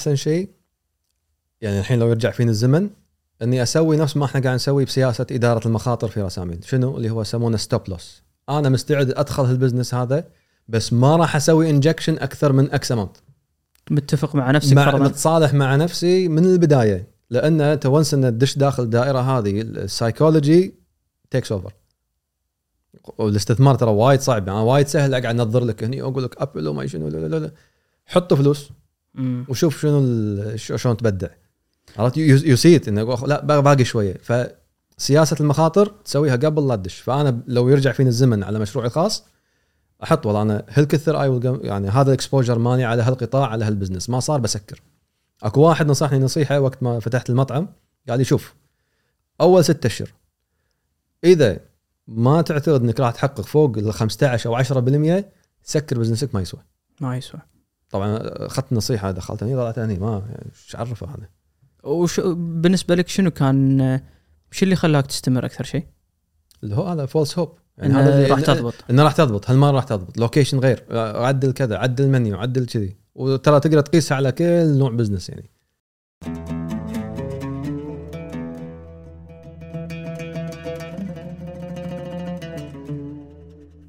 أحسن 0.00 0.16
شيء 0.16 0.48
يعني 1.60 1.80
الحين 1.80 1.98
لو 1.98 2.08
يرجع 2.08 2.30
فيني 2.30 2.50
الزمن 2.50 2.90
إني 3.42 3.62
أسوي 3.62 3.96
نفس 3.96 4.16
ما 4.16 4.24
إحنا 4.24 4.40
قاعد 4.40 4.54
نسوي 4.54 4.84
بسياسة 4.84 5.26
إدارة 5.30 5.66
المخاطر 5.68 6.08
في 6.08 6.22
رسامين 6.22 6.62
شنو؟ 6.62 6.96
اللي 6.96 7.10
هو 7.10 7.20
يسمونه 7.20 7.56
stop 7.56 7.88
loss 7.88 8.22
أنا 8.48 8.68
مستعد 8.68 9.10
أدخل 9.10 9.44
هالبزنس 9.44 9.94
هذا 9.94 10.24
بس 10.68 10.92
ما 10.92 11.16
راح 11.16 11.36
أسوي 11.36 11.70
injection 11.70 12.18
أكثر 12.18 12.52
من 12.52 12.72
X 12.72 12.92
amount 12.92 13.16
متفق 13.90 14.34
مع 14.34 14.50
نفسك 14.50 14.76
مع. 14.76 14.96
متصالح 14.96 15.54
مع 15.54 15.76
نفسي 15.76 16.28
من 16.28 16.44
البداية 16.44 17.08
لأن 17.30 17.60
أنت 17.60 17.86
once 17.86 18.14
إن 18.14 18.22
تدش 18.22 18.58
داخل 18.58 18.82
الدائرة 18.82 19.18
هذه 19.18 19.60
ال 19.60 19.70
psychology 19.70 20.74
takes 21.30 21.52
over 21.52 21.72
والاستثمار 23.18 23.74
ترى 23.74 23.90
وايد 23.90 24.20
صعب 24.20 24.48
يعني 24.48 24.60
وايد 24.60 24.86
سهل 24.86 25.14
أقعد 25.14 25.40
أنظر 25.40 25.64
لك 25.64 25.84
هني 25.84 26.02
واقول 26.02 26.24
لك 26.24 26.42
Apple 26.42 26.68
وما 26.68 26.86
شنو 26.86 27.08
لا 27.08 27.18
لا 27.18 27.36
لا 27.36 27.50
حط 28.06 28.34
فلوس. 28.34 28.70
مم. 29.14 29.44
وشوف 29.48 29.80
شنو 29.80 30.56
شلون 30.56 30.96
تبدع. 30.96 31.28
عرفت؟ 31.98 32.16
you 32.16 32.56
said 32.56 32.88
إنه 32.88 33.02
لا 33.26 33.44
با- 33.44 33.60
باقي 33.60 33.84
شوية. 33.84 34.16
فسياسة 34.96 35.36
المخاطر 35.40 35.86
تسويها 36.04 36.36
قبل 36.36 36.68
لا 36.68 36.76
تدش. 36.76 36.98
فأنا 37.00 37.40
لو 37.46 37.68
يرجع 37.68 37.92
فيني 37.92 38.08
الزمن 38.08 38.42
على 38.42 38.58
مشروعي 38.58 38.86
الخاص 38.88 39.24
أحط 40.02 40.26
والله 40.26 40.42
أنا 40.42 40.64
هالكثر 40.68 41.22
اي 41.22 41.40
يعني 41.68 41.88
هذا 41.88 42.08
ال 42.08 42.14
exposure 42.14 42.58
ماني 42.58 42.84
على 42.84 43.02
هالقطاع 43.02 43.46
على 43.46 43.64
هالبزنس 43.64 44.10
ما 44.10 44.20
صار 44.20 44.40
بسكر. 44.40 44.82
أكو 45.42 45.60
واحد 45.60 45.86
نصحني 45.86 46.18
نصيحة 46.18 46.60
وقت 46.60 46.82
ما 46.82 47.00
فتحت 47.00 47.30
المطعم 47.30 47.68
قال 48.08 48.18
لي 48.18 48.24
شوف 48.24 48.54
أول 49.40 49.64
ستة 49.64 49.86
أشهر 49.86 50.08
إذا 51.24 51.58
ما 52.08 52.42
تعتقد 52.42 52.82
إنك 52.82 53.00
راح 53.00 53.10
تحقق 53.12 53.40
فوق 53.40 53.78
ال 53.78 53.92
15 53.94 54.50
أو 54.50 54.54
10% 54.54 55.24
سكر 55.62 55.98
business 55.98 56.30
ك 56.30 56.34
ما 56.34 56.40
يسوى. 56.40 56.60
ما 57.00 57.16
يسوى. 57.16 57.40
طبعا 57.90 58.18
اخذت 58.22 58.72
نصيحة 58.72 59.10
دخلت 59.10 59.42
هني 59.42 59.56
طلعت 59.56 59.78
هني 59.78 59.98
ما 59.98 60.22
يعني 60.28 60.50
إيش 60.66 60.76
عرفه 60.76 61.06
هذا 61.06 61.28
وش 61.84 62.20
بالنسبة 62.36 62.94
لك 62.94 63.08
شنو 63.08 63.30
كان 63.30 64.00
شو 64.50 64.64
اللي 64.64 64.76
خلاك 64.76 65.06
تستمر 65.06 65.44
أكثر 65.44 65.64
شيء؟ 65.64 65.86
اللي 66.62 66.76
هو 66.76 66.82
هذا 66.82 67.06
false 67.06 67.38
hope 67.38 67.58
يعني 67.78 67.94
هذا 67.94 68.14
اللي 68.14 68.26
راح 68.26 68.40
تضبط. 68.40 68.74
إنه 68.90 69.02
راح 69.02 69.12
تضبط. 69.12 69.50
هالمرة 69.50 69.70
راح 69.70 69.84
تضبط. 69.84 70.18
location 70.18 70.58
غير. 70.58 70.84
عدل 71.16 71.52
كذا 71.52 71.76
عدل 71.76 72.08
منيو 72.08 72.36
عدل 72.36 72.66
كذي. 72.66 72.96
وترى 73.14 73.60
تقدر 73.60 73.80
تقيسها 73.80 74.16
على 74.16 74.32
كل 74.32 74.78
نوع 74.78 74.90
business 74.90 75.28
يعني. 75.28 75.50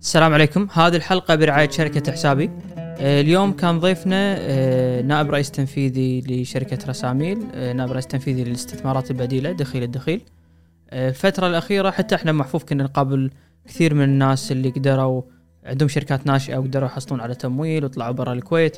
السلام 0.01 0.33
عليكم. 0.33 0.67
هذه 0.73 0.95
الحلقة 0.95 1.35
برعاية 1.35 1.69
شركة 1.69 2.11
حسابي. 2.11 2.45
آه، 2.45 2.70
اليوم 3.01 3.51
كان 3.51 3.79
ضيفنا 3.79 4.35
آه، 4.39 5.01
نائب 5.01 5.31
رئيس 5.31 5.51
تنفيذي 5.51 6.21
لشركة 6.21 6.77
رساميل 6.89 7.39
آه، 7.53 7.73
نائب 7.73 7.91
رئيس 7.91 8.07
تنفيذي 8.07 8.43
للاستثمارات 8.43 9.11
البديلة 9.11 9.51
دخيل 9.51 9.83
الدخيل. 9.83 10.21
آه، 10.89 11.09
الفترة 11.09 11.47
الأخيرة 11.47 11.91
حتى 11.91 12.15
إحنا 12.15 12.31
محفوف 12.31 12.63
كنا 12.63 12.83
نقابل 12.83 13.31
كثير 13.67 13.93
من 13.93 14.03
الناس 14.03 14.51
اللي 14.51 14.69
قدروا 14.69 15.21
عندهم 15.65 15.89
شركات 15.89 16.27
ناشئة 16.27 16.57
وقدروا 16.57 16.85
يحصلون 16.87 17.21
على 17.21 17.35
تمويل 17.35 17.85
وطلعوا 17.85 18.11
برا 18.13 18.33
الكويت. 18.33 18.77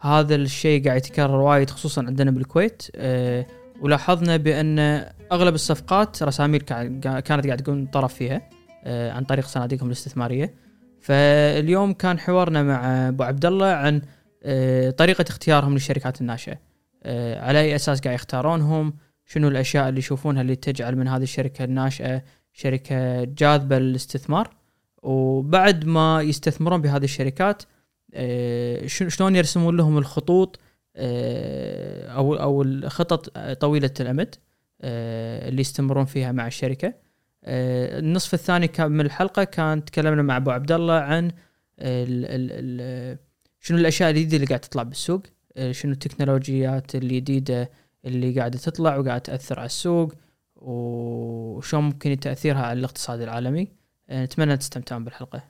هذا 0.00 0.34
الشيء 0.34 0.84
قاعد 0.84 0.96
يتكرر 0.96 1.40
وايد 1.40 1.70
خصوصا 1.70 2.04
عندنا 2.06 2.30
بالكويت. 2.30 2.82
ولاحظنا 3.80 4.36
بأن 4.36 4.78
أغلب 5.32 5.54
الصفقات 5.54 6.22
رساميل 6.22 6.60
كا- 6.60 7.20
كانت 7.20 7.46
قاعد 7.46 7.56
تكون 7.56 7.86
طرف 7.86 8.14
فيها 8.14 8.42
عن 8.86 9.24
طريق 9.24 9.46
صناديقهم 9.46 9.86
الاستثمارية. 9.86 10.54
فاليوم 11.02 11.92
كان 11.92 12.18
حوارنا 12.18 12.62
مع 12.62 13.08
أبو 13.08 13.22
عبد 13.22 13.46
الله 13.46 13.66
عن 13.66 14.02
آه، 14.42 14.90
طريقة 14.90 15.24
اختيارهم 15.28 15.72
للشركات 15.72 16.20
الناشئة. 16.20 16.58
آه، 17.02 17.40
على 17.40 17.60
أي 17.60 17.76
أساس 17.76 18.00
قاعد 18.00 18.14
يختارونهم؟ 18.14 18.94
شنو 19.26 19.48
الأشياء 19.48 19.88
اللي 19.88 19.98
يشوفونها 19.98 20.42
اللي 20.42 20.56
تجعل 20.56 20.96
من 20.96 21.08
هذه 21.08 21.22
الشركة 21.22 21.64
الناشئة 21.64 22.22
شركة 22.52 23.24
جاذبة 23.24 23.78
للاستثمار؟ 23.78 24.50
وبعد 25.02 25.84
ما 25.84 26.22
يستثمرون 26.22 26.82
بهذه 26.82 27.04
الشركات 27.04 27.62
آه، 28.14 28.86
شلون 28.86 29.36
يرسمون 29.36 29.76
لهم 29.76 29.98
الخطوط 29.98 30.60
أو 30.96 32.34
أو 32.34 32.62
الخطط 32.62 33.38
طويلة 33.38 33.90
الأمد 34.00 34.34
اللي 34.84 35.60
يستمرون 35.60 36.04
فيها 36.04 36.32
مع 36.32 36.46
الشركة؟ 36.46 36.94
النصف 37.44 38.34
الثاني 38.34 38.68
كان 38.68 38.92
من 38.92 39.00
الحلقة 39.06 39.44
كان 39.44 39.84
تكلمنا 39.84 40.22
مع 40.22 40.36
أبو 40.36 40.50
عبد 40.50 40.72
الله 40.72 40.94
عن 40.94 41.26
ال 41.78 42.24
ال 42.24 42.48
ال 42.50 43.18
شنو 43.60 43.78
الأشياء 43.78 44.10
الجديدة 44.10 44.36
اللي 44.36 44.46
قاعد 44.46 44.60
تطلع 44.60 44.82
بالسوق 44.82 45.22
آه، 45.56 45.72
شنو 45.72 45.92
التكنولوجيات 45.92 46.94
الجديدة 46.94 47.70
اللي 48.04 48.38
قاعدة 48.38 48.58
تطلع 48.58 48.96
وقاعدة 48.96 49.18
تأثر 49.18 49.58
على 49.58 49.66
السوق 49.66 50.12
وشلون 50.56 51.84
ممكن 51.84 52.20
تأثيرها 52.20 52.62
على 52.62 52.78
الاقتصاد 52.78 53.20
العالمي. 53.20 53.68
آه، 54.10 54.24
نتمنى 54.24 54.56
تستمتعون 54.56 55.04
بالحلقة. 55.04 55.44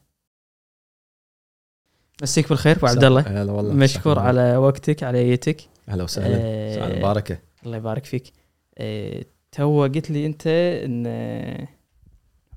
مسيك 2.22 2.48
بالخير 2.48 2.76
أبو 2.76 2.86
عبد 2.86 3.04
الله 3.04 3.20
هلا 3.20 3.52
والله. 3.52 3.74
مشكور 3.74 4.18
على 4.18 4.56
وقتك 4.56 5.02
على 5.02 5.18
ايتك 5.18 5.60
أهلا 5.88 6.04
وسهلا. 6.04 6.36
آه، 6.40 6.74
سعد 6.74 6.98
مباركة. 6.98 7.38
الله 7.66 7.76
يبارك 7.76 8.04
فيك. 8.04 8.32
آه، 8.78 9.24
تو 9.52 9.82
قلت 9.82 10.10
لي 10.10 10.26
أنت 10.26 10.46
إن 10.84 11.04
آه، 11.06 11.68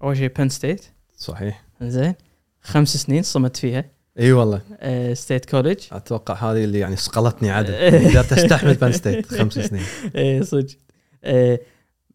أول 0.05 0.17
شيء 0.17 0.31
Penn 0.37 0.49
State 0.49 0.85
صحيح. 1.17 1.63
زين. 1.81 2.13
خمس 2.61 2.97
سنين 2.97 3.23
صمت 3.23 3.57
فيها. 3.57 3.85
إي 4.19 4.31
والله. 4.31 4.61
State 5.13 5.45
College 5.45 5.79
أتوقع 5.91 6.33
هذه 6.51 6.63
اللي 6.63 6.79
يعني 6.79 6.95
صقلتني 6.95 7.49
عدل 7.51 7.73
إذا 8.09 8.21
تستحمل 8.21 8.73
Penn 8.73 8.91
State 8.91 9.25
خمس 9.25 9.53
سنين. 9.53 9.83
إيه 10.15 10.41
صدق. 10.41 10.67
آه، 11.23 11.59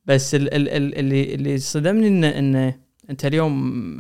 بس 0.04 0.34
ال- 0.34 0.54
ال- 0.54 0.68
ال- 0.68 0.98
اللي 0.98 1.34
اللي 1.34 1.58
صدمني 1.58 2.08
ان 2.08 2.24
إن 2.24 2.74
أنت 3.10 3.24
اليوم 3.26 3.98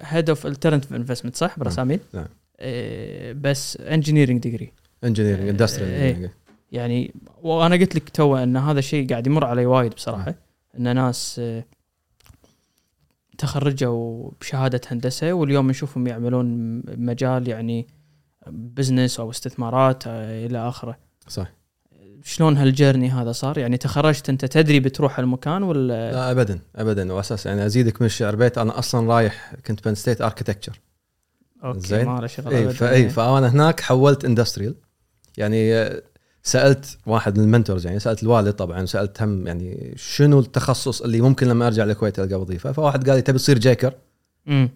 head 0.00 0.28
of 0.28 0.46
alternative 0.46 0.92
investment 0.92 1.36
صح؟ 1.36 1.58
برساميل؟ 1.58 2.00
نعم. 2.14 2.26
آه، 2.60 3.32
بس 3.32 3.76
engineering 3.76 4.40
degree 4.42 4.72
engineering. 5.04 5.48
industrial 5.48 6.30
يعني 6.72 7.14
وأنا 7.42 7.74
قلت 7.76 7.94
لك 7.96 8.08
تو 8.08 8.36
إن 8.36 8.56
هذا 8.56 8.78
الشيء 8.78 9.08
قاعد 9.08 9.26
يمر 9.26 9.44
علي 9.44 9.66
وايد 9.66 9.94
بصراحة. 9.94 10.34
إن 10.78 10.94
ناس 10.94 11.36
آه، 11.38 11.64
تخرجوا 13.38 14.30
بشهادة 14.40 14.80
هندسة 14.86 15.32
واليوم 15.32 15.70
نشوفهم 15.70 16.06
يعملون 16.06 16.46
مجال 16.86 17.48
يعني 17.48 17.86
business 18.46 19.20
أو 19.20 19.30
استثمارات 19.30 20.06
آه، 20.06 20.46
إلى 20.46 20.68
آخره. 20.68 20.98
صح. 21.28 21.52
شلون 22.24 22.56
هال 22.56 22.68
journey 22.68 23.10
هذا 23.10 23.32
صار؟ 23.32 23.58
يعني 23.58 23.76
تخرجت 23.76 24.28
أنت 24.28 24.44
تدري 24.44 24.80
بتروح 24.80 25.18
المكان 25.18 25.62
ولا؟ 25.62 26.12
لا 26.12 26.30
ابدا 26.30 26.60
ابدا. 26.76 27.12
وأساس 27.12 27.46
يعني 27.46 27.66
أزيدك 27.66 28.02
من 28.02 28.06
الشعر 28.06 28.36
بيت 28.36 28.58
أنا 28.58 28.78
أصلا 28.78 29.14
رايح 29.14 29.54
كنت 29.66 29.84
Penn 29.84 29.94
State 29.94 30.20
architecture 30.20 30.80
okay 31.64 31.80
زين. 31.80 32.06
ما 32.06 32.20
له 32.20 32.26
شغل 32.26 32.54
اي. 32.54 32.70
فاي 32.70 33.08
فأنا 33.08 33.48
هناك 33.48 33.80
حولت 33.80 34.24
industrial 34.24 34.74
يعني 35.36 35.74
آه، 35.74 36.02
سألت 36.48 36.98
واحد 37.06 37.38
من 37.38 37.44
ال 37.44 37.49
mentors 37.49 37.86
يعني 37.86 37.98
سألت 37.98 38.22
الوالد 38.22 38.52
طبعا 38.52 38.86
سألت 38.86 39.22
هم 39.22 39.46
يعني 39.46 39.94
شنو 39.96 40.40
التخصص 40.40 41.02
اللي 41.02 41.20
ممكن 41.20 41.48
لما 41.48 41.66
أرجع 41.66 41.84
الكويت 41.84 42.18
ألقى 42.18 42.40
وظيفة؟ 42.40 42.72
فواحد 42.72 43.08
قال 43.08 43.16
لي 43.16 43.22
تبي 43.22 43.38
تصير 43.38 43.58
جيكر. 43.58 43.94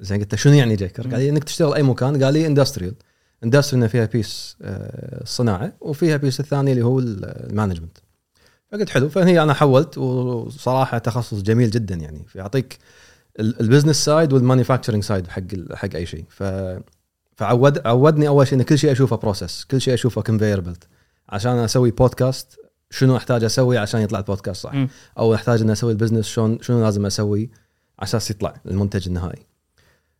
زين 0.00 0.20
قلت 0.20 0.32
له 0.34 0.38
شنو 0.38 0.52
يعني 0.52 0.76
جيكر؟ 0.76 1.02
قال 1.02 1.20
لي 1.20 1.28
إنك 1.28 1.44
تشتغل 1.44 1.74
أي 1.74 1.82
مكان. 1.82 2.24
قال 2.24 2.34
لي 2.34 2.46
industrial 2.46 2.94
industrial 3.44 3.88
فيها 3.88 4.04
base 4.04 4.56
آه، 4.62 5.22
الصناعه 5.22 5.72
وفيها 5.80 6.16
base 6.16 6.40
الثاني 6.40 6.72
اللي 6.72 6.84
هو 6.84 6.98
ال- 6.98 7.24
ال 7.50 7.55
management 7.55 7.98
فقلت 8.72 8.88
حلو. 8.90 9.08
فهي 9.08 9.42
أنا 9.42 9.54
حولت 9.54 9.98
وصراحة 9.98 10.98
تخصص 10.98 11.42
جميل 11.42 11.70
جدا 11.70 11.94
يعني. 11.94 12.24
فيعطيك 12.28 12.78
ال- 13.40 13.60
ال 13.60 13.65
business 13.65 14.04
side 14.04 14.32
وال 14.32 14.41
manufacturing 14.41 15.02
side 15.02 15.26
حق 15.26 15.42
حق 15.74 15.94
أي 15.94 16.06
شيء. 16.06 16.24
ف 16.28 16.42
فعود 17.36 17.86
عودني 17.86 18.28
أول 18.28 18.46
شيء 18.46 18.58
إن 18.58 18.62
كل 18.64 18.78
شيء 18.78 18.92
أشوفه 18.92 19.16
process 19.16 19.64
كل 19.64 19.80
شيء 19.80 19.94
أشوفه 19.94 20.22
conveyor 20.22 20.60
belt 20.60 20.84
عشان 21.32 21.58
أسوي 21.58 21.90
بودكاست 21.90 22.60
شنو 22.90 23.16
أحتاج 23.16 23.44
أسوي 23.44 23.78
عشان 23.78 24.00
يطلع 24.00 24.18
البودكاست 24.18 24.62
صح. 24.62 24.86
أو 25.18 25.34
أحتاج 25.34 25.60
ان 25.60 25.70
أسوي 25.70 25.92
ال 25.92 25.96
business 25.96 26.26
شلون 26.26 26.58
شنو 26.60 26.84
لازم 26.84 27.06
أسوي 27.06 27.50
عشان 27.98 28.20
يطلع 28.30 28.54
المنتج 28.66 29.08
النهائي 29.08 29.46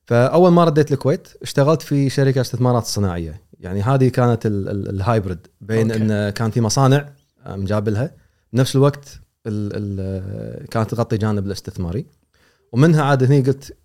فأول 0.05 0.53
ما 0.53 0.65
رديت 0.65 0.93
الكويت 0.93 1.29
اشتغلت 1.43 1.83
في 1.83 2.11
شركة 2.11 2.41
استثمارات 2.41 2.85
صناعية 2.85 3.41
يعني 3.61 3.83
هذه 3.83 4.09
كانت 4.09 4.47
ال- 4.47 4.69
ال- 4.69 4.89
ال 4.89 4.97
hybrid 4.97 5.47
بين 5.61 5.93
okay. 5.93 6.03
إن 6.05 6.31
كان 6.31 6.51
في 6.51 6.61
مصانع 6.61 7.09
آه، 7.47 7.57
مجابلها 7.57 8.11
بنفس 8.53 8.77
الوقت 8.77 9.21
ال 9.47 9.71
ال 9.75 10.69
كانت 10.69 10.91
تغطي 10.91 11.17
جانب 11.17 11.47
الاستثماري 11.47 12.07
ومنها 12.73 13.03
عاد 13.03 13.23
هني 13.23 13.41
قلت 13.41 13.77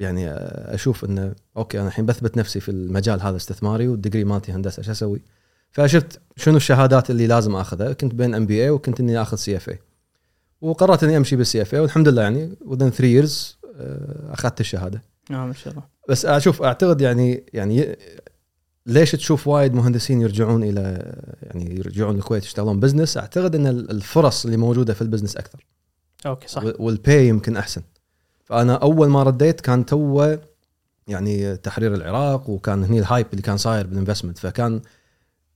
يعني 0.00 0.28
آه، 0.28 0.74
أشوف 0.74 1.04
إنه 1.04 1.34
okay 1.56 1.80
أنا 1.80 1.88
الحين 1.88 2.06
بثبت 2.06 2.36
نفسي 2.36 2.60
في 2.60 2.70
المجال 2.70 3.20
هذا 3.20 3.30
الاستثماري 3.30 3.88
وال 3.88 3.97
degree 3.97 4.24
مالتي 4.24 4.52
هندسة 4.52 4.80
إيش 4.80 4.90
أسوي؟ 4.90 5.20
فشفت 5.72 6.20
شنو 6.36 6.56
الشهادات 6.56 7.10
اللي 7.10 7.26
لازم 7.26 7.56
آخذها. 7.56 7.92
كنت 7.92 8.14
بين 8.14 8.34
MBA 8.34 8.70
وكنت 8.70 9.00
إني 9.00 9.22
آخذ 9.22 9.36
CFA 9.36 9.78
وقررت 10.60 11.04
إني 11.04 11.16
أمشي 11.16 11.36
بال 11.36 11.62
CFA 11.62 11.80
والحمد 11.80 12.08
لله 12.08 12.22
يعني 12.22 12.56
within 12.64 12.88
3 12.88 13.22
years 13.22 13.56
آه، 13.76 14.32
أخذت 14.32 14.60
الشهادة. 14.60 15.02
آه 15.30 15.34
ما 15.34 15.52
شاء 15.52 15.72
الله. 15.72 15.84
بس 16.08 16.26
أشوف 16.26 16.62
أعتقد 16.62 17.00
يعني 17.00 17.44
يعني 17.52 17.96
ليش 18.86 19.12
تشوف 19.12 19.48
وايد 19.48 19.74
مهندسين 19.74 20.20
يرجعون 20.20 20.62
إلى 20.62 21.14
يعني 21.42 21.78
يرجعون 21.78 22.16
الكويت 22.16 22.44
يشتغلون 22.44 22.80
business 22.80 23.16
أعتقد 23.16 23.54
إن 23.54 23.66
الفرص 23.66 24.44
اللي 24.44 24.56
موجودة 24.56 24.94
في 24.94 25.02
ال 25.02 25.06
business 25.06 25.36
أكثر. 25.36 25.66
okay 26.26 26.48
صح. 26.48 26.62
وال 26.78 26.98
pay 26.98 27.28
يمكن 27.28 27.56
أحسن. 27.56 27.82
فأنا 28.44 28.74
أول 28.74 29.08
ما 29.08 29.22
رديت 29.22 29.60
كان 29.60 29.86
تو 29.86 30.36
يعني 31.08 31.56
تحرير 31.56 31.94
العراق 31.94 32.50
وكان 32.50 32.84
هني 32.84 32.98
ال 32.98 33.04
hype 33.04 33.26
اللي 33.30 33.42
كان 33.42 33.56
صاير 33.56 33.86
بال 33.86 33.95
investment 33.95 34.38
فكان 34.38 34.80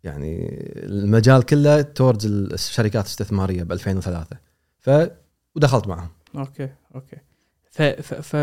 يعني 0.06 0.48
المجال 0.76 1.42
كله 1.42 1.82
towards 1.82 2.26
الشركات 2.26 3.04
الاستثمارية 3.04 3.62
ب 3.62 3.72
2003 3.72 4.36
ف 4.80 4.90
ودخلت 5.56 5.88
معهم. 5.88 6.08
okay 6.36 6.68
okay. 6.94 7.16
ف 7.70 7.82
ف, 7.82 8.14
ف... 8.14 8.36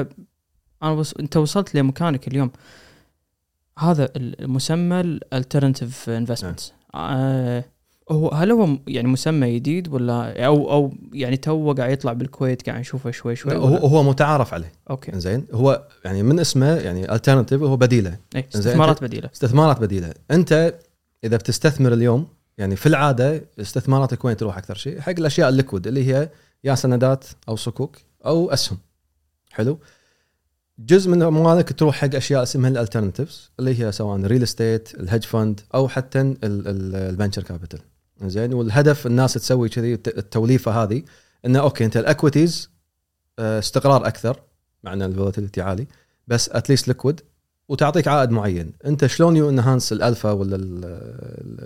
أنا 0.83 0.91
وص... 0.91 1.13
أنت 1.13 1.37
وصلت 1.37 1.75
لمكانك 1.75 2.27
اليوم. 2.27 2.51
هذا 3.79 4.09
المسمى 4.15 4.99
ال 5.01 5.10
alternative 5.10 6.09
investments 6.09 6.73
آه 6.95 7.63
هو 8.11 8.29
هل 8.29 8.51
هو 8.51 8.77
يعني 8.87 9.07
مسمى 9.07 9.55
جديد 9.55 9.93
ولا 9.93 10.45
أو 10.45 10.71
أو 10.71 10.93
يعني 11.13 11.37
تو 11.37 11.73
قاعد 11.73 11.91
يطلع 11.91 12.13
بالكويت 12.13 12.69
قاعد 12.69 12.79
نشوفه 12.79 13.11
شوي 13.11 13.35
شوي 13.35 13.55
هو 13.55 13.75
هو 13.75 14.03
متعارف 14.03 14.53
عليه. 14.53 14.71
okay. 14.89 15.19
زين 15.19 15.45
هو 15.53 15.87
يعني 16.05 16.23
من 16.23 16.39
اسمه 16.39 16.75
يعني 16.75 17.13
alternative 17.13 17.61
هو 17.61 17.77
بديلة. 17.77 18.17
اي 18.35 18.45
استثمارات 18.55 19.03
بديلة. 19.03 19.29
استثمارات 19.33 19.81
بديلة. 19.81 20.13
أنت 20.31 20.75
إذا 21.23 21.37
بتستثمر 21.37 21.93
اليوم 21.93 22.27
يعني 22.57 22.75
في 22.75 22.85
العادة 22.85 23.43
استثماراتك 23.59 24.25
وين 24.25 24.37
تروح 24.37 24.57
أكثر 24.57 24.75
شيء؟ 24.75 25.01
حق 25.01 25.09
الأشياء 25.09 25.49
ال 25.49 25.55
liquid 25.55 25.87
اللي 25.87 26.13
هي 26.13 26.29
يا 26.63 26.75
سندات 26.75 27.25
أو 27.49 27.55
صكوك 27.55 27.97
أو 28.25 28.51
أسهم. 28.51 28.77
حلو؟ 29.51 29.79
جزء 30.79 31.11
من 31.11 31.21
أموالك 31.21 31.73
تروح 31.79 31.95
حق 31.95 32.15
أشياء 32.15 32.43
اسمها 32.43 32.69
ال 32.69 32.75
alternatives 32.75 33.51
اللي 33.59 33.79
هي 33.79 33.91
سواء 33.91 34.17
ال 34.17 34.22
real 34.22 34.43
estate 34.43 34.95
ال 34.95 35.00
hedge 35.00 35.23
fund 35.23 35.61
أو 35.75 35.87
حتى 35.87 36.35
ال 36.43 36.56
venture 36.56 37.43
capital 37.43 37.79
زين؟ 38.21 38.53
والهدف 38.53 39.07
الناس 39.07 39.33
تسوي 39.33 39.69
كذي 39.69 39.93
التوليفة 39.93 40.83
هذه 40.83 41.03
إنه 41.45 41.59
okay 41.59 41.85
أنت 41.85 41.97
ال 41.97 42.05
equities 42.05 42.69
آه، 43.39 43.59
استقرار 43.59 44.07
أكثر 44.07 44.39
مع 44.83 44.93
ان 44.93 45.01
ال 45.01 45.07
volatility 45.07 45.61
عالي 45.61 45.87
بس 46.27 46.49
at 46.49 46.60
least 46.60 46.87
liquid 46.87 47.21
وتعطيك 47.69 48.07
عائد 48.07 48.31
معين. 48.31 48.73
انت 48.85 49.05
شلون 49.05 49.35
you 49.35 49.49
enhance 49.49 49.93
ال 49.93 49.99
alpha 49.99 50.31
ولا 50.31 50.57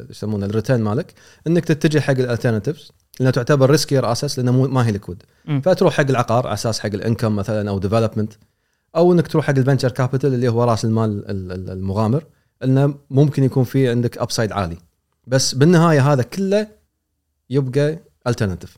يسمونه 0.09 0.45
ال 0.45 0.50
return 0.50 0.81
مالك؟ 0.81 1.13
انك 1.47 1.65
تتجه 1.65 1.99
حق 1.99 2.11
ال 2.13 2.19
alternatives 2.19 2.91
لانها 3.19 3.31
تعتبر 3.31 3.69
riskier 3.69 4.11
أساس 4.11 4.39
لأنه 4.39 4.51
ما 4.51 4.87
هي 4.87 4.91
liquid 4.91 5.23
فتروح 5.63 5.93
حق 5.93 6.09
العقار 6.09 6.47
على 6.47 6.53
أساس 6.53 6.79
حق 6.79 6.89
ال 6.93 6.99
income 6.99 7.35
مثلا 7.35 7.69
أو 7.69 7.79
development 7.79 8.33
أو 8.95 9.13
إنك 9.13 9.27
تروح 9.27 9.45
حق 9.45 9.57
ال 9.57 9.62
venture 9.62 9.91
capital 9.91 10.33
اللي 10.33 10.47
هو 10.47 10.63
رأس 10.63 10.85
المال 10.85 11.23
المغامر. 11.69 12.23
انه 12.63 12.95
ممكن 13.09 13.43
يكون 13.43 13.63
في 13.63 13.89
عندك 13.89 14.17
upside 14.17 14.51
عالي. 14.51 14.77
بس 15.27 15.55
بالنهاية 15.55 16.13
هذا 16.13 16.23
كله 16.23 16.67
يبقى 17.49 17.99
alternative 18.27 18.77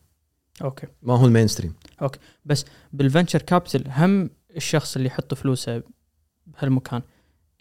okay. 0.61 0.87
ما 1.01 1.17
هو 1.17 1.25
المين 1.25 1.47
ستريم 1.47 1.73
أوكي. 2.01 2.19
بس 2.45 2.65
بال 2.93 3.04
venture 3.04 3.41
capital 3.41 3.83
هم 3.87 4.29
الشخص 4.55 4.95
اللي 4.95 5.07
يحط 5.07 5.33
فلوسه 5.33 5.81
بهالمكان 6.59 7.01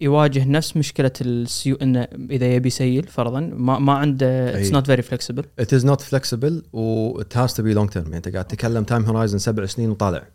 يواجه 0.00 0.44
نفس 0.44 0.76
مشكلة 0.76 1.12
السيو 1.20 1.76
إنه 1.76 2.08
إذا 2.30 2.54
يبي 2.54 2.66
يسيل 2.66 3.06
فرضا 3.06 3.40
ما 3.40 3.78
ما 3.78 3.92
عنده 3.92 4.58
اتس 4.58 4.72
نوت 4.72 4.86
فيري 4.86 5.02
فلكسبل 5.02 5.44
ات 5.58 5.74
از 5.74 5.86
نوت 5.86 6.00
فلكسبل 6.00 6.62
و 6.72 7.20
ات 7.20 7.36
هاز 7.36 7.54
تو 7.54 7.62
بي 7.62 7.74
لونج 7.74 7.90
تيرم 7.90 8.04
يعني 8.04 8.16
أنت 8.16 8.28
قاعد 8.28 8.44
تتكلم 8.44 8.84
time 8.84 9.04
horizon 9.04 9.38
سبع 9.38 9.66
سنين 9.66 9.90
وطالع. 9.90 10.28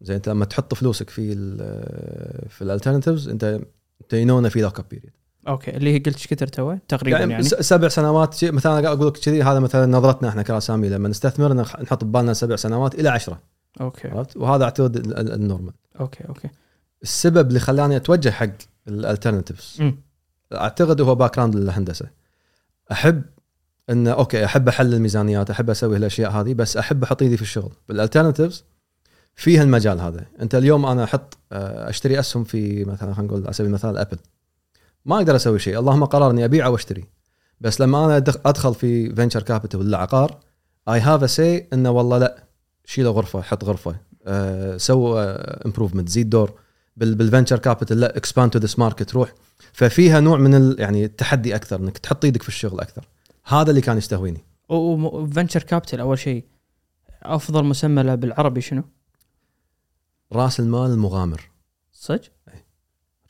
زين 0.00 0.16
أنت 0.16 0.28
لما 0.28 0.44
تحط 0.44 0.74
فلوسك 0.74 1.10
في 1.10 1.32
ال 1.32 1.58
في 2.48 2.62
ال 2.62 2.67
alternatives 2.67 3.28
انت 3.28 3.60
أنت 4.12 4.46
في 4.46 4.60
لوك 4.60 4.78
اب 4.78 4.84
بيريد 4.90 5.10
أوكي 5.48 5.76
اللي 5.76 5.94
هي 5.94 5.98
قلت 5.98 6.14
إيش 6.14 6.26
كثر 6.26 6.46
تو 6.46 6.76
تقريبا 6.88 7.18
يعني, 7.18 7.32
يعني. 7.32 7.44
سبع 7.44 7.88
سنوات 7.88 8.44
مثلا 8.44 8.88
أقول 8.88 9.06
لك 9.06 9.16
كذي 9.16 9.42
هذا 9.42 9.60
مثلا 9.60 9.86
نظرتنا 9.86 10.28
إحنا 10.28 10.42
كرساميل 10.42 10.88
لما 10.88 11.08
نستثمر 11.08 11.52
نحط 11.52 12.04
ببالنا 12.04 12.32
سبع 12.32 12.56
سنوات 12.56 12.94
إلى 12.94 13.08
عشرة. 13.08 13.38
Okay. 13.80 14.08
عرفت؟ 14.08 14.36
وهذا 14.36 14.64
أعتقد 14.64 14.96
ال 15.18 15.25
normal. 15.25 15.72
Okay 16.00 16.24
okay. 16.28 16.48
السبب 17.02 17.48
اللي 17.48 17.60
خلاني 17.60 17.96
أتوجه 17.96 18.30
حق 18.30 18.50
ال 18.88 18.95
alternatives 18.95 19.82
أعتقد 20.54 21.00
هو 21.00 21.14
background 21.14 21.56
الهندسه 21.56 22.06
أحب 22.92 23.22
إن 23.90 24.08
okay 24.08 24.44
أحب 24.44 24.68
احل 24.68 24.94
الميزانيات 24.94 25.50
أحب 25.50 25.70
أسوي 25.70 25.96
هالأشياء 25.96 26.30
هذه 26.30 26.54
بس 26.54 26.76
أحب 26.76 27.02
أحط 27.02 27.22
إيدي 27.22 27.36
في 27.36 27.42
الشغل. 27.42 27.72
بال 27.88 27.99
alternatives 27.99 28.64
فيها 29.36 29.62
المجال 29.62 30.00
هذا. 30.00 30.26
أنت 30.42 30.54
اليوم 30.54 30.86
أنا 30.86 31.04
أحط 31.04 31.38
آه، 31.52 31.88
أشتري 31.90 32.18
أسهم 32.18 32.44
في 32.44 32.84
مثلا 32.84 33.14
خلينا 33.14 33.32
نقول 33.32 33.44
على 33.44 33.52
سبيل 33.52 33.68
المثال 33.68 33.98
أبل. 33.98 34.18
ما 35.04 35.16
أقدر 35.16 35.36
أسوي 35.36 35.58
شيء. 35.58 35.78
اللهم 35.78 36.04
قرار 36.04 36.30
إني 36.30 36.44
أبيع 36.44 36.66
أو 36.66 36.74
أشتري. 36.74 37.04
بس 37.60 37.80
لما 37.80 38.04
أنا 38.04 38.16
أدخل 38.46 38.74
في 38.74 39.14
venture 39.14 39.42
capital 39.42 39.80
ولا 39.80 39.98
عقار 39.98 40.38
I 40.88 41.00
have 41.00 41.22
a 41.22 41.26
say 41.26 41.66
إنه 41.72 41.90
والله 41.90 42.18
لأ 42.18 42.44
شيل 42.84 43.06
غرفة 43.08 43.42
حط 43.42 43.64
غرفة 43.64 43.96
أه 44.26 44.76
سو 44.76 45.18
improvement 45.18 46.08
زيد 46.08 46.30
دور. 46.30 46.52
بال 46.98 47.11
venture 47.11 47.58
capital 47.58 48.00
لا 48.00 48.16
expand 48.16 48.50
to 48.50 48.58
this 48.58 48.78
market 48.78 49.14
روح. 49.14 49.34
ففيها 49.72 50.20
نوع 50.20 50.38
من 50.38 50.74
يعني 50.78 51.04
التحدي 51.04 51.54
أكثر 51.54 51.80
إنك 51.80 51.98
تحط 51.98 52.24
إيدك 52.24 52.42
في 52.42 52.48
الشغل 52.48 52.80
أكثر. 52.80 53.08
هذا 53.44 53.70
اللي 53.70 53.80
كان 53.80 53.98
يستهويني. 53.98 54.44
و 54.68 54.80
venture 54.80 55.62
capital 55.62 56.00
أول 56.00 56.18
شيء 56.18 56.44
أفضل 57.22 57.64
مسمى 57.64 58.02
له 58.02 58.14
بالعربي 58.14 58.60
شنو؟ 58.60 58.82
راس 60.32 60.60
المال 60.60 60.90
المغامر. 60.90 61.50
صدق؟ 61.92 62.32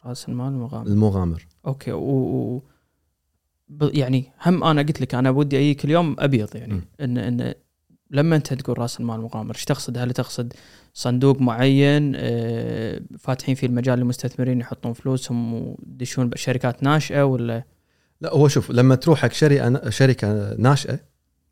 راس 0.04 0.28
المال 0.28 0.46
المغامر. 0.46 0.86
المغامر. 0.86 1.46
okay 1.66 1.92
و, 1.92 2.00
و... 2.00 2.62
يعني 3.80 4.32
هم 4.46 4.64
أنا 4.64 4.82
قلت 4.82 5.00
لك 5.00 5.14
أنا 5.14 5.30
ودي 5.30 5.56
اجيك 5.56 5.84
اليوم 5.84 6.16
أبيض 6.18 6.56
يعني 6.56 6.74
م. 6.74 6.82
ان 7.00 7.18
إن 7.18 7.54
لما 8.10 8.36
انت 8.36 8.54
تقول 8.54 8.78
راس 8.78 9.00
المال 9.00 9.16
المغامر 9.16 9.54
إيش 9.54 9.64
تقصد؟ 9.64 9.98
هل 9.98 10.12
تقصد 10.12 10.52
صندوق 10.94 11.40
معين 11.40 12.12
آه، 12.16 13.00
فاتحين 13.18 13.54
فيه 13.54 13.66
المجال 13.66 13.98
للمستثمرين 13.98 14.60
يحطون 14.60 14.92
فلوسهم 14.92 15.54
ويدشون 15.54 16.28
بشركات 16.28 16.82
ناشئة 16.82 17.22
ولا؟ 17.22 17.64
لا 18.20 18.32
هو 18.34 18.48
شوف 18.48 18.70
لما 18.70 18.94
تروح 18.94 19.18
حق 19.18 19.32
شركه 19.32 19.90
شركة 19.90 20.54
ناشئة 20.54 21.00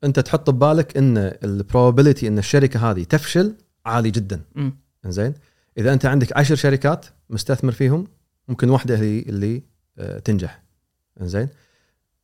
انت 0.04 0.20
تحط 0.20 0.50
ببالك 0.50 0.96
إن 0.96 1.18
البروبابيلتي 1.44 2.28
إن 2.28 2.38
الشركة 2.38 2.90
هذه 2.90 3.04
تفشل 3.04 3.54
عالي 3.86 4.10
جدا. 4.10 4.40
زين 5.06 5.34
إذا 5.78 5.92
أنت 5.92 6.06
عندك 6.06 6.36
عشر 6.36 6.54
شركات 6.54 7.06
مستثمر 7.30 7.72
فيهم 7.72 8.06
ممكن 8.48 8.70
واحدة 8.70 8.98
هي 8.98 9.18
اللي 9.18 9.62
آه، 9.98 10.18
تنجح 10.18 10.62
زين 11.20 11.48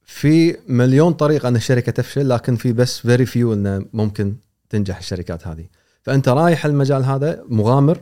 في 0.05 0.57
مليون 0.69 1.13
طريقة 1.13 1.49
أن 1.49 1.57
الشركة 1.57 1.93
تفشل 1.93 2.29
لكن 2.29 2.57
في 2.57 2.73
بس 2.73 2.99
very 2.99 3.27
few 3.27 3.53
إنه 3.53 3.85
ممكن 3.93 4.35
تنجح 4.71 4.99
الشركات 4.99 5.47
هذه. 5.47 5.67
فأنت 6.03 6.29
رايح 6.29 6.67
المجال 6.67 7.05
هذا 7.05 7.45
مغامر 7.49 8.01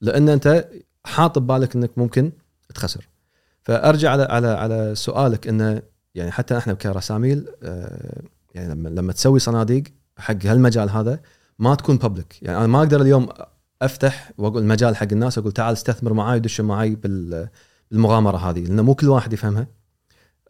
لأن 0.00 0.28
أنت 0.28 0.68
حاط 1.04 1.38
ببالك 1.38 1.76
إنك 1.76 1.90
ممكن 1.96 2.32
تخسر. 2.74 3.08
فأرجع 3.62 4.10
على 4.10 4.22
على 4.22 4.48
على 4.48 4.94
سؤالك 4.94 5.48
إنه 5.48 5.82
يعني 6.14 6.30
حتى 6.30 6.58
إحنا 6.58 6.74
كرساميل 6.74 7.48
آه، 7.62 8.22
يعني 8.54 8.74
لما 8.74 8.88
لما 8.88 9.12
تسوي 9.12 9.38
صناديق 9.38 9.82
حق 10.18 10.46
هالمجال 10.46 10.90
هذا 10.90 11.20
ما 11.58 11.74
تكون 11.74 11.96
public 11.96 12.42
يعني 12.42 12.58
أنا 12.58 12.66
ما 12.66 12.78
أقدر 12.78 13.02
اليوم 13.02 13.28
أفتح 13.82 14.32
وأقول 14.38 14.62
المجال 14.62 14.96
حق 14.96 15.08
الناس 15.12 15.38
أقول 15.38 15.52
تعال 15.52 15.72
استثمر 15.72 16.12
معي 16.12 16.36
ودش 16.36 16.60
معي 16.60 16.94
بالمغامرة 16.94 18.36
هذه 18.36 18.64
لأن 18.64 18.80
مو 18.80 18.94
كل 18.94 19.08
واحد 19.08 19.32
يفهمها. 19.32 19.66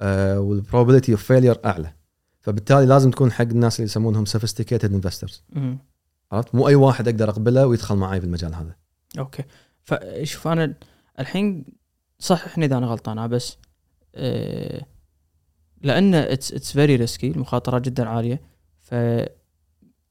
وال 0.00 0.17
probability 0.17 1.12
of 1.12 1.22
failure 1.22 1.58
أعلى. 1.64 1.92
فبالتالي 2.40 2.86
لازم 2.86 3.10
تكون 3.10 3.32
حق 3.32 3.42
الناس 3.42 3.76
اللي 3.76 3.84
يسمونهم 3.84 4.24
sophisticated 4.24 4.92
investors 4.94 5.44
عرفت؟ 6.32 6.54
مو 6.54 6.68
أي 6.68 6.74
واحد 6.74 7.08
أقدر 7.08 7.30
أقبله 7.30 7.66
ويدخل 7.66 7.96
معي 7.96 8.20
بالمجال 8.20 8.54
هذا. 8.54 8.74
Okay. 9.18 9.42
فشوف 9.82 10.48
أنا 10.48 10.74
الحين 11.18 11.64
صححني 12.18 12.64
إذا 12.64 12.78
أنا 12.78 12.86
غلطان 12.86 13.28
بس 13.28 13.56
آه 14.14 14.86
لأن 15.82 16.14
it's 16.14 16.52
it's 16.52 16.72
very 16.72 16.96
risky 16.96 17.30
المخاطره 17.30 17.78
جدا 17.78 18.08
عالية. 18.08 18.40
ف 18.78 18.94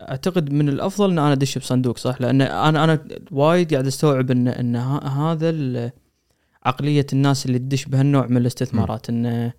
اعتقد 0.01 0.53
من 0.53 0.69
الأفضل 0.69 1.11
إن 1.11 1.19
أنا 1.19 1.33
أدش 1.33 1.57
بصندوق 1.57 1.97
صح؟ 1.97 2.21
لأن 2.21 2.41
أنا 2.41 2.83
أنا 2.83 3.07
وايد 3.31 3.73
قاعد 3.73 3.87
أستوعب 3.87 4.31
ان 4.31 4.47
إن 4.47 4.75
هذا 4.75 5.91
عقلية 6.63 7.05
الناس 7.13 7.45
اللي 7.45 7.59
تدش 7.59 7.85
بهالنوع 7.85 8.27
من 8.27 8.37
الاستثمارات. 8.37 9.09
إن 9.09 9.51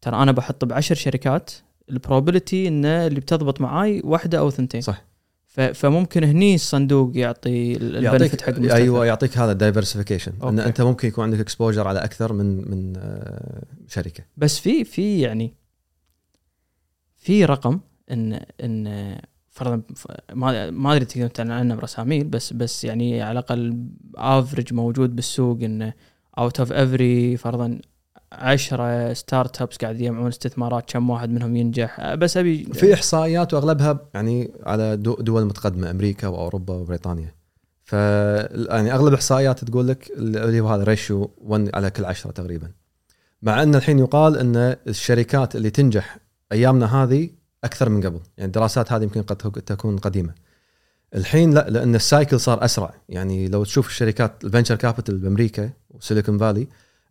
ترى 0.00 0.22
أنا 0.22 0.32
بحط 0.32 0.64
بعشر 0.64 0.94
شركات 0.94 1.50
ال 1.90 1.97
probability 1.97 2.68
انه 2.68 3.06
اللي 3.06 3.20
بتضبط 3.20 3.60
معاي 3.60 4.02
واحدة 4.04 4.38
أو 4.38 4.50
ثنتين. 4.50 4.80
صح. 4.80 5.04
فممكن 5.74 6.24
هني 6.24 6.54
الصندوق 6.54 7.10
يعطي 7.14 7.76
ال 7.76 7.84
benefit 7.84 8.40
حق 8.42 8.48
المستثمر 8.48 8.76
أيوه 8.76 9.06
يعطيك 9.06 9.38
هذا 9.38 9.52
ال 9.52 9.57
diversification 9.57 10.32
إن 10.42 10.58
أنت 10.58 10.80
ممكن 10.80 11.08
يكون 11.08 11.24
عندك 11.24 11.40
exposure 11.40 11.88
على 11.88 11.98
أكثر 11.98 12.32
من 12.32 12.70
من 12.70 12.92
آه، 12.96 13.62
شركة. 13.88 14.24
بس 14.36 14.58
في 14.58 14.84
في 14.84 15.20
يعني 15.20 15.54
في 17.16 17.44
رقم 17.44 17.80
إن 18.10 18.40
إن 18.64 19.18
فرضا 19.50 19.82
ما 20.32 20.70
ما 20.70 20.92
أدري 20.92 21.04
تقدر 21.04 21.26
تعلن 21.26 21.50
عنه 21.50 21.74
برساميل 21.74 22.24
بس 22.24 22.52
بس 22.52 22.84
يعني 22.84 23.22
على 23.22 23.32
الأقل 23.32 23.86
average 24.14 24.74
موجود 24.74 25.16
بالسوق 25.16 25.58
انه 25.62 25.92
out 26.38 26.60
of 26.60 26.72
every 26.72 27.36
فرضا 27.36 27.80
10 28.32 29.12
startups 29.12 29.76
قاعد 29.76 30.00
يجمعون 30.00 30.28
استثمارات 30.28 30.90
كم 30.92 31.10
واحد 31.10 31.30
منهم 31.30 31.56
ينجح. 31.56 32.00
آه، 32.00 32.14
بس 32.14 32.36
أبي 32.36 32.64
في 32.64 32.94
إحصائيات 32.94 33.54
وأغلبها 33.54 34.00
يعني 34.14 34.50
على 34.62 34.96
دو- 34.96 35.14
دول 35.20 35.44
متقدمة 35.44 35.90
أمريكا 35.90 36.28
وأوروبا 36.28 36.74
وبريطانيا. 36.74 37.34
ف 37.84 37.92
يعني 37.92 38.94
أغلب 38.94 39.08
الاحصائيات 39.08 39.64
تقول 39.64 39.88
لك 39.88 40.10
اللي 40.16 40.60
هو 40.60 40.68
هذا 40.68 40.84
ratio 40.84 41.30
1 41.38 41.70
على 41.74 41.90
كل 41.90 42.04
10 42.04 42.30
تقريبا. 42.30 42.70
مع 43.42 43.62
أن 43.62 43.74
الحين 43.74 43.98
يقال 43.98 44.38
أن 44.38 44.76
الشركات 44.86 45.56
اللي 45.56 45.70
تنجح 45.70 46.18
أيامنا 46.52 47.02
هذه 47.04 47.30
أكثر 47.64 47.88
من 47.88 48.02
قبل. 48.06 48.20
يعني 48.36 48.46
الدراسات 48.46 48.92
هذه 48.92 49.02
يمكن 49.02 49.22
قد 49.22 49.36
تكون 49.62 49.96
قديمة. 49.98 50.32
الحين 51.14 51.54
لا 51.54 51.70
لأن 51.70 51.94
ال 51.94 52.02
cycle 52.02 52.40
صار 52.40 52.64
أسرع. 52.64 52.94
يعني 53.08 53.48
لو 53.48 53.64
تشوف 53.64 53.88
الشركات 53.88 54.44
ال 54.44 54.48
venture 54.48 54.74
capital 54.76 55.18
بأمريكا 55.18 55.70
وسيليكون 55.90 56.38
فالي 56.38 56.66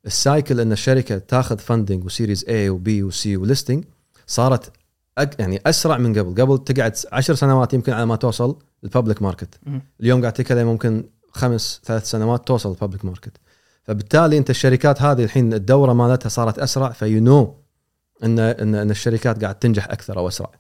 ال 0.06 0.15
cycle 0.15 0.60
ان 0.60 0.72
الشركة 0.72 1.18
تاخذ 1.18 1.58
فندنج 1.58 2.06
وسيريز 2.06 2.46
اي 2.50 2.70
وبي 2.70 3.04
وسي 3.04 3.38
وليستنج 3.38 3.84
صارت 4.28 4.72
أك 5.18 5.40
يعني 5.40 5.62
أسرع 5.66 5.98
من 5.98 6.20
قبل. 6.20 6.42
قبل 6.42 6.64
تقعد 6.64 6.96
عشر 7.12 7.36
سنوات 7.36 7.74
يمكن 7.74 7.94
على 7.94 8.06
ما 8.06 8.16
توصل 8.16 8.60
ال 8.84 8.89
public 8.89 9.22
market. 9.22 9.60
اليوم 10.02 10.22
قاعد 10.22 10.34
تتكلم 10.34 10.68
ممكن 10.68 11.04
خمس 11.32 11.82
ثلاث 11.86 12.10
سنوات 12.10 12.48
توصل 12.48 12.72
ال 12.72 12.77
public 12.77 13.06
market 13.06 13.38
فبالتالي 13.84 14.38
أنت 14.38 14.50
الشركات 14.50 15.02
هذه 15.02 15.24
الحين 15.24 15.54
الدورة 15.54 15.94
مالتها 15.94 16.30
صارت 16.30 16.60
أسرع 16.60 16.92
ف 16.92 17.24
you 17.24 17.38
know 17.38 17.56
ان 18.24 18.40
ان 18.40 18.76
إن 18.76 18.92
الشركات 18.92 19.44
قاعد 19.44 19.60
تنجح 19.60 19.86
أكثر 19.86 20.18
أو 20.18 20.28
أسرع. 20.28 20.52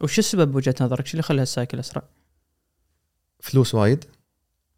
وش 0.00 0.18
السبب 0.18 0.52
بوجهة 0.52 0.74
نظرك؟ 0.80 1.06
شو 1.06 1.12
اللي 1.12 1.20
يخلي 1.20 1.42
ال 1.42 1.48
cycle 1.48 1.78
أسرع؟ 1.78 2.02
فلوس 3.40 3.74
وايد. 3.74 4.04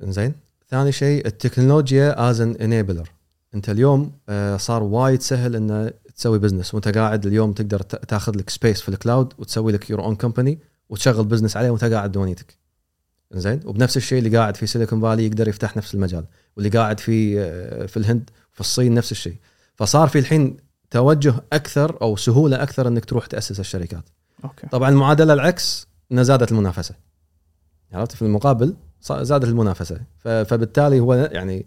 زين 0.00 0.34
ثاني 0.68 0.92
شيء 0.92 1.26
التكنولوجيا 1.26 2.30
is 2.30 2.40
an 2.40 2.56
enabler 2.56 3.10
انت 3.54 3.68
اليوم 3.68 4.12
آه، 4.28 4.56
صار 4.56 4.82
وايد 4.82 5.22
سهل 5.22 5.56
إنه 5.56 5.90
تسوي 6.16 6.38
business 6.38 6.74
وأنت 6.74 6.88
قاعد 6.88 7.26
اليوم 7.26 7.52
تقدر 7.52 7.80
تاخذ 7.82 8.36
لك 8.36 8.50
space 8.50 8.80
في 8.80 8.88
ال 8.88 8.96
cloud 8.96 9.32
وتسوي 9.38 9.72
لك 9.72 9.90
your 9.90 10.04
own 10.04 10.16
company 10.16 10.58
وتشغل 10.88 11.24
business 11.24 11.56
عليه 11.56 11.70
وأنت 11.70 11.84
قاعد 11.84 12.12
دونيتك 12.12 12.58
زين 13.32 13.60
وبنفس 13.64 13.96
الشيء 13.96 14.18
اللي 14.18 14.38
قاعد 14.38 14.56
في 14.56 14.66
سيليكون 14.66 15.00
فالي 15.00 15.26
يقدر 15.26 15.48
يفتح 15.48 15.76
نفس 15.76 15.94
المجال 15.94 16.24
واللي 16.56 16.70
قاعد 16.70 17.00
في 17.00 17.40
آه، 17.40 17.86
في 17.86 17.96
الهند 17.96 18.30
في 18.52 18.60
الصين 18.60 18.94
نفس 18.94 19.12
الشيء. 19.12 19.36
فصار 19.74 20.08
في 20.08 20.18
الحين 20.18 20.56
توجه 20.90 21.34
أكثر 21.52 21.98
أو 22.02 22.16
سهولة 22.16 22.62
أكثر 22.62 22.88
إنك 22.88 23.04
تروح 23.04 23.26
تأسس 23.26 23.60
الشركات. 23.60 24.04
أوكي. 24.44 24.66
طبعا 24.66 24.88
المعادلة 24.88 25.32
العكس 25.32 25.86
ان 26.12 26.24
زادت 26.24 26.52
المنافسة. 26.52 26.94
عرفت؟ 27.92 28.12
في 28.12 28.22
المقابل 28.22 28.76
زادت 29.10 29.44
المنافسة. 29.44 30.00
فبالتالي 30.18 31.00
هو 31.00 31.14
يعني 31.14 31.66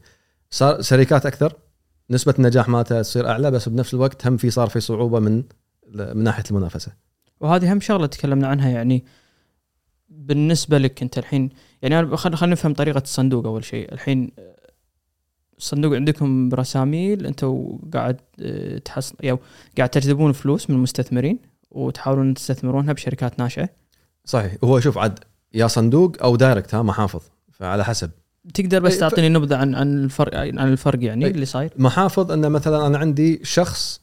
صار 0.50 0.82
شركات 0.82 1.26
أكثر 1.26 1.54
نسبة 2.10 2.34
النجاح 2.40 2.70
مالتها 2.70 3.02
تصير 3.02 3.30
أعلى 3.30 3.52
بس 3.52 3.70
بنفس 3.70 3.94
الوقت 3.94 4.28
هم 4.28 4.38
في 4.38 4.50
صار 4.50 4.70
في 4.70 4.80
صعوبة 4.80 5.20
من 5.20 5.44
من 5.94 6.24
ناحية 6.24 6.44
المنافسة. 6.52 6.92
وهذه 7.40 7.74
هم 7.74 7.80
شغلة 7.80 8.08
تكلمنا 8.08 8.48
عنها 8.48 8.70
يعني 8.70 9.06
بالنسبة 10.10 10.78
لك 10.78 11.02
أنت 11.02 11.18
الحين 11.18 11.50
يعني 11.82 12.00
أنا 12.00 12.16
خلينا 12.16 12.54
نفهم 12.54 12.74
طريقة 12.74 13.02
الصندوق 13.02 13.46
أول 13.46 13.64
شيء. 13.64 13.94
الحين 13.94 14.32
الصندوق 15.58 15.96
عندكم 15.96 16.50
برساميل 16.50 17.26
أنتم 17.26 17.80
قاعد 17.94 18.22
آه، 18.40 18.78
تحصل 18.78 19.16
يعني 19.20 19.40
قاعد 19.78 19.90
تجذبون 19.90 20.32
فلوس 20.32 20.70
من 20.70 20.76
المستثمرين 20.76 21.40
وتحاولون 21.72 22.34
تستثمرونها 22.34 22.94
بشركات 22.94 23.40
ناشئة؟ 23.40 23.70
صحيح. 24.26 24.56
هو 24.64 24.80
شوف 24.80 24.98
عاد 24.98 25.20
يا 25.54 25.68
صندوق 25.68 26.24
أو 26.24 26.36
دايركت 26.36 26.76
ها 26.76 26.82
محافظ. 26.82 27.22
فعلى 27.52 27.86
حسب. 27.86 28.12
تقدر 28.54 28.80
بس 28.80 28.96
ف- 28.96 29.00
تعطيني 29.00 29.30
نبذة 29.30 29.56
عن 29.58 29.76
عن 29.76 30.04
الفرق 30.04 30.38
عن 30.38 30.72
الفرق 30.72 31.04
يعني 31.04 31.26
أي. 31.26 31.32
اللي 31.32 31.46
صاير 31.46 31.74
محافظ 31.78 32.32
أن 32.32 32.52
مثلا 32.52 32.88
أنا 32.88 32.98
عندي 32.98 33.40
شخص 33.44 34.02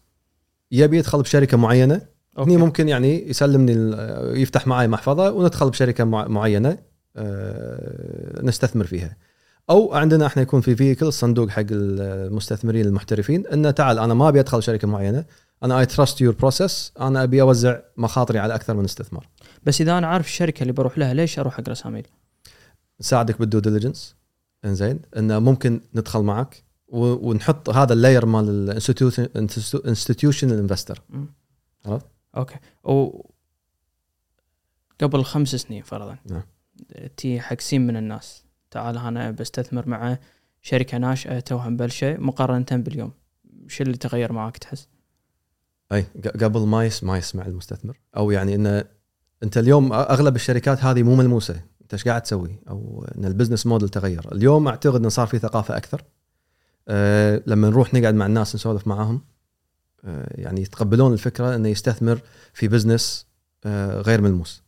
يبي 0.72 0.98
يدخل 0.98 1.22
بشركة 1.22 1.56
معينة 1.56 2.00
هني 2.38 2.56
ممكن 2.56 2.88
يعني 2.88 3.28
يسلمني 3.30 3.72
يفتح 4.40 4.66
معي 4.66 4.88
محفظة 4.88 5.30
وندخل 5.32 5.70
بشركة 5.70 6.04
مع- 6.04 6.28
معينة 6.28 6.78
آه، 7.16 8.40
نستثمر 8.42 8.84
فيها 8.84 9.16
أو 9.70 9.94
عندنا 9.94 10.26
إحنا 10.26 10.42
يكون 10.42 10.60
في 10.60 10.76
vehicle 10.76 11.06
الصندوق 11.06 11.48
حق 11.48 11.62
المستثمرين 11.70 12.86
المحترفين 12.86 13.46
إنه 13.46 13.70
تعال 13.70 13.98
أنا 13.98 14.14
ما 14.14 14.28
أبي 14.28 14.40
أدخل 14.40 14.62
شركة 14.62 14.88
معينة 14.88 15.24
أنا 15.62 15.80
I 15.80 15.86
trust 15.86 16.20
your 16.20 16.34
process 16.34 16.92
أنا 17.00 17.22
أبي 17.22 17.42
أوزع 17.42 17.78
مخاطري 17.96 18.38
على 18.38 18.54
أكثر 18.54 18.74
من 18.74 18.84
استثمار 18.84 19.28
بس 19.64 19.80
إذا 19.80 19.98
أنا 19.98 20.06
عارف 20.06 20.26
الشركة 20.26 20.62
اللي 20.62 20.72
بروح 20.72 20.98
لها 20.98 21.14
ليش 21.14 21.38
أروح 21.38 21.54
حق 21.56 21.68
رساميل؟ 21.68 22.06
نساعدك 23.00 23.38
بال 23.38 23.46
due 23.46 23.58
diligence 23.58 24.14
إنزين 24.64 25.00
انه 25.16 25.38
ممكن 25.38 25.80
ندخل 25.94 26.22
معك 26.22 26.64
ونحط 26.88 27.70
هذا 27.70 27.92
ال 27.92 27.98
layer 27.98 28.26
مال 28.26 28.80
ال 29.74 29.80
institutional 29.80 30.58
investor. 30.58 31.02
عرفت؟ 31.84 32.06
okay 32.36 32.56
و 32.84 33.22
قبل 35.00 35.24
خمس 35.24 35.48
سنين 35.48 35.82
فرضا 35.82 36.18
نعم. 36.30 36.42
تي 37.16 37.40
حق 37.40 37.60
سين 37.60 37.86
من 37.86 37.96
الناس 37.96 38.44
تعال 38.70 38.98
أنا 38.98 39.30
بستثمر 39.30 39.88
مع 39.88 40.18
شركة 40.62 40.98
ناشئة 40.98 41.40
توها 41.40 41.68
مبلشة 41.68 42.16
مقارنة 42.16 42.66
باليوم 42.70 43.12
شو 43.66 43.84
اللي 43.84 43.96
تغير 43.96 44.32
معك 44.32 44.58
تحس؟ 44.58 44.88
أي 45.92 46.02
قبل 46.40 46.60
ما 46.60 46.84
يس 46.84 47.04
ما 47.04 47.18
يسمع 47.18 47.46
المستثمر 47.46 48.00
أو 48.16 48.30
يعني 48.30 48.54
إنه 48.54 48.84
أنت 49.42 49.58
اليوم 49.58 49.92
أغلب 49.92 50.36
الشركات 50.36 50.84
هذه 50.84 51.02
مو 51.02 51.16
ملموسة 51.16 51.62
انت 51.92 52.00
إيش 52.00 52.08
قاعد 52.08 52.22
تسوي؟ 52.22 52.56
أو 52.68 53.06
إن 53.18 53.24
ال 53.24 53.29
business 53.29 53.66
model 53.66 53.88
تغير. 53.88 54.32
اليوم 54.32 54.68
أعتقد 54.68 54.96
انه 54.96 55.08
صار 55.08 55.26
في 55.26 55.38
ثقافة 55.38 55.76
أكثر. 55.76 56.02
أه 56.88 57.42
لما 57.46 57.68
نروح 57.68 57.94
نقعد 57.94 58.14
مع 58.14 58.26
الناس 58.26 58.54
نسولف 58.54 58.86
معاهم 58.86 59.20
أه 60.04 60.40
يعني 60.40 60.60
يتقبلون 60.62 61.12
الفكرة 61.12 61.54
إنه 61.54 61.68
يستثمر 61.68 62.20
في 62.52 62.68
business 62.68 63.26
أه 63.64 64.00
غير 64.00 64.20
ملموس. 64.20 64.62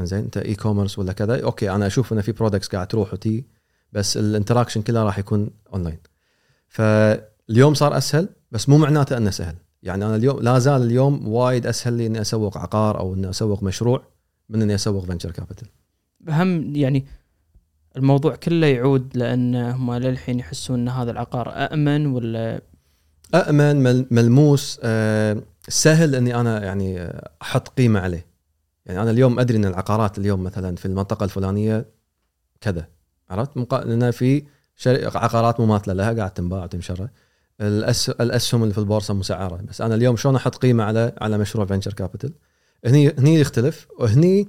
زين 0.00 0.18
أنت 0.18 0.36
e-commerce 0.36 0.98
ولا 0.98 1.12
كذا. 1.12 1.44
okay 1.44 1.70
أنا 1.70 1.86
أشوف 1.86 2.12
إنه 2.12 2.20
في 2.20 2.32
products 2.32 2.68
قاعد 2.68 2.88
تروح 2.88 3.12
وتي 3.12 3.44
بس 3.92 4.16
ال 4.16 4.22
interaction 4.22 4.82
كله 4.82 5.02
راح 5.02 5.18
يكون 5.18 5.50
اونلاين 5.72 5.98
فاليوم 6.68 7.74
صار 7.74 7.96
أسهل 7.96 8.28
بس 8.50 8.68
مو 8.68 8.78
معناته 8.78 9.16
إنه 9.16 9.30
سهل. 9.30 9.54
يعني 9.82 10.06
أنا 10.06 10.16
اليوم 10.16 10.40
لا 10.40 10.58
زال 10.58 10.82
اليوم 10.82 11.28
وايد 11.28 11.66
أسهل 11.66 11.92
لي 11.92 12.06
إني 12.06 12.20
أسوق 12.20 12.58
عقار 12.58 12.98
أو 12.98 13.14
إني 13.14 13.30
أسوق 13.30 13.62
مشروع 13.62 14.02
من 14.48 14.62
إني 14.62 14.74
أسوق 14.74 15.04
venture 15.04 15.30
capital 15.30 15.68
هم 16.28 16.76
يعني 16.76 17.06
الموضوع 17.96 18.36
كله 18.36 18.66
يعود 18.66 19.16
لأن 19.16 19.54
هم 19.56 19.94
للحين 19.94 20.38
يحسون 20.38 20.80
إن 20.80 20.88
هذا 20.88 21.10
العقار 21.10 21.52
امن 21.72 22.06
ولا 22.06 22.60
امن 23.34 23.76
مل- 23.76 24.06
ملموس 24.10 24.80
آه، 24.82 25.42
سهل 25.68 26.14
إني 26.14 26.34
أنا 26.40 26.64
يعني 26.64 27.12
أحط 27.42 27.68
قيمة 27.68 28.00
عليه. 28.00 28.26
يعني 28.86 29.02
أنا 29.02 29.10
اليوم 29.10 29.40
أدري 29.40 29.56
إن 29.56 29.64
العقارات 29.64 30.18
اليوم 30.18 30.42
مثلا 30.42 30.76
في 30.76 30.86
المنطقة 30.86 31.24
الفلانية 31.24 31.86
كذا 32.60 32.86
عرفت؟ 33.30 33.72
لأن 33.72 34.10
في 34.10 34.42
عقارات 35.14 35.60
مماثله 35.60 35.94
لها 35.94 36.12
قاعد 36.12 36.30
تنباع 36.30 36.64
وتنشرى 36.64 37.08
الأس... 37.60 38.10
الأسهم 38.10 38.62
اللي 38.62 38.74
في 38.74 38.80
البورصة 38.80 39.14
مسعرة. 39.14 39.56
بس 39.68 39.80
أنا 39.80 39.94
اليوم 39.94 40.16
شلون 40.16 40.36
أحط 40.36 40.56
قيمة 40.56 40.84
على 40.84 41.12
على 41.20 41.38
مشروع 41.38 41.66
فنشر 41.66 41.92
كابيتال 41.92 42.32
هني 42.86 43.08
هني 43.18 43.40
يختلف 43.40 43.86
وهني 43.98 44.48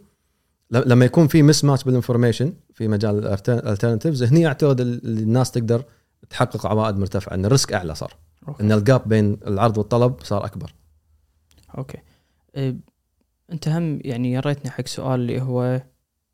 لما 0.72 1.05
يكون 1.05 1.27
في 1.27 1.43
mismatch 1.44 1.63
بال 1.63 1.84
information 1.84 2.54
في 2.74 2.88
مجال 2.88 3.17
ال 3.25 3.33
alternatives 3.33 4.24
هني 4.24 4.48
أعتقد 4.48 4.81
ال- 4.81 5.19
الناس 5.19 5.51
تقدر 5.51 5.84
تحقق 6.29 6.65
عوائد 6.65 6.98
مرتفعة 6.98 7.34
إن 7.34 7.45
ال 7.46 7.51
risk 7.51 7.74
أعلى 7.74 7.95
صار 7.95 8.15
okay. 8.48 8.63
إن 8.63 8.72
ال 8.72 8.81
gap 8.81 9.10
بين 9.10 9.38
العرض 9.48 9.77
والطلب 9.77 10.24
صار 10.24 10.45
أكبر. 10.45 10.74
okay. 11.77 11.98
إيه، 12.55 12.75
أنت 13.51 13.67
هم 13.67 14.00
يعني 14.03 14.31
يريتني 14.34 14.72
حق 14.72 14.88
سؤال 14.88 15.19
اللي 15.19 15.41
هو 15.41 15.81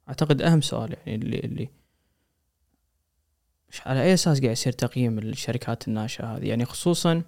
أعتقد 0.10 0.42
أهم 0.42 0.62
سؤال 0.62 0.96
يعني 1.06 1.16
اللي 1.16 1.40
اللي 1.40 1.70
مش 3.70 3.88
على 3.88 4.04
أي 4.04 4.14
أساس 4.14 4.40
قاعد 4.42 4.52
يصير 4.52 4.74
تقييم 4.74 5.20
الشركات 5.20 5.88
الناشئة 5.88 6.26
هذه؟ 6.38 6.46
يعني 6.46 6.66
خصوصا 6.66 7.22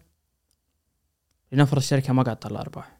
لنفرض 1.51 1.77
الشركة 1.77 2.13
ما 2.13 2.23
قاعد 2.23 2.37
تطلع 2.37 2.61
أرباح. 2.61 2.99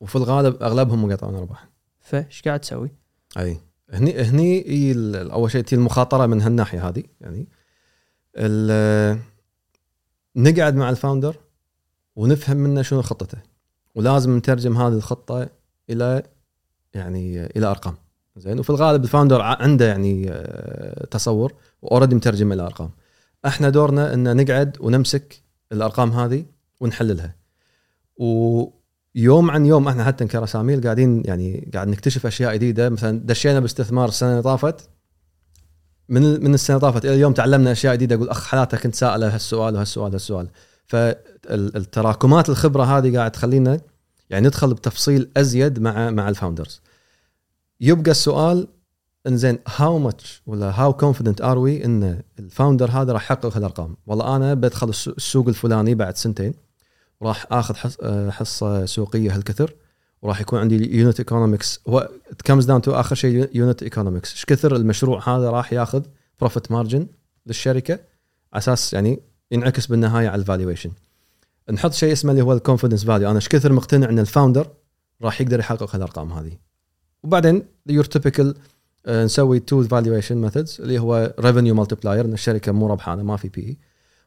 وفي 0.00 0.16
الغالب 0.16 0.62
أغلبهم 0.62 1.04
ما 1.04 1.08
يطلعون 1.08 1.34
أرباح. 1.34 1.68
فايش 2.00 2.42
قاعد 2.42 2.60
تسوي؟ 2.60 2.90
أي. 3.38 3.60
هني 3.90 4.22
هني 4.22 4.64
أول 5.32 5.50
شيء 5.50 5.62
تي 5.62 5.74
المخاطرة 5.74 6.26
من 6.26 6.42
هالناحية 6.42 6.88
هذه 6.88 7.02
يعني. 7.20 7.48
نقعد 10.36 10.74
مع 10.74 10.90
ال 10.90 10.96
founder 10.96 11.36
ونفهم 12.16 12.56
منه 12.56 12.82
شنو 12.82 13.02
خطته 13.02 13.38
ولازم 13.94 14.36
نترجم 14.36 14.76
هذه 14.76 14.92
الخطة 14.92 15.48
إلى 15.90 16.22
يعني 16.94 17.46
إلى 17.46 17.66
أرقام. 17.66 17.94
زين؟ 18.36 18.58
وفي 18.58 18.70
الغالب 18.70 19.04
ال 19.04 19.09
founder 19.09 19.40
عنده 19.40 19.86
يعني 19.86 20.30
آه، 20.30 21.06
تصور 21.06 21.54
و 21.82 21.86
already 21.86 22.14
مترجم 22.14 22.52
إلى 22.52 22.62
أرقام. 22.62 22.90
إحنا 23.46 23.70
دورنا 23.70 24.14
إن 24.14 24.36
نقعد 24.36 24.76
ونمسك 24.80 25.42
الأرقام 25.72 26.10
هذه 26.10 26.44
ونحللها. 26.80 27.34
ويوم 29.16 29.50
عن 29.50 29.66
يوم 29.66 29.88
إحنا 29.88 30.04
حتى 30.04 30.24
كرساميل 30.26 30.80
قاعدين 30.82 31.22
يعني 31.24 31.70
قاعد 31.74 31.88
نكتشف 31.88 32.26
أشياء 32.26 32.54
جديدة. 32.54 32.88
مثلا 32.90 33.20
دشينا 33.24 33.60
باستثمار 33.60 34.08
السنة 34.08 34.30
اللي 34.30 34.42
طافت. 34.42 34.88
من 36.08 36.44
من 36.44 36.54
السنة 36.54 36.76
اللي 36.76 36.88
طافت 36.92 37.04
إلى 37.04 37.14
اليوم 37.14 37.32
تعلمنا 37.32 37.72
أشياء 37.72 37.94
جديدة. 37.94 38.14
أقول 38.16 38.28
أخ 38.28 38.46
حالاتها 38.46 38.78
كنت 38.78 38.94
سائلة 38.94 39.34
هالسؤال 39.34 39.74
وهالسؤال 39.74 40.08
وهالسؤال. 40.10 40.48
فالتراكمات 40.86 42.48
الخبرة 42.48 42.84
هذه 42.84 43.16
قاعد 43.16 43.30
تخلينا 43.30 43.80
يعني 44.30 44.46
ندخل 44.46 44.74
بتفصيل 44.74 45.30
أزيد 45.36 45.78
مع 45.78 46.10
مع 46.10 46.28
ال 46.28 46.34
founders 46.34 46.80
يبقى 47.80 48.10
السؤال 48.10 48.68
إنزين 49.26 49.58
how 49.76 49.98
much 49.98 50.42
ولا 50.46 50.80
how 50.80 50.92
confident 50.92 51.40
are 51.40 51.58
we 51.58 51.84
إن 51.84 52.22
ال 52.38 52.45
founder 52.45 52.90
هذا 52.90 53.12
راح 53.12 53.22
يحقق 53.24 53.56
هالأرقام؟ 53.56 53.96
والله 54.06 54.36
أنا 54.36 54.54
بدخل 54.54 54.88
الس- 54.88 55.08
السوق 55.08 55.48
الفلاني 55.48 55.94
بعد 55.94 56.16
سنتين. 56.16 56.54
وراح 57.22 57.46
آخذ 57.50 57.74
آه، 58.02 58.30
حصة 58.30 58.86
سوقية 58.86 59.36
هالكثر 59.36 59.74
وراح 60.22 60.40
يكون 60.40 60.58
عندي 60.58 60.96
unit 60.98 61.18
economics 61.18 61.80
هو 61.88 62.10
comes 62.44 62.64
down 62.64 62.82
to 62.82 62.92
آخر 62.92 63.14
شيء 63.14 63.50
unit 63.54 63.82
economics 63.82 64.32
إيش 64.32 64.44
كثر 64.44 64.76
المشروع 64.76 65.28
هذا 65.28 65.50
راح 65.50 65.72
ياخذ 65.72 66.02
profit 66.40 66.72
margin 66.72 67.06
للشركة؟ 67.46 67.94
على 68.52 68.58
أساس 68.58 68.92
يعني 68.92 69.20
ينعكس 69.50 69.86
بالنهاية 69.86 70.28
على 70.28 70.40
ال 70.40 70.45
valuation 70.45 70.90
نحط 71.72 71.92
شيء 71.92 72.12
اسمه 72.12 72.32
اللي 72.32 72.42
هو 72.42 72.52
ال 72.52 72.57
confidence 72.57 73.04
value 73.04 73.28
أنا 73.28 73.36
إيش 73.36 73.48
كثر 73.48 73.72
مقتنع 73.72 74.08
إن 74.08 74.18
ال 74.18 74.24
founder 74.24 74.66
راح 75.22 75.40
يقدر 75.40 75.58
يحقق 75.58 75.94
هالأرقام 75.94 76.32
هذه؟ 76.32 76.52
وبعدين 77.22 77.64
your 77.86 78.04
typical 78.04 78.54
نسوي 79.08 79.60
two 79.60 79.82
valuation 79.82 80.36
methods 80.36 80.80
اللي 80.80 80.98
هو 80.98 81.34
revenue 81.40 81.74
multiplier 81.74 82.24
إن 82.24 82.32
الشركة 82.32 82.72
مو 82.72 82.86
ربحانة 82.86 83.22
ما 83.22 83.36
في 83.36 83.48
P 83.48 83.78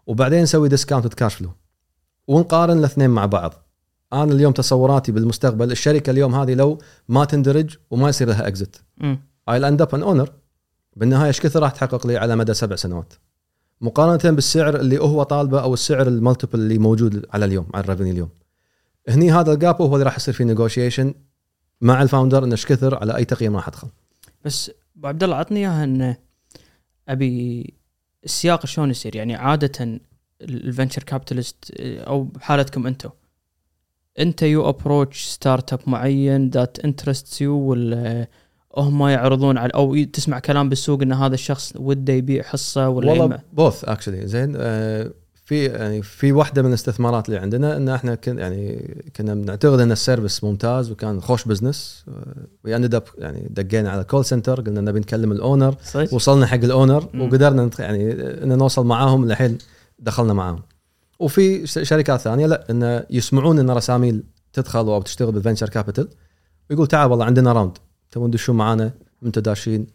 وبعدين 0.08 0.42
نسوي 0.42 0.70
discounted 0.70 1.14
cash 1.14 1.36
flow 1.36 1.50
ونقارن 2.28 2.78
الاثنين 2.78 3.10
مع 3.10 3.26
بعض. 3.26 3.54
أنا 4.14 4.34
اليوم 4.34 4.54
تصوراتي 4.54 5.12
بالمستقبل 5.12 5.72
الشركة 5.72 6.12
اليوم 6.12 6.36
هذه 6.36 6.54
لو 6.54 6.78
ما 7.10 7.26
تندرج 7.26 7.78
وما 7.92 8.10
يصير 8.10 8.28
لها 8.28 8.48
exit. 8.48 8.84
I'll 9.50 9.66
end 9.66 9.82
up 9.82 9.96
an 9.96 10.04
owner 10.04 10.30
بالنهاية 10.96 11.28
إيش 11.28 11.42
كثر 11.42 11.62
راح 11.62 11.72
تحقق 11.72 12.08
لي 12.08 12.18
على 12.18 12.36
مدى 12.36 12.54
سبع 12.54 12.76
سنوات؟ 12.76 13.14
مقارنة 13.82 14.36
بالسعر 14.36 14.76
اللي 14.76 14.98
هو 14.98 15.24
طالبه 15.24 15.62
أو 15.62 15.74
السعر 15.74 16.08
ال 16.08 16.14
multiple 16.14 16.60
اللي 16.60 16.78
موجود 16.78 17.26
على 17.34 17.46
اليوم 17.46 17.68
على 17.74 17.84
ال 17.84 17.88
revenue 17.88 18.14
اليوم. 18.14 18.30
هني 19.10 19.32
هذا 19.32 19.54
ال 19.54 19.61
gap 19.61 19.82
هو 19.82 19.94
اللي 19.94 20.06
راح 20.06 20.18
يصير 20.18 20.34
فيه 20.34 20.44
negotiation 20.44 21.14
مع 21.82 22.02
ال 22.02 22.07
founder 22.07 22.44
انه 22.44 22.52
إيش 22.52 22.66
كثر 22.66 22.96
على 22.96 23.16
أي 23.16 23.26
تقييم 23.26 23.56
راح 23.56 23.68
أدخل. 23.68 23.88
بس 24.46 24.72
أبو 24.98 25.08
عبد 25.08 25.24
الله 25.24 25.36
عطني 25.36 25.60
إياها 25.60 25.84
إنه 25.84 26.18
أبي 27.10 27.74
السياق 28.24 28.66
شلون 28.66 28.90
يصير؟ 28.90 29.16
يعني 29.16 29.36
عادة 29.36 30.00
ال 30.42 30.50
venture 30.50 31.04
capitalist 31.04 31.72
أو 31.80 32.24
بحالتكم 32.24 32.88
أنتم 32.88 33.10
انت 34.20 34.42
you 34.44 34.70
approach 34.70 35.26
startup 35.26 35.80
معين 35.88 36.50
that 36.50 36.80
interests 36.86 37.42
you 37.42 37.58
ولا 37.58 38.28
هم 38.78 39.08
يعرضون 39.08 39.58
على 39.58 39.72
أو 39.76 40.04
تسمع 40.04 40.40
كلام 40.40 40.70
بالسوق 40.70 41.02
إن 41.02 41.14
هذا 41.14 41.34
الشخص 41.34 41.74
وده 41.76 42.14
يبيع 42.14 42.44
حصة 42.44 42.90
ولا 42.90 43.12
والله 43.12 43.40
both 43.54 43.84
actually 43.86 44.28
زين 44.28 44.54
آه، 44.58 45.12
في 45.46 45.66
يعني 45.66 46.02
في 46.02 46.32
واحدة 46.32 46.62
من 46.62 46.70
الاستثمارات 46.70 47.30
اللي 47.30 47.40
عندنا 47.40 47.78
إن 47.78 47.90
إحنا 47.90 48.16
كن 48.16 48.40
يعني 48.40 48.96
كنا 49.16 49.34
بنعتقد 49.36 49.80
إن 49.80 49.92
ال 49.92 49.98
service 49.98 50.44
ممتاز 50.44 50.92
وكان 50.92 51.22
خوش 51.22 51.46
business 51.46 52.06
we 52.64 52.76
ended 52.76 52.96
up 52.96 53.04
يعني 53.18 53.48
دقينا 53.50 53.90
على 53.90 54.04
call 54.04 54.26
center 54.26 54.62
قلنا 54.62 54.82
نبي 54.82 55.00
نكلم 55.00 55.32
ال 55.32 55.38
owner؟ 55.38 55.76
وصلنا 56.12 56.46
حق 56.46 56.56
ال 56.64 56.70
owner. 56.70 57.08
وقدرنا 57.20 57.70
يعني 57.80 58.12
إن 58.44 58.58
نوصل 58.58 58.86
معاهم 58.86 59.26
للحين 59.26 59.58
دخلنا 60.00 60.34
معاهم. 60.34 60.62
وفي 61.20 61.68
شركات 61.68 62.20
ثانية 62.20 62.48
لا 62.48 62.72
انه 62.72 63.06
يسمعون 63.10 63.60
إن 63.60 63.70
رساميل 63.72 64.24
تدخل 64.54 64.80
أو 64.80 65.02
تشتغل 65.02 65.32
بال 65.32 65.40
venture 65.40 65.70
capital 65.70 66.10
ويقول 66.70 66.88
تعال 66.88 67.12
والله 67.12 67.26
عندنا 67.26 67.54
round 67.54 67.78
تبون 68.12 68.32
تدشون 68.32 68.56
معانا 68.56 68.92
أنتم 69.24 69.42
داشين 69.42 69.88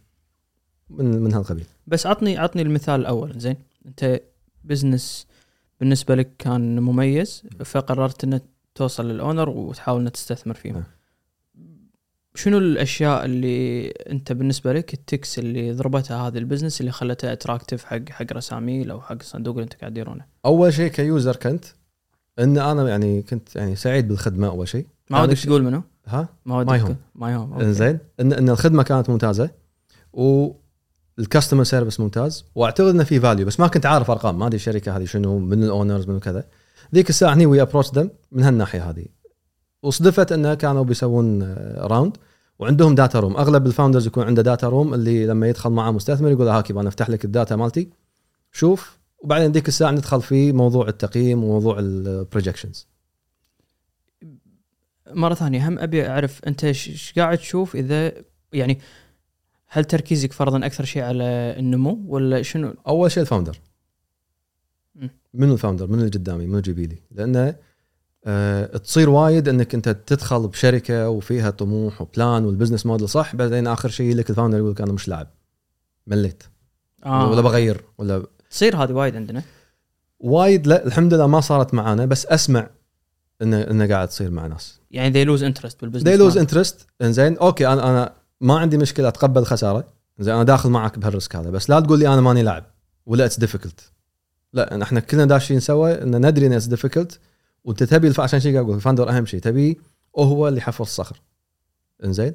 من 0.90 1.22
من 1.22 1.34
هالقبيل. 1.34 1.64
بس 1.86 2.06
عطني 2.06 2.38
عطني 2.38 2.62
المثال 2.62 3.00
الأول 3.00 3.38
زين. 3.38 3.56
أنت 3.86 4.20
business 4.64 5.26
بالنسبة 5.80 6.14
لك 6.14 6.36
كان 6.38 6.80
مميز 6.80 7.42
فقررت 7.64 8.24
إنك 8.24 8.42
توصل 8.74 9.08
لل 9.08 9.20
owner 9.20 9.48
وتحاول 9.48 10.00
إنك 10.00 10.12
تستثمر 10.12 10.54
فيه 10.54 10.72
نعم. 10.72 10.82
شنو 12.40 12.58
الأشياء 12.58 13.24
اللي 13.24 13.86
أنت 13.88 14.32
بالنسبة 14.32 14.72
لك 14.72 14.94
ال 14.94 15.02
ticks 15.02 15.38
اللي 15.38 15.72
ضربتها 15.72 16.28
هذه 16.28 16.38
ال 16.38 16.43
business 16.43 16.80
اللي 16.80 16.92
خلتها 16.92 17.32
attractive 17.32 17.84
حق 17.84 18.08
حق 18.10 18.26
رساميل 18.32 18.90
أو 18.90 19.00
حق 19.00 19.16
الصندوق 19.20 19.54
اللي 19.54 19.64
أنت 19.64 19.74
قاعد 19.74 19.92
تديرونه 19.92 20.24
أول 20.46 20.72
شيء 20.72 20.90
ك 20.90 21.00
user 21.00 21.36
كنت 21.36 21.64
إن 22.38 22.58
أنا 22.58 22.88
يعني 22.88 23.22
كنت 23.22 23.56
يعني 23.56 23.76
سعيد 23.76 24.08
بالخدمة 24.08 24.48
أول 24.48 24.68
شيء 24.68 24.86
ما 25.10 25.18
يعني 25.18 25.28
ودك 25.28 25.36
ش- 25.36 25.44
تقول 25.44 25.62
منو؟ 25.62 25.82
ها 26.06 26.28
ما 26.46 26.56
ودك 26.58 26.68
ماي 26.70 26.80
هوم. 26.80 26.96
ماي 27.14 27.34
هوم. 27.34 27.60
إنزين 27.60 27.98
ان 28.20 28.32
إن 28.32 28.48
الخدمة 28.50 28.82
كانت 28.82 29.10
ممتازة 29.10 29.50
وال 30.12 30.43
customer 30.43 31.64
service 31.64 32.00
ممتاز 32.00 32.44
وأعتقد 32.54 32.88
إنه 32.88 33.04
في 33.04 33.20
value 33.20 33.46
بس 33.46 33.60
ما 33.60 33.66
كنت 33.68 33.86
عارف 33.86 34.10
أرقام 34.10 34.38
ما 34.38 34.46
أدري 34.46 34.56
الشركة 34.56 34.96
هذه 34.96 35.04
شنو 35.04 35.38
من 35.38 35.64
ال 35.64 35.71
owners 35.71 36.08
من 36.08 36.20
كذا 36.20 36.44
ذيك 36.94 37.08
الساعة 37.10 37.34
هني 37.34 37.46
we 37.46 37.62
approach 37.62 37.90
them 37.94 38.10
من 38.32 38.42
هالناحية 38.42 38.90
هذه 38.90 39.04
وصدفت 39.82 40.32
إنه 40.32 40.54
كانوا 40.54 40.84
بيسوون 40.84 41.54
round 41.76 42.16
وعندهم 42.60 42.94
data 42.94 43.20
room 43.20 43.36
أغلب 43.36 43.66
ال 43.66 43.71
founders 43.71 44.06
يكون 44.06 44.24
عنده 44.24 44.42
data 44.42 44.68
room 44.68 44.94
اللي 44.94 45.26
لما 45.26 45.48
يدخل 45.48 45.70
معاه 45.70 45.90
مستثمر 45.90 46.30
يقول 46.30 46.48
هاكي 46.48 46.72
أنا 46.72 46.88
أفتح 46.88 47.10
لك 47.10 47.24
ال 47.24 47.31
data 47.31 47.56
مالتي. 47.56 47.90
شوف 48.52 48.98
وبعدين 49.18 49.52
ذيك 49.52 49.68
الساعة 49.68 49.90
ندخل 49.90 50.22
في 50.22 50.52
موضوع 50.52 50.88
التقييم 50.88 51.44
وموضوع 51.44 51.78
ال 51.78 51.88
projections 51.88 52.88
مرة 55.10 55.34
ثانية 55.34 55.68
هم 55.68 55.78
أبي 55.78 56.08
أعرف 56.08 56.44
أنت 56.46 56.64
إيش 56.64 57.12
قاعد 57.16 57.38
تشوف 57.38 57.76
إذا 57.76 58.12
يعني 58.52 58.78
هل 59.66 59.84
تركيزك 59.84 60.32
فرضا 60.32 60.66
أكثر 60.66 60.84
شيء 60.84 61.02
على 61.02 61.24
النمو 61.58 62.04
ولا 62.06 62.42
شنو؟ 62.42 62.74
أول 62.88 63.10
شيء 63.10 63.22
ال 63.22 63.27
founder 63.27 63.60
مم. 64.94 65.10
من 65.34 65.50
ال 65.50 65.55
founder 65.55 65.86
من 65.86 65.98
اللي 65.98 66.10
قدامي؟ 66.10 66.46
من 66.46 66.58
يجيبي 66.58 66.86
لي 66.86 66.96
لأنه 67.10 67.56
تصير 68.84 69.10
وايد 69.10 69.48
إنك 69.48 69.74
أنت 69.74 69.88
تدخل 69.88 70.48
بشركة 70.48 71.08
وفيها 71.08 71.50
طموح 71.50 72.02
و 72.02 72.11
plan 72.11 72.44
وال 72.44 72.53
business 72.53 72.86
model 72.86 73.08
صح 73.08 73.36
بعدين 73.36 73.66
آخر 73.66 73.88
شيء 73.88 74.14
لك 74.14 74.30
ال 74.30 74.34
founder 74.34 74.58
يقول 74.58 74.70
لك 74.70 74.80
أنا 74.80 74.92
مش 74.92 75.08
لاعب 75.08 75.26
مليت. 76.06 76.42
آه. 77.04 77.30
ولا 77.30 77.40
بغير 77.40 77.84
ولا 77.98 78.26
تصير 78.50 78.76
هذه 78.76 78.92
وايد 78.92 79.16
عندنا. 79.16 79.42
وايد 80.20 80.66
لا 80.66 80.86
الحمد 80.86 81.14
لله 81.14 81.26
ما 81.26 81.40
صارت 81.40 81.74
معانا 81.74 82.06
بس 82.06 82.26
أسمع 82.26 82.70
انه 83.42 83.60
إنه 83.60 83.88
قاعد 83.88 84.08
تصير 84.08 84.30
مع 84.30 84.46
ناس. 84.46 84.80
يعني 84.90 85.12
they 85.12 85.28
lose 85.28 85.42
interest 85.42 85.74
بال 85.80 85.88
business 85.88 86.20
lose 86.20 86.36
مالك. 86.36 86.50
interest. 86.50 86.74
إنزين 87.02 87.36
okay 87.38 87.66
أنا 87.66 87.90
أنا 87.90 88.12
ما 88.40 88.58
عندي 88.58 88.78
مشكلة 88.78 89.08
أتقبل 89.08 89.44
خسارة. 89.44 89.84
زين 90.18 90.34
أنا 90.34 90.42
داخل 90.42 90.70
معك 90.70 90.98
بهال 90.98 91.15
risk 91.15 91.36
هذا 91.36 91.50
بس 91.50 91.70
لا 91.70 91.80
تقول 91.80 91.98
لي 91.98 92.08
أنا 92.08 92.20
ماني 92.20 92.42
لاعب 92.42 92.64
ولا 93.06 93.24
it's 93.24 93.38
difficult 93.38 93.80
لا 94.52 94.82
إحنا 94.82 95.00
كلنا 95.00 95.24
داشين 95.24 95.60
سوا 95.60 96.02
إن 96.02 96.26
ندري 96.26 96.46
إن 96.46 96.52
it's 96.52 96.66
difficult 96.66 97.18
وانت 97.64 97.82
تبي. 97.82 98.12
عشان 98.18 98.40
شيء 98.40 98.60
أقول 98.60 98.76
ال 98.76 98.81
founder 98.81 99.10
أهم 99.10 99.26
شيء. 99.26 99.40
تبي 99.40 99.80
هو 100.18 100.48
اللي 100.48 100.58
يحفر 100.58 100.84
الصخر. 100.84 101.20
إنزين؟ 102.04 102.34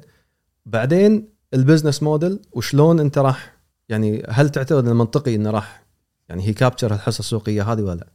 بعدين 0.66 1.28
ال 1.54 1.59
business 1.59 2.02
model 2.02 2.40
وشلون 2.52 3.00
انت 3.00 3.18
راح 3.18 3.56
يعني 3.88 4.22
هل 4.28 4.48
تعتقد 4.48 4.84
إنه 4.84 4.94
منطقي 4.94 5.34
إنه 5.34 5.50
راح 5.50 5.86
يعني 6.28 6.48
he 6.48 6.52
capture 6.52 6.94
الحصة 6.94 7.18
السوقية 7.18 7.72
هذه 7.72 7.82
ولا 7.82 7.94
لا؟ 7.94 8.06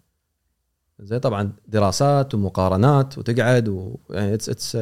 زين 1.00 1.20
طبعا 1.20 1.54
دراسات 1.68 2.34
ومقارنات 2.34 3.18
وتقعد 3.18 3.68
و 3.68 3.98
يعني 4.10 4.34
it's 4.34 4.50
it's 4.50 4.78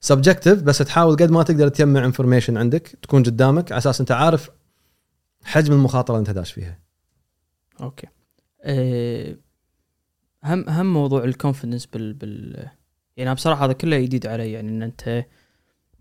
subjective 0.00 0.62
بس 0.62 0.78
تحاول 0.78 1.16
قد 1.16 1.30
ما 1.30 1.42
تقدر 1.42 1.68
تجمع 1.68 2.04
information 2.04 2.56
عندك 2.56 2.98
تكون 3.02 3.22
قدامك 3.22 3.72
على 3.72 3.78
أساس 3.78 4.00
أنت 4.00 4.12
عارف 4.12 4.50
حجم 5.42 5.72
المخاطرة 5.72 6.14
اللي 6.14 6.28
أنت 6.28 6.30
داش 6.36 6.52
فيها. 6.52 6.78
okay. 7.80 8.06
أه 8.62 9.36
هم 10.46 10.68
هم 10.68 10.92
موضوع 10.92 11.24
ال 11.24 11.30
confidence 11.30 11.86
بال 11.86 12.12
بال 12.12 12.66
يعني 13.16 13.34
بصراحة 13.34 13.64
هذا 13.64 13.72
كله 13.72 14.00
جديد 14.00 14.26
علي 14.26 14.52
يعني 14.52 14.68
إن 14.68 14.82
أنت 14.82 15.24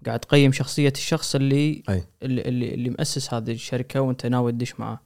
قاعد 0.06 0.20
تقيم 0.20 0.52
شخصية 0.52 0.94
الشخص 0.96 1.36
اللي 1.36 1.84
أي. 1.90 2.04
اللي 2.24 2.42
اللي, 2.42 2.74
اللي 2.74 2.90
مؤسس 2.90 3.34
هذه 3.34 3.52
الشركة 3.52 4.02
وأنت 4.02 4.26
ناوي 4.26 4.52
تدش 4.52 4.80
معاه 4.80 5.00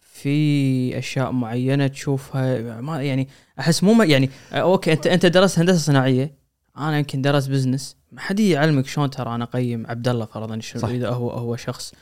في 0.00 0.98
أشياء 0.98 1.32
معينة 1.32 1.86
تشوفها 1.86 2.80
ما 2.80 3.02
يعني 3.02 3.28
أحس 3.58 3.82
مو 3.82 4.02
يعني 4.02 4.30
آه، 4.52 4.56
okay 4.56 4.92
انت 4.92 5.06
أنت 5.06 5.26
درست 5.26 5.58
هندسة 5.58 5.78
صناعية 5.78 6.34
أنا 6.76 6.98
يمكن 6.98 7.22
درست 7.22 7.50
business 7.50 7.96
ما 8.12 8.20
حد 8.20 8.40
يعلمك 8.40 8.86
شلون 8.86 9.10
ترى 9.10 9.34
أنا 9.34 9.44
أقيم 9.44 9.86
عبد 9.86 10.08
الله 10.08 10.24
فرضا 10.24 10.60
شنو. 10.60 10.88
إذا 10.88 11.08
هو 11.08 11.30
هو 11.30 11.56
شخص 11.56 11.92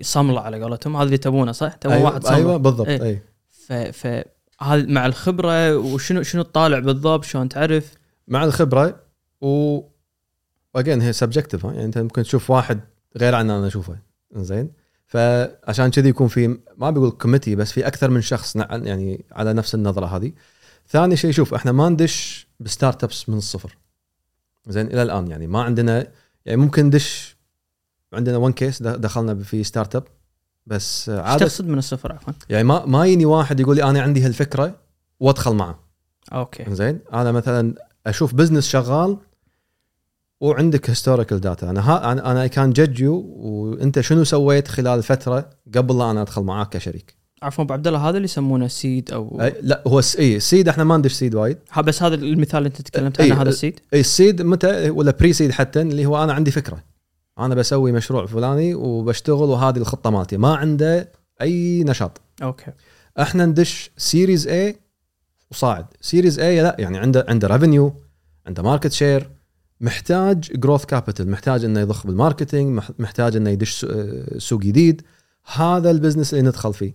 صملة 0.00 0.40
على 0.40 0.62
قولتهم 0.62 0.96
هذا 0.96 1.04
اللي 1.04 1.18
تبونه 1.18 1.52
صح؟ 1.52 1.72
تبون 1.72 1.96
أيوة 1.96 2.08
واحد 2.08 2.24
صملة 2.24 2.36
أيوه 2.36 2.56
بالضبط 2.56 2.88
أي. 2.88 3.02
أي 3.02 3.22
ف 3.50 3.72
ف 3.72 4.24
هذا 4.60 4.86
مع 4.86 5.06
الخبرة 5.06 5.76
وشنو 5.76 6.22
شنو 6.22 6.42
تطالع 6.42 6.78
بالضبط؟ 6.78 7.24
شلون 7.24 7.48
تعرف؟ 7.48 7.92
مع 8.28 8.44
الخبرة 8.44 9.00
و 9.40 9.80
again 10.76 11.00
هي 11.00 11.12
subjective 11.12 11.64
يعني 11.64 11.84
أنت 11.84 11.98
ممكن 11.98 12.22
تشوف 12.22 12.50
واحد 12.50 12.80
غير 13.16 13.34
عن 13.34 13.50
أنا 13.50 13.66
أشوفه. 13.66 13.98
زين؟ 14.36 14.70
فعشان 15.06 15.90
كذي 15.90 16.08
يكون 16.08 16.28
في 16.28 16.58
ما 16.76 16.90
بقول 16.90 17.10
committee 17.10 17.56
بس 17.56 17.72
في 17.72 17.86
أكثر 17.86 18.10
من 18.10 18.20
شخص 18.20 18.56
يعني 18.56 19.24
على 19.32 19.52
نفس 19.52 19.74
النظرة 19.74 20.06
هذه. 20.06 20.32
ثاني 20.88 21.16
شيء 21.16 21.30
شوف 21.30 21.54
إحنا 21.54 21.72
ما 21.72 21.88
ندش 21.88 22.46
ب 22.60 23.04
startups 23.04 23.28
من 23.28 23.38
الصفر. 23.38 23.78
زين؟ 24.66 24.86
إلى 24.86 25.02
الآن 25.02 25.30
يعني 25.30 25.46
ما 25.46 25.62
عندنا 25.62 26.06
يعني 26.46 26.60
ممكن 26.60 26.86
ندش 26.86 27.36
عندنا 28.12 28.36
one 28.36 28.52
case 28.52 28.82
دخلنا 28.82 29.34
في 29.34 29.64
startup 29.64 30.04
بس 30.68 31.08
عاده 31.10 31.46
تقصد 31.46 31.68
من 31.68 31.78
الصفر 31.78 32.12
عفوا؟ 32.12 32.32
يعني 32.48 32.64
ما 32.64 32.86
ما 32.86 33.06
يجيني 33.06 33.24
واحد 33.24 33.60
يقول 33.60 33.76
لي 33.76 33.82
أنا 33.82 34.00
عندي 34.02 34.22
هالفكرة 34.22 34.74
وأدخل 35.20 35.54
معه. 35.54 35.78
Okay. 36.32 36.64
زين؟ 36.74 36.98
أنا 37.12 37.32
مثلا 37.32 37.74
أشوف 38.06 38.34
business 38.34 38.68
شغال 38.68 39.16
وعندك 40.40 40.90
historical 40.90 41.40
data 41.40 41.70
أنا 41.70 41.80
ها 41.90 42.12
أنا 42.12 42.32
أنا 42.32 42.46
can 42.46 42.70
judge 42.72 43.00
you 43.00 43.24
وأنت 43.36 44.00
شنو 44.00 44.24
سويت 44.24 44.68
خلال 44.68 45.02
فترة 45.02 45.50
قبل 45.74 45.98
لا 45.98 46.10
أنا 46.10 46.22
أدخل 46.22 46.42
معاك 46.42 46.68
كشريك. 46.68 47.18
عفوا 47.42 47.64
أبو 47.64 47.72
عبد 47.72 47.86
الله 47.86 48.08
هذا 48.08 48.16
اللي 48.16 48.24
يسمونه 48.24 48.68
seed 48.68 49.10
أو 49.10 49.38
أي 49.42 49.54
لا 49.62 49.82
هو 49.86 49.98
الس- 49.98 50.16
اي 50.16 50.36
ال 50.36 50.42
seed 50.42 50.68
إحنا 50.68 50.84
ما 50.84 50.96
ندش 50.96 51.12
seed 51.12 51.34
وايد. 51.34 51.58
ها 51.72 51.80
بس 51.80 52.02
هذا 52.02 52.14
المثال 52.14 52.58
اللي 52.58 52.66
أنت 52.68 52.80
تكلمت 52.82 53.20
إيه، 53.20 53.32
عنه 53.32 53.42
هذا 53.42 53.48
السيد 53.48 53.80
اي 53.94 54.00
السيد 54.00 54.42
متى؟ 54.42 54.90
ولا 54.90 55.10
pre-seed 55.20 55.50
حتى 55.50 55.80
اللي 55.82 56.06
هو 56.06 56.24
أنا 56.24 56.32
عندي 56.32 56.50
فكرة. 56.50 56.82
أنا 57.38 57.54
بسوي 57.54 57.92
مشروع 57.92 58.26
فلاني 58.26 58.74
وبشتغل 58.74 59.48
وهذه 59.48 59.76
الخطة 59.78 60.10
مالتي. 60.10 60.36
ما 60.36 60.54
عنده 60.56 61.12
أي 61.40 61.84
نشاط. 61.84 62.20
Okay. 62.42 62.72
إحنا 63.20 63.46
ندش 63.46 63.90
Series 63.96 64.48
A 64.48 64.76
وصاعد. 65.50 65.86
Series 66.00 66.38
A 66.38 66.62
لا 66.62 66.76
يعني 66.78 66.98
عنده 66.98 67.26
عنده 67.28 67.48
revenue 67.48 67.94
عنده 68.46 68.62
market 68.62 68.92
share 68.92 69.30
محتاج 69.80 70.50
growth 70.54 70.84
capital 70.84 71.30
محتاج 71.30 71.64
إنه 71.64 71.80
يضخ 71.80 72.06
بال 72.06 72.19
marketing 72.19 72.76
مح- 72.76 72.90
محتاج 72.98 73.36
إنه 73.36 73.50
يدش 73.50 73.84
آه، 73.90 74.38
سوق 74.38 74.60
جديد. 74.60 75.02
هذا 75.54 75.90
ال 75.90 75.95
business 75.95 76.34
اللي 76.34 76.48
ندخل 76.48 76.74
فيه. 76.74 76.94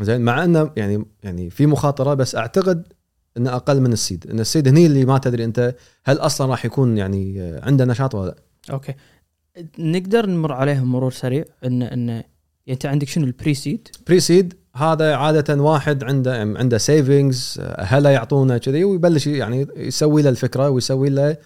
زين 0.00 0.20
مع 0.20 0.44
إنه 0.44 0.70
يعني 0.76 1.04
يعني 1.22 1.50
في 1.50 1.66
مخاطرة 1.66 2.14
بس 2.14 2.34
أعتقد 2.34 2.92
إنه 3.36 3.56
أقل 3.56 3.80
من 3.80 3.92
ال 3.92 3.98
seed. 3.98 4.26
إن 4.30 4.40
ال 4.40 4.46
seed 4.46 4.68
هني 4.68 4.86
اللي 4.86 5.04
ما 5.04 5.18
تدري 5.18 5.44
أنت 5.44 5.74
هل 6.04 6.18
أصلا 6.18 6.46
راح 6.50 6.64
يكون 6.64 6.98
يعني 6.98 7.42
آه، 7.42 7.64
عنده 7.66 7.84
نشاط 7.84 8.14
ولا 8.14 8.26
لا. 8.26 8.36
Okay. 8.72 8.94
نقدر 9.78 10.26
نمر 10.26 10.52
عليهم 10.52 10.92
مرور 10.92 11.12
سريع 11.12 11.44
ان 11.64 11.82
ان 11.82 12.08
يعني 12.08 12.24
أنت 12.68 12.86
عندك 12.86 13.08
شنو 13.08 13.24
ال 13.24 13.54
pre-seed 13.54 13.88
pre-seed 14.06 14.54
هذا 14.74 15.14
عادة 15.14 15.62
واحد 15.62 16.04
عنده 16.04 16.40
عنده 16.40 16.78
savings 16.78 17.56
اهله 17.60 18.10
يعطونه 18.10 18.58
كذي 18.58 18.84
ويبلش 18.84 19.26
يعني 19.26 19.66
يسوي 19.76 20.22
له 20.22 20.30
الفكرة 20.30 20.70
ويسوي 20.70 21.08
له 21.08 21.36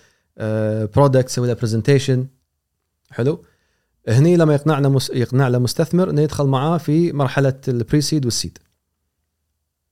product 0.86 1.30
يسوي 1.30 1.46
له 1.46 1.54
presentation 1.54 2.26
حلو؟ 3.10 3.44
هني 4.08 4.36
لما 4.36 4.54
يقنعنا. 4.54 4.98
يقنع 5.12 5.48
له 5.48 5.58
مستثمر 5.58 6.10
إنه 6.10 6.22
يدخل 6.22 6.46
معاه 6.46 6.78
في 6.78 7.12
مرحلة 7.12 7.54
ال 7.68 8.00
pre-seed 8.00 8.24
وال 8.24 8.36
seed 8.36 8.58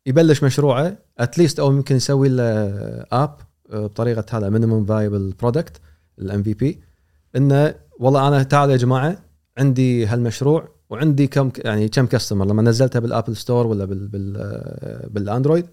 يبلش 0.07 0.45
مشروعه 0.45 0.97
at 1.19 1.31
least 1.31 1.61
أو 1.61 1.73
يمكن 1.73 1.97
يسوي 1.97 2.29
له 2.29 2.45
app 3.13 3.37
بطريقة 3.71 4.39
هذا 4.39 4.49
minimum 4.49 4.85
viable 4.87 5.35
product 5.41 5.81
ال 6.19 6.43
MVP 6.43 6.81
انه 7.37 7.75
والله 7.99 8.29
أنا 8.29 8.43
تعالوا 8.43 8.73
يا 8.73 8.79
جماعة 8.79 9.17
عندي 9.59 10.07
هالمشروع 10.07 10.69
وعندي 10.91 11.27
كم 11.27 11.51
يعني 11.59 11.89
كم 11.89 12.07
customer 12.07 12.47
لما 12.47 12.63
نزلتها 12.63 13.01
بال 13.01 13.11
Apple 13.11 13.37
Store 13.37 13.67
ولا 13.67 13.85
بال 13.85 14.09
بال 14.09 15.11
بال 15.11 15.23
Android 15.23 15.67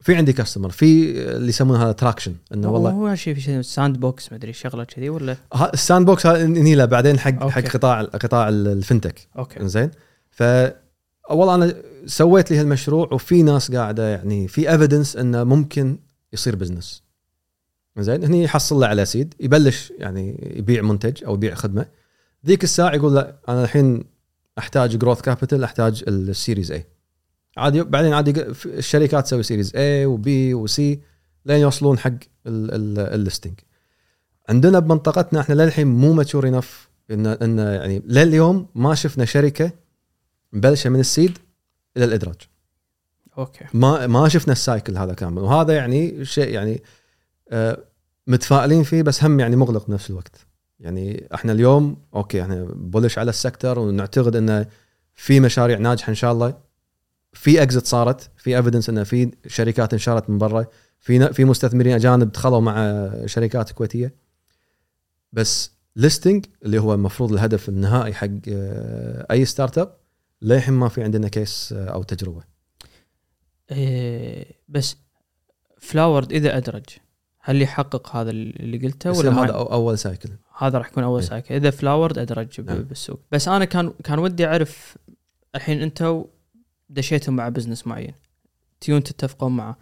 في 0.00 0.14
عندي 0.14 0.32
customer 0.32 0.70
في 0.70 1.10
اللي 1.36 1.48
يسمونه 1.48 1.84
هذا 1.84 1.92
traction 1.92 2.34
انه 2.54 2.70
والله 2.70 2.90
هو 2.90 3.14
شيء 3.14 3.60
sandbox 3.60 4.32
ما 4.32 4.38
أدري 4.38 4.52
شغلة 4.52 4.84
كذي 4.84 5.10
ولا؟ 5.10 5.36
ال 5.74 6.06
sandbox 6.06 6.26
هذا 6.26 6.46
نيله 6.46 6.84
بعدين 6.84 7.18
حق 7.18 7.42
okay. 7.42 7.52
حق 7.52 7.62
قطاع 7.62 8.02
قطاع 8.02 8.48
ال 8.48 8.58
fintech 8.58 9.28
okay. 9.38 9.68
زين 9.68 9.90
ف 10.30 10.42
والله 11.30 11.54
أنا 11.54 11.74
سويت 12.06 12.50
لي 12.50 12.58
هالمشروع 12.58 13.08
وفي 13.12 13.42
ناس 13.42 13.72
قاعدة 13.72 14.08
يعني 14.08 14.48
في 14.48 14.70
evidence 14.70 15.16
إنه 15.16 15.44
ممكن 15.44 15.98
يصير 16.32 16.56
business 16.56 17.02
زين 18.02 18.24
هني 18.24 18.42
يحصل 18.42 18.76
له 18.76 18.86
على 18.86 19.04
seed 19.04 19.34
يبلش 19.40 19.92
يعني 19.98 20.54
يبيع 20.56 20.82
منتج 20.82 21.24
أو 21.24 21.34
يبيع 21.34 21.54
خدمة. 21.54 21.86
ذيك 22.46 22.64
الساعة 22.64 22.94
يقول 22.94 23.14
لا 23.14 23.36
أنا 23.48 23.64
الحين 23.64 24.04
أحتاج 24.58 24.96
growth 24.96 25.20
capital 25.20 25.64
أحتاج 25.64 26.04
ال 26.08 26.17
Series 26.17 26.72
A 26.72 26.84
عادي 27.56 27.82
بعدين 27.82 28.12
عادي 28.12 28.42
الشركات 28.66 29.24
تسوي 29.24 29.42
Series 29.42 29.76
A 29.76 30.06
و 30.06 30.30
B 30.30 30.54
و 30.54 30.77
C 30.77 31.00
لين 31.46 31.60
يوصلون 31.60 31.98
حق 31.98 32.12
ال 32.46 32.60
listing 32.60 33.60
عندنا 34.48 34.78
بمنطقتنا 34.78 35.40
إحنا 35.40 35.54
للحين 35.54 35.86
مو 35.86 36.12
mature 36.12 36.48
enough 36.48 36.88
ان 37.10 37.26
إن 37.26 37.58
يعني 37.58 38.02
لليوم 38.06 38.66
ما 38.74 38.94
شفنا 38.94 39.24
شركة 39.24 39.72
مبلشة 40.52 40.90
من 40.90 41.00
ال 41.00 41.08
seed 41.08 41.38
إلى 41.96 42.04
الإدراج. 42.04 42.36
okay. 43.38 43.64
ما 43.74 44.06
ما 44.06 44.28
شفنا 44.28 44.52
ال 44.52 44.59
cycle 44.59 44.96
هذا 44.96 45.14
كامل 45.14 45.42
وهذا 45.42 45.74
يعني 45.74 46.24
شيء 46.24 46.48
يعني 46.48 46.82
متفائلين 48.26 48.82
فيه 48.82 49.02
بس 49.02 49.24
هم 49.24 49.40
يعني 49.40 49.56
مغلق 49.56 49.86
بنفس 49.86 50.10
الوقت. 50.10 50.46
يعني 50.80 51.28
إحنا 51.34 51.52
اليوم 51.52 51.96
okay 52.14 52.42
إحنا 52.42 52.64
bullish 52.64 53.18
على 53.18 53.28
ال 53.28 53.35
sector 53.35 53.78
ونعتقد 53.78 54.36
إنه 54.36 54.66
في 55.14 55.40
مشاريع 55.40 55.78
ناجحة 55.78 56.10
إن 56.10 56.14
شاء 56.14 56.32
الله. 56.32 56.54
في 57.32 57.62
exit 57.62 57.86
صارت 57.86 58.30
في 58.36 58.56
evidence 58.56 58.88
إنه 58.88 59.02
في 59.02 59.30
شركات 59.46 59.92
انشرت 59.92 60.30
من 60.30 60.38
برا. 60.38 60.66
في 61.00 61.32
في 61.32 61.44
مستثمرين 61.44 61.94
أجانب 61.94 62.32
دخلوا 62.32 62.60
مع 62.60 63.10
شركات 63.26 63.72
كويتية. 63.72 64.14
بس 65.32 65.70
listing 65.96 66.46
اللي 66.62 66.78
هو 66.78 66.94
المفروض 66.94 67.32
الهدف 67.32 67.68
النهائي 67.68 68.14
حق 68.14 68.28
آه، 68.48 69.26
أي 69.30 69.44
startup 69.44 69.96
للحين 70.42 70.74
ما 70.74 70.88
في 70.88 71.02
عندنا 71.02 71.28
case 71.28 71.72
آه، 71.72 71.88
أو 71.88 72.02
تجربة. 72.02 72.42
إيه 73.70 74.54
بس 74.68 74.96
فلاورد 75.78 76.32
إذا 76.32 76.56
أدرج. 76.56 76.84
هل 77.48 77.62
يحقق 77.62 78.16
هذا 78.16 78.30
اللي 78.30 78.78
قلته 78.78 79.10
ولا 79.10 79.30
هذا 79.44 79.52
أو- 79.52 79.72
أول 79.72 79.98
cycle. 79.98 80.28
هذا 80.58 80.78
راح 80.78 80.88
يكون 80.88 81.04
أول 81.04 81.20
إيه. 81.20 81.28
cycle. 81.28 81.54
إذا 81.54 81.70
فلاورد 81.70 82.18
ادرج 82.18 82.60
نعم. 82.60 82.78
بالسوق. 82.82 83.20
بس 83.32 83.48
أنا 83.48 83.64
كان 83.64 83.92
كان 84.04 84.18
ودي 84.18 84.46
أعرف 84.46 84.96
الحين 85.54 85.82
أنتم 85.82 86.24
دشيتوا 86.90 87.34
مع 87.34 87.48
business 87.48 87.86
معين. 87.86 88.14
تيون 88.80 89.02
تتفقون 89.02 89.56
معه. 89.56 89.76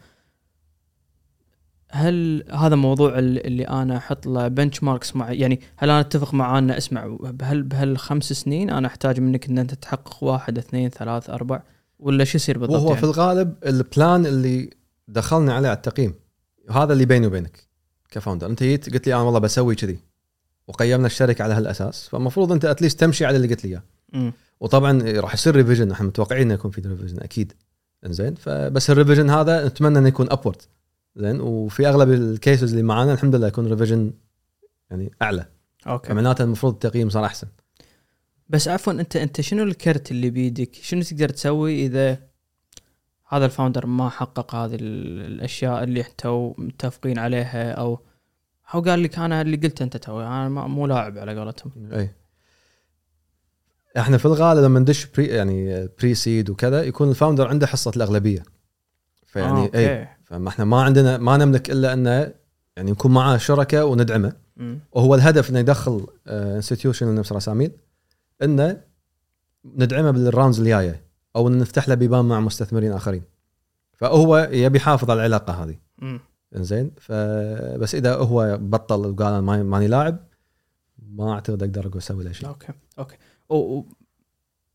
هل 1.91 2.45
هذا 2.53 2.77
موضوع 2.77 3.19
ال- 3.19 3.47
اللي 3.47 3.65
أنا 3.69 3.97
أحط 3.97 4.27
له 4.27 4.49
benchmarks 4.49 5.17
مع 5.17 5.33
يعني 5.33 5.61
هل 5.77 5.91
أنا 5.91 6.01
أتفق 6.01 6.35
معاه 6.35 6.59
انه 6.59 6.77
أسمع؟ 6.77 7.07
بهال 7.21 7.63
بهالخمس 7.63 8.33
سنين 8.33 8.71
أنا 8.71 8.87
أحتاج 8.89 9.21
منك 9.21 9.49
إن 9.49 9.59
أنت 9.59 9.75
تحقق 9.75 10.25
واحد 10.25 10.59
اثنين 10.59 10.89
ثلاث 10.91 11.31
أربع؟ 11.31 11.63
ولا 11.99 12.25
شو 12.25 12.37
يصير 12.39 12.59
بالضبط 12.59 12.77
وهو 12.77 12.87
يعني؟ 12.89 13.01
في 13.01 13.05
الغالب 13.07 13.55
ال 13.67 13.79
plan 13.79 14.27
اللي 14.27 14.71
دخلنا 15.09 15.55
عليه 15.55 15.69
على 15.69 15.77
التقييم. 15.77 16.15
هذا 16.71 16.93
اللي 16.93 17.05
بيني 17.05 17.27
وبينك 17.27 17.67
ك 18.11 18.15
founder. 18.15 18.47
أنت 18.47 18.63
جيت 18.63 18.93
قلت 18.93 19.07
لي 19.07 19.15
أنا 19.15 19.23
والله 19.23 19.39
بسوي 19.39 19.75
كذي. 19.75 19.99
وقيمنا 20.69 21.07
الشركة 21.07 21.43
على 21.43 21.55
هالأساس. 21.55 22.09
فالمفروض 22.09 22.53
أنت 22.53 22.65
at 22.65 22.75
least 22.75 23.01
تمشي 23.01 23.25
على 23.27 23.37
اللي 23.37 23.49
قلت 23.49 23.65
لي 23.65 23.71
إياه. 23.71 24.33
وطبعا 24.61 25.03
راح 25.03 25.35
يصير 25.35 25.57
revision 25.57 25.91
إحنا 25.91 26.07
متوقعين 26.07 26.43
إنه 26.43 26.55
يكون 26.55 26.71
في 26.71 26.81
revision 26.81 27.21
أكيد. 27.21 27.53
إنزين. 28.07 28.35
فبس 28.35 28.91
ال 28.91 28.95
revision 28.95 29.31
هذا 29.31 29.67
نتمنى 29.67 29.99
إنه 29.99 30.09
يكون 30.09 30.27
upward 30.31 30.63
زين 31.17 31.41
وفي 31.41 31.89
أغلب 31.89 32.13
ال 32.13 32.22
cases 32.22 32.71
اللي 32.71 32.83
معانا 32.83 33.13
الحمد 33.13 33.35
لله 33.35 33.47
يكون 33.47 33.67
revision 33.67 34.13
يعني 34.91 35.11
أعلى. 35.23 35.47
okay. 35.87 36.09
فمعناته 36.09 36.45
المفروض 36.45 36.73
التقييم 36.73 37.11
صار 37.11 37.25
أحسن. 37.25 37.47
بس 38.49 38.69
عفوا 38.69 38.93
أنت 38.93 39.17
أنت 39.17 39.41
شنو 39.41 39.63
الكرت 39.63 40.11
اللي 40.11 40.31
بيدك؟ 40.31 40.75
شنو 40.75 41.03
تقدر 41.03 41.29
تسوي 41.29 41.87
إذا 41.87 42.19
هذا 43.29 43.45
ال 43.45 43.50
founder 43.50 43.87
ما 43.87 44.09
حقق 44.11 44.55
هذه 44.55 44.75
ال- 44.75 45.27
الأشياء 45.33 45.85
اللي 45.85 46.01
أنتوا 46.01 46.55
متفقين 46.59 47.19
عليها 47.19 47.73
أو 47.73 47.99
أو 48.75 48.81
قال 48.81 49.03
لك 49.03 49.19
أنا 49.19 49.41
اللي 49.43 49.57
قلت 49.57 49.83
أنت 49.83 49.97
توي 49.97 50.27
أنا 50.27 50.49
مو 50.49 50.87
لاعب 50.87 51.19
على 51.19 51.39
قولتهم. 51.39 51.73
اي 51.93 52.11
إحنا 53.99 54.19
في 54.19 54.25
الغالب 54.27 54.65
لما 54.65 54.81
ندش 54.81 55.07
pre 55.07 55.27
يعني 55.27 55.89
pre-seed 55.99 56.51
وكذا 56.51 56.83
يكون 56.83 57.11
ال 57.11 57.15
founder 57.16 57.49
عنده 57.49 57.67
حصة 57.67 57.93
الأغلبية. 57.97 58.43
فيعني 59.27 59.71
آه، 59.75 59.79
اي 59.79 60.09
فما 60.25 60.49
إحنا 60.49 60.65
ما 60.65 60.83
عندنا 60.83 61.19
ما 61.19 61.37
نملك 61.37 61.71
إلا 61.71 61.93
إنه 61.93 62.33
يعني 62.77 62.91
نكون 62.91 63.15
معاه 63.15 63.37
شركاء 63.37 63.89
وندعمه. 63.89 64.33
وهو 64.93 65.15
الهدف 65.15 65.51
إنه 65.51 65.59
يدخل 65.59 66.07
institution 66.29 67.15
نفس 67.15 67.33
راساميل 67.33 67.73
إنه 68.43 68.81
ندعمه 69.65 70.11
بال 70.11 70.23
rounds 70.23 70.59
اللي 70.59 70.71
جاية 70.71 71.06
أو 71.37 71.49
إن 71.49 71.59
نفتح 71.59 71.89
له 71.89 71.95
بيبان 71.95 72.25
مع 72.25 72.41
مستثمرين 72.41 72.93
آخرين. 72.93 73.23
فهو 73.93 74.49
يبي 74.53 74.79
يحافظ 74.79 75.11
على 75.11 75.21
العلاقة 75.21 75.65
هذه. 75.65 75.77
إنزين؟ 76.57 76.91
فبس 77.01 77.95
إذا 77.95 78.15
هو 78.17 78.59
بطل 78.61 79.07
وقال 79.07 79.23
أنا 79.29 79.41
ما- 79.41 79.63
ماني 79.63 79.89
لاعب 79.89 80.19
ما 81.13 81.33
أعتقد 81.33 81.63
أقدر 81.63 81.99
أسوي 81.99 82.25
له 82.25 82.33
شيء. 82.33 82.49
okay 82.49 82.67
okay. 82.99 83.17
و- 83.49 83.55
و- 83.79 83.87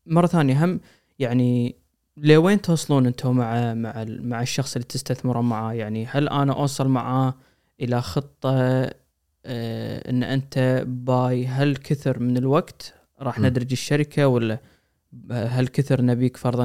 مرة 0.06 0.26
ثانية 0.26 0.64
هم 0.64 0.80
يعني 1.18 1.76
لوين 2.16 2.60
توصلون 2.62 3.06
أنتم 3.06 3.36
مع 3.36 3.74
مع 3.74 4.04
مع 4.08 4.42
الشخص 4.42 4.76
اللي 4.76 4.86
تستثمرون 4.88 5.44
معاه؟ 5.48 5.72
يعني 5.72 6.06
هل 6.06 6.28
أنا 6.28 6.52
أوصل 6.52 6.88
معاه 6.88 7.34
إلى 7.80 8.02
خطة 8.02 8.52
آه 9.46 10.10
إن 10.10 10.22
أنت 10.22 10.84
by 10.86 11.46
هل 11.46 11.76
كثر 11.76 12.18
من 12.18 12.36
الوقت 12.36 12.94
راح. 13.20 13.38
ندرج 13.38 13.68
الشركة 13.72 14.26
ولا 14.26 14.58
هل 15.30 15.68
كثر 15.68 16.02
نبيك 16.02 16.36
فرضا 16.36 16.64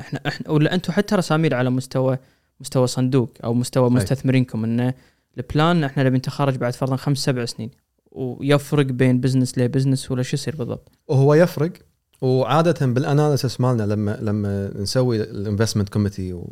إحنا 0.00 0.20
إحنا 0.26 0.50
ولا 0.50 0.74
أنتم 0.74 0.92
حتى 0.92 1.14
رساميل 1.14 1.54
على 1.54 1.70
مستوى 1.70 2.18
مستوى 2.60 2.86
صندوق 2.86 3.32
أو 3.44 3.54
مستوى 3.54 3.88
أي. 3.88 3.94
مستثمرينكم 3.94 4.64
انه 4.64 4.94
ال 5.38 5.47
plan 5.47 5.84
إحنا 5.84 6.02
نبي 6.02 6.18
نتخرج 6.18 6.56
بعد 6.56 6.72
فرضا 6.72 6.96
خمس 6.96 7.18
سبع 7.18 7.44
سنين 7.44 7.70
ويفرق 8.12 8.86
بين 8.86 9.20
business 9.20 9.58
ل 9.58 9.64
business 9.64 10.10
ولا 10.10 10.22
شو 10.22 10.36
يصير 10.36 10.56
بالضبط؟ 10.56 10.92
وهو 11.08 11.34
يفرق 11.34 11.72
وعادة 12.20 12.86
بال 12.86 13.01
analysis 13.01 13.60
مالنا 13.60 13.82
لما 13.82 14.18
لما 14.20 14.70
نسوي 14.76 15.22
ال 15.22 15.28
investment 15.28 15.88
committee 15.88 16.42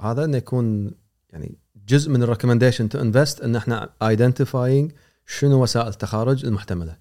وهذا 0.00 0.24
إنه 0.24 0.36
يكون 0.36 0.90
يعني 1.32 1.58
جزء 1.88 2.10
من 2.10 2.22
ال 2.22 2.26
recommendation 2.26 2.88
to 2.88 3.00
invest 3.00 3.40
إن 3.40 3.56
إحنا 3.56 3.90
identifying 4.02 4.92
شنو 5.26 5.62
وسائل 5.62 5.88
التخارج 5.88 6.46
المحتملة 6.46 6.96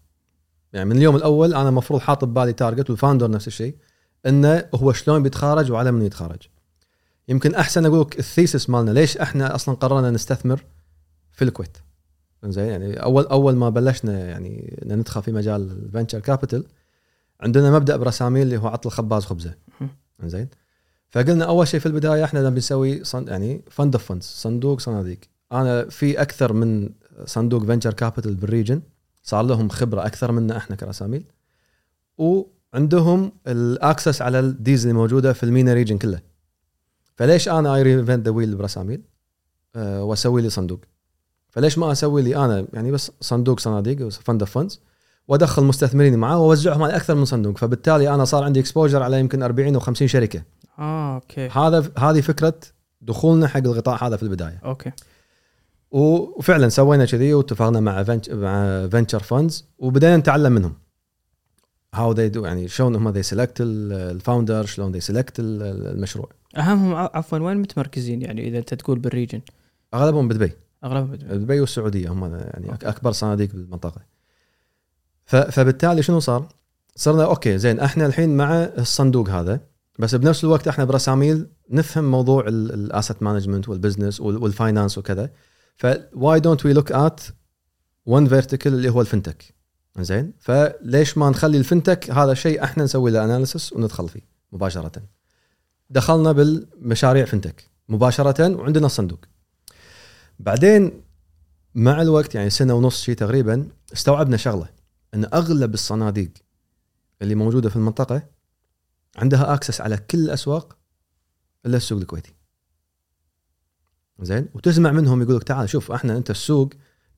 يعني 0.73 0.89
من 0.89 0.97
اليوم 0.97 1.15
الأول 1.15 1.53
أنا 1.53 1.69
المفروض 1.69 1.99
حاط 1.99 2.25
ببالي 2.25 2.53
target 2.53 2.89
وال 2.89 2.99
founder 2.99 3.31
نفس 3.31 3.47
الشيء 3.47 3.75
إنه 4.25 4.65
هو 4.75 4.93
شلون 4.93 5.23
بيتخارج 5.23 5.71
وعلى 5.71 5.91
من 5.91 6.01
يتخارج. 6.01 6.41
يمكن 7.27 7.55
أحسن 7.55 7.85
أقول 7.85 8.01
لك 8.01 8.19
ال 8.19 8.26
thesis 8.26 8.69
مالنا 8.69 8.91
ليش 8.91 9.17
إحنا 9.17 9.55
أصلا 9.55 9.75
قررنا 9.75 10.11
نستثمر 10.11 10.63
في 11.31 11.43
الكويت؟ 11.43 11.77
زين 12.45 12.65
يعني 12.65 13.03
اول 13.03 13.25
أول 13.25 13.55
ما 13.55 13.69
بلشنا 13.69 14.19
يعني 14.19 14.79
ندخل 14.85 15.23
في 15.23 15.31
مجال 15.31 15.61
ال 15.61 15.69
venture 15.69 16.19
capital 16.19 16.65
عندنا 17.41 17.71
مبدأ 17.71 17.97
برساميل 17.97 18.43
اللي 18.43 18.57
هو 18.57 18.67
عط 18.67 18.89
الخباز 18.89 19.25
خبزه. 19.25 19.53
زين 20.23 20.47
فقلنا 21.09 21.45
أول 21.45 21.67
شيء 21.67 21.79
في 21.79 21.85
البداية 21.85 22.23
إحنا 22.23 22.49
بنسوي 22.49 23.03
صن 23.03 23.27
يعني 23.27 23.61
fund 23.69 23.95
of 23.95 24.05
funds 24.05 24.25
صندوق 24.25 24.79
صناديق. 24.79 25.19
أنا 25.51 25.89
في 25.89 26.21
أكثر 26.21 26.53
من 26.53 26.89
صندوق 27.25 27.63
venture 27.63 27.93
capital 27.93 28.35
بال 28.35 28.47
region 28.47 28.81
صار 29.23 29.43
لهم 29.43 29.69
خبرة 29.69 30.05
أكثر 30.05 30.31
منا 30.31 30.57
إحنا 30.57 30.75
كرساميل 30.75 31.23
وعندهم 32.17 33.31
ال 33.47 33.58
access 33.58 34.21
على 34.21 34.39
ال 34.39 34.47
deals 34.47 34.85
اللي 34.85 34.93
موجودة 34.97 35.33
في 35.33 35.43
ال 35.43 35.49
MENA 35.49 35.73
region 35.73 35.97
كله 35.97 36.21
فليش 37.15 37.49
أنا 37.49 37.75
I 37.75 37.81
reinvent 37.81 38.25
the 38.25 38.31
wheel 38.31 38.55
برساميل 38.55 39.01
أه 39.75 40.03
وأسوي 40.03 40.41
لي 40.41 40.49
صندوق. 40.49 40.79
فليش 41.49 41.77
ما 41.77 41.91
أسوي 41.91 42.21
لي 42.21 42.35
أنا؟ 42.35 42.67
يعني 42.73 42.91
بس 42.91 43.11
صندوق 43.21 43.59
صناديق 43.59 44.09
fund 44.09 44.41
of 44.41 44.51
funds 44.51 44.79
وأدخل 45.27 45.63
مستثمرين 45.63 46.17
معاه 46.17 46.39
وأوزعهم 46.39 46.83
على 46.83 46.95
أكثر 46.95 47.15
من 47.15 47.25
صندوق. 47.25 47.57
فبالتالي 47.57 48.13
أنا 48.13 48.25
صار 48.25 48.43
عندي 48.43 48.59
exposure 48.59 49.03
على 49.03 49.19
يمكن 49.19 49.43
40 49.43 49.73
أو 49.73 49.79
50 49.79 50.07
شركة. 50.07 50.43
آه 50.79 51.15
okay. 51.15 51.47
هذا 51.47 51.91
هذه 51.97 52.21
فكرة 52.21 52.53
دخولنا 53.01 53.47
حق 53.47 53.57
القطاع 53.57 54.03
هذا 54.03 54.17
في 54.17 54.23
البداية. 54.23 54.59
okay. 54.65 54.91
وفعلا 55.93 56.69
سوينا 56.69 57.05
كذي 57.05 57.33
واتفقنا 57.33 57.79
مع 57.79 58.05
مع 58.29 58.87
venture 58.87 59.19
funds 59.23 59.65
وبدينا 59.77 60.17
نتعلم 60.17 60.51
منهم 60.51 60.73
how 61.93 62.11
they 62.11 62.29
do 62.29 62.45
يعني 62.45 62.67
شلون 62.67 62.95
هم 62.95 63.09
they 63.09 63.23
select 63.23 63.57
ال 63.61 63.74
founder 63.74 64.65
شلون 64.65 64.91
they 64.91 64.99
select 64.99 65.33
المشروع 65.39 66.29
أهمهم 66.57 66.95
عفوا 66.95 67.37
وين 67.39 67.57
متمركزين 67.57 68.21
يعني 68.21 68.47
إذا 68.47 68.57
أنت 68.57 68.73
تقول 68.73 68.99
بال 68.99 69.10
region 69.10 69.41
أغلبهم 69.93 70.27
بدبي 70.27 70.51
أغلبهم 70.83 71.11
بدبي. 71.11 71.37
دبي 71.37 71.59
والسعودية 71.59 72.11
هم 72.11 72.25
يعني 72.35 72.71
okay. 72.71 72.89
أكبر 72.89 73.11
صناديق 73.11 73.51
بالمنطقة 73.51 74.01
ف- 75.25 75.35
فبالتالي 75.35 76.01
شنو 76.03 76.19
صار؟ 76.19 76.47
صرنا 76.95 77.25
okay 77.25 77.57
زين 77.57 77.79
إحنا 77.79 78.05
الحين 78.05 78.37
مع 78.37 78.53
الصندوق 78.63 79.29
هذا 79.29 79.59
بس 79.99 80.15
بنفس 80.15 80.43
الوقت 80.43 80.67
إحنا 80.67 80.83
برساميل 80.83 81.47
نفهم 81.69 82.11
موضوع 82.11 82.47
ال 82.47 82.60
asset 82.60 83.23
management 83.23 83.69
وال 83.69 83.80
business 83.80 84.21
وال 84.21 84.38
finance 84.38 84.97
وكذا 84.97 85.29
ف 85.75 86.39
why 86.39 86.49
don't 86.49 86.65
we 86.65 86.73
look 86.73 86.91
at 86.91 87.21
one 88.05 88.27
vertical 88.27 88.73
اللي 88.73 88.89
هو 88.89 89.01
ال 89.01 89.08
fintech 89.08 89.53
زين 89.99 90.33
فليش 90.39 91.17
ما 91.17 91.29
نخلي 91.29 91.57
ال 91.57 91.64
fintech 91.64 92.11
هذا 92.11 92.33
شيء 92.33 92.63
إحنا 92.63 92.83
نسوي 92.83 93.11
له 93.11 93.23
analysis 93.23 93.73
وندخل 93.73 94.09
فيه 94.09 94.21
مباشرة. 94.51 95.03
دخلنا 95.89 96.31
بالمشاريع 96.31 97.25
fintech 97.25 97.69
مباشرة 97.89 98.55
وعندنا 98.55 98.85
الصندوق. 98.85 99.19
بعدين 100.39 101.03
مع 101.75 102.01
الوقت 102.01 102.35
يعني 102.35 102.49
سنة 102.49 102.73
ونص 102.73 103.01
شيء 103.01 103.15
تقريبا 103.15 103.67
استوعبنا 103.93 104.37
شغلة 104.37 104.69
إن 105.13 105.25
أغلب 105.33 105.73
الصناديق 105.73 106.31
اللي 107.21 107.35
موجودة 107.35 107.69
في 107.69 107.75
المنطقة 107.75 108.23
عندها 109.15 109.53
access 109.53 109.81
على 109.81 109.97
كل 109.97 110.17
الأسواق 110.17 110.77
إلا 111.65 111.77
السوق 111.77 111.99
الكويتي. 111.99 112.33
زين؟ 114.21 114.47
وتسمع 114.53 114.91
منهم 114.91 115.21
يقول 115.21 115.35
لك 115.35 115.43
تعال 115.43 115.69
شوف 115.69 115.91
إحنا 115.91 116.17
انت 116.17 116.29
السوق 116.29 116.69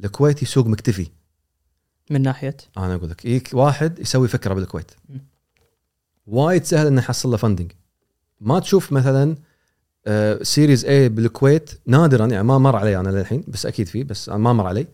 الكويتي 0.03 0.45
سوق 0.45 0.67
مكتفي. 0.67 1.07
من 2.11 2.21
ناحية؟ 2.21 2.57
أنا 2.77 2.95
أقول 2.95 3.09
لك 3.09 3.25
يجيك 3.25 3.49
واحد 3.53 3.99
يسوي 3.99 4.27
فكرة 4.27 4.53
بالكويت. 4.53 4.91
وايد 6.27 6.63
سهل 6.63 6.87
إنه 6.87 7.01
يحصل 7.01 7.29
له 7.29 7.37
funding 7.37 7.71
ما 8.41 8.59
تشوف 8.59 8.91
مثلا 8.91 9.35
series 10.41 10.85
A 10.85 11.09
بالكويت 11.09 11.69
نادرا 11.85 12.25
يعني 12.25 12.43
ما 12.43 12.57
مر 12.57 12.75
علي 12.75 12.99
أنا 12.99 13.09
للحين 13.09 13.43
بس 13.47 13.65
أكيد 13.65 13.87
في 13.87 14.03
بس 14.03 14.29
ما 14.29 14.53
مر 14.53 14.67
علي. 14.67 14.87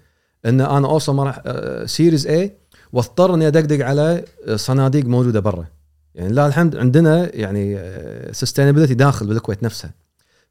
إن 0.45 0.61
أنا 0.61 0.87
اوصل 0.87 1.15
مر 1.15 1.41
series 1.85 2.27
A 2.27 2.57
واضطر 2.93 3.33
اني 3.35 3.47
أدقدق 3.47 3.85
على 3.85 4.25
آه، 4.47 4.55
صناديق 4.55 5.05
موجودة 5.05 5.39
برا. 5.39 5.65
يعني 6.15 6.33
لله 6.33 6.47
الحمد 6.47 6.75
عندنا 6.75 7.35
يعني 7.35 7.79
sustainability 8.33 8.93
داخل 8.93 9.27
بالكويت 9.27 9.63
نفسها. 9.63 9.91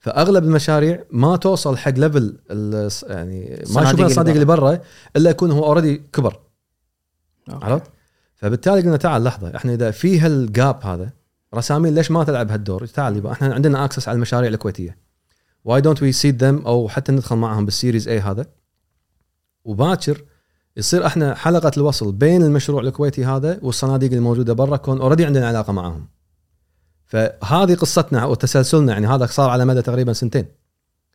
فأغلب 0.00 0.44
المشاريع 0.44 1.04
ما 1.10 1.36
توصل 1.36 1.76
حق 1.76 1.90
level 1.90 2.36
يعني 3.08 3.64
ما 3.74 3.82
يشوفون 3.82 4.06
الصناديق 4.06 4.34
اللي 4.34 4.44
برا 4.44 4.78
إلا 5.16 5.30
يكون 5.30 5.50
هو 5.50 5.64
already 5.64 6.02
كبر. 6.12 6.40
عرفت؟ 7.48 7.90
فبالتالي 8.36 8.80
قلنا 8.80 8.96
تعال 8.96 9.24
لحظة 9.24 9.56
إحنا 9.56 9.74
إذا 9.74 9.90
في 9.90 10.20
هال 10.20 10.44
gap 10.44 10.80
هذا 10.86 11.10
رساميل 11.54 11.94
ليش 11.94 12.10
ما 12.10 12.24
تلعب 12.24 12.50
هالدور؟ 12.50 12.86
تعال 12.86 13.16
يبقى 13.16 13.32
إحنا 13.32 13.54
عندنا 13.54 13.84
access 13.84 14.08
على 14.08 14.16
المشاريع 14.16 14.50
الكويتية. 14.50 14.98
why 15.64 15.80
don't 15.80 16.02
we 16.02 16.12
seed 16.12 16.44
them 16.44 16.62
أو 16.66 16.88
حتى 16.88 17.12
ندخل 17.12 17.36
معهم 17.36 17.64
بال 17.64 17.75
series 17.75 18.08
A 18.08 18.20
هذا 18.20 18.46
وباكر 19.64 20.24
يصير 20.76 21.06
إحنا 21.06 21.34
حلقة 21.34 21.72
الوصل 21.76 22.12
بين 22.12 22.42
المشروع 22.42 22.82
الكويتي 22.82 23.24
هذا 23.24 23.58
والصناديق 23.62 24.12
الموجودة 24.12 24.52
برا 24.52 24.76
كون 24.76 25.00
already 25.00 25.24
عندنا 25.24 25.48
علاقة 25.48 25.72
معاهم. 25.72 26.08
فهذه 27.10 27.74
قصتنا 27.74 28.24
وتسلسلنا 28.24 28.92
يعني 28.92 29.06
هذا 29.06 29.26
صار 29.26 29.50
على 29.50 29.64
مدى 29.64 29.82
تقريبا 29.82 30.12
سنتين. 30.12 30.46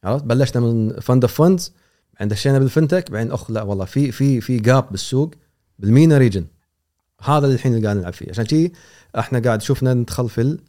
عرفت؟ 0.03 0.23
بلشنا 0.23 0.61
من 0.61 0.99
fund 0.99 1.23
of 1.23 1.33
funds 1.41 1.73
بعدين 2.13 2.27
دشينا 2.27 2.59
بال 2.59 2.71
fintech 2.71 3.11
بعدين 3.11 3.31
أخ 3.31 3.51
لا 3.51 3.61
والله 3.61 3.85
في 3.85 4.11
في 4.11 4.41
في 4.41 4.57
gap 4.59 4.85
بالسوق 4.91 5.31
بال 5.79 5.92
MENA 5.92 6.17
region 6.17 6.45
هذا 7.23 7.45
اللي 7.45 7.55
الحين 7.55 7.73
اللي 7.75 7.85
قاعد 7.85 7.97
نلعب 7.97 8.13
فيه 8.13 8.25
عشان 8.29 8.45
شي 8.47 8.71
إحنا 9.19 9.39
قاعد 9.39 9.61
شفنا 9.61 9.93
ندخل 9.93 10.29
في 10.29 10.41
ال- 10.41 10.59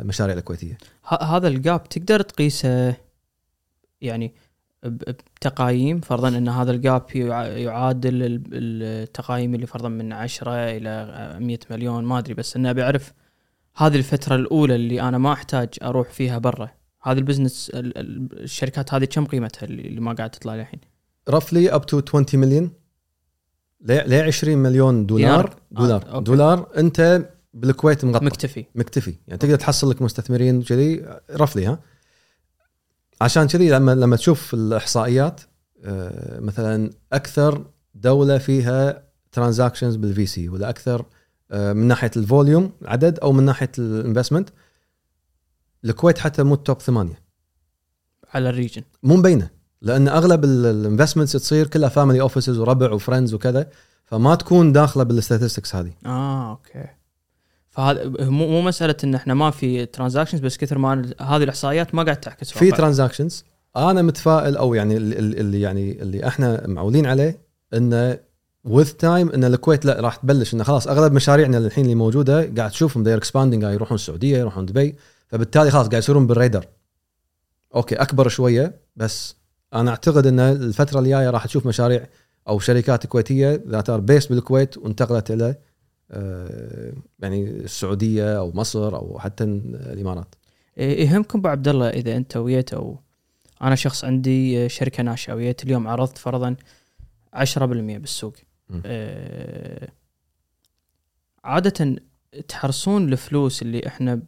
المشاريع 0.00 0.36
الكويتية 0.36 0.78
ه- 1.08 1.22
هذا 1.36 1.48
ال 1.48 1.58
gap 1.58 1.88
تقدر 1.88 2.20
تقيسه 2.22 2.94
يعني 4.00 4.34
بتقايم 4.82 6.00
فرضا 6.00 6.28
إن 6.28 6.48
هذا 6.48 6.70
ال 6.70 6.78
gap 6.78 7.02
يع- 7.14 7.46
يعادل 7.46 8.22
ال- 8.22 8.42
التقايم 8.52 9.54
اللي 9.54 9.66
فرضا 9.66 9.88
من 9.88 10.12
10 10.12 10.52
إلى 10.52 11.36
100 11.40 11.58
مليون 11.70 12.04
ما 12.04 12.18
أدري 12.18 12.34
بس 12.34 12.56
اني 12.56 12.70
ابي 12.70 12.82
اعرف 12.82 13.12
هذه 13.80 13.96
الفترة 13.96 14.34
الأولى 14.36 14.74
اللي 14.74 15.00
أنا 15.02 15.18
ما 15.18 15.32
أحتاج 15.32 15.68
أروح 15.82 16.10
فيها 16.10 16.38
برا. 16.38 16.70
هذا 17.02 17.18
ال 17.18 17.24
business 17.24 17.70
ال- 17.74 17.98
ال- 17.98 18.42
الشركات 18.42 18.94
هذه 18.94 19.04
كم 19.04 19.24
قيمتها 19.24 19.66
اللي 19.66 20.00
ما 20.00 20.12
قاعد 20.12 20.30
تطلع 20.30 20.54
الحين 20.54 20.80
roughly 21.30 21.74
up 21.74 21.86
to 21.86 22.00
20 22.08 22.26
مليون 22.34 22.70
ل 23.80 24.14
20 24.14 24.58
مليون 24.58 25.06
دولار. 25.06 25.40
دينار؟ 25.40 25.56
دولار. 25.70 26.16
آه،. 26.16 26.20
دولار. 26.20 26.68
أنت 26.76 27.28
بالكويت 27.54 28.04
مغطى 28.04 28.24
مكتفي. 28.24 28.64
مكتفي. 28.74 29.14
يعني 29.28 29.38
تقدر 29.38 29.56
تحصل 29.56 29.90
لك 29.90 30.02
مستثمرين 30.02 30.62
كذي 30.62 31.06
roughly 31.30 31.66
ها. 31.66 31.78
عشان 33.20 33.46
كذي 33.46 33.70
لما 33.70 33.94
لما 33.94 34.16
تشوف 34.16 34.54
الإحصائيات 34.54 35.40
آه، 35.84 36.40
مثلا 36.40 36.90
أكثر 37.12 37.64
دولة 37.94 38.38
فيها 38.38 39.02
transactions 39.32 39.96
بال 39.96 40.26
VC 40.26 40.48
ولا 40.48 40.68
أكثر 40.68 41.00
آه، 41.00 41.19
من 41.52 41.88
ناحية 41.88 42.10
ال 42.16 42.24
volume 42.24 42.72
عدد 42.84 43.18
أو 43.18 43.32
من 43.32 43.44
ناحية 43.44 43.70
ال 43.78 43.84
investment 43.84 44.48
الكويت 45.84 46.18
حتى 46.18 46.42
مو 46.42 46.54
top 46.54 46.80
ثمانية. 46.80 47.22
على 48.34 48.48
ال 48.48 48.52
region. 48.52 48.82
مو 49.02 49.16
مبينة 49.16 49.50
لأن 49.82 50.08
أغلب 50.08 50.44
ال 50.44 50.51
investments 50.51 51.32
تصير 51.32 51.66
كلها 51.66 51.88
family 51.88 52.20
offices 52.20 52.58
وربع 52.58 52.92
و 52.92 52.97
friends 52.97 53.34
وكذا 53.34 53.70
فما 54.04 54.34
تكون 54.34 54.72
داخلة 54.72 55.02
بال 55.02 55.14
statistics 55.14 55.74
هذه. 55.74 55.92
آه 56.06 56.50
okay. 56.50 56.86
فهذا 57.68 58.08
مو 58.08 58.46
مو 58.48 58.62
مسألة 58.62 58.96
إن 59.04 59.14
إحنا 59.14 59.34
ما 59.34 59.50
في 59.50 59.86
transactions 59.86 60.40
بس 60.40 60.56
كثر 60.56 60.78
ما 60.78 61.12
هذه 61.20 61.42
الإحصائيات 61.42 61.94
ما 61.94 62.02
قاعد 62.02 62.20
تعكس 62.20 62.50
في. 62.50 62.70
transactions 62.70 63.44
أنا 63.76 64.02
متفائل 64.02 64.56
أو 64.56 64.74
يعني 64.74 64.96
اللي 64.96 65.60
يعني 65.60 66.02
اللي 66.02 66.26
إحنا 66.26 66.66
معولين 66.66 67.06
عليه 67.06 67.38
إنه 67.74 68.18
with 68.64 68.90
time 68.90 69.30
إن 69.30 69.44
الكويت 69.44 69.84
لا 69.84 70.00
راح 70.00 70.16
تبلش 70.16 70.54
إنه 70.54 70.64
خلاص 70.64 70.88
أغلب 70.88 71.12
مشاريعنا 71.12 71.58
الحين 71.58 71.84
اللي 71.84 71.94
موجودة 71.94 72.52
قاعد 72.56 72.70
تشوفهم 72.70 73.02
they're 73.02 73.16
expanding 73.16 73.62
يروحون 73.62 73.94
السعودية 73.94 74.38
يروحون 74.38 74.66
دبي 74.66 74.96
فبالتالي 75.28 75.70
خلاص 75.70 75.88
قاعد 75.88 76.02
يصيرون 76.02 76.26
بالريدر 76.26 76.64
okay 77.74 77.94
أكبر 77.94 78.28
شوية 78.28 78.80
بس 78.96 79.36
أنا 79.74 79.90
أعتقد 79.90 80.26
إن 80.26 80.40
الفترة 80.40 81.00
الجاية 81.00 81.30
راح 81.30 81.46
تشوف 81.46 81.66
مشاريع 81.66 82.06
أو 82.48 82.58
شركات 82.58 83.06
كويتية 83.06 83.64
that 83.68 83.90
are 83.90 84.00
based 84.00 84.32
بالكويت 84.32 84.78
وانتقلت 84.78 85.30
إلى 85.30 85.54
آه، 86.10 86.92
يعني 87.18 87.50
السعودية 87.50 88.38
أو 88.38 88.52
مصر 88.54 88.96
أو 88.96 89.18
حتى 89.18 89.44
الإمارات 89.44 90.34
إيه، 90.78 91.06
يهمكم 91.06 91.38
أبو 91.38 91.48
عبد 91.48 91.68
الله 91.68 91.88
إذا 91.88 92.16
أنت 92.16 92.36
ويت 92.36 92.74
أو 92.74 92.98
أنا 93.62 93.74
شخص 93.74 94.04
عندي 94.04 94.68
شركة 94.68 95.02
ناشئة 95.02 95.32
ويت 95.32 95.64
اليوم 95.64 95.88
عرضت 95.88 96.18
فرضا 96.18 96.56
10% 97.36 97.58
بالسوق. 97.66 98.34
آه، 98.86 99.88
عادة 101.44 101.96
تحرصون 102.48 103.12
الفلوس 103.12 103.62
اللي 103.62 103.86
إحنا 103.86 104.20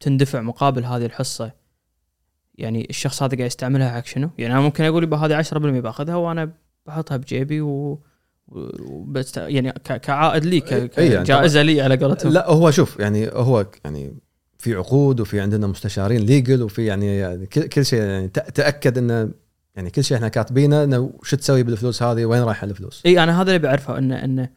تندفع 0.00 0.40
مقابل 0.40 0.84
هذه 0.84 1.06
الحصة. 1.06 1.52
يعني 2.54 2.86
الشخص 2.90 3.22
هذا 3.22 3.36
قاعد 3.36 3.46
يستعملها 3.46 3.90
حق 4.00 4.06
شنو؟ 4.06 4.30
يعني 4.38 4.52
أنا 4.54 4.60
ممكن 4.62 4.84
أقول 4.84 5.02
يبقى 5.02 5.20
هذه 5.20 5.42
10% 5.42 5.56
باخذها 5.56 6.14
وأنا 6.14 6.52
بحطها 6.86 7.16
بجيبي 7.16 7.60
و 7.60 8.02
وبست 8.48 9.36
يعني 9.36 9.72
ك- 9.72 9.96
كعائد 10.00 10.44
لي 10.44 10.60
ك- 10.60 10.98
إي 10.98 11.06
يعني 11.12 11.24
كجائزه 11.24 11.62
لي 11.62 11.80
على 11.80 11.96
قولتهم. 11.96 12.32
لا 12.32 12.50
هو 12.50 12.70
شوف 12.70 12.98
يعني 12.98 13.28
هو 13.32 13.66
يعني 13.84 14.14
في 14.58 14.74
عقود 14.74 15.20
وفي 15.20 15.40
عندنا 15.40 15.66
مستشارين 15.66 16.20
ليجل 16.20 16.62
وفي 16.62 16.84
يعني, 16.86 17.16
يعني 17.18 17.46
كل 17.46 17.84
شيء 17.84 18.00
يعني 18.02 18.28
تأكد 18.28 18.98
إنه 18.98 19.30
يعني 19.80 19.90
كل 19.90 20.04
شيء 20.04 20.16
إحنا 20.16 20.28
كاتبينه 20.28 20.84
إنه 20.84 21.12
شو 21.22 21.36
تسوي 21.36 21.62
بالفلوس 21.62 22.02
هذه 22.02 22.24
وين 22.24 22.42
رايحه 22.42 22.64
الفلوس 22.64 23.02
إي 23.06 23.22
أنا 23.22 23.42
هذا 23.42 23.48
اللي 23.48 23.58
بعرفه 23.58 23.98
انه 23.98 24.24
إنه 24.24 24.48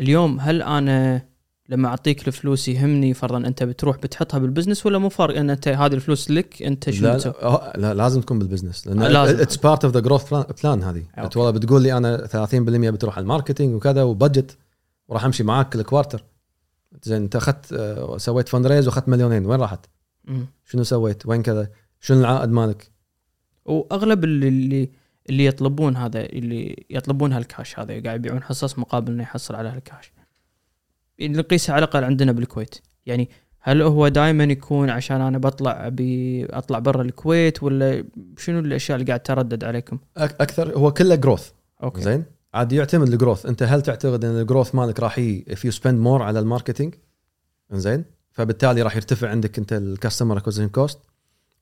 اليوم 0.00 0.40
هل 0.40 0.62
أنا 0.62 1.22
لما 1.68 1.88
أعطيك 1.88 2.28
الفلوس 2.28 2.68
يهمني 2.68 3.14
فرضا 3.14 3.36
أنت 3.38 3.62
بتروح 3.62 3.96
بتحطها 3.96 4.38
بال 4.38 4.48
business 4.48 4.86
ولا 4.86 4.98
مو 4.98 5.08
فارق 5.08 5.38
إن 5.38 5.50
أنت 5.50 5.68
هذه 5.68 5.94
الفلوس 5.94 6.30
لك 6.30 6.62
أنت 6.62 6.90
شو 6.90 7.02
لا؟ 7.02 7.16
لا, 7.16 7.72
لا 7.76 7.94
لازم 7.94 8.20
تكون 8.20 8.38
بال 8.38 8.48
business 8.48 8.86
لأن. 8.86 9.16
it's 9.16 9.56
part 9.56 9.84
of 9.84 9.94
the 9.94 10.00
growth 10.00 10.34
plan 10.34 10.82
هذه 10.82 10.98
okay. 10.98 11.20
أنت 11.20 11.36
والله 11.36 11.50
بتقول 11.50 11.82
لي 11.82 11.96
أنا 11.96 12.26
30% 12.26 12.54
بتروح 12.54 13.16
على 13.16 13.22
ال 13.22 13.27
marketing 13.27 13.74
وكذا 13.74 14.02
و 14.02 14.10
budget 14.10 14.56
وراح 15.08 15.24
أمشي 15.24 15.42
معاك 15.42 15.68
كل 15.68 15.82
quarter 15.82 16.24
زين 17.02 17.22
أنت 17.22 17.36
أخذت 17.36 17.72
آه، 17.72 18.18
سويت 18.18 18.48
fund 18.48 18.66
raise 18.66 18.86
وأخذت 18.88 19.08
مليونين 19.08 19.46
وين 19.46 19.60
راحت؟ 19.60 19.86
شنو 20.64 20.82
سويت؟ 20.82 21.26
وين 21.26 21.42
كذا؟ 21.42 21.68
شنو 22.00 22.20
العائد 22.20 22.50
مالك؟ 22.50 22.93
وأغلب 23.64 24.24
اللي 24.24 24.48
اللي 24.48 24.90
اللي 25.28 25.46
يطلبون 25.46 25.96
هذا 25.96 26.20
اللي 26.20 26.86
يطلبون 26.90 27.32
هالكاش 27.32 27.78
هذا 27.78 28.02
قاعد 28.02 28.18
يبيعون 28.18 28.42
حصص 28.42 28.78
مقابل 28.78 29.12
إنه 29.12 29.22
يحصل 29.22 29.54
على 29.54 29.68
هالكاش. 29.68 30.12
اللي 31.20 31.38
نقيسه 31.38 31.72
على 31.72 31.84
الأقل 31.84 32.04
عندنا 32.04 32.32
بالكويت. 32.32 32.74
يعني 33.06 33.28
هل 33.60 33.82
هو 33.82 34.08
دائما 34.08 34.44
يكون 34.44 34.90
عشان 34.90 35.20
أنا 35.20 35.38
بطلع 35.38 35.86
ابي 35.86 36.44
أطلع 36.46 36.78
برا 36.78 37.02
الكويت 37.02 37.62
ولا 37.62 38.04
شنو 38.38 38.58
الأشياء 38.58 38.98
اللي 38.98 39.06
قاعد 39.06 39.22
تردد 39.22 39.64
عليكم؟ 39.64 39.98
أكثر 40.16 40.78
هو 40.78 40.92
كله 40.92 41.14
growth 41.14 41.50
okay. 41.82 42.00
زين؟ 42.02 42.24
عاد 42.54 42.72
يعتمد 42.72 43.08
ال 43.08 43.13
growth 43.13 43.46
أنت 43.46 43.62
هل 43.62 43.82
تعتقد 43.82 44.24
إن 44.24 44.40
ال 44.40 44.45
growth 44.45 44.74
مالك 44.74 45.00
راح 45.00 45.18
ي 45.18 45.44
if 45.50 45.58
you 45.58 45.74
spend 45.74 46.04
more 46.04 46.20
على 46.20 46.38
ال 46.38 46.43
marketing؟ 46.43 46.94
زين؟ 47.72 48.04
فبالتالي 48.30 48.82
راح 48.82 48.96
يرتفع 48.96 49.28
عندك 49.28 49.58
أنت 49.58 49.72
ال 49.72 49.79
customer 49.79 50.38
acquisition 50.38 50.68
cost 50.68 50.98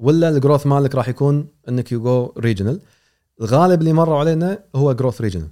ولا 0.03 0.29
ال 0.29 0.34
growth 0.34 0.67
مالك 0.67 0.95
راح 0.95 1.09
يكون 1.09 1.49
إنك 1.69 1.93
you 1.93 2.03
go 2.03 2.33
regional 2.39 2.81
الغالب 3.41 3.81
اللي 3.81 3.93
مروا 3.93 4.19
علينا 4.19 4.59
هو 4.75 4.93
growth 4.93 5.21
regional 5.21 5.49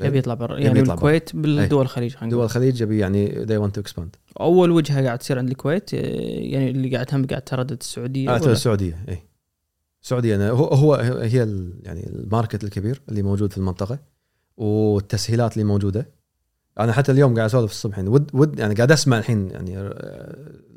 يبي 0.00 0.18
يطلع 0.18 0.34
برا. 0.34 0.58
يعني 0.58 0.80
يطلع 0.80 0.94
بالكويت 0.94 1.36
بالدول 1.36 1.82
الخليج 1.82 2.14
دول 2.22 2.44
الخليج 2.44 2.80
يبي 2.80 2.98
يعني 2.98 3.46
they 3.46 3.66
want 3.66 3.80
to 3.80 3.82
expand. 3.82 4.08
أول 4.40 4.70
وجهة 4.70 5.04
قاعد 5.04 5.18
تصير 5.18 5.38
عند 5.38 5.50
الكويت 5.50 5.94
آه، 5.94 5.98
يعني 6.40 6.70
اللي 6.70 6.94
قاعد 6.94 7.14
هم 7.14 7.26
قاعد 7.26 7.42
تردد 7.42 7.76
السعودية 7.80 8.30
ولا؟ 8.30 8.52
السعودية 8.52 9.04
اي 9.08 9.18
السعودية 10.02 10.36
أنا 10.36 10.50
هو 10.50 10.64
هو 10.64 10.94
هي 10.94 11.38
يعني 11.82 12.06
ال 12.06 12.14
market 12.14 12.64
الكبير 12.64 13.02
اللي 13.08 13.22
موجود 13.22 13.52
في 13.52 13.58
المنطقة 13.58 13.98
والتسهيلات 14.56 15.52
اللي 15.52 15.64
موجودة. 15.64 16.08
أنا 16.80 16.92
حتى 16.92 17.12
اليوم 17.12 17.34
قاعد 17.34 17.48
أسولف 17.48 17.70
الصبح 17.70 17.96
يعني 17.98 18.08
ود 18.08 18.30
ود 18.34 18.58
يعني 18.58 18.74
قاعد 18.74 18.92
أسمع 18.92 19.18
الحين 19.18 19.50
يعني 19.50 19.78
آه، 19.78 19.90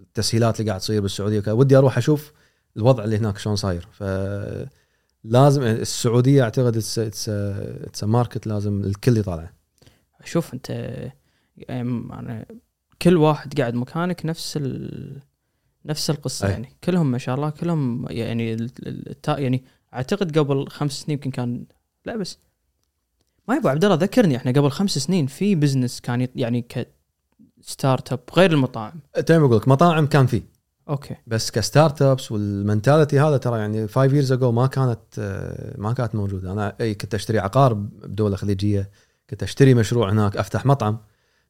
التسهيلات 0.01 0.59
اللي 0.59 0.69
قاعد 0.69 0.81
تصير 0.81 1.01
بالسعودية. 1.01 1.51
ودي 1.51 1.77
أروح 1.77 1.97
أشوف 1.97 2.33
الوضع 2.77 3.03
اللي 3.03 3.17
هناك 3.17 3.37
شلون 3.37 3.55
صاير. 3.55 3.87
ف 3.91 4.03
لازم 5.23 5.63
السعودية 5.63 6.43
أعتقد 6.43 6.77
it's 6.77 8.03
market 8.03 8.47
لازم 8.47 8.81
الكل 8.81 9.17
يطالعه. 9.17 9.53
شوف 10.23 10.53
انت 10.53 10.69
يعني 11.57 12.47
كل 13.01 13.17
واحد 13.17 13.59
قاعد 13.59 13.73
مكانك 13.75 14.25
نفس 14.25 14.57
ال... 14.57 15.21
نفس 15.85 16.09
القصة 16.09 16.47
أي. 16.47 16.51
يعني. 16.51 16.69
كلهم 16.83 17.11
ما 17.11 17.17
شاء 17.17 17.35
الله 17.35 17.49
كلهم 17.49 18.05
يعني 18.09 18.53
ال- 18.53 18.71
ال- 18.87 19.09
التا... 19.09 19.37
يعني 19.37 19.63
أعتقد 19.93 20.37
قبل 20.39 20.67
خمس 20.67 20.91
سنين 20.91 21.17
يمكن 21.17 21.31
كان 21.31 21.65
لا 22.05 22.15
بس 22.15 22.37
ما 23.47 23.53
يا 23.55 23.59
أبو 23.59 23.67
عبد 23.67 23.85
الله 23.85 23.95
ذكرني 23.95 24.37
إحنا 24.37 24.51
قبل 24.51 24.71
خمس 24.71 24.97
سنين 24.97 25.27
في 25.27 25.55
business 25.55 26.01
كان 26.01 26.27
يعني 26.35 26.61
ك 26.61 26.87
start 27.61 28.13
up 28.13 28.19
غير 28.33 28.51
المطاعم. 28.51 28.99
تمام 29.25 29.43
أقول 29.43 29.57
لك 29.57 29.67
مطاعم 29.67 30.07
كان 30.07 30.25
فيه 30.25 30.41
okay. 30.89 31.15
بس 31.27 31.51
ك 31.51 31.60
start 31.60 32.01
ups 32.01 32.31
وال 32.31 32.47
mentality 32.47 33.19
هذا 33.19 33.37
ترى 33.37 33.59
يعني 33.59 33.87
5 33.87 34.03
years 34.15 34.31
ago 34.31 34.51
ما 34.51 34.67
كانت 34.67 34.99
ما 35.77 35.93
كانت 35.93 36.15
موجودة. 36.15 36.51
أنا 36.51 36.75
إي 36.81 36.95
كنت 36.95 37.15
أشتري 37.15 37.39
عقار 37.39 37.73
بدولة 37.73 38.35
خليجية 38.35 38.89
كنت 39.29 39.43
أشتري 39.43 39.73
مشروع 39.73 40.11
هناك 40.11 40.37
أفتح 40.37 40.65
مطعم. 40.65 40.97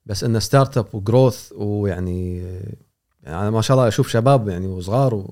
بس 0.06 0.24
انه 0.24 0.40
start 0.40 0.78
up 0.78 0.86
و 0.94 1.02
growth 1.02 1.54
ويعني 1.56 2.38
يعني 3.24 3.42
أنا 3.42 3.50
ما 3.50 3.62
شاء 3.62 3.78
الله 3.78 3.88
أشوف 3.88 4.08
شباب 4.08 4.50
يعني 4.50 4.68
وصغار 4.68 5.32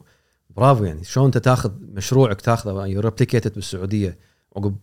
برافو 0.49 0.83
يعني. 0.83 1.03
شلون 1.03 1.25
انت 1.25 1.37
تاخذ 1.37 1.71
مشروعك 1.81 2.41
تاخذه؟ 2.41 2.85
you 2.85 2.99
replicate 3.01 3.44
it 3.44 3.53
بالسعودية. 3.53 4.17
عقب 4.55 4.75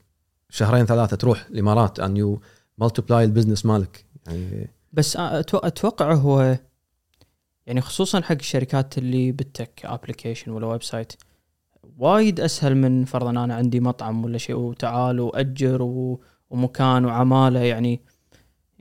شهرين 0.50 0.86
ثلاثة 0.86 1.16
تروح 1.16 1.46
الإمارات 1.50 2.00
and 2.00 2.16
you 2.16 2.40
multiply 2.78 3.24
ال 3.24 3.29
business 3.29 3.66
مالك. 3.66 4.04
يعني 4.26 4.70
بس 4.92 5.16
أتوقع 5.16 6.14
هو 6.14 6.58
يعني 7.66 7.80
خصوصا 7.80 8.20
حق 8.22 8.32
الشركات 8.32 8.98
اللي 8.98 9.32
بال 9.32 9.48
tech 9.48 9.80
application 9.84 10.50
ولا 10.50 10.66
website 10.66 11.12
وايد 11.98 12.40
أسهل 12.40 12.74
من 12.76 13.04
فرضا 13.04 13.30
أنا 13.30 13.54
عندي 13.54 13.80
مطعم 13.80 14.24
ولا 14.24 14.38
شيء 14.38 14.56
وتعال 14.56 15.20
وأجر 15.20 15.82
و- 15.82 16.20
ومكان 16.50 17.04
وعمالة 17.04 17.60
يعني. 17.60 18.00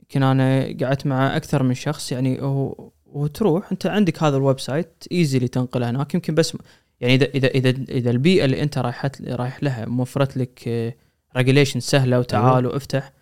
يمكن 0.00 0.22
أنا 0.22 0.76
قعدت 0.80 1.06
مع 1.06 1.36
أكثر 1.36 1.62
من 1.62 1.74
شخص 1.74 2.12
يعني 2.12 2.42
هو 2.42 2.90
وتروح 3.06 3.72
أنت 3.72 3.86
عندك 3.86 4.22
هذا 4.22 4.36
ال 4.36 4.60
website 4.60 5.04
easy 5.12 5.38
تنقله 5.38 5.90
هناك. 5.90 6.14
يمكن 6.14 6.34
بس 6.34 6.56
يعني 7.00 7.14
اذا 7.14 7.26
اذا 7.26 7.48
اذا 7.48 7.70
إذا 7.88 8.10
البيئة 8.10 8.44
اللي 8.44 8.62
أنت 8.62 8.78
رايحت 8.78 9.22
رايح 9.22 9.62
لها 9.62 9.86
موفرت 9.86 10.36
لك 10.36 10.68
regulation 11.36 11.80
سهلة 11.80 12.18
وتعال 12.18 12.66
وافتح 12.66 13.12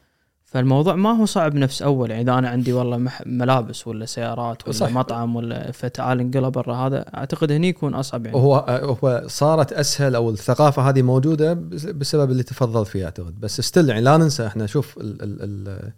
فالموضوع 0.50 0.94
ما 0.94 1.10
هو 1.20 1.24
صعب 1.26 1.54
نفس 1.54 1.82
أول 1.82 2.10
يعني 2.10 2.22
إذا 2.22 2.38
أنا 2.38 2.48
عندي 2.48 2.72
والله 2.72 2.96
مح- 2.96 3.22
ملابس 3.26 3.86
ولا 3.86 4.06
سيارات 4.06 4.62
ولا 4.64 4.72
صح. 4.72 4.86
صح. 4.86 4.92
مطعم 4.92 5.36
ولا 5.36 5.72
فتعال 5.72 6.20
انقلب 6.20 6.52
برا 6.52 6.74
هذا 6.74 7.00
أعتقد 7.16 7.52
هني 7.52 7.68
يكون 7.68 7.94
أصعب 7.94 8.26
يعني 8.26 8.38
هو 8.38 8.56
هو 9.02 9.22
صارت 9.26 9.72
أسهل 9.72 10.14
أو 10.14 10.30
الثقافة 10.30 10.82
هذه 10.88 11.02
موجودة 11.02 11.52
بس- 11.52 11.84
بسبب 11.86 12.30
اللي 12.30 12.42
تفضل 12.42 12.86
فيه 12.86 13.04
أعتقد 13.04 13.40
بس 13.40 13.60
still 13.60 13.88
يعني 13.88 14.00
لا 14.00 14.16
ننسى 14.16 14.46
إحنا 14.46 14.66
شوف 14.66 14.98
ال 14.98 15.22
ال 15.22 15.42
ال 15.68 15.92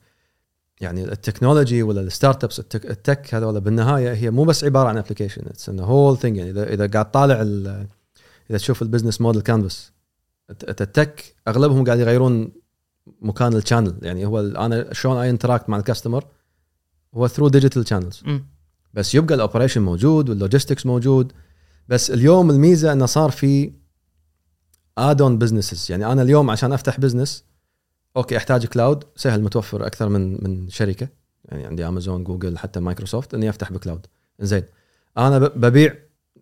يعني 0.80 1.04
التكنولوجي 1.04 1.82
ولا 1.82 2.00
الستارت 2.00 2.44
ابس 2.44 2.58
التك, 2.60 2.90
التك 2.90 3.34
هذول 3.34 3.60
بالنهاية 3.60 4.12
هي 4.12 4.30
مو 4.30 4.44
بس 4.44 4.64
عبارة 4.64 4.88
عن 4.88 4.98
application 4.98 5.42
it's 5.46 5.68
a 5.68 5.80
whole 5.80 6.18
thing 6.18 6.36
يعني 6.36 6.50
إذا 6.50 6.62
إذا 6.74 6.86
قاعد 6.86 7.10
طالع 7.10 7.40
ال- 7.42 7.86
إذا 8.50 8.58
تشوف 8.58 8.82
ال 8.82 8.86
business 8.86 9.20
model 9.20 9.42
canvas 9.42 9.92
ال 10.50 10.67
tech 10.67 11.34
أغلبهم 11.48 11.84
قاعد 11.84 11.98
يغيرون 11.98 12.52
مكان 13.20 13.52
ال 13.56 13.61
channel 13.61 13.94
يعني 14.02 14.26
هو 14.26 14.40
أنا 14.40 14.92
شلون 14.92 15.16
I 15.16 15.30
interact 15.30 15.68
مع 15.68 15.76
ال 15.76 15.82
customer 15.82 16.24
هو 17.14 17.28
through 17.28 17.48
digital 17.48 17.88
channels. 17.88 18.22
بس 18.94 19.14
يبقى 19.14 19.34
ال 19.34 19.39
operation 19.39 19.82
موجود 19.82 20.28
وال 20.28 20.39
logistics 20.39 20.86
موجود. 20.86 21.32
بس 21.88 22.10
اليوم 22.10 22.50
الميزة 22.50 22.92
إنه 22.92 23.06
صار 23.06 23.30
في 23.30 23.72
add 24.98 25.22
on 25.22 25.38
businesses 25.38 25.90
يعني 25.90 26.06
أنا 26.12 26.22
اليوم 26.22 26.50
عشان 26.50 26.72
أفتح 26.72 27.00
business 27.00 27.44
okay 28.16 28.36
أحتاج 28.36 28.66
cloud 28.66 29.04
سهل 29.16 29.42
متوفر 29.42 29.86
أكثر 29.86 30.08
من 30.08 30.44
من 30.44 30.68
شركة. 30.68 31.08
يعني 31.44 31.66
عندي 31.66 31.88
Amazon 31.88 32.24
Google 32.24 32.58
حتى 32.58 32.80
مايكروسوفت 32.80 33.34
إني 33.34 33.48
أفتح 33.48 33.72
ب 33.72 33.78
cloud 33.78 34.06
زين 34.40 34.62
أنا 35.18 35.38
ببيع 35.38 35.94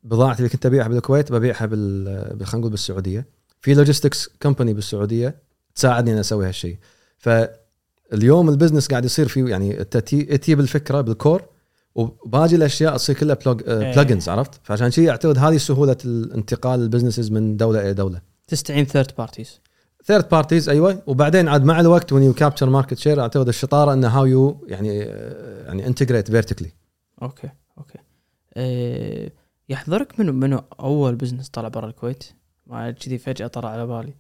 بضاعتي 0.03 0.39
اللي 0.39 0.49
كنت 0.49 0.67
أبيعها 0.67 0.89
بالكويت 0.89 1.33
ببيعها 1.33 1.67
بال 1.67 2.05
بال- 2.35 2.47
خلينا 2.47 2.59
نقول 2.61 2.71
بالسعودية. 2.71 3.27
في 3.61 3.75
logistics 3.75 4.29
company 4.43 4.75
بالسعودية. 4.75 5.43
تساعدني 5.75 6.13
إني 6.13 6.21
أسوي 6.21 6.49
هالشيء 6.49 6.77
فاليوم 7.19 8.49
ال 8.49 8.53
business 8.53 8.89
قاعد 8.89 9.05
يصير 9.05 9.29
فيه 9.29 9.45
يعني 9.45 9.81
انت 9.81 9.97
تجيب 9.97 10.61
الفكرة 10.61 11.01
بال 11.01 11.15
core 11.15 11.43
وباقي 11.95 12.57
الأشياء 12.57 12.97
تصير 12.97 13.17
كلها 13.17 13.39
إيه. 13.47 13.95
plugins 13.95 14.29
عرفت؟ 14.29 14.61
فعشان 14.63 14.91
شيء 14.91 15.11
أعتقد 15.11 15.39
هذه 15.39 15.57
سهولة 15.57 15.97
الانتقال 16.05 16.81
ال 16.81 16.85
businesses 16.85 17.31
من 17.31 17.57
دولة 17.57 17.81
إلى 17.81 17.95
دولة. 17.95 18.21
تستعين 18.49 18.85
third 18.85 19.13
parties 19.19 19.61
third 20.05 20.29
parties 20.29 20.69
أيوه. 20.69 21.03
وبعدين 21.07 21.49
عاد 21.49 21.65
مع 21.65 21.81
الوقت 21.81 22.15
when 22.15 22.19
you 22.19 22.35
capture 22.41 22.67
market 22.67 23.03
share 23.03 23.19
أعتقد 23.19 23.49
الشطارة 23.49 23.93
إنه 23.93 24.09
how 24.09 24.27
you 24.27 24.65
يعني 24.69 25.03
آه، 25.03 25.67
يعني 25.67 25.87
integrate 25.87 26.31
vertically 26.31 26.73
okay 27.23 27.51
okay. 27.79 27.99
أه 28.55 29.31
يحضرك 29.69 30.21
منو 30.21 30.33
منو 30.33 30.63
أول 30.81 31.15
business 31.15 31.49
طلع 31.49 31.69
برا 31.69 31.87
الكويت؟ 31.87 32.25
ما 32.67 32.91
كذي 32.91 33.19
فجأة 33.19 33.47
طلع 33.47 33.69
على 33.69 33.87
بالي. 33.87 34.15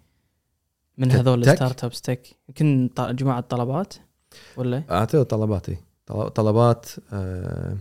من 1.00 1.10
هذول؟ 1.12 1.40
ال 1.48 1.54
start 1.54 1.84
ups 1.84 2.00
tech؟ 2.00 2.26
يمكن 2.48 2.90
جماعة 2.98 3.40
طلبات 3.40 3.94
ولا؟ 4.56 4.82
اعتقد 4.90 5.24
طلباتي 5.24 5.76
طل- 6.06 6.30
طلبات 6.30 6.86
آه، 7.12 7.76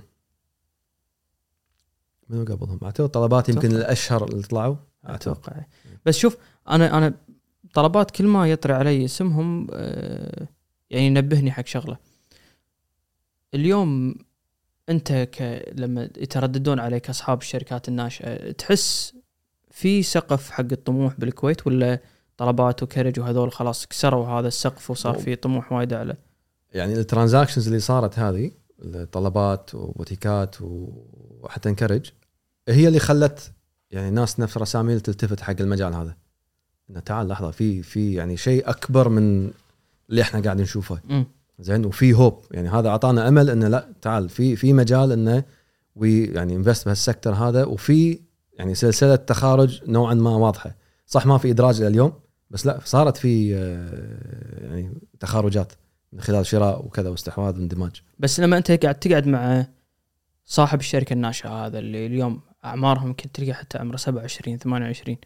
منو 2.29 2.43
قبلهم؟ 2.45 2.79
اعتقد 2.83 3.09
طلبات 3.09 3.49
يمكن. 3.49 3.71
الأشهر 3.71 4.27
اللي 4.29 4.43
طلعوا. 4.43 4.75
أتوقع 5.05 5.53
بس 6.05 6.17
شوف 6.17 6.37
أنا 6.69 6.97
أنا 6.97 7.13
طلبات 7.73 8.11
كل 8.11 8.27
ما 8.27 8.49
يطري 8.51 8.73
علي 8.73 9.05
اسمهم 9.05 9.67
آه، 9.73 10.47
يعني 10.89 11.05
ينبهني 11.05 11.51
حق 11.51 11.65
شغلة. 11.65 11.97
اليوم 13.53 14.15
أنت 14.89 15.11
ك 15.13 15.65
لما 15.77 16.09
يترددون 16.17 16.79
عليك 16.79 17.09
أصحاب 17.09 17.41
الشركات 17.41 17.87
الناشئة 17.87 18.51
تحس 18.51 19.13
في 19.71 20.03
سقف 20.03 20.49
حق 20.51 20.65
الطموح 20.71 21.13
بالكويت 21.19 21.67
ولا 21.67 21.99
طلبات 22.39 22.83
و 22.83 22.87
Carriage 22.87 23.19
وهذول 23.19 23.51
خلاص 23.51 23.85
كسروا 23.85 24.27
هذا 24.27 24.47
السقف 24.47 24.91
وصار 24.91 25.13
في 25.13 25.35
طموح 25.35 25.71
وايد 25.71 25.93
أعلى. 25.93 26.15
يعني 26.73 26.93
ال 26.93 26.99
transactions 26.99 27.67
اللي 27.67 27.79
صارت 27.79 28.19
هذه 28.19 28.51
الطلبات 28.81 29.75
وبوتيكات 29.75 30.55
وحتى 30.61 31.69
Carriage 31.69 32.09
هي 32.69 32.87
اللي 32.87 32.99
خلت 32.99 33.51
يعني 33.91 34.09
ناس 34.09 34.39
نفس 34.39 34.57
رساميل 34.57 35.01
تلتفت 35.01 35.41
حق 35.41 35.55
المجال 35.59 35.93
هذا. 35.93 36.15
إنه 36.89 36.99
تعال 36.99 37.27
لحظة 37.27 37.51
في 37.51 37.83
في 37.83 38.13
يعني 38.13 38.37
شيء 38.37 38.69
أكبر 38.69 39.09
من 39.09 39.51
اللي 40.09 40.21
إحنا 40.21 40.41
قاعدين 40.41 40.63
نشوفه. 40.63 40.99
زين؟ 41.59 41.85
وفي 41.85 42.13
هوب 42.13 42.43
يعني 42.51 42.69
هذا 42.69 42.89
أعطانا 42.89 43.27
أمل 43.27 43.49
إنه 43.49 43.67
لا 43.67 43.87
تعال 44.01 44.29
في 44.29 44.55
في 44.55 44.73
مجال 44.73 45.11
إنه 45.11 45.43
وي 45.95 46.25
يعني 46.25 46.55
انفست 46.55 46.85
بهالسكتر 46.85 47.33
هذا 47.33 47.65
وفي 47.65 48.19
يعني 48.53 48.75
سلسلة 48.75 49.15
تخارج 49.15 49.81
نوعا 49.87 50.13
ما 50.13 50.35
واضحة. 50.35 50.75
صح 51.05 51.25
ما 51.25 51.37
في 51.37 51.51
إدراج 51.51 51.77
إلى 51.77 51.87
اليوم 51.87 52.13
بس 52.49 52.65
لا 52.65 52.79
صارت 52.85 53.17
في 53.17 53.55
آه، 53.55 54.65
يعني 54.65 54.93
تخارجات 55.19 55.73
من 56.13 56.21
خلال 56.21 56.45
شراء 56.45 56.85
وكذا 56.85 57.09
واستحواذ 57.09 57.53
واندماج. 57.55 58.01
بس 58.19 58.39
لما 58.39 58.57
انت 58.57 58.71
قاعد 58.71 58.95
تقعد 58.95 59.27
مع 59.27 59.65
صاحب 60.45 60.79
الشركة 60.79 61.13
الناشئة 61.13 61.65
هذا 61.65 61.79
اللي 61.79 62.05
اليوم 62.05 62.41
أعمارهم 62.65 63.07
يمكن 63.07 63.31
تلقى 63.31 63.53
حتى 63.53 63.77
عمره 63.77 63.97
27 63.97 64.57
28 64.57 65.17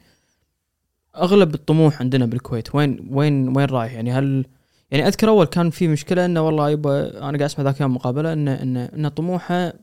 أغلب 1.15 1.53
الطموح 1.53 2.01
عندنا 2.01 2.25
بالكويت. 2.25 2.75
وين 2.75 3.07
وين 3.11 3.57
وين 3.57 3.65
رايح؟ 3.65 3.93
يعني 3.93 4.11
هل 4.11 4.45
يعني 4.91 5.07
أذكر 5.07 5.29
أول 5.29 5.45
كان 5.45 5.69
في 5.69 5.87
مشكلة 5.87 6.25
إنه 6.25 6.41
والله 6.41 6.69
يبا 6.69 7.09
أنا 7.17 7.19
قاعد 7.19 7.41
أسمع 7.41 7.65
ذاك 7.65 7.75
اليوم 7.75 7.95
مقابلة 7.95 8.33
انه 8.33 8.61
انه 8.61 8.85
انه 8.85 9.09
طموحه 9.09 9.73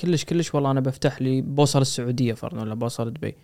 كلش 0.00 0.24
كلش 0.24 0.54
والله 0.54 0.70
أنا 0.70 0.80
بفتح 0.80 1.22
لي 1.22 1.40
بوصل 1.40 1.80
السعودية 1.80 2.34
فرضا 2.34 2.60
ولا 2.60 2.74
بوصل 2.74 3.12
دبي. 3.12 3.36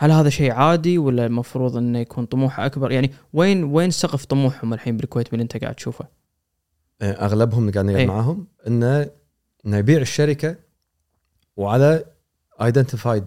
هل 0.00 0.12
هذا 0.12 0.28
شيء 0.28 0.52
عادي 0.52 0.98
ولا 0.98 1.26
المفروض 1.26 1.76
إنه 1.76 1.98
يكون 1.98 2.26
طموحه 2.26 2.66
أكبر 2.66 2.92
يعني 2.92 3.12
وين 3.32 3.64
وين 3.64 3.90
سقف 3.90 4.24
طموحهم 4.24 4.74
الحين 4.74 4.96
بالكويت 4.96 5.26
من 5.26 5.32
اللي 5.34 5.42
أنت 5.42 5.56
قاعد 5.56 5.74
تشوفه 5.74 6.08
آه، 7.02 7.12
أغلبهم 7.12 7.60
اللي 7.60 7.72
قاعد 7.72 7.86
نقعد 7.86 7.98
إيه. 7.98 8.06
معاهم 8.06 8.46
إنه 8.66 9.10
إنه 9.66 9.76
يبيع 9.76 10.00
الشركة 10.00 10.56
وعلى 11.56 12.04
identified 12.62 13.24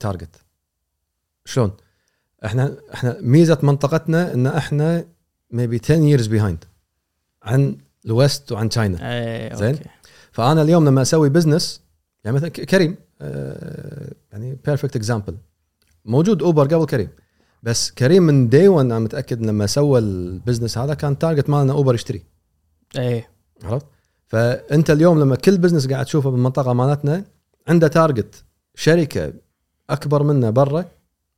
target 0.00 0.36
شلون؟ 1.44 1.72
إحنا 2.44 2.76
إحنا 2.94 3.16
ميزة 3.20 3.58
منطقتنا 3.62 4.34
إن 4.34 4.46
إحنا 4.46 5.04
maybe 5.50 5.80
10 5.84 6.16
years 6.16 6.28
behind 6.28 6.66
عن 7.42 7.76
ال 8.06 8.15
West 8.15 8.52
وعن 8.52 8.68
China 8.68 8.98
زين. 9.54 9.74
okay. 9.74 9.88
فأنا 10.32 10.62
اليوم 10.62 10.88
لما 10.88 11.02
أسوي 11.02 11.28
business 11.28 11.80
يعني 12.24 12.36
مثلا 12.36 12.48
كريم 12.48 12.96
آه، 13.20 14.12
يعني 14.32 14.58
perfect 14.64 14.96
example 14.96 15.36
موجود 16.08 16.42
اوبر 16.42 16.66
قبل 16.66 16.86
كريم. 16.86 17.08
بس 17.62 17.90
كريم 17.90 18.22
من 18.22 18.48
day 18.48 18.68
1 18.68 18.84
أنا 18.84 18.98
متأكد 18.98 19.46
لما 19.46 19.66
سوى 19.66 19.98
ال 19.98 20.07
business 20.07 20.78
هذا 20.78 20.94
كان 20.94 21.18
target 21.18 21.50
مالنا 21.50 21.72
اوبر 21.72 21.94
يشتري. 21.94 22.22
إيه. 22.98 23.30
عرفت؟ 23.62 23.86
فأنت 24.26 24.90
اليوم 24.90 25.20
لما 25.20 25.36
كل 25.36 25.58
business 25.58 25.88
قاعد 25.88 26.04
تشوفه 26.04 26.30
بالمنطقة 26.30 26.72
مالتنا 26.72 27.24
عنده 27.68 27.88
target 27.88 28.44
شركة 28.74 29.32
أكبر 29.90 30.22
منه 30.22 30.50
برا 30.50 30.84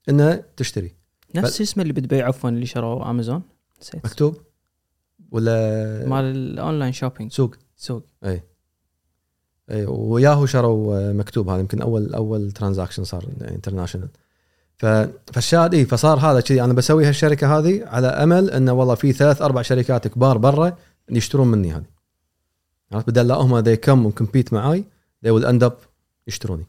انها 0.08 0.44
تشتري. 0.56 0.94
نفس 1.34 1.60
اسمه 1.60 1.82
اللي 1.82 1.92
بدبي 1.92 2.22
عفوا 2.22 2.50
اللي 2.50 2.66
شروا 2.66 3.10
امازون 3.10 3.42
نسيت. 3.80 4.04
مكتوب؟ 4.04 4.36
ولا 5.30 5.52
مال 6.08 6.24
ال 6.24 6.34
online 6.34 6.92
shopping 6.92 7.32
سوق. 7.32 7.54
سوق. 7.76 8.02
اي 8.24 8.42
اي 9.70 9.86
وياهو 9.86 10.46
شروا 10.46 11.12
مكتوب 11.12 11.48
هذا 11.48 11.60
يمكن 11.60 11.82
اول 11.82 12.14
أول 12.14 12.52
transaction 12.52 13.04
صار 13.04 13.28
international 13.40 14.08
فالشاهد 14.80 15.74
اي 15.74 15.84
فصار 15.84 16.18
هذا 16.18 16.40
كذي. 16.40 16.64
أنا 16.64 16.72
بسوي 16.72 17.04
هالشركة 17.04 17.58
هذه 17.58 17.84
على 17.86 18.06
أمل 18.06 18.50
إنه 18.50 18.72
والله 18.72 18.94
في 18.94 19.12
ثلاث 19.12 19.42
أربع 19.42 19.62
شركات 19.62 20.08
كبار 20.08 20.38
برا 20.38 20.76
يشترون 21.10 21.48
مني 21.48 21.72
هذه. 21.72 21.84
عرفت؟ 22.92 23.10
بدل 23.10 23.28
لا 23.28 23.34
هم 23.34 23.62
they 23.64 23.78
come 23.86 24.06
و 24.06 24.12
compete 24.12 24.52
معاي 24.52 24.84
they 25.26 25.30
will 25.30 25.44
end 25.44 25.68
up 25.68 25.72
يشتروني. 26.26 26.64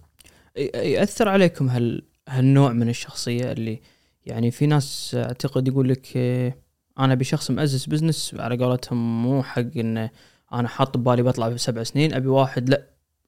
يأثر 0.76 1.30
عليكم 1.30 1.70
هال 1.70 2.04
هالنوع 2.30 2.72
من 2.72 2.90
الشخصية 2.90 3.52
اللي 3.52 3.82
يعني 4.26 4.52
في 4.52 4.66
ناس 4.66 5.16
أعتقد 5.16 5.68
يقول 5.68 5.90
لك 5.90 6.16
إيه، 6.16 6.58
أنا 7.00 7.16
بشخص 7.16 7.52
مؤسس 7.52 7.86
business 7.86 8.36
على 8.40 8.66
قولتهم 8.66 9.24
مو 9.24 9.44
حق 9.44 9.78
إنه 9.78 10.10
أنا 10.54 10.68
حاط 10.68 10.98
ببالي 10.98 11.24
بطلع 11.24 11.50
بسبع 11.50 11.84
سنين 11.84 12.14
أبي 12.14 12.28
واحد 12.28 12.70
لا. 12.70 12.88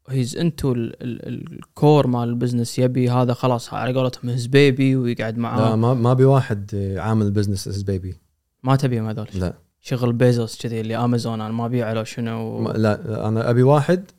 he's 0.09 0.37
into 0.37 0.73
the 0.75 1.32
core 1.32 2.07
مال 2.07 2.29
ال 2.29 2.35
business 2.35 2.79
يبي 2.79 3.09
هذا 3.09 3.33
خلاص 3.33 3.73
على 3.73 3.93
قولتهم 3.99 4.29
his 4.29 4.45
baby 4.45 4.95
ويقعد 4.95 5.33
لا 5.35 5.39
معاه 5.41 5.75
ما 5.75 5.93
ما 5.93 6.11
أبي 6.11 6.25
واحد 6.25 6.75
عامل 6.97 7.31
business 7.31 7.67
as 7.67 7.81
baby 7.81 8.17
ما 8.63 8.75
تبيهم 8.75 9.07
هذول؟ 9.07 9.27
لا. 9.33 9.53
شغل 9.81 10.13
بيزوس 10.13 10.61
كذي 10.61 10.81
اللي 10.81 10.97
امازون 10.97 11.41
أنا 11.41 11.53
ما 11.53 11.65
ابيع 11.65 11.93
له 11.93 12.03
شنو. 12.03 12.59
ما- 12.59 12.69
لا 12.69 13.27
أنا 13.27 13.49
أبي 13.49 13.63
واحد 13.63 14.11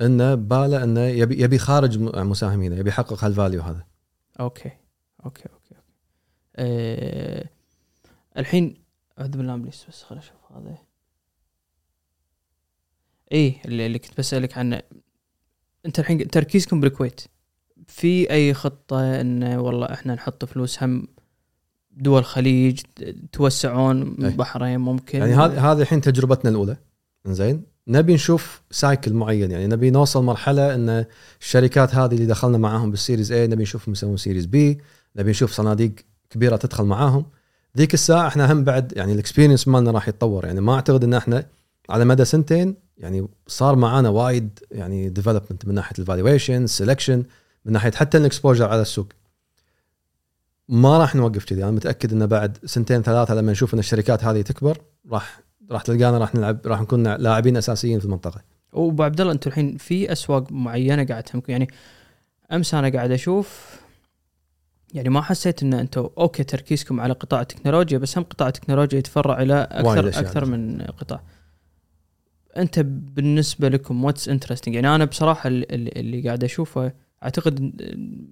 إنه 0.00 0.34
باله 0.34 0.84
إنه 0.84 1.00
يبي 1.00 1.42
يبي 1.42 1.58
خارج 1.58 1.98
مساهمينه 1.98 2.76
يبي 2.76 2.88
يحقق 2.88 3.24
هال 3.24 3.35
value 3.35 3.62
هذا. 3.62 3.84
okay. 4.40 4.70
okay 5.24 5.42
okay 5.52 5.74
okay. 5.74 5.74
أه 6.56 7.44
الحين 8.38 8.74
أعوذ 9.18 9.30
بالله 9.30 9.56
من 9.56 9.62
بس 9.62 10.02
خل 10.02 10.16
أشوف 10.18 10.36
هذا. 10.56 10.78
إيه 13.34 13.54
اللي, 13.64 13.98
كنت 13.98 14.18
بسألك 14.18 14.58
عنه. 14.58 14.82
أنت 15.86 15.98
الحين 15.98 16.28
تركيزكم 16.28 16.80
بالكويت. 16.80 17.20
في 17.86 18.30
أي 18.30 18.54
خطة 18.54 19.20
انه 19.20 19.60
والله 19.60 19.86
إحنا 19.92 20.14
نحط 20.14 20.44
فلوس 20.44 20.82
هم 20.82 21.08
دول 21.96 22.18
الخليج 22.18 22.80
توسعون 23.32 24.24
أي. 24.24 24.30
بحرين 24.30 24.80
ممكن؟ 24.80 25.18
يعني 25.18 25.34
هذه 25.34 25.72
هذه 25.72 25.80
الحين 25.80 26.00
تجربتنا 26.00 26.50
الأولى. 26.50 26.76
زين 27.26 27.62
نبي 27.88 28.14
نشوف 28.14 28.62
cycle 28.70 29.12
معين. 29.12 29.50
يعني 29.50 29.66
نبي 29.66 29.90
نوصل 29.90 30.24
مرحلة 30.24 30.74
إن 30.74 31.04
الشركات 31.40 31.94
هذه 31.94 32.14
اللي 32.14 32.26
دخلنا 32.26 32.58
معاهم 32.58 32.90
بال 32.90 33.01
series 33.01 33.32
A 33.32 33.46
نبي 33.46 33.62
نشوفهم 33.62 33.92
يسوون 33.92 34.16
series 34.16 34.46
B 34.46 34.80
نبي 35.16 35.30
نشوف 35.30 35.52
صناديق 35.52 35.92
كبيرة 36.30 36.56
تدخل 36.56 36.84
معاهم. 36.84 37.26
ذيك 37.76 37.94
الساعة 37.94 38.28
إحنا 38.28 38.52
هم 38.52 38.64
بعد 38.64 38.92
يعني 38.96 39.12
ال 39.12 39.17
experience 39.17 39.68
مالنا 39.68 39.90
راح 39.90 40.08
يتطور. 40.08 40.44
يعني 40.44 40.60
ما 40.60 40.74
أعتقد 40.74 41.04
إن 41.04 41.14
إحنا 41.14 41.46
على 41.90 42.04
مدى 42.04 42.24
سنتين 42.24 42.83
يعني 42.98 43.28
صار 43.46 43.76
معانا 43.76 44.08
وايد 44.08 44.58
يعني 44.70 45.08
development 45.08 45.66
من 45.66 45.74
ناحية 45.74 45.94
ال 45.98 46.05
valuation 46.05 46.66
selection 46.66 47.24
من 47.64 47.72
ناحية 47.72 47.90
حتى 47.90 48.18
ال 48.18 48.24
exposure 48.24 48.68
على 48.68 48.82
السوق. 48.82 49.08
ما 50.68 50.98
راح 50.98 51.14
نوقف 51.14 51.44
كذي. 51.44 51.62
أنا 51.62 51.70
متأكد 51.70 52.12
إنه 52.12 52.26
بعد 52.26 52.58
سنتين 52.64 53.02
ثلاثة 53.02 53.34
لما 53.34 53.52
نشوف 53.52 53.74
إن 53.74 53.78
الشركات 53.78 54.24
هذه 54.24 54.40
تكبر 54.42 54.78
راح 55.10 55.40
راح 55.70 55.82
تلقانا 55.82 56.18
راح 56.18 56.34
نلعب 56.34 56.66
راح 56.66 56.80
نكون 56.80 57.14
لاعبين 57.14 57.56
أساسيين 57.56 57.98
في 57.98 58.04
المنطقة. 58.04 58.40
وأبو 58.72 59.02
عبد 59.02 59.20
الله 59.20 59.32
أنتم 59.32 59.50
الحين 59.50 59.76
في 59.76 60.12
أسواق 60.12 60.52
معينة 60.52 61.04
قاعد 61.04 61.22
تهمكم 61.22 61.52
يعني 61.52 61.68
أمس 62.52 62.74
أنا 62.74 62.88
قاعد 62.88 63.10
أشوف 63.10 63.76
يعني 64.94 65.08
ما 65.08 65.22
حسيت 65.22 65.62
إن 65.62 65.74
أنتم 65.74 66.08
okay 66.18 66.44
تركيزكم 66.44 67.00
على 67.00 67.12
قطاع 67.12 67.40
التكنولوجيا 67.40 67.98
بس 67.98 68.18
هم 68.18 68.24
قطاع 68.24 68.48
التكنولوجيا 68.48 68.98
يتفرع 68.98 69.42
إلى 69.42 69.68
أكثر. 69.70 70.08
أكثر 70.08 70.44
من 70.44 70.82
قطاع. 70.82 71.22
أنت 72.56 72.80
بالنسبة 72.80 73.68
لكم 73.68 74.04
what's 74.04 74.28
interesting 74.28 74.74
يعني 74.74 74.94
أنا 74.94 75.04
بصراحة 75.04 75.48
اللي, 75.48 75.66
اللي 75.70 76.22
قاعد 76.22 76.44
أشوفه 76.44 76.92
أعتقد 77.22 77.72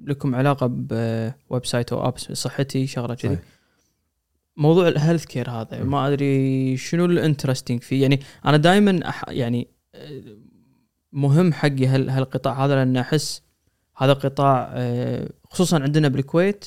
لكم 0.06 0.34
علاقة 0.34 0.66
ب 0.66 1.66
website 1.66 1.92
أو 1.92 2.08
apps 2.08 2.32
صحتي 2.32 2.86
شغلة 2.86 3.14
كذي. 3.14 3.38
موضوع 4.56 4.88
ال 4.88 5.24
healthcare 5.24 5.50
هذا 5.50 5.84
م. 5.84 5.90
ما 5.90 6.08
أدري 6.08 6.76
شنو 6.76 7.04
ال 7.04 7.11
interesting 7.11 7.82
فيه 7.82 8.02
يعني 8.02 8.20
أنا 8.44 8.56
دائما 8.56 9.12
يعني 9.28 9.68
مهم 11.12 11.52
حقي 11.52 11.86
هال 11.86 12.10
هالقطاع 12.10 12.64
هذا 12.64 12.74
لأن 12.74 12.96
أحس 12.96 13.42
هذا 13.96 14.12
قطاع 14.12 14.70
آه، 14.74 15.28
خصوصا 15.50 15.82
عندنا 15.82 16.08
بالكويت 16.08 16.64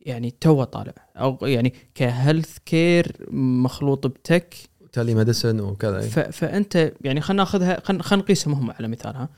يعني 0.00 0.30
تو 0.30 0.64
طالع 0.64 0.94
أو 1.16 1.38
يعني 1.42 1.74
ك 1.94 2.58
healthcare 2.58 3.16
مخلوط 3.30 4.06
ب 4.06 4.54
tech 4.92 5.14
telemedicine 5.14 5.60
وكذا. 5.60 6.00
ف- 6.00 6.18
فأنت 6.18 6.92
يعني 7.00 7.20
خلينا 7.20 7.42
ناخذها 7.42 7.80
خلينا 7.84 8.04
نقيسها 8.16 8.50
مهم 8.50 8.70
على 8.70 8.88
مثال 8.88 9.16
ها 9.16 9.28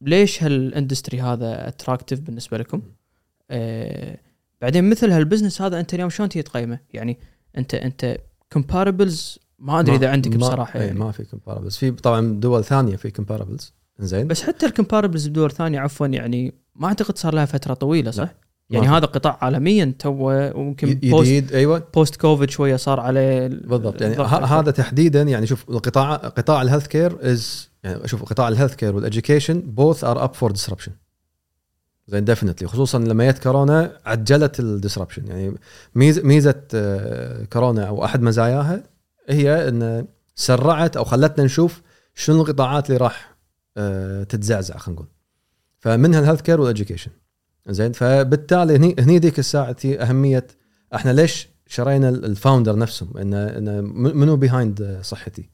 ليش 0.00 0.42
هال 0.42 0.58
industry 0.58 1.20
هذا 1.20 1.68
attractive 1.68 2.20
بالنسبة 2.20 2.58
لكم؟ 2.58 2.82
آه 3.50 4.18
بعدين 4.60 4.90
مثل 4.90 5.10
هال 5.10 5.20
business 5.20 5.62
هذا 5.62 5.80
أنت 5.80 5.94
اليوم 5.94 6.10
شلون 6.10 6.28
تجي 6.28 6.42
تقيمه؟ 6.42 6.78
يعني 6.94 7.18
انت 7.58 7.74
أنت 7.74 8.18
comparables 8.52 9.38
ما 9.58 9.80
أدري 9.80 9.96
إذا 9.96 10.10
عندك 10.10 10.30
ما- 10.30 10.36
بصراحة 10.36 10.80
إيه 10.80 10.86
يعني. 10.86 10.98
ما 10.98 11.12
في 11.12 11.24
comparables 11.24 11.76
في 11.76 11.90
طبعا 11.90 12.40
دول 12.40 12.64
ثانية 12.64 12.96
في 12.96 13.10
comparables 13.10 13.74
زين 13.98 14.26
بس 14.28 14.42
حتى 14.42 14.66
ال 14.66 14.71
comparables 14.71 15.26
بدول 15.28 15.50
ثانية 15.50 15.80
عفوا 15.80 16.06
يعني 16.06 16.54
ما 16.74 16.86
أعتقد 16.86 17.18
صار 17.18 17.34
لها 17.34 17.44
فترة 17.44 17.74
طويلة 17.74 18.10
صح؟ 18.10 18.22
لا، 18.24 18.34
يعني. 18.70 18.88
هذا 18.88 19.06
قطاع 19.06 19.38
عالميا 19.40 19.94
تو 19.98 20.12
post 20.12 20.84
جديد 20.84 21.52
أيوه. 21.52 21.82
post 21.94 22.16
COVID 22.16 22.50
شوية 22.50 22.76
صار 22.76 23.00
عليه 23.00 23.46
ال- 23.46 23.66
بالضبط. 23.66 24.02
يعني. 24.02 24.16
هذا 24.22 24.70
تحديدا 24.70 25.22
يعني 25.22 25.46
شوف 25.46 25.70
القطاع 25.70 26.14
قطاع 26.16 26.62
ال 26.62 26.86
healthcare 26.86 27.30
is 27.30 27.70
يعني 27.84 28.08
شوف 28.08 28.22
قطاع 28.22 28.48
ال 28.48 28.74
healthcare 28.74 28.96
وال 28.96 29.08
education 29.08 29.60
both 29.60 30.04
are 30.04 30.24
up 30.24 30.34
for 30.34 30.50
disruption 30.50 30.92
زين 32.08 32.24
definitely 32.24 32.68
خصوصا 32.68 32.98
لما 32.98 33.30
جت 33.30 33.42
كورونا 33.42 33.98
عجلت 34.06 34.60
ال 34.60 34.66
disruption 34.66 35.26
يعني 35.26 35.54
ميزه 35.94 36.22
ميزة 36.22 36.62
آه، 36.74 37.44
كورونا 37.44 37.84
أو 37.88 38.04
أحد 38.04 38.22
مزاياها 38.22 38.82
هي 39.28 39.68
إن 39.68 40.06
سرعت 40.34 40.96
أو 40.96 41.04
خلتنا 41.04 41.44
نشوف 41.44 41.82
شنو 42.14 42.42
القطاعات 42.42 42.86
اللي 42.86 42.96
راح 42.96 43.34
آه، 43.76 44.22
تتزعزع 44.22 44.76
خلينا 44.76 45.00
نقول. 45.00 45.12
فمنها 45.78 46.20
ال 46.20 46.40
healthcare 46.40 46.60
وال 46.60 46.69
education 46.69 47.10
زين؟ 47.68 47.92
فبالتالي 47.92 48.76
هني 48.76 48.96
هني 48.98 49.18
ذيك 49.18 49.38
الساعة 49.38 49.76
أهمية. 49.84 50.46
إحنا 50.94 51.10
ليش 51.10 51.48
شرينا 51.66 52.08
ال 52.08 52.16
founder 52.16 52.76
نفسهم؟ 52.76 53.16
انه 53.16 53.46
انه 53.46 53.80
منو 53.90 54.36
behind 54.36 54.98
صحتي؟ 55.02 55.50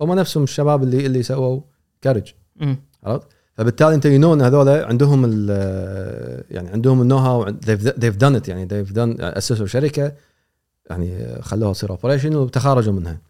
هم 0.00 0.14
نفسهم 0.14 0.42
الشباب 0.42 0.82
اللي 0.82 1.06
اللي 1.06 1.22
سووا 1.22 1.60
Carriage. 2.00 2.34
عرفت؟ 3.04 3.26
فبالتالي 3.54 3.94
أنت 3.94 4.04
you 4.04 4.20
know 4.20 4.42
هذول 4.42 4.68
عندهم 4.68 5.24
يعني 6.50 6.68
عندهم 6.68 7.02
ال 7.02 7.16
know-how 7.16 7.46
they've 7.46 8.18
done 8.18 8.42
it. 8.42 8.48
يعني 8.48 8.68
they've 8.68 8.92
done 8.92 9.20
أسسوا 9.20 9.66
شركة 9.66 10.12
يعني 10.90 11.36
خلوها 11.42 11.72
تصير 11.72 11.90
operation 11.90 12.36
وتخارجوا 12.36 12.92
منها. 12.92 13.20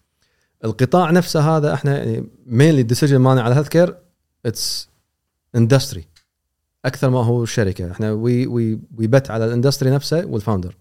القطاع 0.64 1.10
نفسه 1.10 1.56
هذا 1.56 1.74
إحنا 1.74 1.98
يعني 1.98 2.28
mainly 2.46 2.80
ال 2.80 2.84
decision 2.84 3.16
مالنا 3.16 3.42
على 3.42 3.54
healthcare 3.54 3.96
it's 4.46 4.88
industry 5.56 6.04
أكثر 6.84 7.10
ما 7.10 7.24
هو 7.24 7.42
الشركة 7.42 7.90
إحنا 7.90 8.12
we 8.12 8.46
we 8.46 8.78
we 8.98 9.06
bet 9.06 9.30
على 9.30 9.44
ال 9.44 9.49
industry 9.49 9.90
نفسه 9.90 10.26
وال 10.26 10.38
founder 10.38 10.76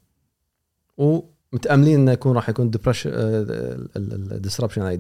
ومتأملين 0.98 2.00
إنه 2.00 2.12
يكون 2.12 2.36
راح 2.36 2.50
يكون 2.50 2.72
ال 3.96 4.04
disruption 4.04 4.82
على 4.82 5.00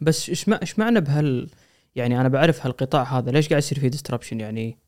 بس 0.00 0.28
إيش 0.28 0.48
إيش 0.48 0.78
معنى 0.78 1.00
بهال 1.00 1.48
يعني 1.96 2.20
أنا 2.20 2.28
بعرف 2.28 2.66
هالقطاع 2.66 3.18
هذا 3.18 3.30
ليش 3.30 3.48
قاعد 3.48 3.62
يصير 3.62 3.78
فيه 3.78 3.88
disruption 3.88 4.40
يعني 4.40 4.78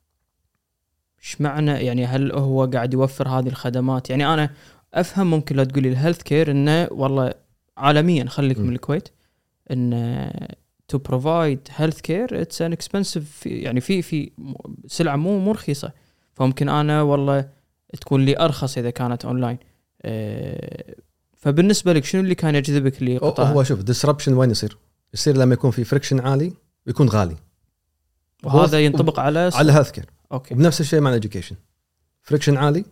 إيش 1.22 1.40
معنى؟ 1.40 1.70
يعني 1.70 2.06
هل 2.06 2.32
هو 2.32 2.64
قاعد 2.64 2.94
يوفر 2.94 3.28
هذه 3.28 3.48
الخدمات؟ 3.48 4.10
يعني 4.10 4.26
أنا 4.26 4.50
أفهم 4.94 5.30
ممكن 5.30 5.56
لو 5.56 5.64
تقولي 5.64 5.88
ال 5.88 6.22
healthcare 6.22 6.50
إنه 6.50 6.88
والله 6.90 7.34
عالميا 7.76 8.24
خليك. 8.24 8.58
من 8.58 8.72
الكويت 8.72 9.08
and 9.70 9.92
to 10.88 10.98
provide 10.98 11.68
healthcare 11.70 12.42
it's 12.42 12.62
an 12.62 12.72
expensive 12.72 13.46
يعني 13.46 13.80
في 13.80 14.02
في 14.02 14.30
سلعة 14.86 15.16
مو 15.16 15.38
مو 15.38 15.52
رخيصه 15.52 15.92
فممكن 16.34 16.68
أنا 16.68 17.02
والله 17.02 17.48
تكون 18.00 18.24
لي 18.24 18.38
أرخص 18.38 18.78
إذا 18.78 18.90
كانت 18.90 19.24
اونلاين 19.24 19.58
أه، 20.02 20.94
فبالنسبة 21.36 21.92
لك 21.92 22.04
شنو 22.04 22.20
اللي 22.20 22.34
كان 22.34 22.54
يجذبك 22.54 23.02
لقطاع؟ 23.02 23.46
هو 23.46 23.62
شوف 23.62 23.82
disruption 23.82 24.34
وين 24.34 24.50
يصير؟ 24.50 24.78
يصير 25.14 25.36
لما 25.36 25.54
يكون 25.54 25.70
في 25.70 25.84
friction 25.84 26.20
عالي 26.20 26.52
ويكون 26.86 27.08
غالي. 27.08 27.36
وهذا 28.44 28.80
ينطبق 28.80 29.20
على 29.20 29.38
على 29.54 29.70
ال 29.70 29.90
healthcare 29.90 30.06
okay 30.32 30.54
وبنفس 30.54 30.80
الشيء 30.80 31.00
مع 31.00 31.10
ال 31.10 31.15
education 31.15 31.56
friction 32.22 32.56
عالي 32.56 32.84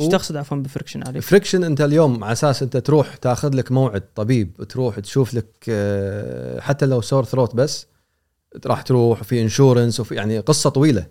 إيش 0.00 0.08
تقصد 0.08 0.36
عفوا 0.36 0.56
ب 0.56 0.62
friction 0.62 1.06
عليك؟ 1.06 1.22
friction 1.22 1.64
انت 1.64 1.80
اليوم 1.80 2.24
على 2.24 2.32
أساس 2.32 2.62
انت 2.62 2.76
تروح 2.76 3.16
تاخذ 3.16 3.54
لك 3.54 3.72
موعد 3.72 4.02
طبيب 4.14 4.56
تروح 4.68 5.00
تشوف 5.00 5.34
لك 5.34 5.46
آه، 5.68 6.60
حتى 6.60 6.86
لو 6.86 7.00
sore 7.00 7.24
throat 7.24 7.54
بس 7.54 7.86
راح 8.66 8.82
تروح 8.82 9.20
وفي 9.20 9.42
insurance 9.42 10.00
وفي 10.00 10.14
يعني 10.14 10.38
قصة 10.38 10.70
طويلة. 10.70 11.06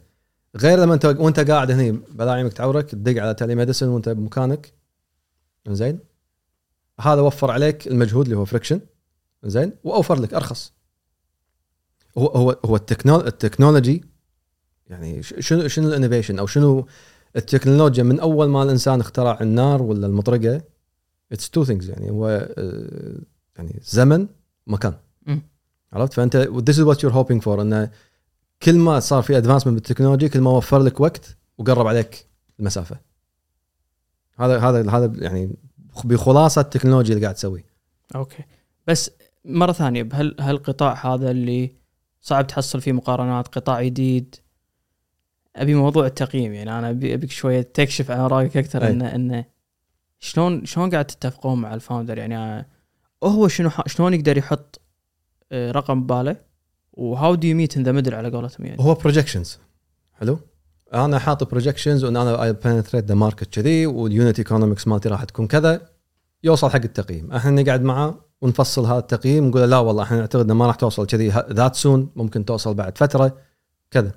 غير 0.55 0.79
لما 0.79 0.93
انت 0.93 1.05
وانت 1.05 1.39
قاعد 1.39 1.71
هني 1.71 1.91
بلاعيمك 1.91 2.53
تعورك 2.53 2.91
تدق 2.91 3.21
على 3.21 3.33
telemedicine 3.33 3.88
وانت 3.88 4.09
بمكانك. 4.09 4.73
زين؟ 5.69 5.99
هذا 6.99 7.21
وفر 7.21 7.51
عليك 7.51 7.88
المجهود 7.88 8.25
اللي 8.25 8.38
هو 8.38 8.45
friction 8.45 8.81
زين؟ 9.43 9.73
وأوفر 9.83 10.19
لك 10.19 10.33
أرخص. 10.33 10.73
هو 12.17 12.27
هو 12.27 12.57
هو 12.65 12.75
ال 12.75 12.81
technol- 12.81 13.27
ال 13.27 13.34
technology 13.34 14.03
يعني 14.89 15.23
شنو 15.23 15.67
شنو 15.67 15.88
ال 15.88 15.92
innovation 15.92 16.39
أو 16.39 16.47
شنو 16.47 16.88
التكنولوجيا 17.36 18.03
من 18.03 18.19
أول 18.19 18.47
ما 18.47 18.63
الإنسان 18.63 18.99
اخترع 18.99 19.39
النار 19.41 19.82
ولا 19.82 20.07
المطرقة 20.07 20.61
it's 21.31 21.49
two 21.49 21.65
things 21.65 21.89
يعني 21.89 22.11
هو 22.11 22.49
آه، 22.57 23.19
يعني 23.57 23.80
زمن 23.84 24.28
مكان. 24.67 24.93
عرفت؟ 25.93 26.13
فأنت 26.13 26.49
this 26.69 26.73
is 26.73 26.86
what 26.86 26.99
you're 26.99 27.13
hoping 27.13 27.41
for 27.45 27.59
انه 27.59 27.91
كل 28.63 28.75
ما 28.75 28.99
صار 28.99 29.23
في 29.23 29.38
advancement 29.38 29.75
بالتكنولوجيا 29.75 30.28
كل 30.28 30.41
ما 30.41 30.51
وفر 30.51 30.80
لك 30.80 30.99
وقت 30.99 31.38
وقرب 31.57 31.88
عليك 31.88 32.28
المسافة. 32.59 32.99
هذا 34.36 34.59
هذا 34.59 34.91
هذا 34.91 35.11
يعني 35.15 35.55
بخلاصة 36.03 36.61
التكنولوجيا 36.61 37.13
اللي 37.13 37.25
قاعد 37.25 37.36
تسويه. 37.36 37.65
okay. 38.15 38.43
بس 38.88 39.11
مرة 39.45 39.71
ثانية 39.71 40.03
بهال 40.03 40.36
هالقطاع 40.41 41.13
هذا 41.13 41.32
اللي 41.32 41.75
صعب 42.21 42.47
تحصل 42.47 42.82
فيه 42.82 42.91
مقارنات 42.91 43.47
قطاع 43.47 43.84
جديد 43.84 44.36
أبي 45.61 45.75
موضوع 45.75 46.05
التقييم 46.05 46.53
يعني 46.53 46.79
أنا 46.79 46.89
ابي 46.89 47.13
أبيك 47.13 47.31
شوية 47.31 47.61
تكشف 47.61 48.11
عن 48.11 48.19
رأيك 48.19 48.57
أكثر. 48.57 48.87
انه 48.87 49.15
انه 49.15 49.45
شلون 50.19 50.65
شلون 50.65 50.89
قاعد 50.89 51.05
تتفقون 51.05 51.61
مع 51.61 51.73
ال 51.73 51.78
founder؟ 51.78 52.17
يعني 52.17 52.65
هو 53.23 53.47
شنو 53.47 53.69
شلون 53.85 54.13
يقدر 54.13 54.37
يحط 54.37 54.81
آه، 55.51 55.71
رقم 55.71 56.03
بباله؟ 56.03 56.35
و 56.93 57.35
how 57.35 57.43
do 57.43 57.47
you 57.47 57.55
meet 57.55 57.77
in 57.77 57.83
the 57.83 57.91
middle 57.91 58.15
على 58.15 58.29
قولتهم 58.29 58.65
يعني؟ 58.65 58.83
هو 58.83 58.93
projections 58.93 59.59
حلو؟ 60.13 60.39
أنا 60.93 61.19
حاط 61.19 61.51
projections 61.51 62.03
وإن 62.03 62.17
أنا 62.17 62.43
I 62.43 62.53
penetrate 62.53 63.05
the 63.05 63.15
market 63.15 63.53
كذي 63.53 63.85
وال 63.85 64.03
unit 64.03 64.39
economics 64.39 64.88
مالتي 64.87 65.09
راح 65.09 65.23
تكون 65.23 65.47
كذا 65.47 65.81
يوصل 66.43 66.69
حق 66.69 66.75
التقييم. 66.75 67.31
إحنا 67.31 67.61
نقعد 67.61 67.81
معاه 67.81 68.15
ونفصل 68.41 68.85
هذا 68.85 68.99
التقييم 68.99 69.47
نقول 69.47 69.69
لا 69.69 69.77
والله 69.77 70.03
إحنا 70.03 70.19
نعتقد 70.19 70.43
إنه 70.43 70.53
ما 70.53 70.67
راح 70.67 70.75
توصل 70.75 71.05
كذي 71.05 71.29
that 71.29 71.75
soon 71.75 72.09
ممكن 72.15 72.45
توصل 72.45 72.73
بعد 72.73 72.97
فترة 72.97 73.37
كذا. 73.91 74.11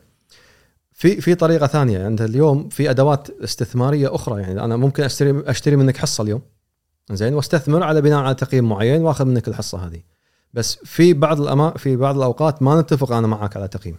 في 1.00 1.20
في 1.20 1.34
طريقة 1.34 1.66
ثانية. 1.66 2.06
انت 2.06 2.20
اليوم 2.20 2.68
في 2.68 2.90
أدوات 2.90 3.30
استثمارية 3.30 4.14
أخرى. 4.14 4.42
يعني 4.42 4.64
أنا 4.64 4.76
ممكن 4.76 5.02
أشتري 5.02 5.42
أشتري 5.46 5.76
منك 5.76 5.96
حصة 5.96 6.22
اليوم. 6.22 6.42
زين 7.12 7.34
واستثمر 7.34 7.82
على 7.82 8.00
بناء 8.00 8.18
على 8.18 8.34
تقييم 8.34 8.68
معين 8.68 9.02
وأخذ 9.02 9.24
منك 9.24 9.48
الحصة 9.48 9.86
هذه. 9.86 10.02
بس 10.54 10.74
في 10.84 11.12
بعض 11.12 11.40
الأما 11.40 11.70
في 11.70 11.96
بعض 11.96 12.16
الأوقات 12.16 12.62
ما 12.62 12.80
نتفق 12.80 13.12
أنا 13.12 13.26
معك 13.26 13.56
على 13.56 13.68
تقييم. 13.68 13.96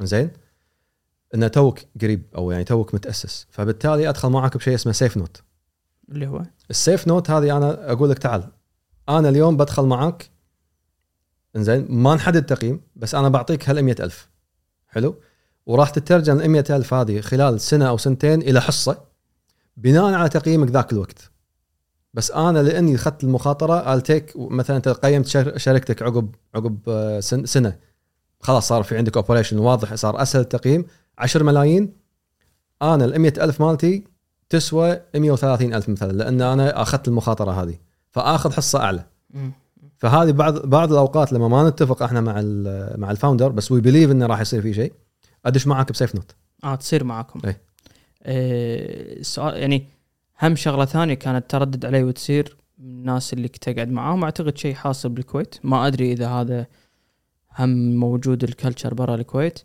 زين؟ 0.00 0.30
انه 1.34 1.48
توك 1.48 1.78
قريب 2.00 2.22
أو 2.36 2.50
يعني 2.50 2.64
توك 2.64 2.94
متأسس. 2.94 3.46
فبالتالي 3.50 4.08
أدخل 4.08 4.28
معك 4.28 4.56
بشيء 4.56 4.74
اسمه 4.74 4.92
SAFE 4.92 5.16
note 5.16 5.42
اللي 6.08 6.26
هو؟ 6.26 6.42
ال 6.70 6.78
SAFE 6.78 7.08
note 7.08 7.30
هذه 7.30 7.56
أنا 7.56 7.92
أقول 7.92 8.10
لك 8.10 8.18
تعال. 8.18 8.48
أنا 9.08 9.28
اليوم 9.28 9.56
بدخل 9.56 9.84
معك. 9.84 10.30
انزين 11.56 11.86
ما 11.88 12.14
نحدد 12.14 12.46
تقييم 12.46 12.80
بس 12.96 13.14
أنا 13.14 13.28
بعطيك 13.28 13.68
هال 13.68 14.00
ألف. 14.00 14.28
حلو؟ 14.88 15.14
وراح 15.66 15.90
تترجم 15.90 16.40
ال 16.40 16.70
ألف 16.72 16.94
هذه 16.94 17.20
خلال 17.20 17.60
سنة 17.60 17.88
أو 17.88 17.96
سنتين 17.98 18.42
إلى 18.42 18.60
حصة 18.60 18.98
بناء 19.76 20.04
على 20.14 20.28
تقييمك 20.28 20.70
ذاك 20.70 20.92
الوقت. 20.92 21.30
بس 22.14 22.30
أنا 22.30 22.62
لأني 22.62 22.94
أخذت 22.94 23.24
المخاطرة 23.24 23.94
التيك 23.94 24.32
مثلا 24.36 24.76
أنت 24.76 24.88
قيمت 24.88 25.26
شر- 25.26 25.58
شركتك 25.58 26.02
عقب 26.02 26.34
عقب 26.54 26.78
آه، 26.88 27.20
سن- 27.20 27.46
سنة. 27.46 27.76
خلاص 28.40 28.68
صار 28.68 28.82
في 28.82 28.96
عندك 28.96 29.16
operation 29.16 29.58
واضح 29.58 29.94
صار 29.94 30.22
أسهل 30.22 30.42
التقييم 30.42 30.84
10 31.18 31.42
ملايين. 31.42 31.92
أنا 32.82 33.04
ال 33.04 33.14
ألف 33.38 33.60
مالتي 33.62 34.04
تسوى 34.48 35.00
130 35.14 35.74
ألف 35.74 35.88
مثلا 35.88 36.12
لأن 36.12 36.40
أنا 36.42 36.82
أخذت 36.82 37.08
المخاطرة 37.08 37.62
هذه. 37.62 37.74
فآخذ 38.10 38.52
حصة 38.52 38.80
أعلى. 38.80 39.04
فهذه 39.98 40.30
بعض 40.32 40.66
بعض 40.66 40.92
الأوقات 40.92 41.32
لما 41.32 41.48
ما 41.48 41.68
نتفق 41.68 42.02
إحنا 42.02 42.20
مع 42.20 42.32
مع 42.96 43.10
ال 43.10 43.15
founder 43.15 43.48
بس 43.48 43.72
we 43.72 43.80
believe 43.80 44.10
إنه 44.10 44.26
راح 44.26 44.40
يصير 44.40 44.62
في 44.62 44.74
شيء. 44.74 44.92
ادش 45.44 45.66
معك 45.66 45.92
ب 45.92 45.96
SAFE 45.96 46.14
note؟ 46.14 46.34
آه 46.64 46.74
تصير 46.74 47.04
معاكم. 47.04 47.40
آه، 47.44 47.54
السؤال 49.20 49.56
يعني 49.56 49.86
هم 50.42 50.56
شغلة 50.56 50.84
ثانية 50.84 51.14
كانت 51.14 51.50
تردد 51.50 51.86
علي 51.86 52.02
وتصير 52.02 52.56
من 52.78 52.90
الناس 52.90 53.32
اللي 53.32 53.48
كنت 53.48 53.68
أقعد 53.68 53.90
معاهم. 53.90 54.24
أعتقد 54.24 54.58
شيء 54.58 54.74
حاصل 54.74 55.08
بالكويت. 55.08 55.54
ما 55.62 55.86
أدري 55.86 56.12
إذا 56.12 56.28
هذا 56.28 56.66
هم 57.58 57.96
موجود 57.96 58.44
ال 58.44 58.50
culture 58.50 58.94
برا 58.94 59.14
الكويت. 59.14 59.58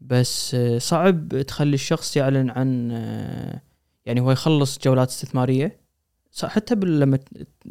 بس 0.00 0.54
آه، 0.54 0.78
صعب 0.78 1.42
تخلي 1.42 1.74
الشخص 1.74 2.16
يعلن 2.16 2.50
عن 2.50 2.90
آه، 2.92 3.62
يعني 4.06 4.20
هو 4.20 4.30
يخلص 4.30 4.78
جولات 4.78 5.08
استثمارية. 5.08 5.80
حتى 6.44 6.74
لما 6.74 7.18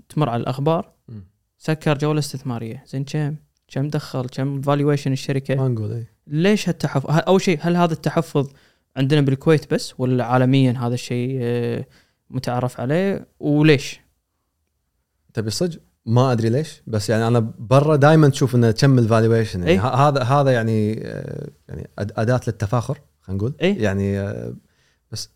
تمر 0.10 0.30
على 0.30 0.42
الأخبار 0.42 0.94
سكر 1.58 1.98
جولة 1.98 2.20
استثمارية. 2.20 2.84
زين 2.88 3.04
كم؟ 3.04 3.36
كم 3.68 3.88
دخل؟ 3.88 4.26
كم 4.30 4.62
valuation 4.62 5.12
الشركة؟ 5.12 5.56
ما 5.56 5.68
نقول 5.68 5.94
إي. 5.94 6.08
ليش 6.28 6.70
هالتحفظ 6.70 7.06
أول 7.28 7.42
شيء 7.42 7.60
هل 7.62 7.76
هذا 7.76 7.94
التحفظ 7.94 8.50
عندنا 8.98 9.22
بالكويت 9.22 9.74
بس 9.74 9.94
ولا 9.98 10.26
عالميا 10.26 10.72
هذا 10.72 10.94
الشيء 10.94 11.38
آه، 11.42 11.86
متعارف 12.30 12.80
عليه 12.80 13.28
وليش؟ 13.40 14.00
تبي 15.34 15.50
صدق 15.50 15.80
ما 16.06 16.32
أدري 16.32 16.50
ليش 16.50 16.82
بس 16.88 17.10
يعني 17.10 17.28
أنا 17.28 17.40
برا 17.60 17.96
دائما 17.96 18.30
تشوف 18.30 18.56
إنه 18.56 18.72
كم 18.72 19.00
ال 19.00 19.06
valuation 19.06 19.60
يعني 19.60 19.72
إي. 19.72 19.78
ه- 19.78 20.08
هذا 20.08 20.24
هذا 20.24 20.52
يعني 20.52 21.08
آه، 21.08 21.50
يعني 21.68 21.90
أداة 22.00 22.42
للتفاخر 22.48 23.02
خلينا 23.22 23.38
نقول 23.38 23.56
إي. 23.62 23.76
يعني 23.76 24.20
آه، 24.20 24.56
بس 25.12 25.30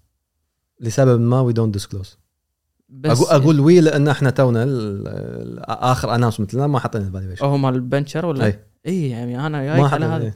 لسبب 0.79 1.19
ما 1.19 1.41
we 1.41 1.53
don't 1.53 1.73
disclose 1.73 2.17
بس 2.89 3.21
أقول 3.21 3.41
أقول 3.41 3.59
we 3.59 3.81
لأن 3.81 4.07
إحنا 4.07 4.29
تونا 4.29 4.65
آخر 5.67 6.15
announcement 6.15 6.53
لنا 6.53 6.67
ما 6.67 6.79
حطينا 6.79 7.07
ال 7.07 7.11
valuation 7.11 7.45
هو 7.45 7.57
مال 7.57 7.75
البنشر 7.75 8.25
ولا؟ 8.25 8.45
اي 8.45 8.59
اي 8.85 9.09
يعني 9.09 9.47
أنا 9.47 9.57
ما 9.57 9.77
جايك 9.77 9.93
على 9.93 10.05
هذا 10.05 10.25
إي. 10.25 10.33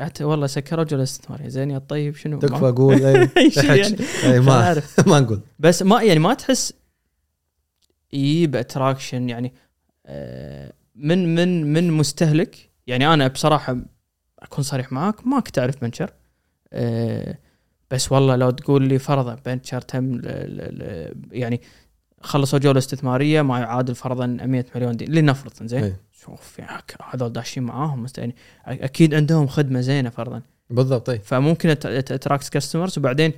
قعدت 0.00 0.22
والله 0.22 0.46
سكروا 0.46 0.84
جوله 0.84 1.02
استثماريه 1.02 1.48
زين 1.48 1.70
يا 1.70 1.78
طيب 1.78 2.16
شنو؟ 2.16 2.38
تكفى 2.38 2.62
ما- 2.62 2.70
قول 2.70 3.04
أي 3.04 3.28
شيء 3.50 3.62
تحكي. 3.62 3.78
يعني؟ 3.78 3.96
اي 4.34 4.40
ما 4.40 4.82
ما 5.06 5.20
نقول. 5.20 5.40
بس 5.58 5.82
ما 5.82 6.02
يعني 6.02 6.18
ما 6.20 6.34
تحس 6.34 6.72
يجيب 8.12 8.56
attraction 8.56 9.28
يعني 9.28 9.52
آه، 10.06 10.72
من 10.96 11.34
من 11.34 11.72
من 11.72 11.90
مستهلك. 11.90 12.70
يعني 12.86 13.14
أنا 13.14 13.28
بصراحة 13.28 13.76
أكون 14.38 14.64
صريح 14.64 14.92
معاك 14.92 15.26
ما 15.26 15.40
كنت 15.40 15.58
أعرف 15.58 15.80
بنشر 15.84 16.10
آه، 16.72 17.38
بس 17.90 18.12
والله 18.12 18.36
لو 18.36 18.50
تقول 18.50 18.88
لي 18.88 18.98
فرضا 18.98 19.34
بنشر 19.46 19.80
تم 19.80 20.20
يعني 21.32 21.60
خلصوا 22.20 22.58
جولة 22.58 22.78
استثمارية 22.78 23.42
ما 23.42 23.58
يعادل 23.58 23.94
فرضا 23.94 24.26
100 24.26 24.64
مليون 24.74 24.96
دي 24.96 25.04
لنفرض 25.04 25.52
زين. 25.66 25.96
شوف 26.24 26.58
يعني 26.58 26.82
هذول 27.10 27.32
داشين 27.32 27.62
معاهم 27.62 28.06
يعني 28.18 28.34
أكيد 28.66 29.14
عندهم 29.14 29.46
خدمة 29.46 29.80
زينة 29.80 30.10
فرضا. 30.10 30.42
بالضبط 30.70 31.10
إي. 31.10 31.18
فممكن 31.18 31.68
attract 31.86 32.48
customers 32.48 32.98
وبعدين 32.98 33.32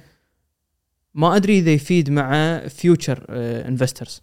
ما 1.15 1.37
أدري 1.37 1.59
إذا 1.59 1.71
يفيد 1.71 2.11
مع 2.11 2.59
future 2.69 3.25
investors 3.69 4.23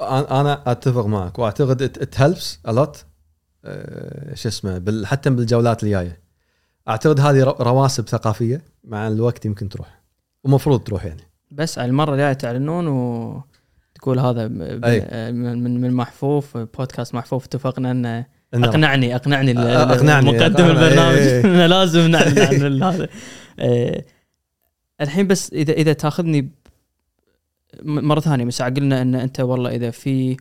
أنا 0.00 0.40
أنا 0.40 0.62
أتفق 0.72 1.06
معك 1.06 1.38
وأعتقد 1.38 1.82
it 1.82 2.20
helps 2.20 2.58
a 2.68 2.75
lot 2.75 2.96
شو 4.34 4.48
اسمه 4.48 4.78
بال 4.78 5.06
حتى 5.06 5.30
بالجولات 5.30 5.82
الجاية. 5.84 6.20
أعتقد 6.88 7.20
هذه 7.20 7.44
رو- 7.44 7.56
رواسب 7.60 8.08
ثقافية 8.08 8.62
مع 8.84 9.08
الوقت 9.08 9.44
يمكن 9.44 9.68
تروح 9.68 10.00
ومفروض 10.44 10.80
تروح 10.84 11.04
يعني. 11.04 11.22
بس 11.50 11.78
على 11.78 11.88
المرة 11.88 12.12
الجاية 12.12 12.32
تعلنون 12.32 12.86
وتقول 14.00 14.18
هذا. 14.18 14.48
من 15.32 15.80
من 15.80 15.92
محفوف 15.92 16.56
بودكاست 16.56 17.14
محفوف 17.14 17.44
اتفقنا 17.44 17.90
أن 17.90 18.24
إنه- 18.56 18.64
أقنعني 18.68 19.16
أقنعني 19.16 19.50
أقنعني. 19.58 20.26
مقدم. 20.32 20.64
البرنامج 20.66 21.18
إيه. 21.18 21.44
انه 21.44 21.66
لازم 21.66 22.10
نعلن 22.10 22.38
عن 22.38 22.54
ال- 22.66 22.84
هذا 22.84 23.08
آه، 23.58 24.04
الحين 25.00 25.26
بس 25.26 25.52
اذا 25.52 25.72
إذا 25.72 25.92
تاخذني 25.92 26.50
مرة 27.82 28.20
ثانية 28.20 28.44
بس 28.44 28.62
قلنا 28.62 29.02
إن 29.02 29.14
أنت 29.14 29.40
والله 29.40 29.70
إذا 29.70 29.90
في 29.90 30.36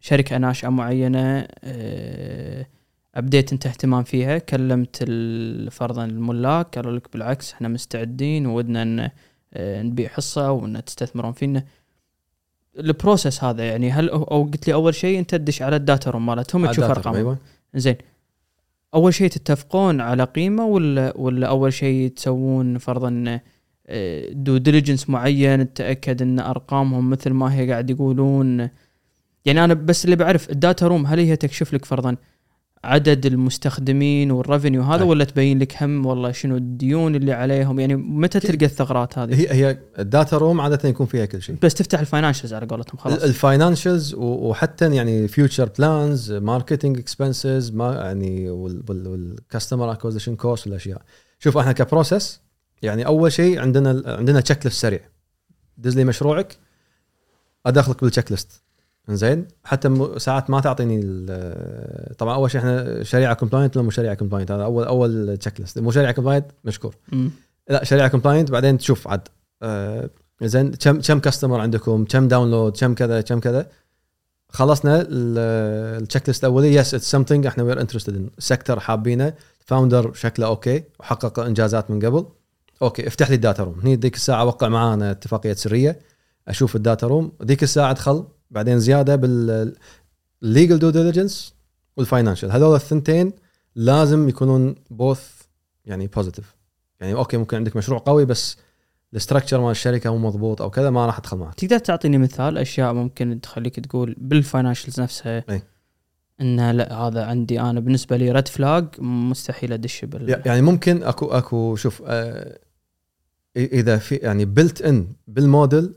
شركة 0.00 0.38
ناشئة 0.38 0.68
معينة 0.68 1.46
آه، 1.64 2.66
ابديت 3.14 3.52
أنت 3.52 3.66
اهتمام 3.66 4.02
فيها 4.02 4.38
كلمت 4.38 4.96
فرضا 5.70 6.04
الملاك 6.04 6.74
قالوا 6.76 6.92
لك 6.96 7.12
بالعكس 7.12 7.52
إحنا 7.52 7.68
مستعدين 7.68 8.46
وودنا 8.46 8.82
إن 8.82 9.10
آه، 9.54 9.82
نبيع 9.82 10.08
حصة 10.08 10.50
وإن 10.52 10.84
تستثمرون 10.84 11.32
فينا 11.32 11.64
ال 12.80 12.88
process 12.88 13.44
هذا 13.44 13.64
يعني 13.64 13.90
هل 13.90 14.08
أو 14.08 14.42
قلت 14.42 14.68
لي 14.68 14.74
أول 14.74 14.94
شيء 14.94 15.18
أنت 15.18 15.34
تدش 15.34 15.62
على 15.62 15.76
ال 15.76 15.83
data 15.83 16.10
room 16.10 16.26
مالتهم 16.26 16.66
تشوف 16.66 16.84
ارقام 16.84 17.14
أيوه. 17.14 17.38
زين. 17.74 17.96
أول 18.94 19.14
شيء 19.14 19.28
تتفقون 19.28 20.00
على 20.00 20.24
قيمة 20.24 20.66
ولا 20.66 21.12
ولا 21.16 21.46
أول 21.46 21.72
شيء 21.72 22.08
تسوون 22.08 22.78
فرضا 22.78 23.40
due 24.30 24.56
diligence 24.56 25.10
معين 25.10 25.72
تاكد 25.72 26.22
إن 26.22 26.40
أرقامهم 26.40 27.10
مثل 27.10 27.30
ما 27.30 27.54
هي 27.54 27.70
قاعد 27.70 27.90
يقولون. 27.90 28.68
يعني 29.44 29.64
أنا 29.64 29.74
بس 29.74 30.04
اللي 30.04 30.16
بعرف 30.16 30.50
ال 30.50 30.57
data 30.57 30.86
room 30.86 31.06
هل 31.06 31.18
هي 31.18 31.36
تكشف 31.36 31.74
لك 31.74 31.84
فرضا 31.84 32.16
عدد 32.84 33.26
المستخدمين 33.26 34.30
وال 34.30 34.42
revenue 34.42 34.82
هذا. 34.82 35.02
ولا 35.02 35.24
تبين 35.24 35.58
لك 35.58 35.82
هم 35.82 36.06
والله 36.06 36.32
شنو 36.32 36.56
الديون 36.56 37.14
اللي 37.14 37.32
عليهم؟ 37.32 37.80
يعني 37.80 37.96
متى 37.96 38.40
تلقى 38.40 38.64
الثغرات 38.66 39.18
هذه؟ 39.18 39.34
هي 39.34 39.52
هي 39.52 39.78
ال 39.98 40.06
data 40.06 40.36
room 40.36 40.60
عادة 40.60 40.88
يكون 40.88 41.06
فيها 41.06 41.24
كل 41.24 41.42
شيء. 41.42 41.56
بس 41.62 41.74
تفتح 41.74 42.00
ال 42.00 42.05
financials 42.05 42.54
على 42.54 42.66
قولتهم 42.66 42.98
خلاص. 42.98 43.22
ال 43.22 43.30
financials 43.30 44.14
وحتى 44.14 44.94
يعني 44.94 45.28
future 45.28 45.70
plans 45.78 46.32
marketing 46.32 46.98
expenses 46.98 47.70
ما 47.70 47.94
يعني 47.94 48.50
وال 48.50 48.78
customer 48.78 49.92
acquisition 49.92 50.36
cost 50.36 50.66
والأشياء. 50.66 51.02
شوف 51.38 51.58
إحنا 51.58 51.72
ك 51.72 51.80
process 51.80 52.40
يعني 52.82 53.06
أول 53.06 53.32
شيء 53.32 53.58
عندنا 53.58 54.02
عندنا 54.06 54.40
checklist 54.40 54.80
سريع. 54.80 55.00
دز 55.78 55.96
لي 55.96 56.04
مشروعك 56.04 56.56
أدخلك 57.66 58.04
بال 58.04 58.30
checklist 58.30 58.62
زين؟ 59.14 59.48
حتى 59.64 60.08
ساعات 60.16 60.50
ما 60.50 60.60
تعطيني 60.60 61.26
طبعا 62.18 62.34
أول 62.34 62.50
شيء 62.50 62.60
إحنا 62.60 63.02
شريعة 63.02 63.34
compliant 63.34 63.76
ولا 63.76 63.84
مو 63.84 63.90
شريعة 63.90 64.14
compliant 64.14 64.50
هذا 64.50 64.64
اول 64.64 64.84
أول 64.84 65.36
checklist 65.36 65.78
مو 65.78 65.90
شريعة 65.90 66.12
compliant 66.12 66.46
مشكور. 66.64 66.94
لا 67.68 67.84
شريعة 67.84 68.08
compliant 68.08 68.50
بعدين 68.50 68.78
تشوف 68.78 69.08
عاد. 69.08 69.28
آه 69.62 70.10
زين 70.42 70.70
كم 70.70 71.00
كم 71.00 71.18
customer 71.18 71.60
عندكم؟ 71.60 72.04
كم 72.04 72.28
download 72.28 72.76
كم 72.76 72.94
كذا؟ 72.94 73.20
كم 73.20 73.40
كذا؟ 73.40 73.66
خلصنا 74.48 75.06
ال 75.08 76.28
checklist 76.28 76.44
الأولي. 76.44 76.74
yes 76.74 76.94
it's 76.94 77.10
something 77.10 77.46
إحنا 77.46 77.64
we're 77.64 77.80
interested 77.80 78.16
in 78.16 78.30
sector 78.38 78.80
حابينه. 78.80 79.34
founder 79.58 80.12
شكله 80.12 80.46
okay 80.46 80.84
وحقق 81.00 81.38
إنجازات 81.38 81.90
من 81.90 82.06
قبل. 82.06 82.26
okay 82.82 83.06
افتح 83.06 83.28
لي 83.30 83.34
ال 83.34 83.40
data 83.40 83.62
room 83.62 83.80
هني 83.80 83.96
ذيك 83.96 84.14
الساعة 84.14 84.44
وقع 84.44 84.68
معانا 84.68 85.10
اتفاقية 85.10 85.52
سرية. 85.52 85.98
أشوف 86.48 86.76
ال 86.76 86.82
data 86.82 87.06
room 87.06 87.32
ذيك 87.44 87.62
الساعة 87.62 87.90
أدخل. 87.90 88.24
بعدين 88.50 88.78
زيادة 88.78 89.16
بال 89.16 89.74
ال 90.42 90.48
legal 90.48 90.78
due 90.78 90.90
diligence 90.90 91.54
وال 91.96 92.06
financial 92.06 92.52
هذول 92.52 92.74
الثنتين 92.74 93.32
لازم 93.74 94.28
يكونون 94.28 94.74
both 94.90 95.30
يعني 95.84 96.06
positive 96.06 96.56
يعني 97.00 97.14
okay 97.14 97.36
ممكن 97.36 97.56
عندك 97.56 97.76
مشروع 97.76 97.98
قوي 97.98 98.24
بس 98.24 98.56
ال 99.12 99.17
structure 99.17 99.60
مال 99.60 99.70
الشركة 99.70 100.10
مو 100.10 100.28
مضبوط 100.28 100.62
أو 100.62 100.70
كذا 100.70 100.90
ما 100.90 101.06
راح 101.06 101.18
أدخل 101.18 101.36
معك. 101.36 101.54
تقدر 101.54 101.78
تعطيني 101.78 102.18
مثال 102.18 102.58
أشياء 102.58 102.92
ممكن 102.92 103.40
تخليك 103.40 103.80
تقول 103.80 104.16
بال 104.18 104.32
financials 104.32 105.00
نفسها؟ 105.00 105.44
أي. 105.50 105.62
إن 106.40 106.70
لا 106.70 106.94
هذا 106.94 107.24
عندي 107.24 107.60
أنا 107.60 107.80
بالنسبة 107.80 108.16
لي 108.16 108.32
red 108.32 108.48
flag 108.48 108.84
مستحيل 108.98 109.72
أدش 109.72 110.04
بال 110.04 110.42
يعني 110.46 110.62
ممكن 110.62 111.02
أكو 111.02 111.26
أكو 111.26 111.76
شوف 111.76 112.02
آه 112.06 112.58
إذا 113.56 113.98
في 113.98 114.14
يعني 114.14 114.44
built 114.44 114.82
in 114.82 115.06
بال 115.26 115.45
model 115.45 115.94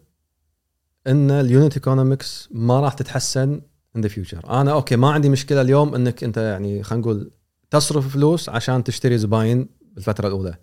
إن 1.08 1.32
ال 1.32 1.40
unit 1.40 1.74
economics 1.74 2.50
ما 2.52 2.80
راح 2.80 2.94
تتحسن 2.94 3.62
in 3.96 4.02
the 4.02 4.08
future 4.08 4.62
أنا 4.62 4.72
okay 4.72 4.96
ما 4.96 5.12
عندي 5.12 5.30
مشكلة 5.30 5.62
اليوم 5.62 5.96
إنك 5.96 6.24
أنت 6.24 6.38
يعني 6.38 6.84
خلينا 6.84 7.02
نقول 7.02 7.32
تصرف 7.72 8.14
فلوس 8.14 8.50
عشان 8.50 8.84
تشتري 8.84 9.18
زباين 9.18 9.70
بالفترة 9.82 10.28
الأولى. 10.28 10.58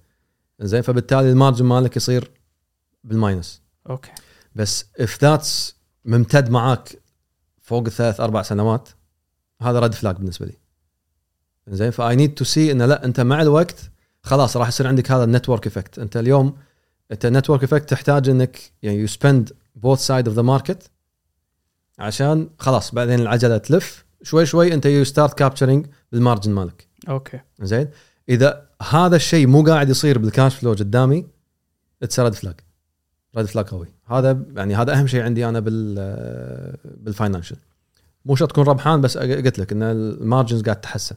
زين 0.60 0.82
فبالتالي 0.82 1.30
ال 1.30 1.35
margin 1.35 1.64
مالك 1.64 1.96
يصير 1.96 2.30
بال 3.04 3.19
minus. 3.19 3.62
okay. 3.90 4.10
بس 4.54 4.84
if 5.00 5.22
that's 5.22 5.76
ممتد 6.04 6.50
معاك 6.50 7.02
فوق 7.60 7.86
الثلاث 7.86 8.20
أربع 8.20 8.42
سنوات 8.42 8.88
هذا 9.62 9.78
red 9.78 9.94
flag 9.94 10.16
بالنسبة 10.16 10.46
لي. 10.46 10.58
زين 11.68 11.90
ف 11.90 12.16
I 12.16 12.20
need 12.20 12.34
to 12.34 12.44
see 12.44 12.72
إنه 12.72 12.86
لا 12.86 13.04
أنت 13.04 13.20
مع 13.20 13.42
الوقت 13.42 13.90
خلاص 14.22 14.56
راح 14.56 14.68
يصير 14.68 14.86
عندك 14.86 15.10
هذا 15.10 15.24
ال 15.24 15.30
network 15.30 15.66
effect 15.66 15.98
أنت 15.98 16.16
اليوم 16.16 16.56
أنت 17.12 17.26
ال 17.26 17.31
network 17.31 17.64
effect 17.64 17.90
تحتاج 17.90 18.28
إنك 18.28 18.58
يعني 18.82 18.98
you 18.98 19.06
spend 19.06 19.52
both 19.82 19.98
side 19.98 20.28
of 20.28 20.36
the 20.36 20.42
market 20.42 20.90
عشان 21.98 22.48
خلاص 22.58 22.94
بعدين 22.94 23.20
العجلة 23.20 23.58
تلف. 23.58 24.04
شوي 24.22 24.46
شوي 24.46 24.74
انت 24.74 24.86
you 24.86 25.04
start 25.04 25.38
capturing 25.38 25.86
بال 26.12 26.22
margin 26.22 26.50
مالك. 26.50 26.88
okay. 27.08 27.40
زين؟ 27.62 27.88
إذا 28.28 28.66
هذا 28.90 29.16
الشيء 29.16 29.46
مو 29.46 29.62
قاعد 29.62 29.88
يصير 29.88 30.18
بال 30.18 30.31
cash 30.31 30.56
flow 30.56 30.72
قدامي 30.72 31.26
it's 32.02 32.20
red 32.20 32.34
flag 32.34 32.54
red 33.36 33.46
flag 33.46 33.64
قوي. 33.64 33.88
هذا 34.06 34.42
يعني 34.56 34.76
هذا 34.76 34.92
أهم 34.92 35.06
شيء 35.06 35.22
عندي 35.22 35.48
أنا 35.48 35.60
بال 35.60 35.94
بال 36.84 36.97
financial 36.97 37.56
مو 38.24 38.36
شرط 38.36 38.50
تكون 38.50 38.64
ربحان 38.64 39.00
بس 39.00 39.18
قلت 39.18 39.58
لك 39.58 39.72
إن 39.72 39.82
ال 39.82 39.92
margins 39.92 40.62
قاعد 40.62 40.80
تتحسن. 40.80 41.16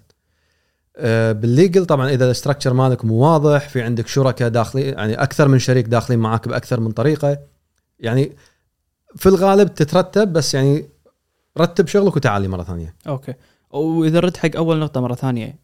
بال 1.32 1.47
legal 1.47 1.86
طبعا 1.86 2.10
إذا 2.10 2.26
ال 2.26 2.31
structure 2.31 2.74
مالك 2.74 3.06
مو 3.06 3.16
واضح 3.16 3.70
في 3.70 3.82
عندك 3.82 4.08
شركاء 4.08 4.50
داخلين 4.50 4.94
يعني 4.94 5.14
أكثر 5.14 5.48
من 5.48 5.60
شريك 5.60 5.86
داخلين 5.86 6.20
معاك 6.20 6.48
بأكثر 6.48 6.80
من 6.80 6.92
طريقة 6.92 7.40
يعني 8.00 8.36
في 9.16 9.26
الغالب 9.26 9.74
تترتب 9.74 10.34
بس 10.34 10.54
يعني 10.54 10.86
رتب 11.58 11.88
شغلك 11.88 12.16
وتعالي 12.16 12.48
مرة 12.48 12.64
ثانية. 12.64 12.96
okay. 13.08 13.34
واذا 13.70 14.20
رد 14.20 14.38
حق 14.38 14.56
أول 14.56 14.80
نقطة 14.80 15.02
مرة 15.02 15.16
ثانية 15.16 15.60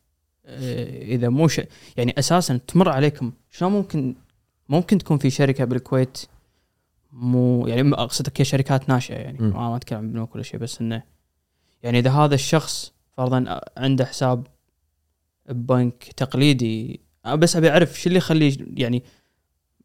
آه، 0.46 1.02
إذا 1.02 1.30
مو 1.30 1.48
ش... 1.48 1.62
يعني 1.98 2.16
أساسا 2.20 2.60
تمر 2.68 2.90
عليكم 2.90 3.32
شلون 3.52 3.72
ممكن 3.72 4.16
ممكن 4.70 4.98
تكون 4.98 5.18
في 5.18 5.30
شركة 5.30 5.66
بالكويت 5.66 6.18
مو 7.12 7.68
يعني 7.68 7.94
اقصد 7.94 8.28
كشركات 8.28 8.90
ناشئة 8.90 9.16
يعني. 9.16 9.38
م. 9.40 9.50
ما 9.50 9.70
ما 9.70 9.76
أتكلم 9.76 10.00
عن 10.00 10.12
بنوك 10.12 10.36
ولا 10.36 10.44
شيء 10.44 10.60
بس 10.60 10.82
إنه 10.82 11.04
يعني 11.84 12.00
إذا 12.00 12.12
هذا 12.12 12.36
الشخص 12.36 12.94
فرضا 13.18 13.62
عنده 13.78 14.06
حساب 14.06 14.48
ببنك 15.50 16.04
تقليدي 16.18 17.00
أنا 17.26 17.36
بس 17.36 17.56
أبي 17.56 17.70
أعرف 17.70 18.02
شو 18.02 18.08
اللي 18.08 18.18
يخليه 18.18 18.58
يعني 18.74 19.04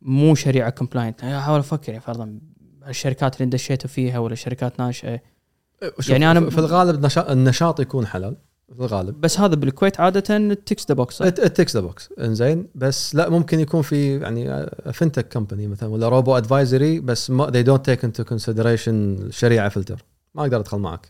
مو 0.02 0.34
شريعة 0.34 0.70
compliant 0.70 1.24
أحاول 1.24 1.58
أفكر 1.58 1.92
يعني 1.92 2.00
فرضا 2.00 2.38
الشركات 2.88 3.40
اللي 3.40 3.50
دشيتوا 3.50 3.90
فيها 3.90 4.18
ولا 4.18 4.34
شركات 4.34 4.80
ناشئة؟ 4.80 5.20
شوف 5.98 6.08
يعني 6.08 6.34
أنا- 6.40 6.48
في 6.50 6.58
الغالب 6.58 7.06
نشا- 7.06 7.30
النشاط 7.32 7.80
يكون 7.80 8.06
حلال 8.06 8.36
في 8.76 8.80
الغالب. 8.80 9.20
بس 9.20 9.40
هذا 9.40 9.54
بالكويت 9.54 10.00
عادة 10.00 10.54
ticks 10.54 10.86
the 10.88 10.94
box 10.94 11.22
ال 11.22 11.31
ticks 11.31 11.74
the 11.76 11.80
box 11.80 12.08
إنزين 12.20 12.66
بس 12.74 13.14
لا 13.14 13.28
ممكن 13.28 13.60
يكون 13.60 13.82
في 13.82 14.18
يعني 14.20 14.66
fintech 14.92 15.28
company 15.28 15.66
مثلا 15.68 15.88
ولا 15.88 16.08
robo 16.08 16.36
advisory 16.36 17.00
بس 17.00 17.30
ما 17.30 17.46
they 17.46 17.66
don't 17.66 17.80
take 17.92 18.00
into 18.06 18.24
consideration 18.34 18.88
الشريعة 18.88 19.68
فلتر 19.68 20.04
ما 20.34 20.42
أقدر 20.42 20.60
أدخل 20.60 20.78
معك. 20.78 21.08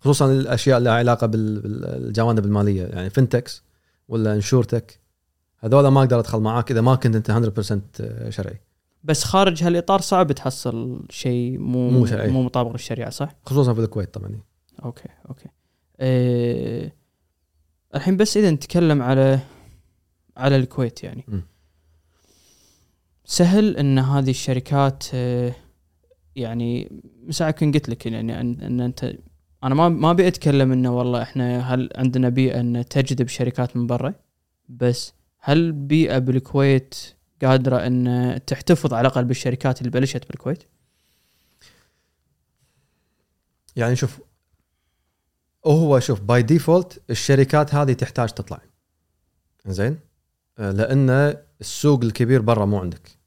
خصوصا 0.00 0.32
الأشياء 0.32 0.78
اللي 0.78 0.90
لها 0.90 0.98
علاقة 0.98 1.26
بال- 1.26 1.60
بالجوانب 1.60 2.44
المالية 2.44 2.82
يعني 2.86 3.10
fintechs 3.10 3.62
ولا 4.08 4.34
insurtech 4.34 5.00
هذول 5.58 5.88
ما 5.88 6.00
أقدر 6.00 6.18
أدخل 6.18 6.38
معاك 6.40 6.70
إذا 6.70 6.80
ما 6.80 6.94
كنت 6.94 7.16
أنت 7.16 7.30
100% 7.30 8.30
شرعي. 8.30 8.60
بس 9.04 9.24
خارج 9.24 9.62
هالإطار 9.62 10.00
صعب 10.00 10.32
تحصل 10.32 11.06
شيء 11.10 11.58
مو 11.58 11.90
مو. 11.90 12.06
مو 12.12 12.42
مطابق 12.42 12.72
للشريعة 12.72 13.10
صح؟ 13.10 13.34
خصوصا 13.46 13.74
في 13.74 13.80
الكويت 13.80 14.14
طبعا 14.14 14.40
okay 14.84 15.08
okay 15.28 15.48
أه 16.00 16.92
الحين 17.94 18.16
بس 18.16 18.36
إذا 18.36 18.50
نتكلم 18.50 19.02
على 19.02 19.40
على 20.36 20.56
الكويت 20.56 21.04
يعني 21.04 21.24
م. 21.28 21.40
سهل 23.24 23.76
إن 23.76 23.98
هذه 23.98 24.30
الشركات 24.30 25.04
آه، 25.14 25.54
يعني 26.36 27.00
ساعة 27.30 27.50
كنت 27.50 27.74
قلت 27.74 27.88
لك 27.88 28.06
يعني 28.06 28.40
إن, 28.40 28.60
إن 28.60 28.80
أنت 28.80 29.14
أنا 29.64 29.74
ما 29.74 29.88
ما 29.88 30.10
أبي 30.10 30.28
أتكلم 30.28 30.72
إنه 30.72 30.98
والله 30.98 31.22
إحنا 31.22 31.74
هل 31.74 31.90
عندنا 31.96 32.28
بيئة 32.28 32.60
إن 32.60 32.84
تجذب 32.90 33.28
شركات 33.28 33.76
من 33.76 33.86
برا 33.86 34.14
بس 34.68 35.14
هل 35.38 35.58
البيئه 35.58 36.18
بالكويت 36.18 36.94
قادرة 37.42 37.86
إن 37.86 38.40
تحتفظ 38.46 38.94
على 38.94 39.08
الأقل 39.08 39.24
بالشركات 39.24 39.78
اللي 39.78 39.90
بلشت 39.90 40.28
بالكويت؟ 40.28 40.62
يعني 43.76 43.96
شوف 43.96 44.20
هو 45.66 46.00
شوف 46.00 46.20
by 46.20 46.42
default 46.42 47.02
الشركات 47.10 47.74
هذه 47.74 47.92
تحتاج 47.92 48.28
تطلع 48.28 48.60
زين 49.66 49.98
آه، 50.58 50.70
لأن 50.70 51.36
السوق 51.60 52.04
الكبير 52.04 52.40
برا 52.42 52.64
مو 52.64 52.78
عندك 52.78 53.18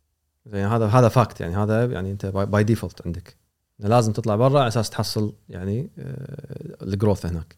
زين 0.46 0.66
هذا 0.66 0.86
هذا 0.86 1.10
fact 1.10 1.42
يعني 1.42 1.56
هذا 1.56 1.86
يعني 1.86 2.12
أنت 2.12 2.26
by 2.26 2.64
default 2.64 3.02
عندك 3.06 3.36
لازم 3.80 4.14
تطلع 4.14 4.36
برا 4.36 4.60
على 4.60 4.68
أساس 4.68 4.90
تحصل 4.90 5.34
يعني 5.50 5.90
آه، 6.00 6.84
ال 6.84 6.90
growth 6.90 7.26
هناك 7.26 7.56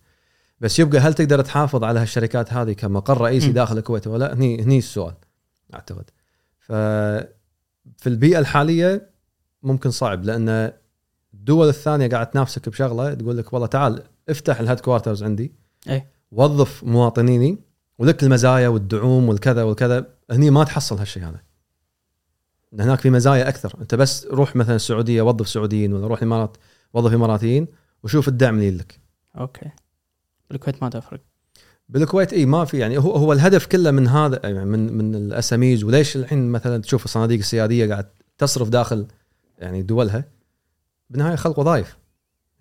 بس 0.61 0.79
يبقى 0.79 0.99
هل 0.99 1.13
تقدر 1.13 1.41
تحافظ 1.41 1.83
على 1.83 1.99
هالشركات 1.99 2.53
هذه 2.53 2.73
كمقر 2.73 3.21
رئيسي 3.21 3.49
م. 3.49 3.53
داخل 3.53 3.77
الكويت 3.77 4.07
ولا 4.07 4.25
لا؟ 4.25 4.33
هني 4.33 4.63
هني 4.63 4.77
السؤال 4.77 5.13
أعتقد 5.73 6.09
ف 6.65 6.71
في 7.97 8.07
البيئة 8.07 8.39
الحالية 8.39 9.09
ممكن 9.63 9.91
صعب 9.91 10.23
لأن 10.23 10.71
الدول 11.33 11.67
الثانية 11.67 12.09
قاعد 12.09 12.31
تنافسك 12.31 12.69
بشغلة 12.69 13.13
تقول 13.13 13.37
لك 13.37 13.53
والله 13.53 13.67
تعال 13.67 14.03
افتح 14.29 14.59
ال 14.59 14.79
headquarters 14.79 15.23
عندي 15.23 15.53
إيه. 15.87 16.11
وظف 16.31 16.83
مواطنيني 16.83 17.57
ولك 17.97 18.23
المزايا 18.23 18.67
والدعوم 18.67 19.29
والكذا 19.29 19.63
والكذا 19.63 20.07
هني 20.31 20.49
ما 20.49 20.63
تحصل 20.63 20.97
هالشيء 20.97 21.23
هذا. 21.23 21.41
هناك 22.73 22.99
في 22.99 23.09
مزايا 23.09 23.49
أكثر 23.49 23.81
أنت 23.81 23.95
بس 23.95 24.25
روح 24.25 24.55
مثلا 24.55 24.75
السعودية 24.75 25.21
وظف 25.21 25.49
سعوديين 25.49 25.93
ولا 25.93 26.07
روح 26.07 26.19
الامارات 26.19 26.57
وظف 26.93 27.13
إماراتيين 27.13 27.67
وشوف 28.03 28.27
الدعم 28.27 28.55
اللي 28.55 28.71
لك. 28.71 28.99
أوكي. 29.37 29.69
بالكويت 30.49 30.83
ما 30.83 30.89
تفرق. 30.89 31.21
بالكويت 31.89 32.33
اي 32.33 32.45
ما 32.45 32.65
في 32.65 32.77
يعني 32.77 32.97
هو 32.97 33.11
هو 33.11 33.33
الهدف 33.33 33.65
كله 33.65 33.91
من 33.91 34.07
هذا 34.07 34.39
يعني 34.43 34.65
من 34.65 34.93
من 34.97 35.15
الأساميز. 35.15 35.83
وليش 35.83 36.15
الحين 36.15 36.51
مثلا 36.51 36.81
تشوف 36.81 37.05
الصناديق 37.05 37.39
السيادية 37.39 37.89
قاعد 37.89 38.05
تصرف 38.37 38.69
داخل 38.69 39.07
يعني 39.57 39.81
دولها؟ 39.81 40.25
بالنهاية 41.09 41.35
خلق 41.35 41.59
وظائف 41.59 41.97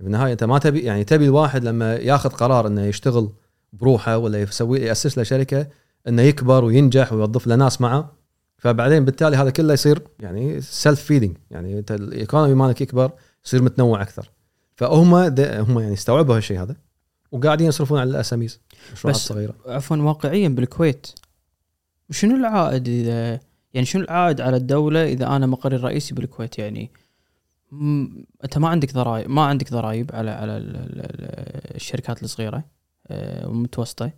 بالنهاية 0.01 0.33
أنت 0.33 0.45
ما 0.45 0.59
تبي 0.59 0.81
يعني 0.81 1.05
تبي 1.05 1.25
الواحد 1.25 1.65
لما 1.65 1.95
ياخذ 1.95 2.31
قرار 2.31 2.67
إنه 2.67 2.83
يشتغل 2.83 3.33
بروحه 3.73 4.19
ولا 4.19 4.43
يسوي 4.43 4.81
يأسس 4.81 5.19
له 5.19 5.25
شركة 5.25 5.67
إنه 6.09 6.23
يكبر 6.23 6.65
وينجح 6.65 7.13
ويوظف 7.13 7.47
له 7.47 7.55
ناس 7.57 7.81
معه. 7.81 8.13
فبعدين 8.59 9.05
بالتالي 9.05 9.37
هذا 9.37 9.51
كله 9.51 9.73
يصير 9.73 10.03
يعني 10.21 10.61
self 10.61 11.03
feeding 11.03 11.37
يعني 11.51 11.79
أنت 11.79 11.93
ال 11.93 12.00
economy 12.00 12.55
مالك 12.55 12.81
يكبر 12.81 13.11
يصير 13.47 13.63
متنوع 13.63 14.03
أكثر. 14.03 14.31
فهم 14.77 15.15
هم 15.15 15.79
يعني 15.81 15.93
استوعبوا 15.93 16.37
هالشيء 16.37 16.63
هذا 16.63 16.77
وقاعدين 17.33 17.67
يصرفون 17.67 17.99
على 17.99 18.11
ال 18.11 18.19
SMEs. 18.19 18.61
مشروعات 18.93 19.17
بس- 19.21 19.27
صغيرة؟ 19.27 19.55
عفوا 19.67 19.97
واقعيا 19.97 20.49
بالكويت 20.49 21.07
شنو 22.11 22.37
العائد 22.37 22.89
إذا 22.89 23.41
يعني 23.75 23.87
شنو 23.87 24.03
العائد 24.03 24.41
على 24.41 24.57
الدولة 24.57 25.05
إذا 25.09 25.27
أنا 25.27 25.47
مقري 25.47 25.77
الرئيسي 25.77 26.15
بالكويت؟ 26.15 26.59
يعني 26.59 26.91
أنت 28.45 28.59
ما 28.59 28.69
عندك 28.69 28.95
ضرائب 28.95 29.31
ما 29.31 29.43
عندك 29.43 29.71
ضرائب 29.73 30.11
على 30.15 30.31
على 30.31 30.57
ال- 30.57 30.77
ال- 30.77 31.01
ال- 31.01 31.75
الشركات 31.77 32.23
الصغيرة 32.23 32.65
آه، 33.09 33.49
والمتوسطة 33.49 34.11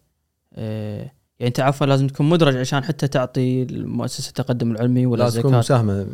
آه، 0.54 0.98
يعني 1.38 1.48
أنت 1.48 1.60
عفوا 1.60 1.86
لازم 1.86 2.06
تكون 2.06 2.28
مدرج 2.28 2.56
عشان 2.56 2.84
حتى 2.84 3.08
تعطي 3.08 3.62
المؤسسه 3.62 4.28
التقدم 4.28 4.70
العلمي 4.72 5.06
ولا 5.06 5.22
لازم 5.22 5.40
تكون 5.40 5.58
مساهمة 5.58 6.06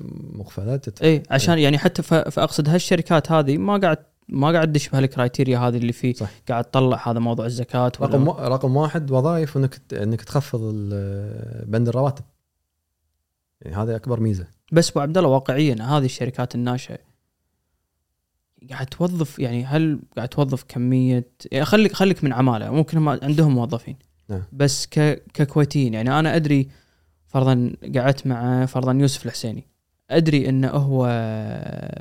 تدفع 0.76 1.04
اي 1.06 1.22
عشان 1.30 1.58
يعني 1.58 1.78
حتى 1.78 2.02
فأقصد 2.02 2.68
هالشركات 2.68 3.32
هذه 3.32 3.58
ما 3.58 3.76
قاعد 3.76 3.98
ما 4.28 4.52
قاعد 4.52 4.68
تدش 4.68 4.88
بهالكرايتيريا 4.88 5.58
هذه 5.58 5.76
اللي 5.76 5.92
فيه 5.92 6.12
صح. 6.12 6.30
قاعد 6.48 6.64
تطلع 6.64 7.10
هذا 7.10 7.18
موضوع 7.18 7.46
الزكاة 7.46 7.92
ولا 8.00 8.16
رقم 8.16 8.28
رقم 8.30 8.76
واحد 8.76 9.10
وظائف 9.10 9.56
إنك 9.56 9.80
إنك 9.92 10.22
تخفض 10.22 10.60
بند 11.66 11.88
الرواتب. 11.88 12.24
يعني 13.60 13.76
هذا 13.76 13.96
أكبر 13.96 14.20
ميزة. 14.20 14.46
بس 14.72 14.90
أبو 14.90 15.00
عبد 15.00 15.18
الله 15.18 15.30
واقعيا 15.30 15.82
هذه 15.82 16.04
الشركات 16.04 16.54
الناشئة 16.54 16.98
قاعد 18.70 18.86
توظف 18.86 19.38
يعني 19.38 19.64
هل 19.64 20.00
قاعد 20.16 20.28
توظف 20.28 20.64
كمية؟ 20.68 21.30
يعني 21.52 21.64
خليك 21.64 21.92
خليك 21.92 22.24
من 22.24 22.32
عمالة 22.32 22.70
ممكن 22.70 22.98
هم 22.98 23.08
عندهم 23.08 23.54
موظفين. 23.54 23.96
نعم. 24.28 24.42
بس 24.52 24.86
ك 24.86 25.22
ككويتيين 25.34 25.94
يعني 25.94 26.18
أنا 26.18 26.36
أدري 26.36 26.68
فرضا 27.26 27.72
قعدت 27.96 28.26
مع 28.26 28.66
فرضا 28.66 28.92
يوسف 28.92 29.26
الحسيني. 29.26 29.71
أدري 30.16 30.48
انه 30.48 30.68
هو 30.68 31.06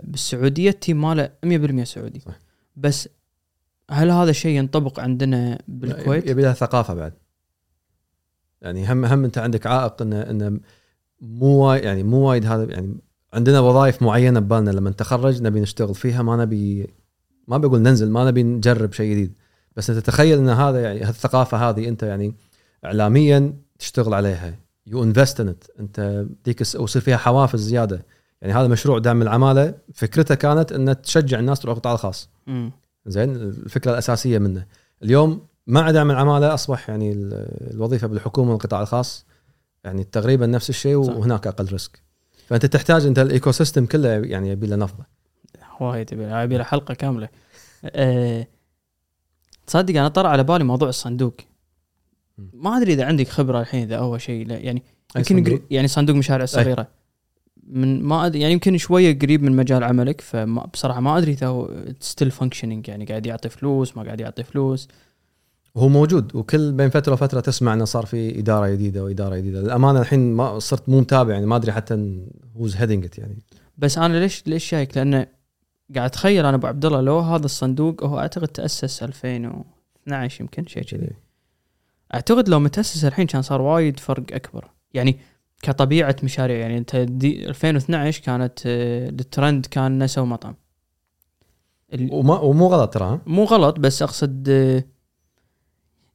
بالسعودية 0.04 0.70
التيم 0.70 1.02
ماله 1.02 1.30
100% 1.46 1.84
سعودي. 1.84 2.20
صح. 2.20 2.40
بس 2.76 3.10
هل 3.92 4.12
هذا 4.12 4.30
الشيء 4.30 4.58
ينطبق 4.58 5.00
عندنا 5.00 5.60
بالكويت؟ 5.68 6.30
يبي 6.30 6.42
لها 6.42 6.54
ثقافة 6.54 6.94
بعد. 6.94 7.14
يعني 8.62 8.92
هم 8.92 9.06
هم 9.06 9.24
أنت 9.24 9.38
عندك 9.38 9.68
عائق 9.68 10.02
انه 10.02 10.22
انه 10.22 10.60
مو 11.22 11.48
وايد 11.48 11.84
يعني 11.84 12.04
مو 12.04 12.18
وايد 12.18 12.46
هذا 12.46 12.64
يعني 12.64 12.98
عندنا 13.34 13.60
وظائف 13.60 14.02
معينة 14.02 14.40
ببالنا. 14.40 14.70
لما 14.70 14.90
نتخرج 14.90 15.42
نبي 15.42 15.60
نشتغل 15.60 15.96
فيها 15.96 16.22
ما 16.22 16.36
نبي 16.36 16.88
ما 17.48 17.58
بقول 17.58 17.82
ننزل 17.82 18.10
ما 18.10 18.26
نبي 18.26 18.44
نجرب 18.44 18.94
شيء 18.94 19.12
جديد. 19.12 19.34
بس 19.76 19.90
أنت 19.90 20.00
تتخيل 20.00 20.38
إن 20.38 20.50
هذا 20.50 20.82
يعني 20.82 21.02
هالثقافة 21.02 21.70
هذه 21.70 21.88
أنت 21.88 22.04
يعني 22.04 22.36
اعلاميا 22.86 23.54
تشتغل 23.80 24.14
عليها. 24.14 24.60
يو 24.92 25.04
انفست 25.04 25.56
أنت 25.80 26.26
ديك 26.46 26.62
ويصير 26.76 27.02
فيها 27.02 27.18
حوافز 27.18 27.60
زيادة. 27.60 28.06
يعني 28.42 28.54
هذا 28.54 28.68
مشروع 28.68 29.00
دعم 29.00 29.22
العمالة. 29.22 29.74
فكرته 29.94 30.36
كانت 30.36 30.72
ان 30.72 31.02
تشجع 31.02 31.40
الناس 31.40 31.60
تروح 31.60 31.76
القطاع 31.76 31.94
الخاص. 31.94 32.30
زين؟ 33.06 33.36
الفكرة 33.36 33.92
الأساسية 33.92 34.38
منه. 34.38 34.66
اليوم 35.04 35.46
مع 35.68 35.92
دعم 35.92 36.12
العمالة 36.12 36.54
أصبح 36.54 36.90
يعني 36.90 37.12
ال- 37.12 37.74
الوظيفة 37.74 38.08
بالحكومة 38.08 38.52
والقطاع 38.52 38.82
الخاص 38.82 39.26
يعني 39.84 40.04
تقريبا 40.04 40.46
نفس 40.46 40.70
الشيء. 40.70 40.96
وهناك 40.96 41.48
أقل 41.48 41.66
risk. 41.72 42.02
فأنت 42.48 42.66
تحتاج 42.66 43.06
أنت 43.06 43.20
ال 43.20 43.52
ecosystem 43.52 43.86
كله 43.86 44.10
يعني 44.10 44.50
يبي 44.50 44.68
له 44.68 44.76
نفضة. 44.76 45.04
وايد 45.80 46.14
يبي 46.14 46.58
له. 46.58 46.64
حلقة 46.64 46.94
كاملة. 46.94 47.30
أه 47.86 48.48
تصدق 49.68 50.00
أنا 50.00 50.08
طرى 50.08 50.28
على 50.28 50.44
بالي 50.44 50.64
موضوع 50.64 50.90
الصندوق. 50.90 51.34
ما 52.38 52.78
أدري 52.78 52.94
إذا 52.94 53.06
عندك 53.06 53.28
خبرة 53.28 53.60
الحين 53.62 53.84
إذا 53.84 53.98
هو 53.98 54.18
شيء 54.18 54.48
لا 54.48 54.58
يعني 54.58 54.84
يمكن 55.16 55.36
صندوق؟ 55.36 55.60
يعني 55.72 55.88
صندوق 55.88 56.16
مشاريع 56.16 56.46
صغيرة. 56.46 56.88
من 57.68 58.04
ما 58.04 58.26
ادري 58.26 58.40
يعني 58.40 58.54
يمكن 58.54 58.78
شوية 58.78 59.20
قريب 59.20 59.44
من 59.44 59.56
مجال 59.56 59.84
عملك 59.84 60.22
فبصراحه 60.22 61.00
ما 61.00 61.18
أدري 61.18 61.32
إذا 61.32 61.48
هو 61.48 61.70
still 62.00 62.32
functioning 62.32 62.88
يعني 62.88 63.06
قاعد 63.06 63.26
يعطي 63.26 63.50
فلوس 63.50 63.98
ما 63.98 64.04
قاعد 64.04 64.20
يعطي 64.20 64.44
فلوس. 64.44 64.88
هو 65.78 65.90
موجود 65.90 66.36
وكل 66.36 66.72
بين 66.72 66.90
فترة 66.90 67.14
وفترة 67.14 67.40
تسمع 67.40 67.74
إنه 67.74 67.86
صار 67.86 68.06
في 68.06 68.40
إدارة 68.40 68.70
جديدة 68.70 69.04
وإدارة 69.04 69.36
جديدة. 69.36 69.62
للأمانة 69.62 70.02
الحين 70.02 70.34
ما 70.34 70.60
صرت 70.60 70.90
مو 70.90 71.00
متابع 71.00 71.34
يعني 71.34 71.46
ما 71.46 71.56
أدري 71.56 71.72
حتى 71.72 72.26
who's 72.58 72.76
heading 72.76 73.08
يعني. 73.18 73.38
بس 73.78 73.98
أنا 73.98 74.18
ليش 74.18 74.44
ليش 74.48 74.66
شايك؟ 74.66 74.98
لأنه 74.98 75.28
قاعد 75.96 76.10
أتخيل 76.10 76.46
أنا 76.46 76.56
أبو 76.56 76.68
عبد 76.68 76.86
الله 76.86 77.02
لو 77.02 77.20
هذا 77.20 77.46
الصندوق 77.46 78.04
هو 78.04 78.20
أعتقد 78.20 78.48
تأسس 78.48 79.04
2012 79.04 80.42
يمكن 80.42 80.66
شيء 80.66 80.84
كذي. 80.84 81.10
أعتقد 82.14 82.50
لو 82.50 82.60
متأسس 82.60 83.06
الحين 83.06 83.28
كان 83.28 83.42
صار 83.42 83.62
وايد 83.62 84.00
فرق 84.00 84.24
أكبر 84.32 84.70
يعني 84.94 85.20
كطبيعة 85.62 86.16
مشاريع 86.24 86.58
يعني 86.58 86.78
أنت 86.78 86.96
دي 86.96 87.50
2012 87.50 88.22
كانت 88.24 88.60
آه، 88.66 89.10
الترند 89.10 89.66
كان 89.66 90.04
نسوا 90.04 90.26
مطعم 90.26 90.56
وما 92.12 92.40
ومو 92.40 92.68
غلط 92.68 92.94
ترى؟ 92.94 93.20
مو 93.26 93.44
غلط 93.44 93.80
بس 93.80 94.02
أقصد 94.02 94.50
آه، 94.50 94.84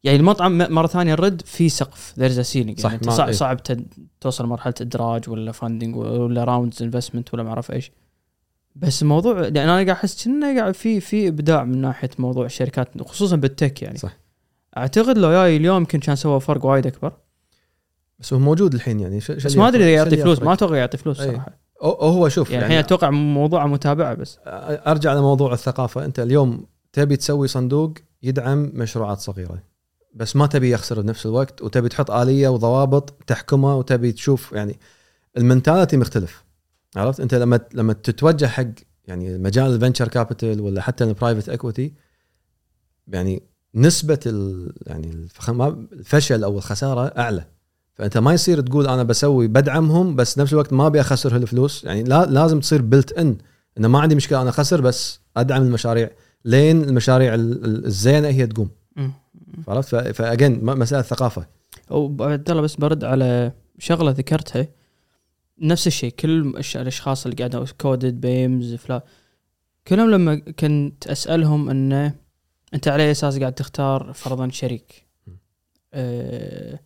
يعني 0.04 0.18
المطعم 0.18 0.58
مرة 0.58 0.86
ثانية 0.86 1.14
الرد 1.14 1.42
في 1.44 1.68
سقف 1.68 2.14
there's 2.18 2.40
ceiling 2.40 2.80
صح، 2.80 2.92
يعني 2.92 3.10
صعب, 3.10 3.26
إيه. 3.28 3.34
صعب 3.34 3.62
تد- 3.62 3.92
توصل 4.20 4.46
مرحله 4.46 4.74
إدراج 4.80 5.28
ولا 5.30 5.52
funding 5.52 5.96
ولا 5.96 6.44
rounds 6.44 6.82
investment 6.82 7.34
ولا 7.34 7.42
ما 7.42 7.48
أعرف 7.48 7.72
إيش 7.72 7.90
بس 8.76 9.02
الموضوع 9.02 9.40
لأن 9.40 9.56
أنا 9.56 9.72
قاعد 9.72 9.88
أحس 9.88 10.24
كأنه 10.24 10.58
قاعد 10.60 10.74
في 10.74 11.00
في 11.00 11.28
إبداع 11.28 11.64
من 11.64 11.80
ناحية 11.80 12.10
موضوع 12.18 12.46
الشركات 12.46 13.02
خصوصا 13.02 13.36
بال 13.36 13.51
tech 13.51 13.82
يعني 13.82 13.98
صح. 13.98 14.16
أعتقد 14.76 15.18
لو 15.18 15.30
جاي 15.30 15.56
اليوم 15.56 15.76
يمكن 15.76 15.98
كان 16.00 16.16
سوى 16.16 16.40
فرق 16.40 16.64
وايد 16.66 16.86
أكبر. 16.86 17.12
بس 18.18 18.32
هو 18.32 18.38
موجود 18.38 18.74
الحين 18.74 19.00
يعني 19.00 19.20
ش- 19.20 19.30
بس 19.30 19.56
ما 19.56 19.68
أدري 19.68 19.82
إذا 19.84 19.90
يعطي 19.90 20.16
فلوس 20.16 20.42
ما 20.42 20.52
أتوقع 20.52 20.76
يعطي 20.76 20.96
فلوس. 20.96 21.16
صراحة. 21.18 21.58
هو 21.82 22.28
شوف 22.28 22.50
يعني 22.50 22.64
الحين 22.64 22.78
أتوقع 22.78 23.10
موضوع 23.10 23.66
متابعة 23.66 24.14
بس. 24.14 24.38
أرجع 24.46 25.14
لموضوع 25.14 25.52
الثقافة. 25.52 26.04
أنت 26.04 26.20
اليوم 26.20 26.66
تبي 26.92 27.16
تسوي 27.16 27.48
صندوق 27.48 27.94
يدعم 28.22 28.70
مشروعات 28.74 29.18
صغيرة 29.18 29.62
بس 30.14 30.36
ما 30.36 30.46
تبي 30.46 30.70
يخسر 30.70 31.00
بنفس 31.00 31.26
الوقت 31.26 31.62
وتبي 31.62 31.88
تحط 31.88 32.10
آلية 32.10 32.48
وضوابط 32.48 33.22
تحكمه 33.26 33.76
وتبي 33.76 34.12
تشوف 34.12 34.52
يعني 34.52 34.78
ال 35.36 35.42
mentality 35.42 35.96
مختلف. 35.96 36.44
عرفت؟ 36.96 37.20
أنت 37.20 37.34
لما 37.34 37.60
لما 37.74 37.92
تتوجه 37.92 38.46
حق 38.46 38.66
يعني 39.04 39.38
مجال 39.38 39.74
ال 39.74 39.78
venture 39.78 40.08
capital 40.08 40.60
ولا 40.60 40.80
حتى 40.82 41.04
ال 41.04 41.10
private 41.10 41.48
equity 41.48 41.92
يعني 43.08 43.42
نسبة 43.76 44.18
ال 44.26 44.72
يعني 44.86 45.26
الفشل 45.92 46.44
أو 46.44 46.58
الخسارة 46.58 47.12
أعلى. 47.18 47.44
فأنت 47.94 48.18
ما 48.18 48.32
يصير 48.32 48.60
تقول 48.60 48.86
أنا 48.86 49.02
بسوي 49.02 49.48
بدعمهم 49.48 50.16
بس 50.16 50.38
نفس 50.38 50.52
الوقت 50.52 50.72
ما 50.72 50.86
أبي 50.86 51.00
أخسر 51.00 51.36
هالفلوس. 51.36 51.84
يعني 51.84 52.02
لا 52.02 52.26
لازم 52.26 52.60
تصير 52.60 52.82
بلت 52.82 53.12
ان 53.12 53.36
إنه 53.78 53.88
ما 53.88 54.00
عندي 54.00 54.14
مشكلة 54.14 54.42
أنا 54.42 54.50
أخسر 54.50 54.80
بس 54.80 55.20
أدعم 55.36 55.62
المشاريع 55.62 56.10
لين 56.44 56.82
المشاريع 56.82 57.34
ال- 57.34 57.64
ال- 57.64 57.86
الزينة 57.86 58.28
هي 58.28 58.46
تقوم. 58.46 58.70
عرفت؟ 59.68 59.96
فاجين 59.96 60.64
مسألة 60.64 61.02
ثقافة. 61.02 61.46
وعبد 61.90 62.50
الله 62.50 62.62
بس 62.62 62.76
برد 62.76 63.04
على 63.04 63.52
شغلة 63.78 64.10
ذكرتها. 64.10 64.68
نفس 65.60 65.86
الشيء 65.86 66.10
كل 66.10 66.54
الأشخاص 66.76 67.26
اللي 67.26 67.36
قاعدين 67.36 67.64
كودد 67.80 68.20
بيمز 68.20 68.74
فلا. 68.74 69.04
كلهم 69.88 70.10
لما 70.10 70.34
كنت 70.34 71.06
أسألهم 71.06 71.70
إنه 71.70 72.14
أنت 72.76 72.88
على 72.88 73.10
أساس 73.10 73.38
قاعد 73.38 73.52
تختار 73.52 74.12
فرضا 74.12 74.48
شريك؟ 74.48 75.06
أه 75.94 76.78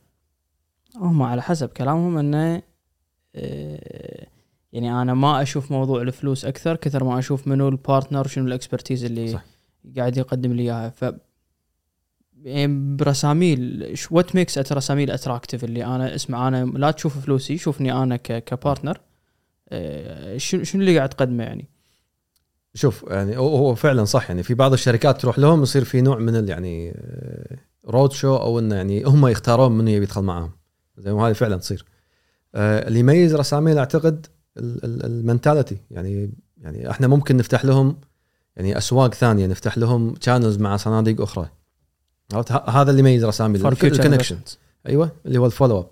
هم 0.97 1.23
على 1.23 1.43
حسب 1.43 1.69
كلامهم 1.69 2.19
إنه 2.19 2.63
أه 3.35 4.27
يعني 4.73 5.03
أنا 5.03 5.15
ما 5.15 5.43
أشوف 5.43 5.73
موضوع 5.73 6.03
الفلوس 6.03 6.45
أكثر 6.45 6.77
كثر 6.77 7.05
ما 7.05 7.19
أشوف 7.19 7.49
منو 7.49 7.69
ال 7.69 7.76
partner 7.76 8.27
شنو 8.27 8.47
ال 8.47 8.52
expertise 8.52 9.05
اللي 9.05 9.29
صح. 9.33 9.45
قاعد 9.97 10.17
يقدم 10.17 10.53
لي 10.53 10.63
إياها. 10.63 10.91
ف 10.91 11.05
يعني 12.43 12.97
برساميل 12.97 13.95
what 14.11 14.37
makes 14.37 14.59
رساميل 14.73 15.11
attractive 15.11 15.65
اللي 15.65 15.85
أنا 15.85 16.15
اسمع 16.15 16.49
أنا 16.49 16.65
لا 16.65 16.91
تشوف 16.91 17.19
فلوسي 17.19 17.59
شوفني 17.59 17.93
أنا 17.93 18.17
ك- 18.17 18.45
ك 18.45 18.52
partner 18.52 19.01
أه، 19.69 20.37
شنو 20.37 20.65
شنو 20.65 20.81
اللي 20.81 20.97
قاعد 20.97 21.09
تقدمه 21.09 21.45
يعني؟ 21.45 21.69
شوف 22.75 23.05
يعني 23.09 23.39
هو 23.39 23.75
فعلا 23.75 24.05
صح. 24.05 24.31
يعني 24.31 24.43
في 24.43 24.55
بعض 24.55 24.73
الشركات 24.73 25.21
تروح 25.21 25.39
لهم 25.39 25.63
يصير 25.63 25.85
في 25.85 26.01
نوع 26.01 26.19
من 26.19 26.37
ال 26.37 26.49
يعني 26.49 27.01
road 27.89 28.13
show 28.13 28.37
أو 28.37 28.59
إنه 28.59 28.75
يعني 28.75 29.05
هم 29.05 29.27
يختارون 29.27 29.73
من 29.73 29.89
يبي 29.89 30.05
يدخل 30.05 30.23
معاهم. 30.23 30.51
زي 30.99 31.13
ما 31.13 31.29
هذه 31.29 31.33
فعلا 31.33 31.57
تصير. 31.57 31.85
آه، 32.55 32.89
اللي 32.89 32.99
يميز 32.99 33.35
رساميل 33.35 33.79
أعتقد 33.79 34.27
ال 34.59 34.70
mentality 34.70 35.77
يعني 35.91 36.33
يعني 36.59 36.91
إحنا 36.91 37.07
ممكن 37.07 37.37
نفتح 37.37 37.65
لهم 37.65 37.97
يعني 38.57 38.79
أسواق 38.79 39.15
ثانية 39.15 39.47
نفتح 39.47 39.79
لهم 39.79 40.15
channels 40.21 40.59
مع 40.59 40.77
صناديق 40.77 41.21
أخرى. 41.21 41.49
هذا 42.69 42.91
اللي 42.91 43.01
يميز 43.01 43.25
رساميل 43.25 43.59
for 43.59 43.63
future 43.63 43.85
ال 43.85 43.89
connection 43.89 44.37
investments. 44.37 44.57
أيوه 44.87 45.11
اللي 45.27 45.39
هو 45.39 45.47
ال 45.47 45.51
follow 45.51 45.79
up 45.79 45.91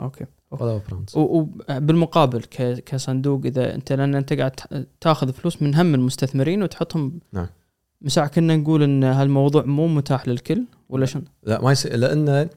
أوكي. 0.00 0.24
rounds 0.62 1.16
وبالمقابل 1.16 2.42
كصندوق 2.86 3.40
إذا 3.44 3.74
أنت 3.74 3.92
لأن 3.92 4.14
أنت 4.14 4.32
قاعد 4.32 4.86
تأخذ 5.00 5.32
فلوس 5.32 5.62
من 5.62 5.74
هم 5.74 5.94
المستثمرين 5.94 6.62
وتحطهم 6.62 7.20
نعم. 7.32 7.46
مساع 8.02 8.26
كنا 8.26 8.56
نقول 8.56 8.82
إن 8.82 9.04
هالموضوع 9.04 9.64
مو 9.64 9.88
متاح 9.88 10.28
للكل 10.28 10.64
ولا 10.88 11.06
شنو؟ 11.06 11.22
لا 11.42 11.62
ما 11.62 11.72
يصير 11.72 11.96
لأن 11.96 12.48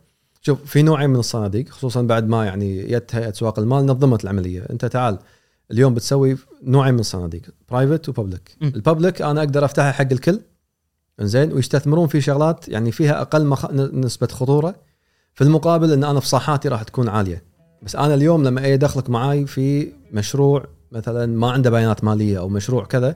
شوف 0.42 0.66
في 0.66 0.82
نوعين 0.82 1.10
من 1.10 1.20
الصناديق 1.20 1.70
خصوصا 1.70 2.02
بعد 2.02 2.28
ما 2.28 2.46
يعني 2.46 2.84
جت 2.84 3.16
هيئة 3.16 3.32
سواق 3.32 3.60
المال 3.60 3.86
نظمت 3.86 4.24
العملية 4.24 4.66
أنت 4.70 4.86
تعال 4.86 5.20
اليوم 5.72 5.94
بتسوي 5.94 6.38
نوعين 6.64 6.94
من 6.94 7.00
الصناديق 7.00 7.42
برايفت 7.70 8.10
وببليك. 8.10 8.58
الببليك 8.62 9.22
أنا 9.22 9.40
أقدر 9.40 9.66
أفتحها 9.66 9.92
حق 9.92 10.12
الكل 10.12 10.40
زين 11.22 11.54
ويستثمرون 11.54 12.08
في 12.08 12.22
شغلات 12.22 12.70
يعني 12.70 12.92
فيها 12.92 13.22
أقل 13.22 13.46
مخ... 13.46 13.72
نسبة 13.72 14.28
خطورة 14.28 14.76
في 15.34 15.44
المقابل 15.44 15.94
إن 15.94 16.04
أنا 16.04 16.20
فصاحاتي 16.20 16.68
راح 16.68 16.84
تكون 16.84 17.10
عالية 17.10 17.44
بس 17.84 17.96
أنا 17.96 18.14
اليوم 18.14 18.44
لما 18.44 18.62
أجي 18.62 18.74
ادخلك 18.74 19.10
معاي 19.10 19.46
في 19.46 19.92
مشروع 20.14 20.66
مثلا 20.92 21.26
ما 21.38 21.52
عنده 21.52 21.70
بيانات 21.70 22.04
مالية 22.04 22.40
أو 22.40 22.50
مشروع 22.50 22.86
كذا 22.86 23.16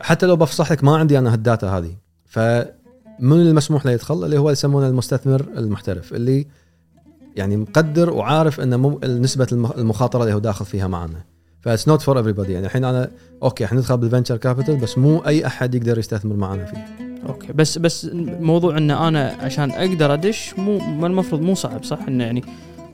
حتى 0.00 0.26
لو 0.26 0.36
بفصح 0.36 0.72
لك 0.72 0.84
ما 0.84 0.96
عندي 0.96 1.18
أنا 1.18 1.32
هال 1.32 1.43
data 1.43 1.66
هذه. 1.78 1.92
فمن 2.26 3.40
المسموح 3.40 3.86
له 3.86 3.92
يدخل 3.92 4.24
اللي 4.24 4.38
هو 4.38 4.50
يسمونه 4.50 4.88
المستثمر 4.88 5.40
المحترف 5.56 6.12
اللي 6.14 6.46
يعني 7.36 7.56
مقدر 7.56 8.10
وعارف 8.10 8.60
ان 8.60 8.98
نسبة 9.22 9.46
الم- 9.52 9.72
المخاطرة 9.78 10.22
اللي 10.22 10.34
هو 10.34 10.38
داخل 10.38 10.64
فيها 10.64 10.86
معنا. 10.88 11.24
فا 11.60 11.66
it's 11.66 11.88
not 11.88 12.02
for 12.02 12.22
everybody. 12.22 12.48
يعني 12.50 12.66
الحين 12.66 12.84
أنا 12.84 13.10
أوكي 13.42 13.66
حندخل 13.66 13.96
بال 13.96 14.05
venture 14.05 14.36
capital 14.36 14.76
بس 14.76 14.98
مو 14.98 15.18
أي 15.18 15.46
أحد 15.46 15.74
يقدر 15.74 15.98
يستثمر 15.98 16.36
معنا 16.36 16.64
فيه. 16.64 16.86
أوكي 17.28 17.52
بس 17.52 17.78
بس 17.78 18.08
موضوع 18.40 18.76
إن 18.78 18.90
أنا 18.90 19.36
عشان 19.40 19.70
أقدر 19.70 20.14
أدش 20.14 20.54
مو 20.58 21.06
المفروض 21.06 21.40
مو 21.40 21.54
صعب 21.54 21.84
صح؟ 21.84 21.98
إنه 22.08 22.24
يعني 22.24 22.44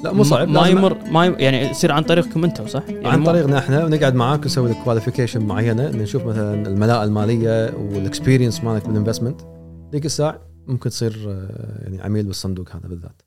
لا 0.05 0.12
مو 0.12 0.22
صعب 0.22 0.49
ما 0.49 0.66
يمر 0.68 0.99
ما 1.11 1.26
يمر 1.26 1.40
يعني 1.40 1.70
يصير 1.70 1.92
عن 1.92 2.03
طريقكم 2.03 2.44
أنتم 2.44 2.66
صح؟ 2.66 2.82
يعني 2.88 3.09
عن 3.09 3.24
طريقنا 3.24 3.59
إحنا 3.59 3.84
ونقعد 3.84 4.14
معاك 4.14 4.47
نسوي 4.47 4.70
لك 4.70 4.76
qualification 4.85 5.47
معينة 5.47 5.88
نشوف 5.88 6.24
مثلا 6.26 6.66
الملاءة 6.66 7.05
المالية 7.05 7.74
وال 7.74 7.89
experience 7.89 8.64
مالك 8.64 8.86
بال 8.87 8.95
investment 8.95 9.41
ذيك 9.92 10.07
الساعة 10.07 10.40
ممكن 10.66 10.90
تصير 10.90 11.24
آه، 11.28 11.82
يعني 11.82 12.03
عميل 12.03 12.26
بالصندوق 12.26 12.70
هذا 12.76 12.88
بالذات. 12.88 13.22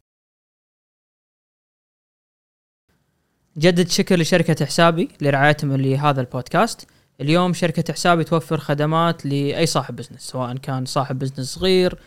جدد 3.58 3.88
شكر 3.88 4.20
لشركة 4.20 4.66
حسابي 4.66 5.10
لرعايتهم 5.22 5.76
لهذا 5.76 6.22
البودكاست. 6.22 6.88
اليوم 7.22 7.54
شركة 7.54 7.94
حسابي 7.94 8.24
توفر 8.24 8.58
خدمات 8.58 9.26
لأي 9.26 9.66
صاحب 9.66 9.96
business 9.96 10.22
سواء 10.22 10.58
كان 10.58 10.86
صاحب 10.86 11.20
business 11.20 11.54
صغير 11.54 12.00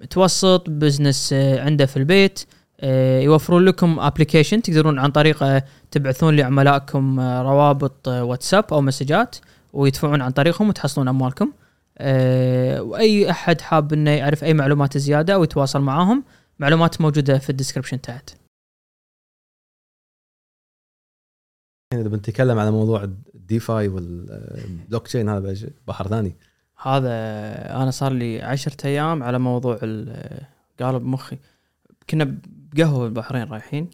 متوسط 0.00 0.70
business 0.70 1.32
آه، 1.32 1.60
عنده 1.60 1.86
في 1.86 1.96
البيت. 1.96 2.44
يوفرون 3.22 3.64
لكم 3.64 4.00
application 4.00 4.62
تقدرون 4.62 4.98
عن 4.98 5.10
طريقه 5.10 5.62
تبعثون 5.90 6.36
لعملائكم 6.36 7.20
آه، 7.20 7.42
روابط 7.42 8.08
آه، 8.08 8.24
واتساب 8.24 8.64
أو 8.72 8.80
مسجات 8.80 9.36
ويدفعون 9.72 10.22
عن 10.22 10.30
طريقهم 10.30 10.68
وتحصلون 10.68 11.08
أموالكم. 11.08 11.52
آه، 11.98 12.82
وأي 12.82 13.30
أحد 13.30 13.60
حاب 13.60 13.92
إنه 13.92 14.10
يعرف 14.10 14.44
أي 14.44 14.54
معلومات 14.54 14.98
زيادة 14.98 15.34
أو 15.34 15.44
يتواصل 15.44 15.80
معاهم 15.80 16.24
معلومات 16.58 17.00
موجودة 17.00 17.38
في 17.38 17.50
ال 17.50 17.54
description 17.54 18.00
تحت. 18.00 18.30
يعني 21.92 22.02
إذا 22.04 22.10
بنتكلم 22.10 22.58
على 22.58 22.70
موضوع 22.70 23.04
ال 23.34 23.42
DeFi 23.42 23.73
وال 23.73 23.88
blockchain 23.88 25.28
هذا 25.28 25.56
بحر 25.88 26.08
ثاني. 26.08 26.36
هذا 26.82 27.10
أنا 27.82 27.90
صار 27.90 28.12
لي 28.12 28.42
عشرة 28.42 28.86
أيام 28.86 29.22
على 29.22 29.38
موضوع 29.38 29.78
ال- 29.82 30.46
قالب 30.80 31.02
مخي 31.02 31.38
كنا 32.10 32.38
بقهوه 32.76 33.04
بالبحرين 33.04 33.42
رايحين؟ 33.42 33.90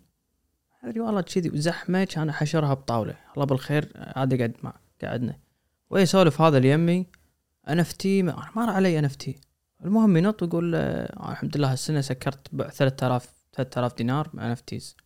أدري 0.85 1.01
والله 1.01 1.21
كذي 1.21 1.51
وزحمه 1.51 2.05
كان 2.05 2.29
احشرها 2.29 2.75
بطاولة. 2.75 3.15
الله 3.35 3.47
بالخير 3.47 3.93
هذا 4.17 4.39
قعد 4.39 4.55
مع 4.63 4.75
قعدنا 5.03 5.39
ويسولف 5.91 6.41
هذا 6.41 6.59
اليمي 6.59 7.07
أنفتي 7.69 8.23
ما 8.23 8.49
ما 8.57 8.67
راح 8.67 8.75
علي 8.77 8.99
أنفتي. 8.99 9.41
المهم 9.85 10.17
ينط 10.17 10.43
ويقول 10.43 10.75
آه 10.75 11.31
الحمد 11.33 11.57
لله 11.57 11.73
هالسنة 11.73 12.01
سكرت 12.01 12.49
ب 12.53 12.63
3000 12.63 13.29
3000 13.53 13.95
دينار 13.97 14.31
مع 14.35 14.51
أنفتيز. 14.51 14.97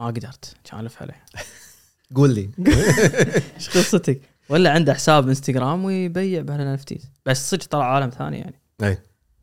ما 0.00 0.06
قدرت 0.06 0.56
كان 0.64 0.80
ألف 0.80 1.02
عليه. 1.02 1.24
قول 2.16 2.34
لي. 2.34 2.50
إيش 3.56 3.70
قصتك؟ 3.70 4.20
ولا 4.48 4.72
عنده 4.72 4.94
حساب 4.94 5.28
إنستغرام 5.28 5.84
ويبيع 5.84 6.42
بهال 6.42 6.67
NFTs. 6.67 7.10
بس 7.26 7.50
صدق 7.50 7.66
طلع 7.66 7.94
عالم 7.94 8.10
ثاني 8.10 8.38
يعني. 8.38 8.60
أي. 8.82 8.98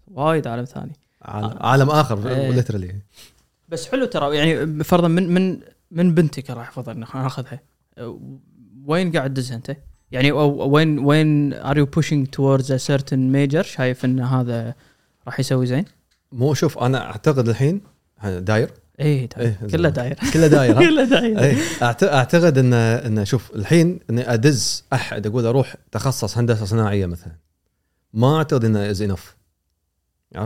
وايد 0.07 0.47
عالم 0.47 0.65
ثاني. 0.65 0.93
عالم, 1.25 1.57
عالم 1.61 1.89
آخر 1.89 2.29
إيه. 2.29 2.51
literally 2.51 2.95
بس 3.69 3.87
حلو 3.87 4.05
ترى 4.05 4.35
يعني 4.37 4.83
فرضا 4.83 5.07
من 5.07 5.33
من 5.33 5.59
من 5.91 6.13
بنتك 6.13 6.49
راح 6.49 6.69
افضل 6.69 6.99
ناخذها 6.99 7.59
وين 8.85 9.11
قاعد 9.11 9.33
تدزها 9.33 9.55
أنت؟ 9.57 9.77
يعني 10.11 10.31
وين 10.31 10.99
وين 10.99 11.53
are 11.53 11.77
you 11.77 11.85
pushing 11.85 12.27
towards 12.27 12.71
a 12.71 12.77
certain 12.77 13.19
major 13.19 13.63
شايف 13.63 14.05
إن 14.05 14.19
هذا 14.19 14.73
راح 15.27 15.39
يسوي 15.39 15.65
زين؟ 15.65 15.85
مو 16.31 16.53
شوف 16.53 16.77
أنا 16.77 17.05
أعتقد 17.11 17.49
الحين 17.49 17.81
داير. 18.23 18.69
إيه 18.99 19.29
إيه، 19.37 19.59
كله 19.71 19.89
داير. 19.89 20.19
كله 20.33 20.47
داير؟ 20.47 20.79
كله 20.87 21.03
داير. 21.03 21.39
اي 21.39 21.55
أعت- 21.79 22.03
أعتقد 22.03 22.57
ان 22.57 22.73
إن 22.73 23.25
شوف 23.25 23.51
الحين 23.55 23.99
إني 24.09 24.33
أدز 24.33 24.83
أحد 24.93 25.27
أقول 25.27 25.45
أروح 25.45 25.75
تخصص 25.91 26.37
هندسة 26.37 26.65
صناعية 26.65 27.05
مثلا. 27.05 27.31
ما 28.13 28.37
أعتقد 28.37 28.65
إنه 28.65 28.89
is 28.89 29.01
enough 29.01 29.35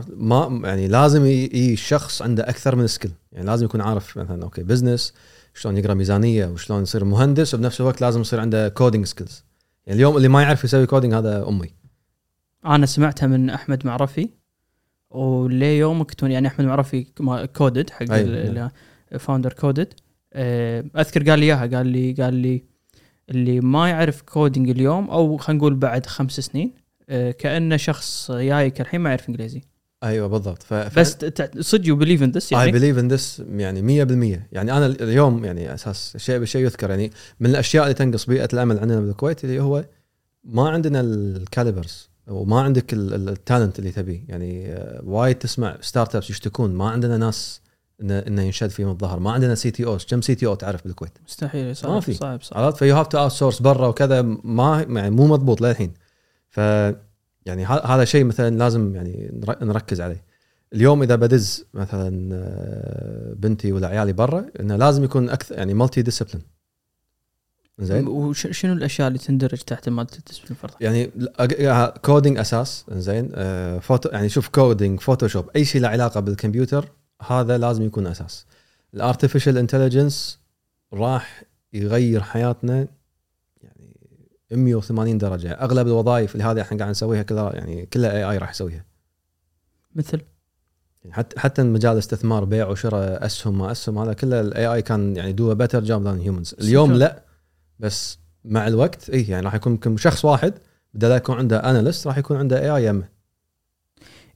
ما 0.09 0.61
يعني 0.63 0.87
لازم 0.87 1.25
يجي 1.25 1.75
شخص 1.75 2.21
عنده 2.21 2.49
أكثر 2.49 2.75
من 2.75 2.87
skill 2.87 3.11
يعني 3.31 3.45
لازم 3.47 3.65
يكون 3.65 3.81
عارف 3.81 4.17
مثلا 4.17 4.43
أوكي 4.43 4.63
business 4.63 5.13
شلون 5.53 5.77
يقرأ 5.77 5.93
ميزانية 5.93 6.45
وشلون 6.45 6.81
يصير 6.81 7.05
مهندس 7.05 7.53
وبنفس 7.53 7.81
الوقت 7.81 8.01
لازم 8.01 8.21
يصير 8.21 8.39
عنده 8.39 8.69
coding 8.69 9.05
skills 9.05 9.43
يعني 9.85 9.97
اليوم 9.97 10.17
اللي 10.17 10.27
ما 10.27 10.41
يعرف 10.41 10.63
يسوي 10.63 10.85
coding 10.85 11.13
هذا 11.13 11.47
أمي. 11.47 11.69
أنا 12.65 12.85
سمعتها 12.85 13.27
من 13.27 13.49
أحمد 13.49 13.85
معرفي 13.87 14.29
وليه 15.09 15.79
يومك 15.79 16.13
تون 16.13 16.31
يعني 16.31 16.47
أحمد 16.47 16.65
معرفي 16.65 17.03
Coded 17.55 17.89
حق. 17.89 18.05
founder 19.17 19.53
Coded 19.53 19.93
أذكر 20.97 21.29
قال 21.29 21.39
لي 21.39 21.45
إياها 21.45 21.67
قال 21.67 21.87
لي 21.87 22.13
قال 22.13 22.33
لي 22.33 22.63
اللي 23.29 23.59
ما 23.59 23.89
يعرف 23.89 24.21
coding 24.21 24.69
اليوم 24.69 25.09
أو 25.09 25.37
خلينا 25.37 25.59
نقول 25.59 25.75
بعد 25.75 26.05
خمس 26.05 26.39
سنين 26.39 26.71
آه، 27.09 27.31
كأنه 27.31 27.77
شخص 27.77 28.31
جايك 28.31 28.81
الحين 28.81 29.01
ما 29.01 29.09
يعرف 29.09 29.29
إنجليزي. 29.29 29.61
أيوه 30.03 30.27
بالضبط. 30.27 30.63
ف... 30.63 30.73
بس 30.73 31.17
صدق 31.59 31.87
you 31.87 31.95
believe 31.95 32.23
in 32.23 32.31
this 32.31 32.53
اي 32.53 32.59
يعني 32.59 32.71
believe 32.71 32.97
in 32.99 33.07
this 33.11 33.43
يعني 33.49 34.05
100% 34.05 34.39
يعني 34.51 34.71
أنا 34.77 34.85
اليوم 34.85 35.45
يعني 35.45 35.73
أساس 35.73 36.17
شيء 36.17 36.39
بشيء 36.39 36.61
يذكر 36.65 36.89
يعني 36.89 37.11
من 37.39 37.49
الأشياء 37.49 37.83
اللي 37.83 37.93
تنقص 37.93 38.25
بيئة 38.25 38.49
العمل 38.53 38.79
عندنا 38.79 38.99
بالكويت 38.99 39.43
اللي 39.43 39.59
هو 39.59 39.85
ما 40.43 40.69
عندنا 40.69 40.99
ال 41.01 41.13
calibers 41.13 42.09
وما 42.27 42.61
عندك 42.61 42.93
ال- 42.93 43.13
ال- 43.13 43.29
ال 43.29 43.36
talent 43.36 43.79
اللي 43.79 43.91
تبيه 43.91 44.23
يعني 44.27 44.73
آه، 44.73 45.01
وايد 45.03 45.35
تسمع 45.35 45.77
startups 45.81 46.29
يشتكون. 46.29 46.73
ما 46.75 46.89
عندنا 46.89 47.17
ناس 47.17 47.61
انه 48.01 48.19
انه 48.19 48.41
ينشد 48.41 48.69
فيهم 48.69 48.89
الظهر 48.89 49.19
ما 49.19 49.31
عندنا 49.31 49.55
CTOs. 49.55 50.05
كم 50.05 50.21
CTO 50.21 50.55
تعرف 50.55 50.83
بالكويت؟ 50.83 51.11
مستحيل 51.27 51.75
صعب 51.75 51.91
ما 51.91 51.99
في. 51.99 52.13
صعب 52.13 52.41
صعب. 52.41 52.63
عرفت؟ 52.63 52.77
ف 52.77 52.95
you 52.95 53.07
have 53.07 53.17
to 53.17 53.31
outsource 53.31 53.61
برا 53.61 53.87
وكذا. 53.87 54.21
ما 54.43 54.85
يعني 54.89 55.09
مو 55.09 55.27
مضبوط 55.27 55.61
للحين. 55.61 55.93
ف 56.49 56.59
يعني 57.49 57.65
هذا 57.65 58.05
شيء 58.05 58.23
مثلا 58.23 58.57
لازم 58.57 58.95
يعني 58.95 59.29
نر- 59.33 59.63
نركز 59.63 60.01
عليه. 60.01 60.23
اليوم 60.73 61.03
إذا 61.03 61.15
بدز 61.15 61.65
مثلا 61.73 62.29
آه، 62.35 63.33
بنتي 63.33 63.71
ولا 63.71 63.87
عيالي 63.87 64.13
برا 64.13 64.45
إنه 64.59 64.75
لازم 64.75 65.03
يكون 65.03 65.29
أكثر 65.29 65.55
يعني 65.55 65.73
multidiscipline 65.73 66.41
زين 67.79 68.07
وشنو 68.07 68.73
الأشياء 68.73 69.07
اللي 69.07 69.19
تندرج 69.19 69.57
تحت 69.57 69.89
multidiscipline 69.89 70.55
فرضا؟ 70.55 70.75
يعني 70.81 71.11
coding 72.05 72.37
أساس 72.37 72.85
زين 72.91 73.29
آه، 73.33 73.79
فوتو 73.79 74.09
يعني 74.09 74.29
شوف 74.29 74.47
coding 74.49 74.99
فوتوشوب 74.99 75.49
أي 75.55 75.65
شيء 75.65 75.81
له 75.81 75.87
علاقة 75.87 76.19
بالكمبيوتر 76.19 76.89
هذا 77.27 77.57
لازم 77.57 77.83
يكون 77.83 78.07
أساس. 78.07 78.45
ال 78.93 78.99
artificial 78.99 79.57
intelligence 79.57 80.39
راح 80.93 81.43
يغير 81.73 82.21
حياتنا 82.23 82.87
180 84.51 85.17
درجة. 85.17 85.51
أغلب 85.51 85.87
الوظائف 85.87 86.35
اللي 86.35 86.43
هذه 86.43 86.61
إحنا 86.61 86.77
قاعد 86.77 86.89
نسويها 86.89 87.23
كلها 87.23 87.55
يعني 87.55 87.85
كلها 87.85 88.11
AI 88.11 88.37
راح 88.37 88.49
يسويها. 88.49 88.85
مثل؟ 89.95 90.21
يعني 91.03 91.15
حتى 91.15 91.39
حتى 91.39 91.63
مجال 91.63 91.93
الاستثمار 91.93 92.45
بيع 92.45 92.67
وشراء 92.67 93.25
أسهم 93.25 93.57
ما 93.57 93.71
أسهم 93.71 93.97
هذا 93.97 94.13
كله 94.13 94.41
ال 94.41 94.67
AI 94.67 94.81
can 94.81 95.15
يعني 95.15 95.31
do 95.31 95.55
better 95.55 95.83
job 95.83 96.03
than 96.03 96.19
humans 96.19 96.55
اليوم. 96.59 96.93
لا 96.93 97.23
بس 97.79 98.19
مع 98.45 98.67
الوقت 98.67 99.09
اي 99.09 99.23
يعني 99.23 99.45
راح 99.45 99.55
يكون 99.55 99.71
يمكن 99.73 99.97
شخص 99.97 100.25
واحد 100.25 100.53
بدل 100.93 101.11
يكون 101.11 101.37
عنده 101.37 101.69
analyst 101.69 102.07
راح 102.07 102.17
يكون 102.17 102.37
عنده 102.37 102.61
AI 102.61 102.85
يمه 102.85 103.09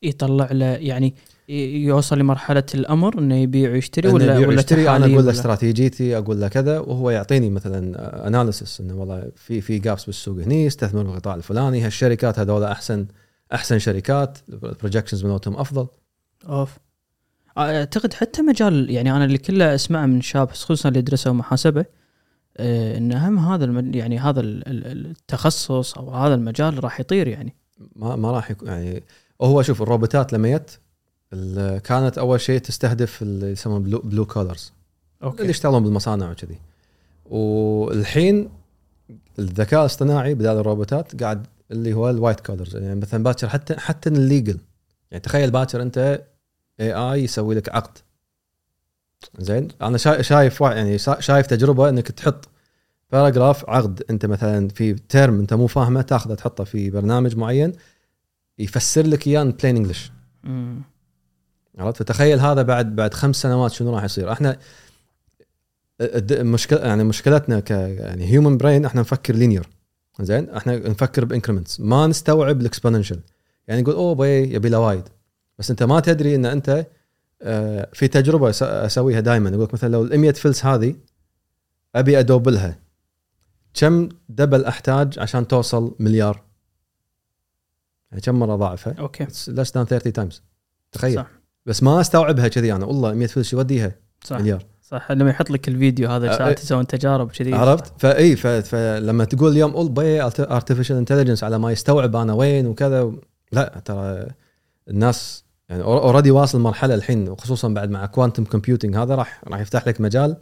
يطلع 0.03 0.51
له 0.51 0.65
يعني 0.65 1.15
يوصل 1.49 2.19
لمرحلة 2.19 2.63
الأمر 2.75 3.19
إنه 3.19 3.35
يبيع 3.35 3.71
ويشتري 3.71 4.07
إنه 4.07 4.15
ولا 4.15 4.23
يبيع 4.25 4.47
ولا 4.47 4.57
ويشتري. 4.57 4.89
أنا 4.89 5.05
أقول 5.05 5.25
له 5.25 5.31
استراتيجيتي 5.31 6.17
أقول 6.17 6.41
له 6.41 6.47
كذا 6.47 6.79
وهو 6.79 7.09
يعطيني 7.09 7.49
مثلا 7.49 8.27
analysis 8.27 8.81
إنه 8.81 8.95
والله 8.95 9.31
في 9.35 9.61
في 9.61 9.79
gaps 9.79 10.05
بالسوق 10.05 10.39
هني 10.39 10.67
استثمر 10.67 11.03
بالقطاع 11.03 11.35
الفلاني. 11.35 11.81
هالشركات 11.81 12.39
هذول 12.39 12.63
احسن 12.63 13.05
أحسن 13.53 13.79
شركات 13.79 14.37
ال 14.49 14.55
projections 14.55 15.25
مالتهم 15.25 15.55
أفضل. 15.57 15.87
أوف. 16.49 16.77
أعتقد 17.57 18.13
حتى 18.13 18.41
مجال 18.41 18.89
يعني 18.89 19.11
أنا 19.11 19.25
اللي 19.25 19.37
كله 19.37 19.75
أسمعه 19.75 20.05
من 20.05 20.21
شباب 20.21 20.51
خصوصا 20.51 20.89
اللي 20.89 21.01
درسوا 21.01 21.33
محاسبة 21.33 21.85
آه، 22.57 22.97
إن 22.97 23.13
هم 23.13 23.39
هذا 23.39 23.65
الم- 23.65 23.93
يعني 23.95 24.19
هذا 24.19 24.39
ال- 24.39 24.67
ال- 24.67 25.05
التخصص 25.11 25.97
أو 25.97 26.09
هذا 26.09 26.33
المجال 26.35 26.83
راح 26.83 26.99
يطير 26.99 27.27
يعني. 27.27 27.55
ما 27.95 28.15
ما 28.15 28.31
راح 28.31 28.51
يكون 28.51 28.67
يعني 28.67 29.03
هو 29.41 29.61
شوف 29.61 29.81
الروبوتات 29.81 30.33
لما 30.33 30.57
جت 30.57 30.79
كانت 31.83 32.17
أول 32.17 32.41
شيء 32.41 32.59
تستهدف 32.59 33.21
اللي 33.21 33.51
يسمون 33.51 33.83
blue, 33.83 33.99
blue 33.99 34.25
collars 34.25 34.73
اللي 35.21 35.31
okay 35.31 35.43
يشتغلون 35.49 35.83
بالمصانع 35.83 36.31
وكذي. 36.31 36.59
والحين 37.25 38.49
الذكاء 39.39 39.79
الاصطناعي 39.81 40.33
بدال 40.33 40.57
الروبوتات 40.57 41.23
قاعد 41.23 41.47
اللي 41.71 41.93
هو 41.93 42.09
ال 42.09 42.14
white 42.14 42.39
collars 42.39 42.75
يعني 42.75 42.95
مثلا 42.99 43.23
باكر 43.23 43.49
حتى 43.49 43.75
حتى 43.75 44.09
ال 44.09 44.17
legal 44.17 44.57
يعني 45.11 45.21
تخيل 45.23 45.51
باكر 45.51 45.81
أنت 45.81 46.23
AI 46.79 47.23
يسوي 47.23 47.55
لك 47.55 47.69
عقد. 47.75 47.97
زين؟ 49.39 49.67
أنا 49.81 49.97
شا- 49.97 50.21
شايف 50.21 50.61
يعني 50.61 50.97
شا- 50.97 51.19
شايف 51.19 51.47
تجربة 51.47 51.89
إنك 51.89 52.07
تحط 52.11 52.49
paragraph 53.11 53.69
عقد. 53.69 54.03
أنت 54.09 54.25
مثلا 54.25 54.67
في 54.67 54.93
term 54.93 55.39
أنت 55.39 55.53
مو 55.53 55.67
فاهمه 55.67 56.01
تاخذه 56.01 56.33
تحطه 56.33 56.63
في 56.63 56.89
برنامج 56.89 57.35
معين 57.37 57.73
يفسر 58.59 59.07
لك 59.07 59.27
إياه 59.27 59.43
plain 59.43 59.75
English. 59.77 60.11
عرفت؟ 61.79 61.99
فتخيل 61.99 62.39
هذا 62.39 62.61
بعد 62.61 62.95
بعد 62.95 63.13
خمس 63.13 63.35
سنوات 63.35 63.71
شنو 63.71 63.95
راح 63.95 64.03
يصير. 64.03 64.31
إحنا 64.31 64.57
المشكلة 66.01 66.79
يعني 66.79 67.03
مشكلتنا 67.03 67.59
ك 67.59 67.71
يعني 67.71 68.31
human 68.31 68.57
brain 68.57 68.85
إحنا 68.85 69.01
نفكر 69.01 69.35
linear 69.35 69.69
زين؟ 70.21 70.49
إحنا 70.49 70.75
نفكر 70.89 71.25
ب 71.25 71.30
increments. 71.30 71.79
ما 71.79 72.07
نستوعب 72.07 72.61
ال 72.61 72.66
exponential 72.66 73.19
يعني 73.67 73.81
نقول 73.81 73.95
أوه 73.95 74.15
بي 74.15 74.53
يبي 74.53 74.69
له 74.69 74.79
وايد. 74.79 75.03
بس 75.59 75.71
أنت 75.71 75.83
ما 75.83 75.99
تدري 75.99 76.35
إن 76.35 76.45
أنت 76.45 76.85
آه، 77.41 77.89
في 77.93 78.07
تجربة 78.07 78.49
أسويها 78.61 79.19
دائما 79.19 79.49
يقول 79.49 79.63
لك 79.63 79.73
مثلا 79.73 79.89
لو 79.89 80.03
ال 80.03 80.19
100 80.19 80.31
فلس 80.31 80.65
هذه 80.65 80.95
أبي 81.95 82.19
أدوبلها. 82.19 82.79
كم 83.73 84.09
double 84.29 84.65
أحتاج 84.65 85.19
عشان 85.19 85.47
توصل 85.47 85.95
مليار؟ 85.99 86.43
يعني 88.11 88.21
كم 88.21 88.39
مرة 88.39 88.55
ضاعفها؟ 88.55 88.95
Okay. 88.99 89.25
Less 89.25 89.69
than 89.69 89.83
30 89.83 90.13
times. 90.13 90.35
تخيل. 90.91 91.15
صح. 91.15 91.42
بس 91.65 91.83
ما 91.83 92.01
استوعبها 92.01 92.47
كذي 92.47 92.73
أنا. 92.73 92.85
والله 92.85 93.13
100 93.13 93.27
فلس 93.27 93.53
يوديها 93.53 93.91
صح. 94.23 94.39
مليار. 94.39 94.65
صح. 94.81 95.11
لما 95.11 95.29
يحط 95.29 95.49
لك 95.49 95.67
الفيديو 95.67 96.09
هذا 96.09 96.33
أه، 96.33 96.37
ساعات. 96.37 96.63
يسوون 96.63 96.87
تجارب 96.87 97.31
كذي. 97.31 97.53
عرفت؟ 97.53 97.93
فاي 97.97 98.35
فلما 98.35 99.25
تقول 99.25 99.51
اليوم 99.51 99.71
قول 99.71 99.89
بي 99.89 100.21
artificial 100.21 100.95
intelligence 100.95 101.43
على 101.43 101.59
ما 101.59 101.71
يستوعب 101.71 102.15
أنا 102.15 102.33
وين 102.33 102.67
وكذا 102.67 103.11
لا 103.51 103.81
ترى 103.85 104.27
الناس 104.89 105.43
يعني 105.69 105.83
already 105.83 106.31
واصل 106.31 106.59
مرحلة 106.59 106.95
الحين 106.95 107.29
وخصوصا 107.29 107.67
بعد 107.67 107.89
مع 107.89 108.05
quantum 108.05 108.43
computing 108.43 108.95
هذا 108.95 109.15
راح 109.15 109.41
راح 109.47 109.59
يفتح 109.59 109.87
لك 109.87 110.01
مجال 110.01 110.37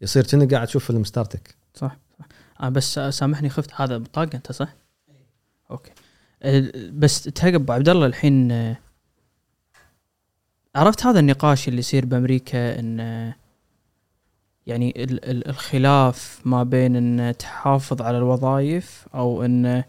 يصير 0.00 0.26
كأنك 0.26 0.54
قاعد 0.54 0.66
تشوف 0.66 0.84
فيلم 0.84 1.04
Star 1.04 1.29
Trek 1.29 1.54
صح 1.74 1.96
صح. 2.18 2.26
آه 2.60 2.68
بس 2.68 2.98
سامحني 2.98 3.48
خفت. 3.50 3.70
هذا 3.74 3.98
بطاقة 3.98 4.30
أنت 4.34 4.52
صح؟ 4.52 4.74
okay. 5.70 5.90
بس 6.92 7.22
تهقى 7.22 7.54
أبو 7.54 7.72
عبد 7.72 7.88
الله 7.88 8.06
الحين 8.06 8.52
آه، 8.52 8.76
عرفت 10.74 11.06
هذا 11.06 11.20
النقاش 11.20 11.68
اللي 11.68 11.78
يصير 11.78 12.06
بأمريكا 12.06 12.78
إن 12.80 12.98
يعني 14.66 14.94
ال- 15.04 15.24
ال- 15.30 15.48
الخلاف 15.48 16.40
ما 16.44 16.62
بين 16.62 16.96
إن 16.96 17.36
تحافظ 17.36 18.02
على 18.02 18.18
الوظائف 18.18 19.06
أو 19.14 19.44
إن 19.44 19.82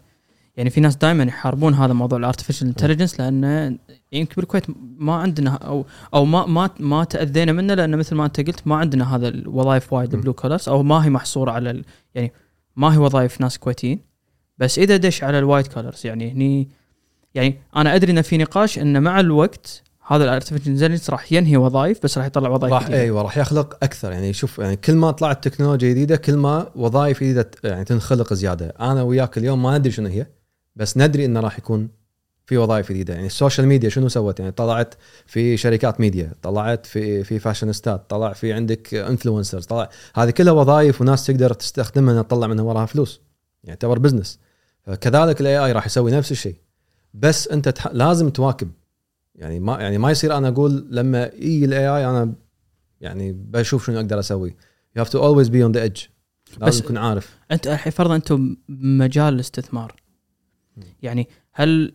يعني 0.56 0.70
في 0.70 0.80
ناس 0.80 0.96
دائما 0.96 1.24
يحاربون 1.24 1.74
هذا 1.74 1.92
موضوع 1.92 2.18
ال 2.18 2.22
artificial 2.22 2.66
intelligence 2.68 3.20
لأنه 3.20 3.78
يمكن 4.12 4.34
بالكويت 4.36 4.64
ما 4.98 5.14
عندنا 5.14 5.50
أو 5.54 5.86
أو 6.14 6.24
ما 6.24 6.46
ما 6.46 6.70
ما 6.80 7.04
تأذينا 7.04 7.52
منه 7.52 7.74
لأنه 7.74 7.96
مثل 7.96 8.14
ما 8.16 8.24
أنت 8.24 8.40
قلت 8.40 8.66
ما 8.66 8.76
عندنا 8.76 9.16
هذا 9.16 9.28
الوظائف 9.28 9.92
وايد. 9.92 10.14
ال 10.14 10.18
blue 10.18 10.32
collars 10.32 10.68
أو 10.68 10.82
ما 10.82 11.04
هي 11.04 11.10
محصورة 11.10 11.50
على 11.50 11.82
يعني 12.14 12.32
ما 12.76 12.94
هي 12.94 12.98
وظائف 12.98 13.40
ناس 13.40 13.58
كويتيين 13.58 14.00
بس 14.58 14.78
إذا 14.78 14.96
دش 14.96 15.24
على 15.24 15.38
ال 15.38 15.43
white 15.43 15.68
collars 15.72 16.06
يعني 16.06 16.32
هني 16.32 16.68
يعني 17.34 17.58
أنا 17.76 17.94
أدري 17.94 18.12
إن 18.12 18.22
في 18.22 18.38
نقاش 18.38 18.78
انه 18.78 19.00
مع 19.00 19.20
الوقت 19.20 19.82
هذا 20.06 20.24
ال 20.24 20.27
artificial 20.27 20.56
intelligence 20.56 21.10
راح 21.10 21.32
ينهي 21.32 21.56
وظائف 21.56 22.02
بس 22.02 22.18
راح 22.18 22.26
يطلع 22.26 22.50
وظائف 22.50 22.72
راح. 22.72 22.86
أيوه 22.86 23.22
راح 23.22 23.38
يخلق 23.38 23.78
أكثر. 23.82 24.12
يعني 24.12 24.32
شوف 24.32 24.58
يعني 24.58 24.76
كل 24.76 24.94
ما 24.94 25.10
طلعت 25.10 25.48
تكنولوجيا 25.48 25.90
جديدة 25.90 26.16
كل 26.16 26.36
ما 26.36 26.70
وظائف 26.76 27.20
جديدة 27.20 27.50
يعني 27.64 27.84
تنخلق 27.84 28.34
زيادة. 28.34 28.74
أنا 28.80 29.02
وياك 29.02 29.38
اليوم 29.38 29.62
ما 29.62 29.78
ندري 29.78 29.92
شنو 29.92 30.08
هي 30.08 30.26
بس 30.76 30.96
ندري 30.96 31.24
إنه 31.24 31.40
راح 31.40 31.58
يكون 31.58 31.88
في 32.46 32.56
وظائف 32.56 32.92
جديدة. 32.92 33.14
يعني 33.14 33.26
ال 33.26 33.32
social 33.32 33.66
media 33.66 33.88
شنو 33.88 34.08
سوت؟ 34.08 34.40
يعني 34.40 34.52
طلعت 34.52 34.94
في 35.26 35.56
شركات 35.56 36.00
ميديا 36.00 36.32
طلعت 36.42 36.86
في 36.86 37.24
في 37.24 37.38
فاشينيستات 37.38 38.10
طلع 38.10 38.32
في 38.32 38.52
عندك 38.52 38.94
influencers 38.94 39.66
طلع 39.66 39.88
هذه 40.14 40.30
كلها 40.30 40.52
وظائف 40.52 41.00
وناس 41.00 41.26
تقدر 41.26 41.52
تستخدمها 41.52 42.12
إنها 42.12 42.22
تطلع 42.22 42.46
منها 42.46 42.64
وراها 42.64 42.86
فلوس. 42.86 43.20
يعني 43.64 43.76
تعتبر 43.76 43.98
business 43.98 44.38
كذلك 45.00 45.40
ال 45.40 45.58
AI 45.58 45.72
راح 45.72 45.86
يسوي 45.86 46.10
نفس 46.10 46.32
الشيء. 46.32 46.56
بس 47.14 47.48
أنت 47.48 47.68
تح... 47.68 47.86
لازم 47.92 48.30
تواكب 48.30 48.70
يعني 49.42 49.60
ما 49.60 49.80
يعني 49.80 49.98
ما 49.98 50.10
يصير 50.10 50.36
أنا 50.36 50.48
أقول 50.48 50.86
لما 50.90 51.30
يجي 51.34 51.64
ال 51.64 51.88
AI 51.88 52.06
أنا 52.06 52.34
يعني 53.00 53.32
بشوف 53.32 53.86
شنو 53.86 53.96
أقدر 53.96 54.18
أسوي. 54.18 54.56
Have 54.98 55.02
to 55.08 55.18
always 55.18 55.48
be 55.48 55.62
on 55.68 55.72
the 55.76 55.88
edge. 55.88 56.08
بس- 56.56 56.58
لازم 56.60 56.82
تكون 56.84 56.96
عارف. 56.96 57.36
أنت 57.52 57.66
الحين 57.66 57.92
فرضا 57.92 58.16
أنتم 58.16 58.56
بمجال 58.68 59.34
الاستثمار. 59.34 59.94
يعني 61.02 61.28
هل 61.52 61.92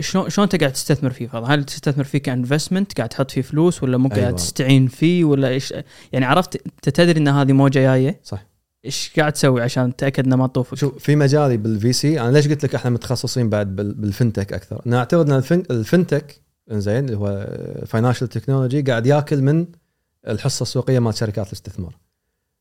شلون 0.00 0.30
شلون 0.30 0.44
أنت 0.52 0.56
قاعد 0.60 0.72
تستثمر 0.72 1.10
فيه 1.10 1.26
فرضا؟ 1.26 1.46
هل 1.46 1.64
تستثمر 1.64 2.04
فيه 2.04 2.18
ك 2.18 2.25
investment 2.25 2.96
قاعد 2.96 3.08
تحط 3.08 3.30
فيه 3.30 3.42
فلوس 3.42 3.82
ولا 3.82 3.96
مو 3.96 4.08
قاعد 4.08 4.20
أيوة. 4.22 4.30
تستعين 4.36 4.86
فيه 4.86 5.24
ولا 5.24 5.48
إيش؟ 5.48 5.74
يعني 6.12 6.24
عرفت 6.24 6.56
أنت 6.66 6.88
تدري 6.88 7.20
إن 7.20 7.28
هذه 7.28 7.52
موجة 7.52 7.78
جاية؟ 7.78 8.20
صح. 8.24 8.46
إيش 8.84 9.12
قاعد 9.16 9.32
تسوي 9.32 9.62
عشان 9.62 9.96
تتاكد 9.96 10.26
إنه 10.26 10.36
ما 10.36 10.46
تطوفك؟ 10.46 10.74
شوف 10.76 10.98
في 10.98 11.16
مجالي 11.16 11.56
بال 11.56 11.92
VC 11.92 12.20
أنا 12.20 12.30
ليش 12.32 12.48
قلت 12.48 12.64
لك 12.64 12.74
إحنا 12.74 12.90
متخصصين 12.90 13.48
بعد 13.50 13.76
بال- 13.76 13.94
بال 13.94 14.07
fintech 14.07 14.52
أكثر؟ 14.52 14.82
أنا 14.86 14.98
أعتقد 14.98 15.30
إن 15.30 15.36
ال 15.36 15.42
fin 15.42 15.62
ال 15.70 15.79
fintech 15.79 16.40
زين 16.70 17.04
اللي 17.04 17.16
هو 17.16 17.46
financial 17.86 18.28
technology 18.28 18.82
قاعد 18.82 19.06
ياكل 19.06 19.42
من 19.42 19.66
الحصة 20.28 20.62
السوقية 20.62 20.98
مال 20.98 21.14
شركات 21.14 21.46
الاستثمار. 21.46 21.96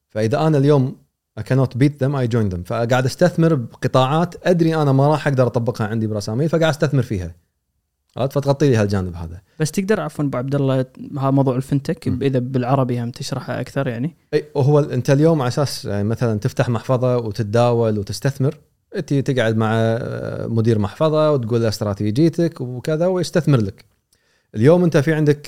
فإذا 0.10 0.48
أنا 0.48 0.58
اليوم 0.58 0.96
I 1.40 1.44
cannot 1.44 1.78
beat 1.78 1.98
them 2.04 2.16
I 2.16 2.28
join 2.28 2.54
them. 2.54 2.64
فقاعد 2.66 3.06
أستثمر 3.06 3.56
بقطاعات 3.56 4.48
أدري 4.48 4.76
أنا 4.76 4.92
ما 4.92 5.08
راح 5.08 5.28
أقدر 5.28 5.48
أطبقها 5.48 5.88
عندي 5.88 6.08
براسامي 6.08 6.48
فقاعد 6.48 6.74
أستثمر 6.74 7.02
فيها. 7.04 7.36
فتغطي 8.16 8.70
لي 8.70 8.76
هالجانب 8.76 9.16
هذا. 9.16 9.42
بس 9.60 9.72
تقدر 9.72 10.02
عفوا 10.02 10.26
أبو 10.26 10.38
عبد 10.38 10.56
الله 10.56 10.86
هذا 11.20 11.32
موضوع 11.32 11.56
الفنتك. 11.56 12.08
إذا 12.08 12.40
بالعربي 12.40 13.04
هم 13.04 13.12
تشرحه 13.12 13.60
أكثر 13.60 13.88
يعني. 13.88 14.16
إي 14.34 14.46
وهو 14.56 14.80
أنت 14.80 15.10
اليوم 15.10 15.42
على 15.42 15.48
أساس 15.48 15.86
يعني 15.86 16.04
مثلا 16.04 16.40
تفتح 16.40 16.70
محفظة 16.70 17.18
وتتداول 17.18 18.00
وتستثمر 18.00 18.58
انت 18.96 19.14
تقعد 19.14 19.58
مع 19.58 19.72
آه، 19.76 20.48
مدير 20.48 20.80
محفظة 20.80 21.32
وتقول 21.32 21.62
له 21.62 21.68
استراتيجيتك 21.68 22.62
وكذا 22.62 23.08
ويستثمر 23.08 23.62
لك. 23.62 23.86
اليوم 24.56 24.84
انت 24.84 24.98
في 24.98 25.14
عندك 25.14 25.48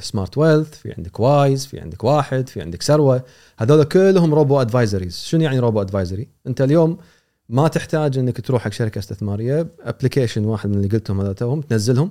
Smart 0.00 0.38
Wealth 0.38 0.74
في 0.74 0.94
عندك 0.96 1.20
Wise 1.20 1.66
في 1.66 1.80
عندك 1.80 2.04
واحد 2.04 2.48
في 2.48 2.62
عندك 2.62 2.82
Sarwa 2.82 3.22
هذول 3.58 3.84
كلهم 3.84 4.34
robo 4.34 4.60
advisories 4.60 5.16
شنو 5.16 5.42
يعني 5.42 5.58
robo 5.58 5.80
advisory 5.80 6.28
انت 6.46 6.60
اليوم 6.60 6.98
ما 7.48 7.68
تحتاج 7.68 8.18
انك 8.18 8.40
تروح 8.40 8.62
حق 8.62 8.72
شركة 8.72 8.98
استثمارية 8.98 9.66
application 9.80 10.44
واحد 10.44 10.70
من 10.70 10.76
اللي 10.76 10.88
قلتهم 10.88 11.20
هذا 11.20 11.32
توهم 11.32 11.60
تنزلهم 11.60 12.10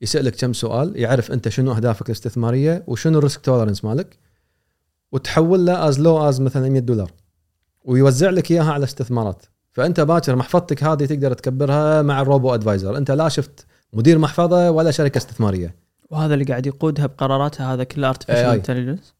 يسألك 0.00 0.36
كم 0.36 0.52
سؤال 0.52 0.92
يعرف 0.96 1.32
انت 1.32 1.48
شنو 1.48 1.72
أهدافك 1.72 2.06
الاستثمارية 2.06 2.84
وشنو 2.86 3.18
ال 3.18 3.22
risk 3.22 3.40
tolerance 3.40 3.84
مالك 3.84 4.18
وتحول 5.12 5.66
له 5.66 5.88
as 5.88 6.00
low 6.00 6.28
as 6.28 6.40
مثلا 6.40 6.68
100 6.68 6.80
دولار 6.80 7.12
ويوزع 7.84 8.30
لك 8.30 8.50
إياها 8.50 8.72
على 8.72 8.84
استثمارات. 8.84 9.46
فأنت 9.72 10.00
باكر 10.00 10.36
محفظتك 10.36 10.84
هذه 10.84 11.04
تقدر 11.04 11.32
تكبرها 11.32 12.02
مع 12.02 12.20
ال 12.20 12.27
robo 12.27 12.54
advisor 12.54 12.96
انت 12.96 13.10
لا 13.10 13.28
شفت 13.28 13.66
مدير 13.92 14.18
محفظة 14.18 14.70
ولا 14.70 14.90
شركة 14.90 15.18
استثمارية. 15.18 15.74
وهذا 16.10 16.34
اللي 16.34 16.44
قاعد 16.44 16.66
يقودها 16.66 17.06
بقراراته 17.06 17.74
هذا 17.74 17.84
كله 17.84 18.08
artificial. 18.08 18.44
intelligence 18.44 19.14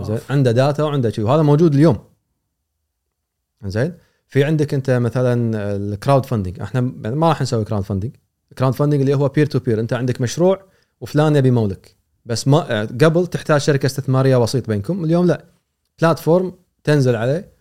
زين. 0.00 0.18
عنده 0.30 0.52
data 0.52 0.82
وعنده 0.82 1.10
شيء. 1.10 1.24
وهذا 1.24 1.42
موجود 1.42 1.74
اليوم. 1.74 1.98
زين. 3.64 3.94
في 4.26 4.44
عندك 4.44 4.74
أنت 4.74 4.90
مثلا 4.90 5.56
ال 5.76 6.26
crowdfunding 6.26 6.60
إحنا 6.60 6.80
ما 6.80 7.28
راح 7.28 7.42
نسوي 7.42 7.64
crowdfunding 7.64 8.16
crowdfunding 8.58 9.00
اللي 9.00 9.14
هو 9.14 9.28
peer 9.28 9.46
to 9.46 9.58
peer 9.58 9.80
أنت 9.80 9.92
عندك 9.92 10.20
مشروع 10.20 10.62
وفلان 11.00 11.36
يبي 11.36 11.50
يمولك. 11.50 11.96
بس 12.24 12.48
ما 12.48 12.80
قبل 12.82 13.26
تحتاج 13.26 13.60
شركة 13.60 13.86
استثمارية 13.86 14.36
وسيط 14.36 14.68
بينكم 14.68 15.04
اليوم 15.04 15.26
لا. 15.26 15.44
platform 16.00 16.52
تنزل 16.84 17.16
عليه 17.16 17.52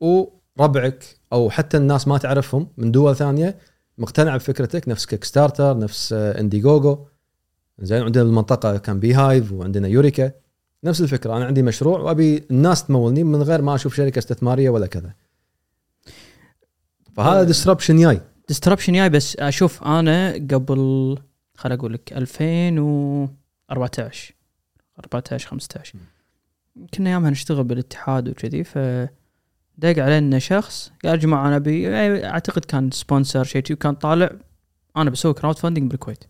وربعك 0.00 1.04
أو 1.32 1.50
حتى 1.50 1.76
الناس 1.76 2.08
ما 2.08 2.18
تعرفهم 2.18 2.68
من 2.76 2.92
دول 2.92 3.16
ثانية 3.16 3.58
مقتنع 3.98 4.36
بفكرتك 4.36 4.88
نفس 4.88 5.06
Kickstarter 5.06 5.78
نفس 5.78 6.12
Indiegogo 6.12 7.06
زين 7.78 8.02
عندنا 8.02 8.24
بالمنطقة 8.24 8.78
كان 8.78 9.00
Beehive 9.00 9.52
وعندنا 9.52 9.88
Eureeca 9.88 10.32
نفس 10.84 11.00
الفكرة 11.00 11.36
أنا 11.36 11.44
عندي 11.44 11.62
مشروع 11.62 12.00
وأبي 12.00 12.44
الناس 12.50 12.86
تمولني 12.86 13.24
من 13.24 13.42
غير 13.42 13.62
ما 13.62 13.74
أشوف 13.74 13.94
شركة 13.94 14.18
استثمارية 14.18 14.70
ولا 14.70 14.86
كذا. 14.86 15.14
فهذا 17.16 17.42
disruption 17.42 17.96
جاي 17.96 18.20
disruption 18.48 18.92
جاي 18.92 19.08
بس 19.08 19.36
أشوف 19.36 19.84
أنا 19.84 20.32
قبل 20.32 21.18
خل 21.54 21.72
أقول 21.72 21.92
لك 21.92 22.12
2014 22.12 24.34
14 24.98 25.48
15 25.48 25.98
كنا 26.94 27.10
أيامها 27.10 27.30
نشتغل 27.30 27.64
بالاتحاد 27.64 28.28
وكذي 28.28 28.64
ف 28.64 28.78
دق 29.82 30.02
علينا 30.02 30.38
شخص 30.38 30.92
قال 31.04 31.12
يا 31.12 31.16
جماعة 31.16 31.48
أنا 31.48 31.56
ابي 31.56 31.82
يعني 31.82 32.26
أعتقد 32.28 32.64
كان 32.64 32.90
sponsor 32.90 33.44
شيء 33.44 33.64
شي، 33.64 33.72
وكان 33.72 33.94
طالع 33.94 34.30
أنا 34.96 35.10
بسوي 35.10 35.34
crowdfunding 35.34 35.90
بالكويت. 35.90 36.24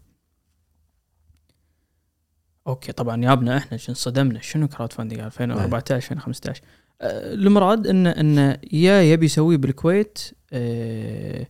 Okay 2.67 2.93
طبعا 2.93 3.25
يابنا 3.25 3.57
إحنا 3.57 3.79
انصدمنا 3.89 4.41
شنو 4.41 4.69
crowdfunding 4.69 5.21
2014 5.21 5.97
2015 5.97 6.63
آه، 7.01 7.35
المراد 7.35 7.87
إنه 7.87 8.11
إنه 8.11 8.59
يا 8.73 9.03
يبي 9.03 9.27
يسويه 9.27 9.57
بالكويت 9.57 10.19
آه، 10.53 11.47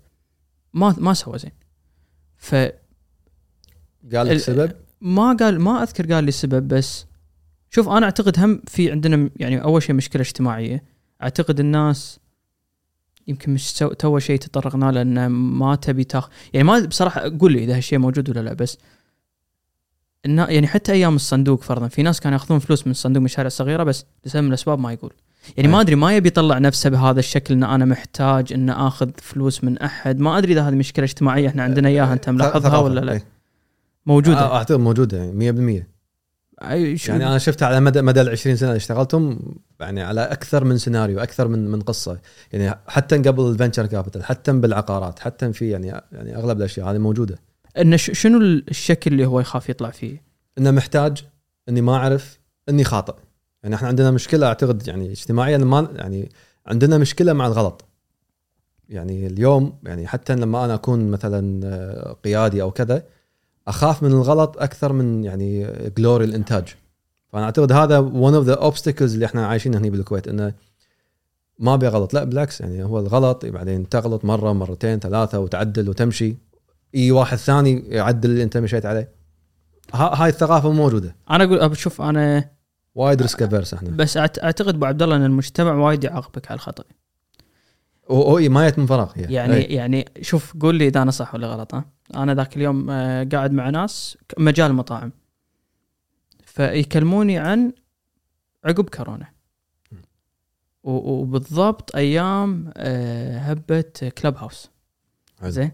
ما 0.75 0.95
ما 0.99 1.15
سوى 1.15 1.39
زين. 1.39 1.53
ف 2.37 2.55
قال 4.15 4.27
لك 4.27 4.37
سبب؟ 4.37 4.73
ما 5.01 5.37
قال 5.41 5.61
ما 5.61 5.83
أذكر 5.83 6.13
قال 6.13 6.25
لي 6.25 6.29
السبب 6.29 6.69
بس 6.69 7.07
شوف 7.71 7.89
أنا 7.89 8.05
أعتقد 8.05 8.39
هم 8.39 8.63
في 8.67 8.91
عندنا 8.91 9.31
يعني 9.37 9.63
أول 9.63 9.83
شيء 9.83 9.95
مشكلة 9.95 10.23
اجتماعية. 10.23 10.92
أعتقد 11.23 11.61
الناس 11.61 12.19
يمكن 13.29 13.55
مش. 13.55 13.73
تو 13.73 14.19
شيء 14.19 14.39
تطرقنا 14.39 14.93
له 14.93 15.03
انه 15.03 15.29
ما 15.29 15.75
تبي 15.75 16.05
تاخ 16.05 16.29
يعني 16.53 16.67
ما 16.67 16.81
بصراحة 16.81 17.39
قول 17.41 17.53
لي 17.53 17.65
إذا 17.65 17.77
هالشيء 17.77 17.99
موجود 17.99 18.31
ولا 18.31 18.41
لا 18.41 18.55
بس 18.55 18.79
يعني 20.25 20.67
حتى 20.67 20.93
أيام 20.93 21.17
الصندوق 21.17 21.63
فرضا 21.63 21.89
في 21.89 22.03
ناس 22.03 22.21
كانوا 22.21 22.39
يأخذون 22.39 22.59
فلوس 22.59 22.87
من 22.87 22.93
صندوق 22.93 23.23
مشاريع 23.23 23.49
صغيرة 23.49 23.85
بس 23.85 24.05
لسبب 24.27 24.43
من 24.43 24.49
الأسباب 24.49 24.79
ما 24.79 24.93
يقول 24.93 25.13
يعني 25.57 25.69
ما. 25.69 25.81
أدري 25.81 25.95
ما 25.95 26.17
يبي 26.17 26.29
يطلع 26.29 26.59
نفسه 26.59 26.91
بهذا 26.91 27.19
الشكل 27.19 27.55
إن 27.55 27.65
أنا 27.65 27.85
محتاج 27.85 28.53
إن 28.53 28.71
أخذ 28.71 29.11
فلوس 29.17 29.65
من 29.65 29.79
أحد 29.79 30.21
ما 30.21 30.39
أدري 30.39 30.53
إذا 30.53 30.69
هذه 30.69 30.75
مشكلة 30.75 31.05
اجتماعية 31.05 31.49
إحنا 31.49 31.63
عندنا 31.63 31.89
إياها 31.89 32.13
أنت 32.13 32.31
ملاحظها. 32.31 32.79
ولا 32.79 33.01
لا. 33.01 33.21
موجودة 34.07 34.41
آه، 34.41 34.57
أعتقد 34.57 34.81
موجودة 34.81 35.19
يعني 35.19 35.33
100% 35.33 35.59
أي 35.69 35.79
شو 35.79 35.92
يعني 37.09 37.27
أنا 37.27 37.39
شفتها 37.39 37.67
على 37.69 37.81
مدى 37.81 38.03
مدى 38.03 38.21
ال 38.21 38.29
20 38.29 38.57
سنة 38.57 38.69
اللي 38.69 38.77
اشتغلتهم 38.77 39.41
يعني 39.81 40.03
على 40.03 40.21
أكثر 40.21 40.65
من 40.65 40.79
سيناريو 40.79 41.21
أكثر 41.21 41.49
من 41.49 41.69
من 41.69 41.81
قصة. 41.81 42.19
يعني 42.53 42.79
حتى 42.87 43.19
قبل 43.19 43.47
ال 43.51 43.55
venture 43.55 43.87
capital 43.87 44.25
حتى 44.25 44.53
بالعقارات 44.53 45.19
حتى 45.19 45.53
في 45.53 45.71
يعني 45.71 45.87
يعني 46.13 46.37
أغلب 46.37 46.59
الأشياء 46.59 46.87
هذه 46.91 46.99
موجودة. 46.99 47.39
إنه 47.79 47.97
ش- 47.97 48.11
شنو 48.21 48.39
الشكل 48.41 49.13
اللي 49.13 49.27
هو 49.27 49.41
يخاف 49.41 49.69
يطلع 49.69 49.91
فيه؟ 49.91 50.23
إنه 50.59 50.71
محتاج 50.71 51.25
إني 51.69 51.81
ما 51.81 51.95
أعرف 51.95 52.39
إني 52.69 52.85
خاطئ. 52.85 53.15
يعني 53.63 53.75
إحنا 53.75 53.89
عندنا 53.89 54.11
مشكلة 54.11 54.47
أعتقد 54.47 54.89
يعني 54.89 55.11
اجتماعيا 55.13 55.59
ما 55.59 55.89
يعني 55.95 56.29
عندنا 56.67 56.99
مشكلة 56.99 57.33
مع 57.33 57.47
الغلط. 57.47 57.85
يعني 58.89 59.27
اليوم 59.27 59.79
يعني 59.85 60.07
حتى 60.07 60.35
لما 60.35 60.65
أنا 60.65 60.75
أكون 60.75 61.11
مثلا 61.11 61.61
آه، 61.67 62.17
قيادي 62.25 62.63
أو 62.63 62.71
كذا 62.71 63.03
أخاف 63.69 64.03
من 64.03 64.11
الغلط 64.11 64.59
أكثر 64.59 64.93
من 64.93 65.25
يعني 65.25 65.67
glory 65.99 66.25
الإنتاج. 66.25 66.65
فأنا 67.33 67.45
أعتقد 67.45 67.73
هذا 67.73 67.99
one 67.99 68.35
of 68.35 68.47
the 68.47 68.55
obstacles 68.55 69.15
اللي 69.15 69.27
إحنا 69.27 69.47
عايشينها 69.47 69.81
هنا 69.81 69.89
بالكويت 69.91 70.29
إنه 70.29 70.55
ما 71.59 71.75
ابي 71.75 71.89
غلط 71.89 72.15
لا 72.15 72.25
بالعكس 72.25 72.61
يعني 72.61 72.85
هو 72.85 72.99
الغلط 72.99 73.47
بعدين 73.47 73.89
تغلط 73.89 74.25
مرة 74.25 74.53
مرتين 74.53 74.99
ثلاثة 74.99 75.39
وتعدل 75.41 75.89
وتمشي. 75.89 76.37
اي 76.95 77.11
واحد 77.11 77.37
ثاني 77.37 77.79
يعدل 77.89 78.31
اللي 78.31 78.43
أنت 78.43 78.57
مشيت 78.57 78.87
عليه. 78.87 79.09
ها- 79.95 80.23
هاي 80.23 80.29
الثقافة 80.29 80.73
موجودة. 80.73 81.17
أنا 81.31 81.45
أقول 81.45 81.59
أشوف 81.61 82.01
أنا 82.03 82.51
وايد 82.95 83.23
risk 83.23 83.43
averse 83.43 83.75
إحنا. 83.75 83.91
بس 83.91 84.17
أعتقد 84.17 84.75
أبو 84.75 84.85
عبد 84.85 85.03
الله 85.03 85.17
إن 85.17 85.25
المجتمع 85.25 85.73
وايد 85.75 86.05
يعاقبك 86.05 86.51
على 86.51 86.57
الخطأ. 86.59 86.85
هو 88.11 88.39
ما 88.39 88.69
جت 88.69 88.79
من 88.79 88.87
فراغ 88.87 89.13
هي. 89.15 89.35
يعني 89.35 89.55
أي. 89.55 89.63
يعني 89.63 90.05
شوف 90.21 90.57
قول 90.61 90.75
لي 90.75 90.87
إذا 90.89 91.03
أنا 91.03 91.11
صح 91.11 91.35
ولا 91.35 91.47
غلط 91.47 91.75
ها. 91.75 91.85
أنا 92.15 92.35
ذاك 92.35 92.57
اليوم 92.57 92.91
آه، 92.91 93.25
قاعد 93.33 93.53
مع 93.53 93.71
ناس 93.71 94.19
مجال 94.39 94.71
المطاعم. 94.71 95.13
فيكلموني 96.45 97.39
عن 97.39 97.73
عقب 98.65 98.89
كورونا. 98.89 99.27
وبالضبط 100.85 101.97
أيام 101.97 102.73
آه، 102.77 103.39
هبة 103.39 104.11
Clubhouse. 104.23 104.71
زين. 105.45 105.73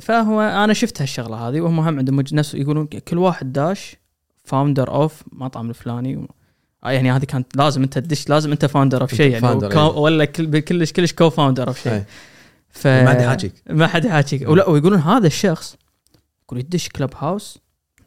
فهو 0.00 0.40
أنا 0.40 0.72
شفت 0.72 1.00
هالشغلة 1.00 1.36
هذه 1.36 1.60
وهم 1.60 1.80
هم 1.80 1.98
عندهم 1.98 2.20
نفس 2.32 2.54
يقولون 2.54 2.86
كل 2.86 3.18
واحد 3.18 3.52
داش 3.52 3.96
founder 4.44 4.90
of 4.90 5.22
مطعم 5.32 5.70
الفلاني 5.70 6.28
يعني 6.84 7.12
هذه 7.12 7.24
كانت 7.24 7.56
لازم 7.56 7.82
أنت 7.82 7.98
تدش 7.98 8.28
لازم 8.28 8.52
أنت 8.52 8.64
founder 8.64 9.00
of 9.00 9.14
شيء 9.14 9.32
يعني. 9.32 9.48
أي. 9.48 9.78
ولا 9.78 10.24
كل... 10.24 10.58
كلش 10.58 10.92
كلش 10.92 11.12
كو 11.12 11.30
founder 11.30 11.68
of 11.68 11.82
شيء 11.82 11.92
أي. 11.92 12.04
ف... 12.68 12.86
ما 12.86 13.10
حد 13.10 13.20
يحاكيك 13.20 13.52
ما 13.70 13.86
حد 13.86 14.04
يحاكيك 14.04 14.48
ولا 14.48 14.68
ويقولون 14.68 14.98
هذا 14.98 15.26
الشخص 15.26 15.76
يقول 16.44 16.60
يدش 16.60 16.88
Clubhouse 16.88 17.58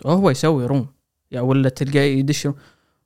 وهو 0.05 0.29
يسوي 0.29 0.65
room 0.65 0.88
يعني 1.31 1.45
ولا 1.45 1.69
تلقاه 1.69 2.01
يدش 2.01 2.45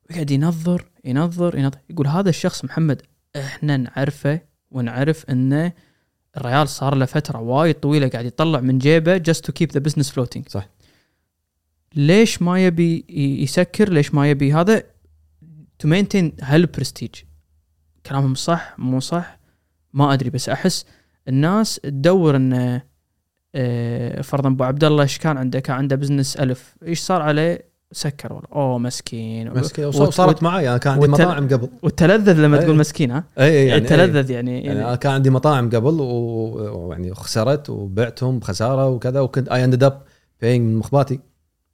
ويقعد 0.09 0.31
ينظر 0.31 0.85
ينظر 1.05 1.57
ينظر 1.57 1.77
يقول 1.89 2.07
هذا 2.07 2.29
الشخص 2.29 2.65
محمد 2.65 3.01
إحنا 3.35 3.77
نعرفه 3.77 4.41
ونعرف 4.71 5.25
إنه 5.29 5.71
الريال 6.37 6.69
صار 6.69 6.95
له 6.95 7.05
فترة 7.05 7.39
وايد 7.39 7.75
طويلة 7.75 8.07
قاعد 8.07 8.25
يطلع 8.25 8.59
من 8.59 8.77
جيبه 8.77 9.17
just 9.17 9.41
to 9.47 9.51
keep 9.51 9.71
the 9.71 9.81
business 9.81 10.09
floating 10.09 10.49
صح. 10.49 10.69
ليش 11.95 12.41
ما 12.41 12.65
يبي 12.65 13.05
يسكر 13.43 13.89
ليش 13.89 14.13
ما 14.13 14.29
يبي 14.29 14.53
هذا 14.53 14.83
to 15.81 15.85
maintain 15.85 16.25
هالبرستيج 16.43 17.09
كلامهم 18.05 18.35
صح 18.35 18.75
مو 18.79 18.99
صح 18.99 19.39
ما 19.93 20.13
أدري 20.13 20.29
بس 20.29 20.49
أحس 20.49 20.85
الناس 21.27 21.75
تدور 21.75 22.35
انه 22.35 22.81
آه، 23.55 24.21
فرضا 24.21 24.49
أبو 24.49 24.63
عبد 24.63 24.83
الله 24.83 25.03
إيش 25.03 25.17
كان 25.17 25.37
عنده؟ 25.37 25.59
كان 25.59 25.75
عنده 25.75 25.95
business 25.95 26.37
ألف، 26.37 26.75
إيش 26.87 26.99
صار 26.99 27.21
عليه؟ 27.21 27.71
سكر 27.91 28.33
والله، 28.33 28.47
أوه 28.55 28.77
مسكين. 28.77 29.53
مسكين. 29.53 29.85
وصارت 29.85 30.43
معي. 30.43 30.69
أنا 30.69 30.77
كان 30.77 30.93
عندي 30.93 31.05
وت- 31.05 31.09
مطاعم 31.09 31.47
قبل. 31.47 31.69
وتلذذ 31.83 32.41
لما 32.41 32.57
أي. 32.59 32.63
تقول 32.63 32.75
مسكين 32.75 33.11
ها؟ 33.11 33.23
اي 33.39 33.43
اي 33.45 33.67
يعني 33.67 33.81
تلذذ 33.87 34.29
يعني, 34.31 34.51
يعني 34.51 34.65
يعني 34.65 34.85
أنا 34.87 34.95
كان 34.95 35.11
عندي 35.11 35.29
مطاعم 35.29 35.69
قبل 35.69 35.97
ويعني 36.01 37.13
خسرت 37.13 37.69
وبعتهم 37.69 38.39
بخسارة 38.39 38.87
وكذا 38.89 39.19
وكنت 39.19 39.49
اي 39.49 39.63
ended 39.63 39.83
up 39.83 40.01
paying 40.41 40.61
من 40.67 40.75
مخباتي 40.75 41.19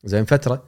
زين 0.04 0.26
فترة. 0.26 0.64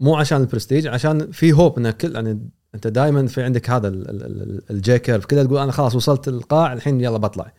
مو 0.00 0.16
عشان 0.16 0.40
البرستيج 0.40 0.86
عشان 0.86 1.30
في 1.30 1.52
hope 1.52 1.78
انك 1.78 1.96
كل 1.96 2.14
يعني 2.14 2.48
انت 2.74 2.86
دائما 2.86 3.26
في 3.26 3.42
عندك 3.42 3.70
هذا 3.70 3.88
ال- 3.88 4.10
ال- 4.10 4.24
ال- 4.42 4.62
ال 4.70 4.84
J 4.84 4.98
curve 4.98 5.26
كذا 5.26 5.44
تقول 5.44 5.58
أنا 5.58 5.72
خلاص 5.72 5.94
وصلت 5.94 6.28
القاع 6.28 6.72
الحين 6.72 7.00
يلا 7.00 7.18
بطلع. 7.18 7.52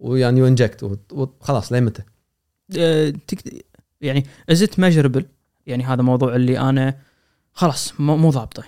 ويعني 0.00 0.40
ي 0.40 0.48
inject 0.48 0.98
وخلاص 1.12 1.72
لين 1.72 1.82
متى؟ 1.82 2.02
آه، 2.78 3.12
يعني 4.00 4.26
is 4.50 4.64
it 4.64 4.78
measurable 4.80 5.24
يعني 5.66 5.84
هذا 5.84 6.02
موضوع 6.02 6.36
اللي 6.36 6.58
أنا 6.58 6.96
خلاص 7.52 8.00
مو 8.00 8.30
ضابطه. 8.30 8.64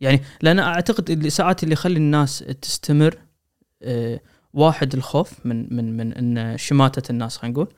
يعني 0.00 0.20
لأن 0.42 0.58
أعتقد 0.58 1.10
اللي 1.10 1.30
ساعات 1.30 1.62
اللي 1.62 1.72
يخلي 1.72 1.96
الناس 1.96 2.38
تستمر 2.62 3.18
آه، 3.82 4.20
واحد 4.54 4.94
الخوف 4.94 5.46
من 5.46 5.76
من 5.76 5.96
من 5.96 6.12
إن 6.12 6.58
شماتة 6.58 7.10
الناس 7.12 7.36
خلينا 7.36 7.54
نقول. 7.54 7.68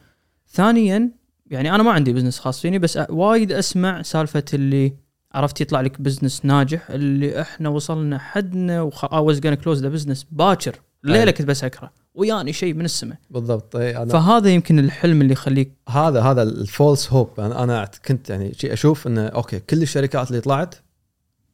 ثانيا 0.48 1.10
يعني 1.46 1.74
أنا 1.74 1.82
ما 1.82 1.92
عندي 1.92 2.12
business 2.12 2.38
خاص 2.38 2.60
فيني 2.60 2.78
بس 2.78 2.98
وايد 3.08 3.52
أسمع 3.52 4.02
سالفة 4.02 4.44
اللي 4.54 4.92
عرفت 5.34 5.60
يطلع 5.60 5.80
لك 5.80 6.00
business 6.00 6.44
ناجح 6.44 6.90
اللي 6.90 7.40
إحنا 7.40 7.68
وصلنا 7.68 8.18
حدنا 8.18 8.82
وخ... 8.82 9.04
I 9.06 9.08
was 9.34 9.38
gonna 9.40 9.56
close 9.64 9.80
the 9.82 9.98
business 10.00 10.24
باكر. 10.32 10.80
الليلة 11.04 11.24
أي. 11.26 11.32
كنت 11.32 11.48
بسكره 11.48 11.90
وياني 12.14 12.52
شيء 12.52 12.74
من 12.74 12.84
السماء. 12.84 13.16
بالضبط 13.30 13.76
اي 13.76 13.96
أنا 13.96 14.12
فهذا 14.12 14.48
يمكن 14.50 14.78
الحلم 14.78 15.20
اللي 15.20 15.32
يخليك 15.32 15.72
هذا 15.88 16.20
هذا 16.22 16.42
ال 16.42 16.54
false 16.54 17.12
hope 17.12 17.40
أنا 17.40 17.64
أنا 17.64 17.90
كنت 18.06 18.30
يعني 18.30 18.54
شيء 18.54 18.72
أشوف 18.72 19.06
إنه 19.06 19.26
okay 19.26 19.58
كل 19.60 19.82
الشركات 19.82 20.30
اللي 20.30 20.40
طلعت 20.40 20.74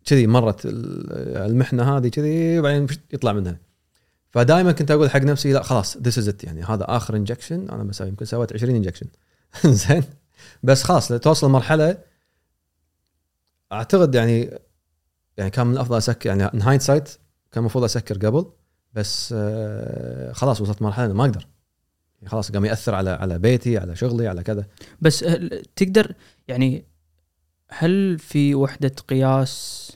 كذي 0.05 0.27
مرت 0.27 0.67
ال- 0.67 1.37
المحنة 1.51 1.97
هذه 1.97 2.09
كذي 2.09 2.59
وبعدين 2.59 2.87
يطلع 3.13 3.33
منها. 3.33 3.59
فدائما 4.31 4.73
كنت 4.73 4.91
أقول 4.91 5.11
حق 5.11 5.21
نفسي 5.21 5.53
لا 5.53 5.63
خلاص 5.63 5.97
this 5.97 6.19
is 6.19 6.29
it 6.29 6.45
يعني 6.45 6.63
هذا 6.63 6.85
آخر 6.89 7.17
injection 7.17 7.69
أنا 7.71 7.83
بسوي 7.85 8.09
يمكن 8.09 8.25
سويت 8.25 8.53
20 8.53 8.75
injection 8.75 9.07
زين. 9.67 10.03
بس 10.63 10.83
خلاص 10.83 11.09
توصل 11.09 11.51
مرحلة 11.51 11.97
أعتقد 13.73 14.15
يعني 14.15 14.59
يعني 15.37 15.51
كان 15.51 15.67
من 15.67 15.73
الافضل 15.73 15.99
أسكر 15.99 16.29
يعني 16.29 16.45
in 16.45 16.63
hindsight 16.63 17.09
كان 17.53 17.61
المفروض 17.61 17.85
أسكر 17.85 18.27
قبل 18.27 18.47
بس 18.93 19.35
آه 19.37 20.33
خلاص 20.33 20.61
وصلت 20.61 20.83
مرحلة 20.83 21.13
ما 21.13 21.25
أقدر. 21.25 21.47
يعني 22.19 22.29
خلاص 22.29 22.53
قام 22.53 22.65
يأثر 22.65 22.95
على 22.95 23.11
على 23.11 23.39
بيتي 23.39 23.79
على 23.79 23.97
شغلي 23.97 24.29
على 24.29 24.43
كذا. 24.43 24.67
بس 25.01 25.25
تقدر 25.77 26.15
يعني 26.49 26.85
هل 27.71 28.19
في 28.19 28.55
وحدة 28.55 28.93
قياس 29.09 29.93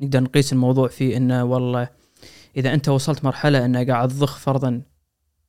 نقدر 0.00 0.20
نقيس 0.20 0.52
الموضوع 0.52 0.88
في 0.88 1.16
إنه 1.16 1.44
والله 1.44 1.88
إذا 2.56 2.74
أنت 2.74 2.88
وصلت 2.88 3.24
مرحلة 3.24 3.64
إنه 3.64 3.86
قاعد 3.86 4.08
تضخ 4.08 4.36
فرضا 4.36 4.82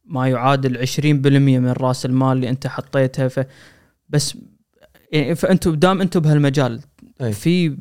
ما 0.06 0.28
يعادل 0.28 0.88
20% 0.88 1.02
من 1.04 1.72
رأس 1.72 2.06
المال 2.06 2.32
اللي 2.32 2.50
أنت 2.50 2.68
حطيته 2.68 3.28
ف 3.28 3.40
بس 4.10 4.38
يعني 5.12 5.36
فانتم 5.36 5.76
دام 5.76 6.02
أنتم 6.02 6.20
بهالمجال 6.20 6.82
أي. 7.22 7.34
في 7.34 7.78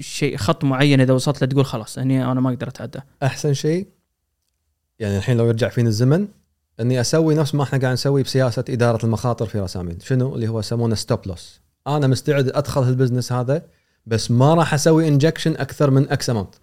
شيء 0.00 0.36
خط 0.36 0.64
معين 0.64 1.00
إذا 1.00 1.12
وصلت 1.12 1.42
له 1.42 1.48
تقول 1.48 1.64
خلاص 1.64 1.98
هني 1.98 2.24
أنا 2.24 2.40
ما 2.40 2.50
أقدر 2.50 2.68
أتعدى. 2.68 3.00
أحسن 3.22 3.54
شيء 3.54 3.86
يعني 4.98 5.16
الحين 5.16 5.36
لو 5.36 5.46
يرجع 5.46 5.68
فيني 5.68 5.88
الزمن 5.88 6.28
إني 6.80 7.00
أسوي 7.00 7.34
نفس 7.34 7.54
ما 7.54 7.62
إحنا 7.62 7.78
قاعد 7.78 7.92
نسوي 7.92 8.22
بسياسة 8.22 8.64
إدارة 8.68 9.04
المخاطر 9.06 9.46
في 9.46 9.60
راسامين 9.60 10.00
شنو؟ 10.00 10.34
اللي 10.34 10.48
هو 10.48 10.60
يسمونه 10.60 10.94
ستوب 10.94 11.26
لوس 11.26 11.60
أنا 11.86 12.06
مستعد 12.06 12.48
أدخل 12.48 12.82
هال 12.82 12.92
business 12.92 13.32
هذا 13.32 13.62
بس 14.06 14.30
ما 14.30 14.54
راح 14.54 14.74
أسوي 14.74 15.08
injection 15.08 15.56
أكثر 15.56 15.90
من 15.90 16.10
X 16.10 16.30
amount 16.30 16.54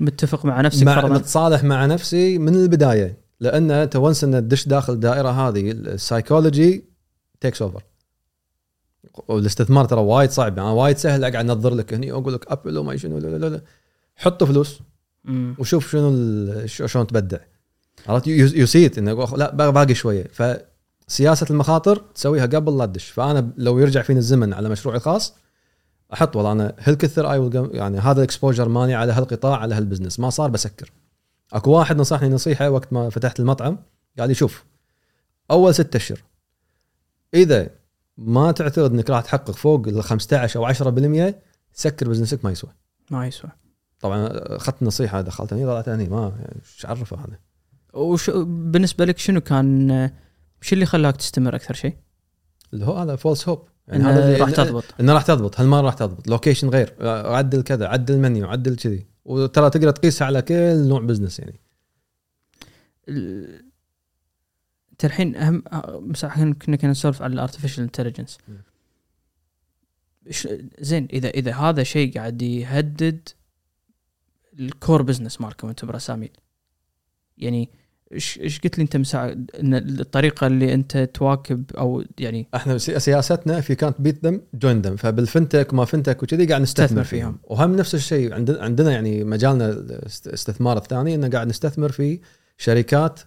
متفق 0.00 0.44
مع 0.44 0.60
نفسك 0.60 0.86
مع 0.86 1.06
متصالح 1.06 1.64
مع 1.64 1.86
نفسي 1.86 2.38
من 2.38 2.54
البداية 2.54 3.16
لأن 3.40 3.70
أنت 3.70 3.96
once 3.96 4.24
in 4.24 4.32
تدش 4.32 4.68
داخل 4.68 4.92
الدائرة 4.92 5.28
هذه 5.28 5.70
ال 5.70 5.80
psychology 5.80 6.84
takes 7.40 7.62
over 7.62 7.82
والاستثمار 9.28 9.84
ترى 9.84 10.00
وايد 10.00 10.30
صعب. 10.30 10.58
يعني 10.58 10.70
وايد 10.70 10.96
سهل 10.96 11.24
أقعد 11.24 11.50
أنظر 11.50 11.74
لك 11.74 11.94
هني 11.94 12.12
واقول 12.12 12.34
لك 12.34 12.52
Apple 12.52 12.78
وما 12.78 12.96
شنو. 12.96 13.18
لا 13.18 13.38
لا 13.38 13.46
لا. 13.46 13.62
حطوا 14.16 14.46
فلوس. 14.46 14.80
وشوف 15.58 15.90
شنو 15.90 16.66
شلون 16.66 17.06
تبدع. 17.06 17.38
عرفت؟ 18.06 18.26
you 18.26 18.66
see 18.66 18.85
it 18.85 18.98
إنه 18.98 19.36
لا 19.36 19.54
باقي 19.54 19.72
باقي 19.72 19.94
شوية. 19.94 20.26
فسياسة 21.08 21.46
المخاطر 21.50 21.96
تسويها 22.14 22.46
قبل 22.46 22.78
لا 22.78 22.86
تدش. 22.86 23.10
فأنا 23.10 23.52
لو 23.56 23.78
يرجع 23.78 24.02
فيني 24.02 24.18
الزمن 24.18 24.52
على 24.52 24.68
مشروعي 24.68 24.98
الخاص 24.98 25.34
أحط 26.12 26.36
والله 26.36 26.52
أنا 26.52 26.74
هالكثر 26.78 27.32
اي 27.32 27.50
يعني 27.72 27.98
هذا 27.98 28.18
ال 28.18 28.24
exposure 28.24 28.68
مالي 28.68 28.94
على 28.94 29.12
هالقطاع 29.12 29.56
على 29.56 29.74
هال 29.74 29.83
business 29.83 30.20
ما 30.20 30.30
صار 30.30 30.50
بسكر. 30.50 30.92
أكو 31.52 31.70
واحد 31.70 31.96
نصحني 31.96 32.28
نصيحة 32.28 32.70
وقت 32.70 32.92
ما 32.92 33.10
فتحت 33.10 33.40
المطعم 33.40 33.78
قال 34.18 34.28
لي 34.28 34.34
شوف 34.34 34.64
أول 35.50 35.74
ستة 35.74 35.96
أشهر 35.96 36.18
إذا 37.34 37.68
ما 38.18 38.52
تعتقد 38.52 38.92
إنك 38.92 39.10
راح 39.10 39.20
تحقق 39.20 39.50
فوق 39.50 39.88
ال 39.88 40.02
15 40.02 40.60
أو 40.60 40.72
10% 41.30 41.34
سكر 41.72 42.08
business 42.08 42.40
ك 42.40 42.44
ما 42.44 42.50
يسوى. 42.50 42.70
ما 43.10 43.26
يسوى. 43.26 43.50
طبعا 44.00 44.28
أخذت 44.32 44.82
نصيحة 44.82 45.20
دخلت 45.20 45.52
هني 45.52 45.66
طلعت 45.66 45.88
هني 45.88 46.08
ما 46.08 46.32
يعني 46.40 46.60
إيش 46.64 46.86
عرفه 46.86 47.24
أنا 47.24 47.38
وش 47.94 48.30
بالنسبة 48.30 49.04
لك 49.04 49.18
شنو 49.18 49.40
كان 49.40 50.10
شو 50.60 50.74
اللي 50.74 50.86
خلاك 50.86 51.16
تستمر 51.16 51.56
أكثر 51.56 51.74
شيء؟ 51.74 51.96
اللي 52.72 52.86
هو 52.86 52.96
هذا 52.96 53.16
false 53.16 53.48
hope 53.48 53.68
يعني 53.88 54.04
هذا 54.04 54.24
اللي 54.24 54.36
راح 54.36 54.50
تضبط. 54.50 54.84
إنه 55.00 55.12
راح 55.12 55.22
تضبط. 55.22 55.60
هالمرة 55.60 55.80
راح 55.80 55.94
تضبط. 55.94 56.28
location 56.28 56.68
غير. 56.68 56.94
عدل 57.26 57.62
كذا 57.62 57.86
عدل 57.86 58.14
المنيو 58.14 58.46
عدل 58.46 58.76
كذي. 58.76 59.06
وترى 59.24 59.70
تقدر 59.70 59.90
تقيسها 59.90 60.26
على 60.26 60.42
كل 60.42 60.88
نوع 60.88 61.00
business 61.00 61.38
يعني. 61.38 61.60
انت 64.98 65.04
الحين 65.04 65.36
اهم 65.36 65.62
مساعة 66.10 66.52
كنا 66.52 66.76
كنا 66.76 66.90
نسولف 66.90 67.22
على 67.22 67.32
ال 67.32 67.37
artificial 67.37 67.84
intelligence. 67.84 68.38
زين 70.80 71.08
إذا 71.12 71.28
إذا 71.28 71.54
هذا 71.54 71.82
شيء 71.82 72.14
قاعد 72.14 72.42
يهدد 72.42 73.28
ال 74.58 74.67
core 74.67 75.02
business 75.02 75.40
مالكم 75.40 75.68
أنتم 75.68 75.86
براساميل 75.86 76.30
يعني 77.38 77.68
إيش 78.12 78.38
إيش 78.38 78.60
قلت 78.60 78.78
لي 78.78 78.82
أنت 78.84 78.96
مساعة 78.96 79.28
إن 79.60 79.74
الطريقة 79.74 80.46
اللي 80.46 80.74
أنت 80.74 80.96
تواكب 81.14 81.64
أو 81.78 82.04
يعني 82.18 82.46
إحنا 82.54 82.78
سي- 82.78 82.98
سياستنا 83.00 83.60
في 83.60 83.74
كانت 83.74 84.00
بيت 84.00 84.24
ذم 84.26 84.40
جوين 84.54 84.80
ذم 84.82 84.96
فبال 84.96 85.19
fintech 85.19 85.72
وما 85.72 85.84
fintech 85.84 86.22
وكذي 86.22 86.46
قاعد 86.46 86.62
نستثمر 86.62 86.84
نستثمر 86.84 87.04
فيهم. 87.04 87.32
فيهم. 87.32 87.38
وهم 87.44 87.76
نفس 87.76 87.94
الشيء. 87.94 88.34
عندنا 88.34 88.62
عندنا 88.62 88.92
يعني 88.92 89.24
مجالنا 89.24 89.68
الاستثمار 89.70 90.76
الثاني 90.76 91.14
إنه 91.14 91.28
قاعد 91.28 91.46
نستثمر 91.48 91.92
في 91.92 92.20
شركات 92.58 93.20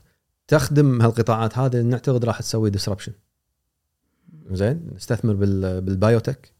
تخدم 0.51 1.01
هالقطاعات 1.01 1.57
هذه 1.57 1.81
نعتقد 1.81 2.25
راح 2.25 2.39
تسوي 2.39 2.69
disruption 2.69 3.11
زين؟ 4.51 4.89
نستثمر 4.95 5.33
بال 5.33 5.81
بال 5.81 5.97
biotech 5.97 6.51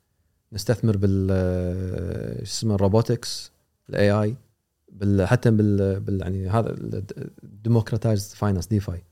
نستثمر 0.54 0.98
بال 0.98 1.28
شو 2.38 2.44
اسمه 2.44 2.76
ال 2.76 2.84
robotics 2.84 3.52
ال 3.90 4.12
AI 4.12 4.36
حتى 5.26 5.52
بال, 5.52 6.00
بال 6.00 6.22
يعني 6.22 6.50
هذا 6.50 6.76
ال 7.44 7.51
democratized 7.51 8.36
finance 8.36 8.68
DeFi 8.68 9.04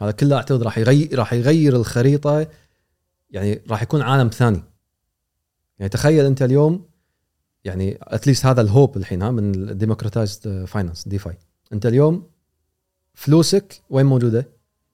هذا 0.00 0.10
كله 0.10 0.36
أعتقد 0.36 0.62
راح 0.62 0.78
يغير 0.78 1.18
راح 1.18 1.32
يغير 1.32 1.76
الخريطة 1.76 2.46
يعني 3.30 3.62
راح 3.70 3.82
يكون 3.82 4.02
عالم 4.02 4.28
ثاني. 4.28 4.62
يعني 5.78 5.88
تخيل 5.88 6.24
أنت 6.24 6.42
اليوم 6.42 6.84
يعني 7.64 7.98
at 8.02 8.15
least 8.15 8.46
هذا 8.46 8.60
ال 8.60 8.67
hope 8.67 8.96
الحين 8.96 9.22
ها 9.22 9.30
من 9.30 9.54
ال 9.54 9.62
democratized 9.62 10.64
finance 10.64 11.08
DeFi 11.08 11.38
أنت 11.72 11.86
اليوم 11.86 12.35
فلوسك 13.16 13.82
وين 13.90 14.06
موجودة؟ 14.06 14.48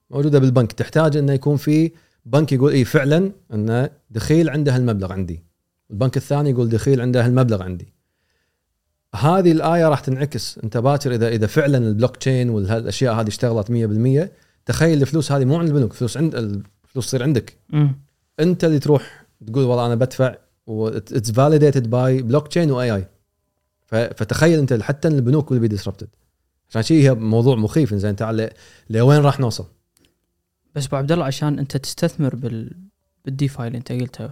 موجودة 0.09 0.39
بالبنك. 0.39 0.71
تحتاج 0.71 1.17
إنه 1.17 1.33
يكون 1.33 1.57
في 1.57 1.91
بنك 2.25 2.51
يقول 2.51 2.71
إي 2.71 2.85
فعلا 2.85 3.31
انه 3.53 3.89
دخيل 4.09 4.49
عنده 4.49 4.75
هالمبلغ 4.75 5.13
عندي. 5.13 5.43
البنك 5.91 6.17
الثاني 6.17 6.49
يقول 6.49 6.69
دخيل 6.69 7.01
عنده 7.01 7.25
هالمبلغ 7.25 7.63
عندي. 7.63 7.93
هذه 9.15 9.51
ال 9.51 9.64
AI 9.64 9.89
راح 9.89 9.99
تنعكس. 9.99 10.59
أنت 10.63 10.77
باكر 10.77 11.15
إذا 11.15 11.27
إذا 11.27 11.47
فعلا 11.47 11.77
البلوك 11.77 12.17
تشين 12.17 12.49
والاشياء 12.49 13.13
هذه 13.13 13.27
اشتغلت 13.27 13.71
100% 13.71 14.29
تخيل 14.65 15.01
الفلوس 15.01 15.31
هذه 15.31 15.45
مو 15.45 15.57
عند 15.57 15.69
البنوك 15.69 15.93
فلوس 15.93 16.17
عند 16.17 16.35
الفلوس 16.35 17.07
تصير 17.07 17.23
عندك. 17.23 17.57
مم. 17.69 17.95
أنت 18.39 18.63
اللي 18.63 18.79
تروح 18.79 19.25
تقول 19.47 19.63
والله 19.63 19.85
أنا 19.85 19.95
بدفع 19.95 20.35
it's 20.69 21.31
validated 21.31 21.89
by 21.89 22.21
blockchain 22.21 22.71
و 22.71 22.95
AI 22.95 23.07
فتخيل 23.91 24.59
أنت 24.59 24.73
حتى 24.73 25.07
البنوك 25.07 25.53
will 25.53 25.69
be 25.69 25.75
disrupted. 25.75 26.22
عشان 26.75 26.81
شيء 26.83 27.03
هي 27.03 27.13
موضوع 27.13 27.55
مخيف 27.55 27.93
زين 27.93 28.15
تعال 28.15 28.49
لوين 28.89 29.21
راح 29.21 29.39
نوصل؟ 29.39 29.65
بس 30.75 30.87
أبو 30.87 30.95
عبد 30.95 31.11
الله 31.11 31.25
عشان 31.25 31.59
أنت 31.59 31.77
تستثمر 31.77 32.35
بال 32.35 32.71
بال 33.25 33.39
DeFi 33.39 33.67
اللي 33.67 33.77
أنت 33.77 33.91
قلته 33.91 34.29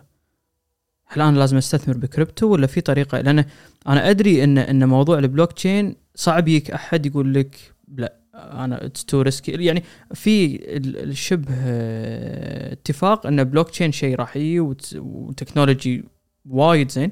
هل 1.06 1.22
أنا 1.22 1.38
لازم 1.40 1.58
أستثمر 1.58 1.98
بكريبتو 1.98 2.48
ولا 2.48 2.68
في 2.68 2.82
طريقة؟ 2.82 3.22
لأن 3.22 3.46
أنا 3.88 4.10
أدري 4.10 4.44
إن 4.44 4.58
إن 4.58 4.88
موضوع 4.90 5.20
البلوك 5.20 5.52
تشين 5.52 5.96
صعب 6.16 6.48
يجيك 6.48 6.72
أحد 6.72 7.06
يقول 7.06 7.34
لك 7.34 7.56
لا 7.98 8.16
أنا 8.36 8.86
it's 8.86 9.06
too 9.06 9.22
risky 9.22 9.52
يعني 9.52 9.84
في 10.14 10.56
ال- 10.78 10.98
الشبه 11.10 11.54
آه، 11.58 12.74
اتفاق 12.74 13.28
إن 13.28 13.44
بلوك 13.44 13.70
تشين 13.70 13.92
شيء 13.92 14.16
راح 14.16 14.38
يجي 14.38 14.60
وت- 14.60 14.96
و 14.98 15.08
technology 15.08 16.04
وايد 16.50 16.92
زين. 16.92 17.12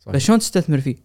صحيح. 0.00 0.14
بس 0.14 0.22
شلون 0.22 0.38
تستثمر 0.38 0.80
فيه؟ 0.80 0.96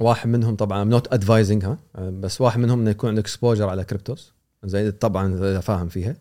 واحد 0.00 0.28
منهم 0.28 0.56
طبعا 0.56 0.84
not 0.84 1.12
advising 1.12 1.64
ها 1.64 1.78
بس 1.98 2.40
واحد 2.40 2.60
منهم 2.60 2.80
إنه 2.80 2.90
يكون 2.90 3.08
عندك 3.08 3.22
exposure 3.22 3.68
على 3.68 3.84
cryptos 3.84 4.32
زين 4.64 4.90
طبعا 4.90 5.34
إذا 5.34 5.60
فاهم 5.60 5.88
فيها. 5.88 6.16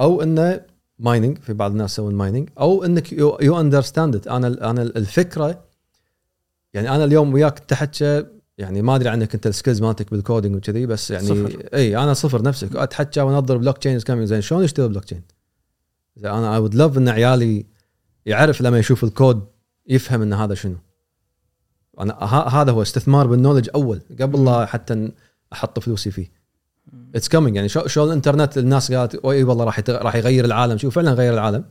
أو 0.00 0.22
إنه 0.22 0.60
mining 0.98 1.38
في 1.38 1.52
بعض 1.52 1.70
الناس 1.70 1.92
يسوون 1.92 2.14
mining 2.14 2.48
أو 2.58 2.84
إنك 2.84 3.12
you 3.12 3.60
understand 3.60 4.28
أنا 4.28 4.70
أنا 4.70 4.82
الفكرة 4.82 5.64
يعني 6.74 6.90
أنا 6.90 7.04
اليوم 7.04 7.34
وياك 7.34 7.58
تحكى 7.58 8.24
يعني 8.58 8.82
ما 8.82 8.96
أدري 8.96 9.08
عنك 9.08 9.34
أنت 9.34 9.46
ال 9.46 9.51
skills 9.51 9.82
مالتك 9.82 10.10
بال 10.10 10.22
coding 10.22 10.56
وكذي 10.56 10.86
بس 10.86 11.10
يعني 11.10 11.26
صفر. 11.26 11.68
إي 11.74 11.96
أنا 11.96 12.14
صفر 12.14 12.42
نفسك. 12.42 12.76
اتحكى 12.76 13.20
وانظر 13.20 13.56
blockchain 13.56 14.00
coming 14.00 14.28
زين 14.28 14.40
شلون 14.40 14.64
يشتغل 14.64 14.88
بلوك 14.88 15.04
تشين؟ 15.04 15.22
زي 16.16 16.30
أنا 16.30 16.54
I 16.54 16.58
would 16.58 16.74
love 16.74 16.98
إن 16.98 17.08
عيالي 17.08 17.66
يعرف 18.26 18.60
لما 18.60 18.78
يشوف 18.78 19.04
الكود 19.04 19.46
يفهم 19.86 20.22
إن 20.22 20.32
هذا 20.32 20.54
شنو. 20.54 20.76
أنا 22.00 22.24
هذا 22.24 22.72
هو 22.72 22.82
استثمار 22.82 23.26
بال 23.26 23.34
knowledge 23.34 23.70
أول 23.74 24.00
قبل 24.20 24.44
لا 24.44 24.66
حتى 24.66 25.12
أحط 25.52 25.78
فلوسي 25.78 26.10
فيه. 26.10 26.32
it's 27.14 27.28
coming 27.28 27.56
يعني 27.56 27.68
شو 27.68 27.86
شو 27.86 28.04
الإنترنت 28.04 28.58
الناس 28.58 28.92
قالت 28.92 29.14
أي 29.14 29.44
والله 29.44 29.64
راح 29.64 29.82
راح 29.88 30.16
يغير 30.16 30.44
العالم. 30.44 30.78
شوف 30.78 30.94
فعلا 30.94 31.12
غير 31.12 31.34
العالم. 31.34 31.64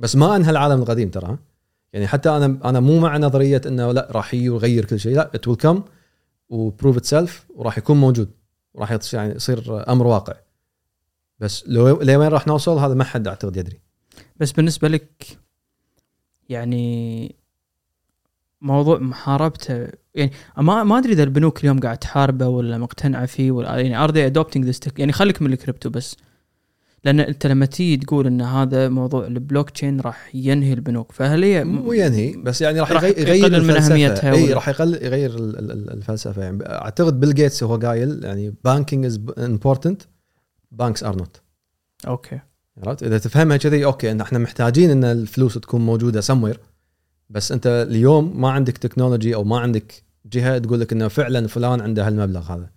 بس 0.00 0.16
ما 0.16 0.36
أنهى 0.36 0.50
العالم 0.50 0.82
القديم 0.82 1.10
ترى؟ 1.10 1.38
يعني 1.92 2.06
حتى 2.06 2.30
أنا 2.30 2.58
أنا 2.64 2.80
مو 2.80 3.00
مع 3.00 3.16
نظرية 3.16 3.60
إنه 3.66 3.92
لا 3.92 4.08
راح 4.10 4.34
يجي 4.34 4.48
ويغير 4.50 4.84
كل 4.84 5.00
شيء. 5.00 5.16
لا 5.16 5.30
it 5.34 5.48
will 5.48 5.56
come 5.56 5.82
و 6.48 6.58
prove 6.58 7.06
itself 7.06 7.46
وراح 7.54 7.78
يكون 7.78 7.96
موجود. 7.96 8.30
وراح 8.74 8.98
يعني 9.12 9.34
يصير 9.34 9.90
أمر 9.92 10.06
واقع. 10.06 10.34
بس 11.38 11.64
لو 11.66 12.02
لوين 12.02 12.28
راح 12.28 12.46
نوصل 12.46 12.78
هذا 12.78 12.94
ما 12.94 13.04
حد 13.04 13.28
أعتقد 13.28 13.56
يدري. 13.56 13.80
بس 14.36 14.52
بالنسبة 14.52 14.88
لك 14.88 15.38
يعني 16.48 17.34
موضوع 18.60 18.98
محاربته 18.98 19.86
يعني 20.14 20.30
ما 20.58 20.84
ما 20.84 20.98
أدري 20.98 21.12
إذا 21.12 21.22
البنوك 21.22 21.60
اليوم 21.60 21.80
قاعد 21.80 21.98
تحاربه 21.98 22.48
ولا 22.48 22.78
مقتنعة 22.78 23.26
فيه 23.26 23.50
ولا 23.50 23.76
يعني 23.78 23.96
are 24.04 24.10
they 24.12 24.26
adopting 24.26 24.64
this 24.64 24.80
يعني 24.98 25.12
خليك 25.12 25.42
من 25.42 25.52
الكريبتو 25.52 25.90
بس. 25.90 26.16
لأن 27.04 27.20
أنت 27.20 27.46
لما 27.46 27.66
تيجي 27.66 27.96
تقول 27.96 28.26
إن 28.26 28.40
هذا 28.42 28.88
موضوع 28.88 29.26
البلوك 29.26 29.70
تشين 29.70 30.00
راح 30.00 30.30
ينهي 30.34 30.72
البنوك 30.72 31.12
فهل 31.12 31.44
هي 31.44 31.64
مو 31.64 31.92
ينهي 31.92 32.32
بس 32.36 32.60
يعني 32.62 32.80
راح 32.80 32.92
راح 32.92 33.02
يغي- 33.02 33.20
يغير 33.20 33.34
يقلل 33.34 33.64
من 33.64 33.70
الفلسفة. 33.70 33.92
أهميتها 33.94 34.32
إي 34.34 34.52
راح 34.52 34.68
يغير 34.68 35.30
ال- 35.34 35.58
ال- 35.58 35.70
ال- 35.70 35.90
الفلسفة. 35.90 36.42
يعني 36.42 36.58
أعتقد 36.66 37.20
بيل 37.20 37.34
جيتس 37.34 37.62
هو 37.62 37.76
قايل 37.76 38.24
يعني 38.24 38.54
banking 38.64 39.04
is 39.04 39.20
important 39.38 40.02
banks 40.72 41.04
are 41.04 41.16
not 41.16 41.40
okay. 42.06 42.40
عرفت؟ 42.86 43.02
إذا 43.02 43.18
تفهمها 43.18 43.56
كذي 43.56 43.84
okay 43.84 44.10
إن 44.10 44.20
إحنا 44.20 44.38
محتاجين 44.38 44.90
إن 44.90 45.04
الفلوس 45.04 45.54
تكون 45.54 45.80
موجودة 45.86 46.20
سموير 46.20 46.60
بس 47.30 47.52
انت 47.52 47.86
اليوم 47.90 48.40
ما 48.40 48.50
عندك 48.50 48.78
technology 48.78 49.34
أو 49.34 49.44
ما 49.44 49.58
عندك 49.58 50.02
جهة 50.26 50.58
تقول 50.58 50.80
لك 50.80 50.92
إنه 50.92 51.08
فعلا 51.08 51.48
فلان 51.48 51.80
عنده 51.80 52.06
هالمبلغ 52.06 52.52
هذا. 52.52 52.70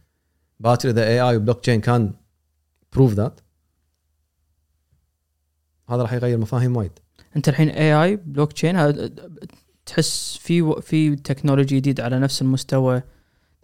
باكر 0.60 0.90
اذا 0.90 1.08
AI 1.08 1.22
و 1.22 1.38
blockchain 1.38 1.82
كان 1.82 2.12
prove 2.94 3.14
that 3.14 3.40
هذا 5.90 6.02
راح 6.02 6.14
يغير 6.14 6.38
مفاهيم 6.38 6.78
وايد. 6.78 6.92
أنت 7.36 7.50
الحين 7.50 7.70
AI 7.70 8.04
blockchain 8.04 9.10
تحس 9.86 10.38
في 10.42 10.82
في 10.82 11.16
technology 11.16 11.76
جديد 11.76 12.02
على 12.02 12.20
نفس 12.20 12.42
المستوى 12.42 13.02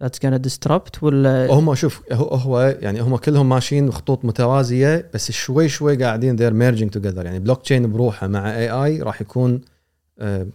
that's 0.04 0.20
gonna 0.26 0.40
disrupt 0.48 1.04
ولا؟ 1.04 1.54
هم 1.54 1.76
شوف 1.76 2.02
هو 2.12 2.28
هو 2.28 2.78
يعني 2.82 3.02
هم 3.02 3.18
كلهم 3.18 3.50
ماشيين 3.50 3.88
بخطوط 3.88 4.26
متوازية 4.26 5.10
بس 5.14 5.32
شوي 5.32 5.70
شوي 5.70 6.04
قاعدين 6.04 6.38
they're 6.38 6.54
merging 6.54 7.00
together. 7.00 7.26
يعني 7.26 7.40
بلوك 7.40 7.62
تشين 7.62 7.92
بروحه 7.92 8.28
مع 8.28 8.56
AI 8.56 9.02
راح 9.02 9.22
يكون 9.22 9.62
آه 10.20 10.48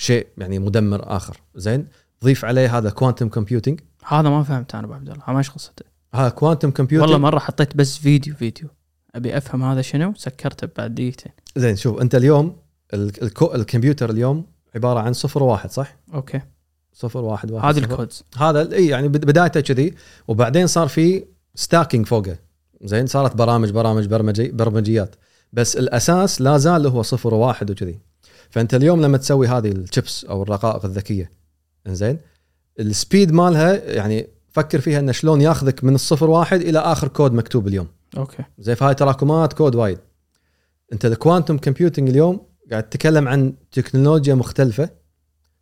شيء 0.00 0.26
يعني 0.38 0.58
مدمر 0.58 1.16
آخر. 1.16 1.40
زين 1.54 1.86
ضيف 2.24 2.44
عليه 2.44 2.78
هذا 2.78 2.90
quantum 2.90 3.28
computing 3.28 3.80
هذا 4.06 4.28
ما 4.28 4.42
فهمت 4.42 4.74
أنا 4.74 4.84
أبو 4.84 4.94
عبد 4.94 5.08
الله 5.10 5.22
ما 5.28 5.38
إيش 5.38 5.50
قصته؟ 5.50 5.84
هذا 6.14 6.28
quantum 6.28 6.70
computing 6.70 7.10
والله 7.10 7.18
مرة 7.28 7.38
حطيت 7.38 7.76
بس 7.76 7.98
فيديو 7.98 8.34
فيديو. 8.34 8.68
أبي 9.14 9.36
أفهم 9.36 9.62
هذا 9.62 9.82
شنو 9.82 10.14
سكرته 10.16 10.68
بعد 10.76 10.94
دقيقتين. 10.94 11.32
زين 11.56 11.76
شوف 11.76 12.00
أنت 12.00 12.14
اليوم 12.14 12.56
الكمبيوتر 13.42 14.10
اليوم 14.10 14.46
عبارة 14.74 15.00
عن 15.00 15.12
صفر 15.12 15.42
وواحد 15.42 15.70
صح؟ 15.70 15.96
okay. 16.14 16.40
صفر 16.92 17.20
واحد 17.20 17.50
واحد 17.50 17.74
هذه. 17.76 17.78
ال 17.84 17.90
codes. 17.90 18.24
هذا 18.36 18.72
إي 18.72 18.86
يعني 18.86 19.08
بد- 19.08 19.24
بدايته 19.24 19.60
كذي 19.60 19.94
وبعدين 20.28 20.66
صار 20.66 20.88
في 20.88 21.24
stacking 21.54 22.06
فوقه. 22.06 22.36
زين 22.84 23.06
صارت 23.06 23.36
برامج 23.36 23.70
برامج 23.70 24.06
برمجي 24.06 24.48
برمجيات. 24.50 25.14
بس 25.52 25.76
الأساس 25.76 26.40
لا 26.40 26.58
زال 26.58 26.86
هو 26.86 27.02
صفر 27.02 27.34
وواحد 27.34 27.70
وكذي. 27.70 27.98
فأنت 28.50 28.74
اليوم 28.74 29.02
لما 29.02 29.18
تسوي 29.18 29.46
هذه 29.46 29.68
الشيبس 29.68 30.24
أو 30.24 30.42
الرقائق 30.42 30.84
الذكية 30.84 31.30
زين 31.86 32.18
ال 32.80 32.89
speed 32.89 33.32
مالها 33.32 33.74
يعني 33.74 34.28
فكر 34.48 34.80
فيها 34.80 34.98
إنه 34.98 35.12
شلون 35.12 35.40
ياخذك 35.40 35.84
من 35.84 35.94
الصفر 35.94 36.30
واحد 36.30 36.60
إلى 36.60 36.78
آخر 36.78 37.08
كود 37.08 37.32
مكتوب 37.32 37.68
اليوم. 37.68 37.88
okay. 38.16 38.44
زي 38.58 38.74
فهاي 38.74 38.94
تراكمات 38.94 39.52
كود 39.52 39.74
وايد. 39.74 39.98
أنت 40.92 41.04
ال 41.04 41.11
quantum 41.11 41.58
computing 41.58 42.08
اليوم 42.08 42.46
قاعد 42.70 42.88
تتكلم 42.88 43.28
عن 43.28 43.54
تكنولوجيا 43.72 44.34
مختلفة. 44.34 44.90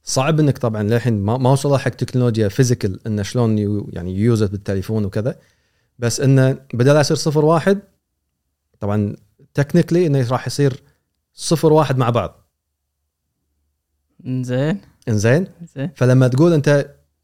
صعب 0.05 0.41
إنك 0.41 0.59
طبعا 0.59 0.83
للحين 0.83 1.23
ما 1.23 1.51
وصلوا 1.51 1.77
حق 1.77 1.91
تكنولوجيا 1.91 2.49
physical 2.49 3.07
إنه 3.07 3.23
شلون 3.23 3.59
you 3.59 3.91
يعني 3.93 4.19
use 4.19 4.38
it 4.38 4.51
بالتليفون 4.51 5.05
وكذا. 5.05 5.39
بس 5.99 6.21
إنه 6.21 6.59
بدل 6.75 6.97
يصير 6.97 7.17
صفر 7.17 7.45
واحد 7.45 7.81
طبعا 8.81 9.17
technically 9.55 10.07
إنه 10.07 10.29
راح 10.29 10.47
يصير 10.47 10.83
صفر 11.35 11.73
واحد 11.73 11.99
مع 11.99 12.11
بعض. 12.11 12.48
زين 14.25 14.81
إنزين. 15.09 15.47
زين 15.77 15.91
فلما 15.95 16.29
تقول 16.29 16.53
أنت 16.53 16.69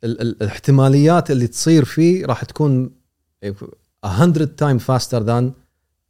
ال- 0.04 0.20
ال- 0.20 0.42
الاحتماليات 0.42 1.30
اللي 1.30 1.46
تصير 1.46 1.84
فيه 1.84 2.26
راح 2.26 2.44
تكون 2.44 2.90
100 4.04 4.44
time 4.56 4.78
faster 4.78 5.22
than 5.22 5.52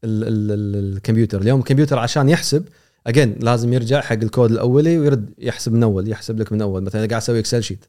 الكمبيوتر. 0.04 1.40
اليوم 1.40 1.60
الكمبيوتر 1.60 1.98
عشان 1.98 2.28
يحسب 2.28 2.64
again 3.06 3.36
لازم 3.40 3.72
يرجع 3.72 4.00
حق 4.00 4.12
الكود 4.12 4.50
الأولي 4.50 4.98
ويرد 4.98 5.30
يحسب 5.38 5.72
من 5.72 5.82
أول 5.82 6.08
يحسب 6.08 6.40
لك 6.40 6.52
من 6.52 6.62
أول. 6.62 6.82
مثلا 6.82 7.00
قاعد 7.00 7.12
أسوي 7.12 7.38
Excel 7.38 7.62
sheet 7.62 7.84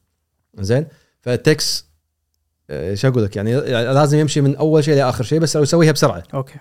زين 0.60 0.86
فتكس 1.22 1.86
إيش 2.70 3.06
أقول 3.06 3.24
لك 3.24 3.36
يعني 3.36 3.56
لازم 3.72 4.18
يمشي 4.18 4.42
من 4.42 4.56
أول 4.56 4.84
شيء 4.84 4.96
لآخر 4.96 5.24
شيء 5.24 5.40
بس 5.40 5.56
لو 5.56 5.64
يسويها 5.64 5.92
بسرعة. 5.92 6.24
okay. 6.34 6.60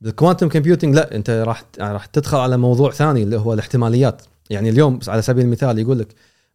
بال 0.00 0.11
quantum 0.11 0.48
computing 0.48 0.94
لا 0.94 1.14
أنت 1.16 1.30
راح 1.30 1.64
راح 1.80 2.06
تدخل 2.06 2.38
على 2.38 2.56
موضوع 2.56 2.90
ثاني 2.90 3.22
اللي 3.22 3.36
هو 3.36 3.52
الاحتماليات. 3.54 4.22
يعني 4.50 4.68
اليوم 4.70 4.98
على 5.08 5.22
سبيل 5.22 5.44
المثال 5.44 5.78
يقول 5.78 5.98
لك 5.98 6.14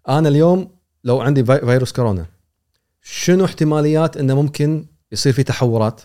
أنا 0.10 0.30
اليوم 0.30 0.70
لو 1.04 1.22
عندي 1.22 1.46
في- 1.46 1.60
فيروس 1.60 1.92
كورونا 1.92 2.26
شنو 3.02 3.46
احتماليات 3.46 4.18
إنه 4.18 4.42
ممكن 4.42 4.86
يصير 5.12 5.34
في 5.34 5.44
تحورات؟ 5.44 6.02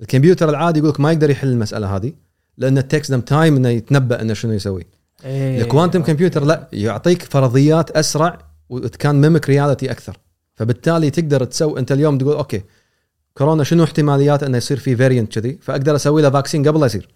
الكمبيوتر 0.00 0.48
العادي 0.48 0.78
يقول 0.78 0.90
لك 0.90 1.00
ما 1.00 1.12
يقدر 1.12 1.30
يحل 1.30 1.48
المسألة 1.48 1.96
هذه 1.96 2.12
لأن 2.58 2.78
it 2.78 2.87
takes 2.87 3.10
them 3.12 3.20
time 3.20 3.56
إنه 3.56 3.68
يتنبأ 3.68 4.20
إنه 4.22 4.34
شنو 4.34 4.52
يسوي. 4.52 4.86
إيه. 5.24 5.62
ال 5.62 5.67
quantum 5.67 6.02
computer 6.02 6.44
لا 6.44 6.68
يعطيك 6.72 7.22
فرضيات 7.22 7.90
أسرع 7.90 8.38
وكان 8.68 9.20
mimic 9.20 9.48
reality 9.48 9.90
أكثر. 9.90 10.16
فبالتالي 10.54 11.10
تقدر 11.10 11.44
تسوي 11.44 11.80
أنت 11.80 11.92
اليوم 11.92 12.18
تقول 12.18 12.36
okay 12.36 12.62
كورونا 13.34 13.64
شنو 13.64 13.84
احتماليات 13.84 14.42
إنه 14.42 14.56
يصير 14.56 14.78
في 14.78 14.96
variant 14.96 15.38
كذي؟ 15.38 15.58
فأقدر 15.62 15.96
أسوي 15.96 16.22
له 16.22 16.30
vaccine 16.30 16.68
قبل 16.68 16.80
لا 16.80 16.86
يصير. 16.86 17.08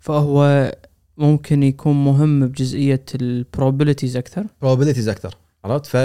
فهو 0.00 0.72
ممكن 1.16 1.62
يكون 1.62 2.04
مهم 2.04 2.46
بجزئية 2.46 3.04
ال 3.14 3.21
probabilities 3.21 4.16
أكثر؟ 4.16 4.42
Probabilities 4.64 5.08
أكثر 5.08 5.34
عرفت؟ 5.64 5.86
ف 5.86 5.96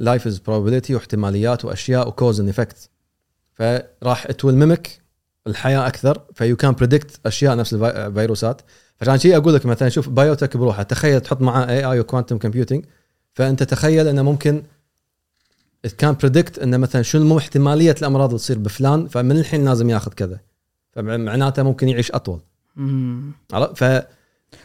life 0.00 0.22
is 0.32 0.36
probability 0.38 0.90
واحتماليات 0.90 1.64
وأشياء 1.64 2.08
و 2.08 2.13
cause 2.13 2.40
and 2.40 2.48
effect 2.48 2.88
فراح 3.54 4.26
it 4.26 4.46
will 4.46 4.54
mimic 4.62 4.88
الحياة 5.46 5.86
أكثر 5.86 6.20
ف 6.34 6.56
you 6.56 6.64
can 6.64 6.72
predict 6.72 7.20
أشياء 7.26 7.56
نفس 7.56 7.74
الفي- 7.74 8.06
الفيروسات 8.06 8.60
فعشان 8.96 9.18
شيء 9.18 9.36
أقول 9.36 9.54
لك 9.54 9.66
مثلا 9.66 9.88
شوف 9.88 10.08
biotech 10.08 10.56
بروحه 10.56 10.82
تخيل 10.82 11.20
تحط 11.20 11.40
معاه 11.40 11.66
AI 11.68 11.84
و 11.84 12.00
quantum 12.00 12.38
computing 12.38 12.84
فأنت 13.34 13.62
تخيل 13.62 14.08
إنه 14.08 14.22
ممكن 14.22 14.62
can 15.98 16.14
predict 16.20 16.58
إنه 16.58 16.76
مثلا 16.76 17.02
شنو 17.02 17.38
احتمالية 17.38 17.94
الأمراض 18.00 18.28
اللي 18.28 18.38
تصير 18.38 18.58
بفلان 18.58 19.06
فمن 19.06 19.38
الحين 19.38 19.64
لازم 19.64 19.90
ياخذ 19.90 20.12
كذا. 20.12 20.40
فمعناته 20.92 21.62
ممكن 21.62 21.88
يعيش 21.88 22.12
أطول. 22.12 22.40
عرفت؟ 23.52 23.84
ف 23.84 24.06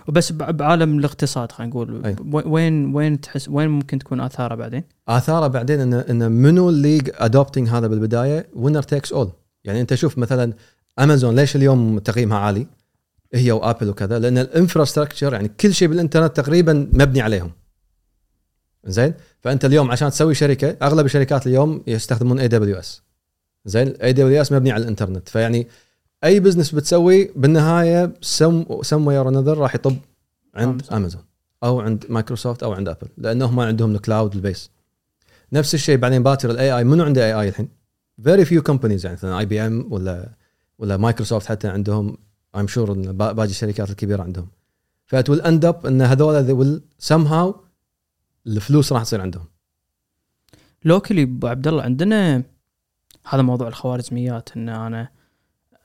وبس 0.08 0.32
بعالم 0.32 1.00
الاقتصاد 1.00 1.52
خلينا 1.52 1.70
نقول. 1.70 2.06
أي. 2.06 2.16
وين 2.32 2.96
وين 2.96 3.22
تحس 3.22 3.50
وين 3.50 3.70
ممكن 3.70 4.00
تكون 4.00 4.22
آثاره 4.22 4.56
بعدين؟ 4.56 4.84
آثاره 5.08 5.48
بعدين 5.48 5.80
ان 5.80 5.94
إن 5.94 6.32
منو 6.32 6.70
اللي 6.70 7.02
adopting 7.08 7.70
هذا 7.70 7.88
بالبداية؟ 7.88 8.48
winner 8.54 8.84
takes 8.84 9.14
all 9.14 9.32
يعني 9.64 9.82
أنت 9.82 9.94
شوف 9.94 10.18
مثلا 10.18 10.54
امازون 11.00 11.36
ليش 11.36 11.56
اليوم 11.56 12.00
تقييمها 12.00 12.38
عالي؟ 12.38 12.68
هي 13.34 13.52
و 13.52 13.58
Apple 13.58 13.90
وكذا. 13.90 14.20
لأن 14.20 14.38
ال 14.38 14.44
infrastructure 14.44 15.34
يعني 15.34 15.48
كل 15.48 15.74
شيء 15.74 15.88
بالإنترنت 15.88 16.38
تقريبا 16.38 16.74
مبني 16.94 17.22
عليهم. 17.22 17.52
زين؟ 18.86 19.14
فأنت 19.42 19.66
اليوم 19.66 19.92
عشان 19.92 20.10
تسوي 20.10 20.36
شركة 20.36 20.78
أغلب 20.82 21.06
الشركات 21.06 21.48
اليوم 21.48 21.84
يستخدمون 21.88 22.40
AWS 22.40 23.02
زين؟ 23.66 23.88
AWS 23.88 24.52
مبني 24.52 24.72
على 24.72 24.84
الإنترنت. 24.84 25.30
فيعني 25.30 25.68
أي 26.24 26.40
business 26.40 26.76
بتسوي 26.76 27.32
بالنهاية 27.36 28.14
some 28.22 28.66
somewhere 28.82 29.30
another 29.30 29.58
راح 29.58 29.76
يطب 29.76 29.98
عند. 30.56 30.82
امازون 30.92 31.22
أو 31.64 31.82
عند 31.82 32.06
مايكروسوفت 32.10 32.64
أو 32.64 32.74
عند 32.74 32.90
Apple 32.90 33.08
لأنهم 33.18 33.56
ما 33.56 33.66
عندهم 33.66 33.96
ال 33.96 34.02
cloud 34.02 34.36
ال 34.36 34.43
base 34.43 34.72
نفس 35.54 35.74
الشيء 35.74 35.98
بعدين 35.98 36.24
باكر 36.24 36.52
ال 36.52 36.78
AI 36.78 36.84
منو 36.84 37.04
عنده 37.04 37.26
AI 37.26 37.50
الحين؟ 37.50 37.70
very 38.24 38.46
few 38.46 38.62
companies 38.64 39.06
يعني 39.06 39.18
مثلا 39.18 39.40
IBM 39.40 39.88
ولا 39.94 40.30
ولا 40.80 40.98
مايكروسوفت 40.98 41.46
حتى 41.48 41.68
عندهم. 41.68 42.18
I'm 42.56 42.68
sure 42.68 42.92
إن 42.94 43.18
با- 43.18 43.32
باقي 43.32 43.50
الشركات 43.50 43.90
الكبيرة 43.90 44.24
عندهم. 44.24 44.48
ف 45.06 45.10
what 45.10 45.30
will 45.30 45.42
end 45.42 45.66
up 45.66 45.86
إن 45.86 46.02
هذول 46.02 46.48
they 46.48 46.64
will 46.64 47.06
somehow 47.08 47.56
الفلوس 48.48 48.94
راح 48.94 49.04
تصير 49.04 49.22
عندهم. 49.22 49.46
locally 50.86 51.24
ابو 51.24 51.48
عبد 51.48 51.68
الله 51.68 51.84
عندنا 51.84 52.44
هذا 53.30 53.42
موضوع 53.42 53.68
الخوارزميات 53.68 54.50
إن 54.58 54.70
أنا 54.70 55.10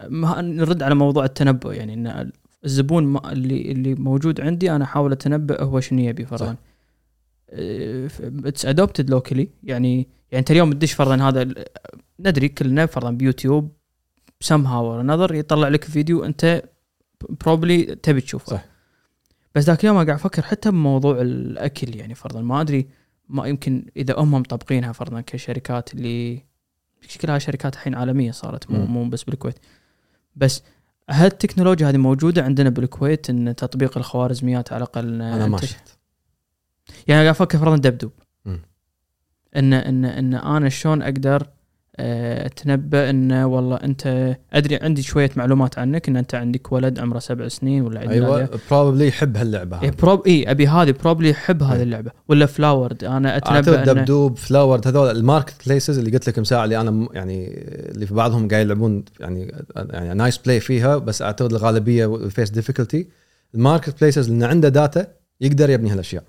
نرد 0.02 0.82
على 0.82 0.94
موضوع 0.94 1.24
التنبؤ 1.24 1.72
يعني 1.72 1.94
إن 1.94 2.30
الزبون 2.64 3.16
اللي 3.16 3.72
اللي 3.72 3.94
موجود 3.94 4.40
عندي 4.40 4.72
أنا 4.72 4.84
أحاول 4.84 5.12
أتنبأ 5.12 5.62
هو 5.62 5.80
شنو 5.80 6.00
يبي. 6.00 6.24
فرضا 6.24 6.56
it's 8.44 8.66
adopted 8.66 9.10
locally 9.10 9.48
يعني 9.62 9.96
يعني 10.30 10.40
انت 10.40 10.50
اليوم 10.50 10.72
تدش 10.72 10.92
فرضا 10.92 11.16
هذا 11.16 11.54
ندري 12.20 12.48
كلنا 12.48 12.86
فرضا 12.86 13.10
بيوتيوب 13.10 13.72
سم 14.40 14.66
هاو 14.66 15.02
نظر 15.02 15.34
يطلع 15.34 15.68
لك 15.68 15.84
فيديو 15.84 16.24
أنت 16.24 16.62
probably 17.44 17.82
تبي 17.82 18.20
تشوفه 18.20 18.46
صح. 18.46 18.64
بس 19.54 19.64
ذاك 19.64 19.80
اليوم 19.80 19.96
قاعد 19.96 20.10
أفكر 20.10 20.42
حتى 20.42 20.70
بموضوع 20.70 21.20
الأكل 21.20 21.96
يعني 21.96 22.14
فرضا 22.14 22.40
ما 22.40 22.60
أدري 22.60 22.86
ما 23.28 23.46
يمكن 23.46 23.86
إذا 23.96 24.14
هم 24.18 24.34
مطبقينها 24.34 24.92
فرضا 24.92 25.20
كشركات 25.20 25.94
اللي 25.94 26.42
كلها 27.20 27.38
شركات 27.38 27.74
الحين 27.74 27.94
عالمية 27.94 28.30
صارت 28.30 28.70
مو. 28.70 28.86
مو 28.86 29.08
بس 29.08 29.22
بالكويت 29.22 29.58
بس 30.36 30.62
هل 31.10 31.26
التكنولوجيا 31.26 31.88
هذه 31.88 31.96
موجودة 31.96 32.42
عندنا 32.42 32.70
بالكويت 32.70 33.30
إن 33.30 33.56
تطبيق 33.56 33.98
الخوارزميات 33.98 34.72
على 34.72 34.78
الأقل 34.78 35.22
أنا 35.22 35.46
ما 35.46 35.58
شفت 35.58 35.98
يعني 37.08 37.22
قاعد 37.22 37.26
أفكر 37.26 37.58
فرضا 37.58 37.76
دبدوب. 37.76 38.12
ان 39.56 39.72
ان 39.72 40.04
إن 40.04 40.34
أنا 40.34 40.68
شلون 40.68 41.02
أقدر 41.02 41.46
آه، 41.98 42.46
اتنبا 42.46 43.10
انه 43.10 43.46
والله 43.46 43.76
أنت 43.76 44.36
أدري 44.52 44.76
عندي 44.76 45.02
شوية 45.02 45.30
معلومات 45.36 45.78
عنك 45.78 46.08
إن 46.08 46.16
أنت 46.16 46.34
عندك 46.34 46.72
ولد 46.72 46.98
عمره 46.98 47.18
سبع 47.18 47.48
سنين 47.48 47.82
ولا 47.82 48.00
عندنا 48.00 48.14
أيوه 48.14 48.48
probably 48.70 49.08
يحب 49.08 49.36
هاللعبة 49.36 49.82
إيه 49.82 49.88
هذه. 49.88 49.94
probably 50.02 50.50
أبي 50.50 50.68
هذه 50.68 50.94
probably 51.02 51.30
يحب 51.30 51.62
هذه 51.62 51.76
إيه. 51.76 51.82
اللعبة. 51.82 52.10
ولا 52.28 52.46
Floward 52.46 53.04
أنا 53.04 53.36
أتنبأ 53.36 53.56
أعتقد 53.56 53.88
انه 53.88 54.00
دبدوب 54.00 54.36
Floward 54.36 54.88
هذول 54.88 55.10
ال 55.16 55.68
marketplaces 55.68 55.98
اللي 55.98 56.10
قلت 56.10 56.28
لك 56.28 56.38
مساعة 56.38 56.64
اللي 56.64 56.80
أنا 56.80 57.08
يعني 57.12 57.48
اللي 57.68 58.06
في 58.06 58.14
بعضهم 58.14 58.48
قاعد 58.48 58.66
يلعبون 58.66 59.04
يعني 59.20 59.52
يعني 59.76 60.14
nice 60.14 60.38
play 60.38 60.60
فيها 60.60 60.96
بس 60.96 61.22
أعتقد 61.22 61.52
الغالبية 61.52 62.28
face 62.28 62.50
difficulty 62.50 63.08
ال 63.54 64.00
marketplaces 64.00 64.30
اللي 64.30 64.46
عنده 64.46 64.68
data 64.68 65.06
يقدر 65.40 65.70
يبني 65.70 65.90
هالأشياء. 65.90 66.24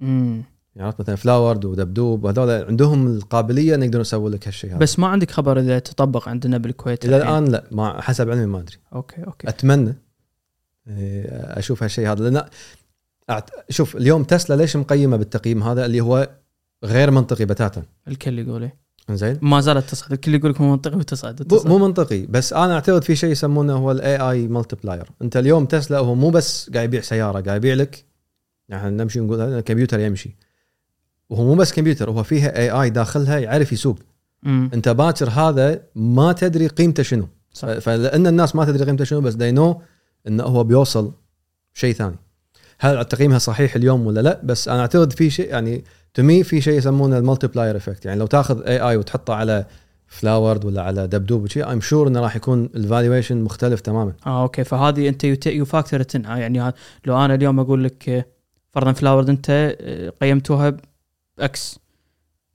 مم. 0.00 0.42
يعني 0.80 0.94
مثلا 0.98 1.16
Floward 1.16 1.64
ودبدوب 1.64 2.26
هذول 2.26 2.50
عندهم 2.50 3.16
القابلية 3.16 3.74
ان 3.74 3.82
يقدرون 3.82 4.00
يسوون 4.00 4.32
لك 4.32 4.48
هالشيء 4.48 4.70
هذا. 4.70 4.78
بس 4.78 4.98
ما 4.98 5.06
عندك 5.06 5.30
خبر 5.30 5.60
إذا 5.60 5.78
تطبق 5.78 6.28
عندنا 6.28 6.58
بالكويت 6.58 7.04
إلى؟ 7.04 7.16
الآن 7.16 7.44
لا 7.44 7.64
ما 7.70 8.00
حسب 8.00 8.30
علمي 8.30 8.46
ما 8.46 8.58
أدري. 8.60 8.76
okay 8.94 9.24
okay. 9.26 9.48
أتمنى 9.48 9.96
إيه، 10.88 11.24
أشوف 11.58 11.82
هالشيء 11.82 12.12
هذا 12.12 12.30
لأن 12.30 12.44
أعت... 13.30 13.50
شوف 13.70 13.96
اليوم 13.96 14.24
تسلا 14.24 14.56
ليش 14.56 14.76
مقيمة 14.76 15.16
بالتقييم 15.16 15.62
هذا؟ 15.62 15.86
اللي 15.86 16.00
هو 16.00 16.30
غير 16.84 17.10
منطقي 17.10 17.44
بتاتا. 17.44 17.82
الكل 18.08 18.38
يقول 18.38 18.62
إيه. 18.62 18.76
زين 19.10 19.38
ما 19.42 19.60
زالت 19.60 19.90
تصعد 19.90 20.12
الكل 20.12 20.34
يقول 20.34 20.50
لك 20.50 20.60
مو 20.60 20.70
منطقي 20.70 20.96
وتصعد 20.96 21.40
مو- 21.40 21.56
وتصعد. 21.56 21.72
مو 21.72 21.78
منطقي 21.78 22.26
بس 22.26 22.52
أنا 22.52 22.74
أعتقد 22.74 23.04
في 23.04 23.16
شيء 23.16 23.30
يسمونه 23.30 23.76
هو 23.76 23.90
ال 23.92 24.16
AI 24.16 24.48
multiplier 24.48 25.10
أنت 25.22 25.36
اليوم 25.36 25.66
تسلا 25.66 25.98
هو 25.98 26.14
مو 26.14 26.30
بس 26.30 26.70
قاعد 26.70 26.84
يبيع 26.84 27.00
سيارة 27.00 27.40
قاعد 27.40 27.56
يبيع 27.56 27.74
لك 27.74 28.04
يعني 28.68 28.96
نمشي 28.96 29.20
نقول 29.20 29.40
هذا 29.40 29.60
كمبيوتر 29.60 30.00
يمشي. 30.00 30.36
وهو 31.30 31.44
مو 31.44 31.54
بس 31.54 31.72
كمبيوتر 31.72 32.10
هو 32.10 32.22
فيها 32.22 32.58
AI 32.58 32.90
داخلها 32.90 33.38
يعرف 33.38 33.72
يسوق. 33.72 33.98
مم. 34.42 34.70
أنت 34.74 34.88
باكر 34.88 35.30
هذا 35.30 35.80
ما 35.94 36.32
تدري 36.32 36.66
قيمته 36.66 37.02
شنو. 37.02 37.28
صح. 37.52 37.78
فلأن 37.78 38.26
الناس 38.26 38.56
ما 38.56 38.64
تدري 38.64 38.84
قيمته 38.84 39.04
شنو 39.04 39.20
بس 39.20 39.34
they 39.34 39.54
know 39.56 39.76
انه 40.28 40.44
هو 40.44 40.64
بيوصل 40.64 41.12
شيء 41.74 41.94
ثاني. 41.94 42.16
هل 42.78 43.04
تقييمها 43.04 43.38
صحيح 43.38 43.74
اليوم 43.76 44.06
ولا 44.06 44.20
لا؟ 44.20 44.40
بس 44.44 44.68
أنا 44.68 44.80
أعتقد 44.80 45.12
في 45.12 45.30
شيء 45.30 45.50
يعني 45.50 45.84
تو 46.14 46.42
في 46.42 46.60
شيء 46.60 46.78
يسمونه 46.78 47.18
ال 47.18 47.23
multiplier 47.23 47.76
effect 47.76 48.04
يعني 48.04 48.20
لو 48.20 48.26
تاخذ 48.26 48.62
AI 48.62 48.96
وتحطه 48.96 49.34
على 49.34 49.64
Floward 50.06 50.64
ولا 50.64 50.82
على 50.82 51.06
دبدوب 51.06 51.42
وشيء 51.42 51.72
I'm 51.72 51.80
sure 51.80 52.08
إنه 52.08 52.20
راح 52.20 52.36
يكون 52.36 52.70
ال 52.74 52.81
valuation 52.81 53.42
مختلف 53.42 53.80
تماما. 53.80 54.12
آه 54.26 54.42
okay. 54.42 54.64
فهذه 54.64 55.08
أنت 55.08 55.46
you 55.46 55.64
factor 55.64 56.02
يعني 56.24 56.60
ها- 56.60 56.74
لو 57.06 57.24
أنا 57.24 57.34
اليوم 57.34 57.60
أقول 57.60 57.84
لك 57.84 58.08
آه، 58.08 58.24
فرضا 58.72 58.92
Floward 58.92 59.28
أنت 59.28 59.76
آه، 59.80 60.12
قيمتوها 60.20 60.76
ب 61.40 61.59
X 61.59 61.78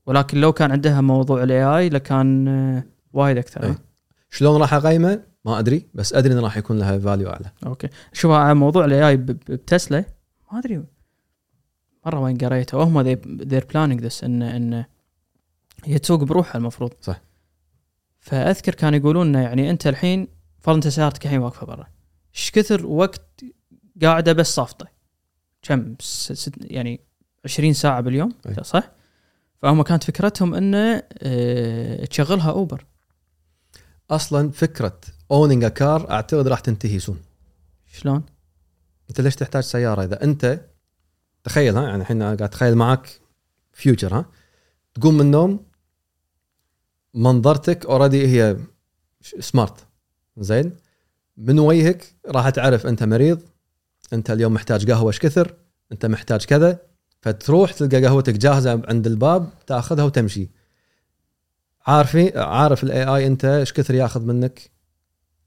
ولكن 0.06 0.41
لو 0.41 0.53
كان 0.53 0.72
عندها 0.72 1.02
موضوع 1.02 1.44
ال 1.44 1.64
AI 1.64 1.90
لكان 1.90 2.48
آه، 2.48 2.84
وايد 3.14 3.38
أكثر. 3.38 3.64
أي. 3.64 3.76
شلون 4.30 4.62
راح 4.62 4.74
أقيمه؟ 4.74 5.24
ما 5.45 5.60
أدري 5.60 5.88
بس 5.94 6.14
أدري 6.14 6.34
انه 6.34 6.41
راح 6.41 6.57
يكون 6.57 6.80
لها 6.80 6.99
value 7.00 7.30
أعلى. 7.30 7.52
okay. 7.66 7.90
شوف 8.14 8.32
على 8.32 8.53
موضوع 8.53 8.86
ال 8.86 9.08
AI 9.08 9.18
ب 9.18 9.32
Tesla 9.32 10.06
ما 10.52 10.60
أدري. 10.60 10.84
مرة 12.06 12.20
وين 12.20 12.38
قريته. 12.38 12.84
هم 12.84 13.02
they're 13.02 13.66
planning 13.74 14.02
this 14.02 14.24
إن 14.24 14.41
إن 14.41 14.86
هي 15.84 15.99
تسوق 15.99 16.24
بروحها 16.24 16.57
المفروض. 16.57 16.94
صح. 17.02 17.22
فأذكر 18.20 18.74
كانوا 18.74 18.99
يقولون 18.99 19.28
إنه 19.28 19.41
يعني 19.41 19.70
أنت 19.70 19.88
الحين 19.88 20.28
فرضا 20.60 20.76
انت 20.76 20.88
سيارتك 20.88 21.26
الحين 21.26 21.40
واقفة 21.40 21.66
برا. 21.66 21.88
إيش 22.36 22.52
كثر 22.52 22.86
وقت 22.86 23.45
قاعدة 24.02 24.34
بس 24.34 24.56
صافطة؟ 24.56 24.88
كم؟ 25.62 25.95
يعني 26.60 27.05
20 27.46 27.74
ساعة 27.74 28.02
باليوم 28.02 28.32
أي. 28.48 28.64
صح؟ 28.64 28.92
فهم 29.62 29.82
كانت 29.82 30.04
فكرتهم 30.04 30.54
إنه 30.54 31.04
آه 31.14 32.06
تشغلها 32.06 32.52
Uber. 32.52 32.86
أصلا 34.12 34.52
فكرة 34.52 35.00
owning 35.32 35.64
a 35.64 35.70
car 35.70 36.12
أعتقد 36.12 36.48
راح 36.48 36.60
تنتهي 36.60 37.00
soon 37.00 37.20
شلون؟ 37.94 38.24
أنت 39.10 39.22
ليش 39.22 39.36
تحتاج 39.36 39.64
سيارة؟ 39.64 40.04
إذا 40.04 40.24
أنت 40.24 40.62
تخيل 41.44 41.78
ها 41.78 41.84
يعني 41.88 42.02
الحين 42.02 42.24
قاعد 42.24 42.42
أتخيل 42.42 42.76
معك 42.76 43.22
future 43.74 44.16
ها 44.16 44.26
تقوم 44.94 45.14
من 45.14 45.22
النوم 45.22 45.66
منظرتك 47.14 47.86
already 47.86 48.28
هي 48.28 48.58
smart 49.40 49.88
زين؟ 50.38 50.76
من 51.38 51.60
وجهك 51.60 52.16
راح 52.28 52.50
تعرف 52.50 52.88
أنت 52.88 53.04
مريض 53.04 53.42
أنت 54.14 54.32
اليوم 54.32 54.54
محتاج 54.54 54.92
قهوة 54.92 55.08
إيش 55.08 55.20
كثر؟ 55.20 55.56
أنت 55.92 56.06
محتاج 56.06 56.46
كذا. 56.46 56.80
فتروح 57.26 57.74
تلقى 57.74 58.06
قهوتك 58.06 58.34
جاهزة 58.34 58.82
عند 58.88 59.08
الباب 59.08 59.50
تأخذها 59.68 60.04
وتمشي. 60.04 60.50
عارفي 61.88 62.40
عارف 62.40 62.84
ال 62.84 63.04
AI 63.04 63.28
أنت 63.28 63.46
إيش 63.46 63.74
كثر 63.74 63.96
ياخذ 63.96 64.22
منك؟ 64.22 64.72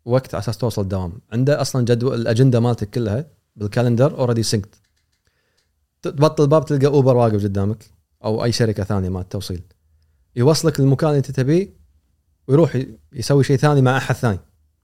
وقت 0.04 0.34
على 0.34 0.42
أساس 0.42 0.58
توصل 0.58 0.82
الدوام 0.82 1.12
عنده 1.32 1.60
أصلا 1.60 1.84
جدول 1.84 2.20
الأجندة 2.20 2.60
مالتك 2.60 2.90
كلها 2.90 3.26
بال 3.56 3.69
calendar 3.69 4.18
already 4.18 4.42
synced 4.42 4.74
تبطل 6.02 6.42
الباب 6.42 6.64
تلقى 6.64 6.86
Uber 6.86 7.16
واقف 7.16 7.44
قدامك 7.44 7.84
أو 8.24 8.44
أي 8.44 8.52
شركة 8.52 8.84
ثانية 8.84 9.08
مال 9.08 9.28
توصيل 9.28 9.62
يوصلك 10.36 10.80
للمكان 10.80 11.08
اللي 11.08 11.18
أنت 11.18 11.30
تبيه 11.30 11.74
ويروح 12.48 12.82
يسوي 13.12 13.44
شيء 13.44 13.56
ثاني 13.56 13.82
مع 13.82 13.96
أحد 13.96 14.14
ثاني. 14.14 14.38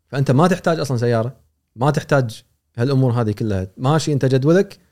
فأنت 0.08 0.30
ما 0.30 0.48
تحتاج 0.48 0.80
أصلا 0.80 0.96
سيارة 0.96 1.36
ما 1.76 1.90
تحتاج 1.90 2.44
هالأمور 2.76 3.12
هذه 3.12 3.32
كلها. 3.32 3.66
ماشي 3.76 4.12
أنت 4.12 4.24
جدولك 4.24 4.83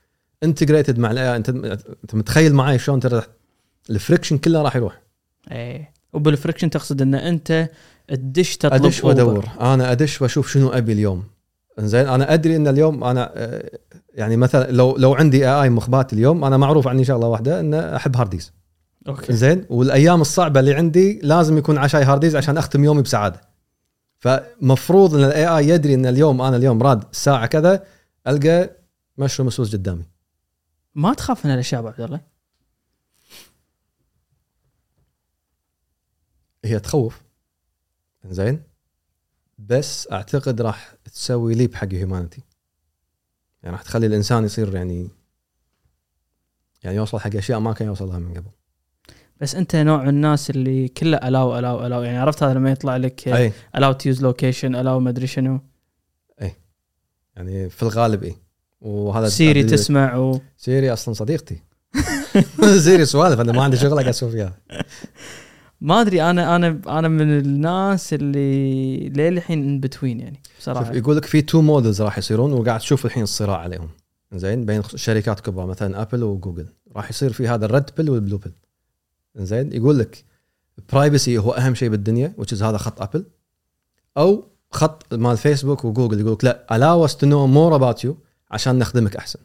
integrated 0.43 0.99
مع 0.99 1.11
ال 1.11 1.35
AI 1.35 1.41
أنت 1.41 1.49
أنت 1.49 2.15
متخيل 2.15 2.53
معي 2.55 2.79
شلون 2.79 2.99
ترى 2.99 3.15
راح- 3.15 3.27
ال 3.89 3.94
friction 3.94 4.37
كله 4.37 4.61
راح 4.61 4.75
يروح. 4.75 5.01
إيه. 5.51 5.93
وبال 6.13 6.28
friction 6.28 6.69
تقصد 6.69 7.01
إن 7.01 7.15
أنت 7.15 7.69
تدش 8.07 8.57
تطلب 8.57 8.73
أدش. 8.85 9.03
وأدور. 9.03 9.45
أنا 9.61 9.91
أدش 9.91 10.21
وأشوف 10.21 10.51
شنو 10.51 10.69
أبي 10.69 10.93
اليوم. 10.93 11.23
زين 11.79 12.07
أنا 12.07 12.33
أدري 12.33 12.55
إن 12.55 12.67
اليوم 12.67 13.03
أنا 13.03 13.31
آه، 13.35 13.69
يعني 14.13 14.37
مثلا 14.37 14.71
لو 14.71 14.95
لو 14.97 15.13
عندي 15.13 15.49
AI 15.49 15.69
مخبات 15.69 16.13
اليوم 16.13 16.43
أنا 16.43 16.57
معروف 16.57 16.87
عني 16.87 17.05
شغله 17.05 17.27
واحدة 17.27 17.59
إن 17.59 17.73
أحب 17.73 18.15
هارديز 18.17 18.51
okay. 19.07 19.33
زين 19.33 19.65
والأيام 19.69 20.21
الصعبة 20.21 20.59
اللي 20.59 20.73
عندي 20.73 21.19
لازم 21.23 21.57
يكون 21.57 21.77
عشاي 21.77 22.03
هارديز 22.03 22.35
عشان 22.35 22.57
أختم 22.57 22.83
يومي 22.83 23.01
بسعادة. 23.01 23.41
فمفروض 24.19 25.15
إن 25.15 25.23
ال 25.23 25.47
AI 25.47 25.67
يدري 25.69 25.93
إن 25.93 26.05
اليوم 26.05 26.41
أنا 26.41 26.57
اليوم 26.57 26.83
راد 26.83 27.03
الساعة 27.11 27.45
كذا 27.45 27.83
ألقى 28.27 28.69
mushroom 29.17 29.47
Swiss 29.47 29.75
قدامي. 29.75 30.03
ما 30.95 31.13
تخاف 31.13 31.45
من 31.45 31.53
الاشياء 31.53 31.81
ابو 31.81 31.87
عبد 31.87 32.01
الله 32.01 32.21
هي 36.65 36.79
تخوف. 36.79 37.21
زين 38.25 38.63
بس 39.57 40.11
أعتقد 40.11 40.61
راح 40.61 40.95
تسوي 41.05 41.55
leap 41.55 41.75
حق 41.75 41.87
humanity 41.93 42.43
يعني 43.63 43.75
راح 43.75 43.83
تخلي 43.83 44.05
الإنسان 44.05 44.45
يصير 44.45 44.75
يعني 44.75 45.09
يعني 46.83 46.95
يوصل 46.95 47.19
حق 47.19 47.35
أشياء 47.35 47.59
ما 47.59 47.73
كان 47.73 47.87
يوصل 47.87 48.07
لها 48.07 48.19
من 48.19 48.33
قبل. 48.37 48.49
بس 49.41 49.55
أنت 49.55 49.75
نوع 49.75 50.09
الناس 50.09 50.49
اللي 50.49 50.87
كله 50.87 51.17
allow 51.17 51.59
allow 51.59 51.85
allow 51.85 52.01
يعني 52.01 52.17
عرفت 52.17 52.43
هذا 52.43 52.53
لما 52.53 52.71
يطلع 52.71 52.97
لك 52.97 53.27
أي. 53.27 53.53
allow 53.75 53.91
to 53.91 54.03
use 54.03 54.21
location 54.21 54.75
allow 54.75 54.99
ما 54.99 55.09
أدري 55.09 55.27
شنو. 55.27 55.59
يعني 57.35 57.69
في 57.69 57.83
الغالب 57.83 58.23
أي. 58.23 58.35
وهذا 58.83 59.29
سيري 59.29 59.63
تسمع 59.63 60.15
و... 60.15 60.39
سيري 60.57 60.93
أصلا 60.93 61.13
صديقتي. 61.13 61.57
سيري 62.85 63.05
سوالف 63.05 63.39
أنا 63.39 63.51
ما 63.51 63.63
عندي 63.63 63.77
شغله 63.77 63.95
قاعد 63.95 64.07
أسوي 64.07 64.31
فيها. 64.31 64.53
ما 65.81 66.01
أدري 66.01 66.23
أنا 66.23 66.55
أنا 66.55 66.81
أنا 66.87 67.07
من 67.07 67.39
الناس 67.39 68.13
اللي 68.13 69.09
للحين 69.09 69.63
in 69.63 69.79
between 69.79 70.19
يعني 70.19 70.39
بصراحة. 70.59 70.93
يقول 70.93 71.17
لك 71.17 71.25
في 71.25 71.41
two 71.41 71.61
models 71.61 72.01
راح 72.01 72.17
يصيرون 72.17 72.53
وقاعد 72.53 72.79
تشوف 72.79 73.05
الحين 73.05 73.23
الصراع 73.23 73.57
عليهم. 73.57 73.89
زين 74.35 74.65
بين 74.65 74.81
شركات 74.95 75.39
كبرى 75.39 75.67
مثلا 75.67 76.01
ابل 76.01 76.23
وجوجل 76.23 76.67
راح 76.95 77.09
يصير 77.09 77.33
في 77.33 77.47
هذا 77.47 77.65
ال 77.65 77.69
red 77.69 77.83
pill 77.97 78.09
وال 78.09 78.18
blue 78.18 78.37
pill 78.37 78.53
زين 79.35 79.73
يقول 79.73 79.99
لك 79.99 80.25
privacy 80.93 81.37
هو 81.37 81.51
أهم 81.51 81.75
شيء 81.75 81.89
بالدنيا 81.89 82.33
is 82.41 82.61
هذا 82.61 82.77
خط 82.77 83.01
ابل 83.01 83.25
أو 84.17 84.43
خط 84.71 85.13
مال 85.13 85.37
فيسبوك 85.37 85.85
وجوجل 85.85 86.19
يقول 86.19 86.33
لك 86.33 86.43
لا 86.43 86.65
allow 86.71 87.09
us 87.09 87.13
to 87.13 87.25
know 87.25 87.47
more 87.47 87.73
about 87.79 88.03
you. 88.05 88.13
عشان 88.53 88.79
نخدمك 88.79 89.15
أحسن. 89.15 89.39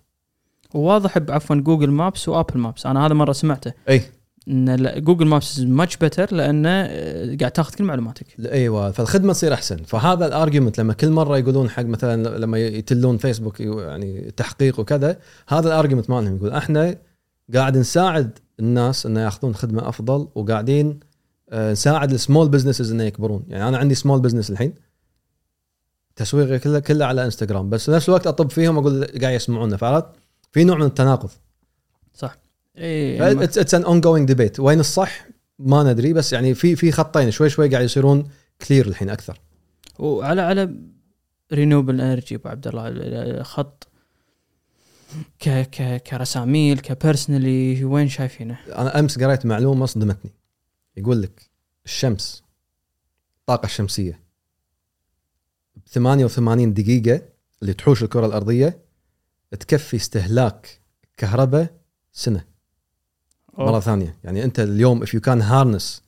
وواضح 0.74 1.18
بعفوا 1.18 1.56
Google 1.56 1.90
Maps 1.90 2.28
و 2.28 2.33
Apple 2.33 2.58
Maps 2.58 2.86
أنا 2.86 3.06
هذا 3.06 3.14
مرة 3.14 3.32
سمعته. 3.32 3.72
إي. 3.88 4.02
إن 4.48 5.04
جوجل 5.04 5.26
مابس 5.26 5.60
ماتش 5.60 5.96
بيتر 5.96 6.34
لأنه 6.34 6.68
آه، 6.68 7.36
قاعد 7.40 7.50
تاخذ 7.50 7.74
كل 7.74 7.84
معلوماتك. 7.84 8.26
أيوه 8.40 8.90
فالخدمة 8.90 9.32
تصير 9.32 9.54
أحسن. 9.54 9.76
فهذا 9.76 10.26
ال 10.26 10.32
argument 10.32 10.80
لما 10.80 10.92
كل 10.92 11.10
مرة 11.10 11.38
يقولون 11.38 11.70
حق 11.70 11.82
مثلا 11.82 12.38
لما 12.38 12.58
يتلون 12.58 13.16
فيسبوك 13.16 13.60
يعني 13.60 14.30
تحقيق 14.36 14.80
وكذا 14.80 15.16
هذا 15.48 15.68
ال 15.68 15.73
argument 15.73 16.10
مالهم 16.10 16.36
يقول 16.36 16.50
إحنا 16.50 16.96
قاعد 17.54 17.76
نساعد 17.76 18.38
الناس 18.60 19.06
إنه 19.06 19.20
ياخذون 19.20 19.54
خدمة 19.54 19.88
أفضل 19.88 20.28
وقاعدين 20.34 21.00
آه، 21.50 21.72
نساعد 21.72 22.12
ال 22.12 22.18
small 22.18 22.48
businesses 22.48 22.92
إنه 22.92 23.04
يكبرون. 23.04 23.44
يعني 23.48 23.68
أنا 23.68 23.78
عندي 23.78 23.94
small 23.94 24.20
business 24.20 24.50
الحين. 24.50 24.72
تسويقي 26.18 26.58
كله 26.58 26.78
كله 26.78 27.04
على 27.04 27.24
إنستغرام. 27.24 27.70
بس 27.70 27.84
في 27.84 27.90
نفس 27.90 28.08
الوقت 28.08 28.26
أطب 28.26 28.50
فيهم 28.50 28.78
أقول 28.78 29.04
قاعد 29.04 29.34
يسمعونا 29.34 29.76
فعرفت؟ 29.76 30.06
في 30.52 30.64
نوع 30.64 30.76
من 30.78 30.86
التناقض. 30.86 31.30
اي 32.78 33.44
it's 33.44 33.74
an 33.74 33.84
ongoing 33.84 34.28
debate 34.28 34.60
وين 34.60 34.80
الصح؟ 34.80 35.26
ما 35.58 35.92
ندري 35.92 36.12
بس 36.12 36.32
يعني 36.32 36.54
في 36.54 36.76
في 36.76 36.92
خطين 36.92 37.30
شوي 37.30 37.50
شوي 37.50 37.68
قاعد 37.68 37.84
يصيرون 37.84 38.30
clear 38.68 38.86
الحين 38.86 39.10
أكثر. 39.10 39.40
وعلى 39.98 40.40
على 40.40 40.74
رينوبل 41.52 42.00
انرجي 42.00 42.34
أبو 42.34 42.48
عبد 42.48 42.66
الله 42.66 42.88
ال- 42.88 43.44
خط. 43.44 43.88
ك 45.40 45.48
ك 45.48 46.02
كرساميل 46.02 46.78
كبيرسونالي 46.78 47.84
وين 47.84 48.08
شايفينه؟ 48.08 48.58
أنا 48.66 48.98
أمس 48.98 49.18
قريت 49.18 49.46
معلومة 49.46 49.86
صدمتني. 49.86 50.30
يقول 50.96 51.22
لك 51.22 51.50
الشمس 51.84 52.42
الطاقه 53.40 53.66
الشمسية. 53.66 54.27
88 55.92 56.74
دقيقة 56.74 57.22
اللي 57.62 57.74
تحوش 57.74 58.02
الكرة 58.02 58.26
الأرضية 58.26 58.78
تكفي 59.50 59.96
استهلاك 59.96 60.80
كهرباء 61.16 61.74
سنة. 62.12 62.44
مرة 63.58 63.80
ثانية. 63.80 64.16
يعني 64.24 64.44
أنت 64.44 64.60
اليوم 64.60 65.04
if 65.06 65.08
you 65.08 65.20
can 65.20 65.42
harness 65.42 66.00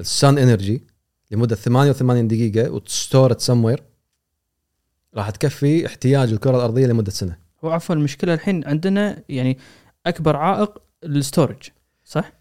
ال 0.00 0.10
sun 0.10 0.38
energy 0.38 0.82
لمدة 1.30 1.56
88 1.56 2.28
دقيقة 2.28 2.70
و 2.70 2.78
to 2.78 2.95
store 2.95 3.38
somewhere 3.38 3.82
راح 5.14 5.30
تكفي 5.30 5.86
احتياج 5.86 6.32
الكرة 6.32 6.56
الأرضية 6.56 6.86
لمدة 6.86 7.10
سنة. 7.10 7.36
هو 7.64 7.70
عفوا 7.70 7.94
المشكلة 7.94 8.34
الحين 8.34 8.64
عندنا 8.64 9.22
يعني 9.28 9.58
أكبر 10.06 10.36
عائق 10.36 10.82
ال 11.04 11.10
storage 11.10 11.56
صح؟ 12.04 12.32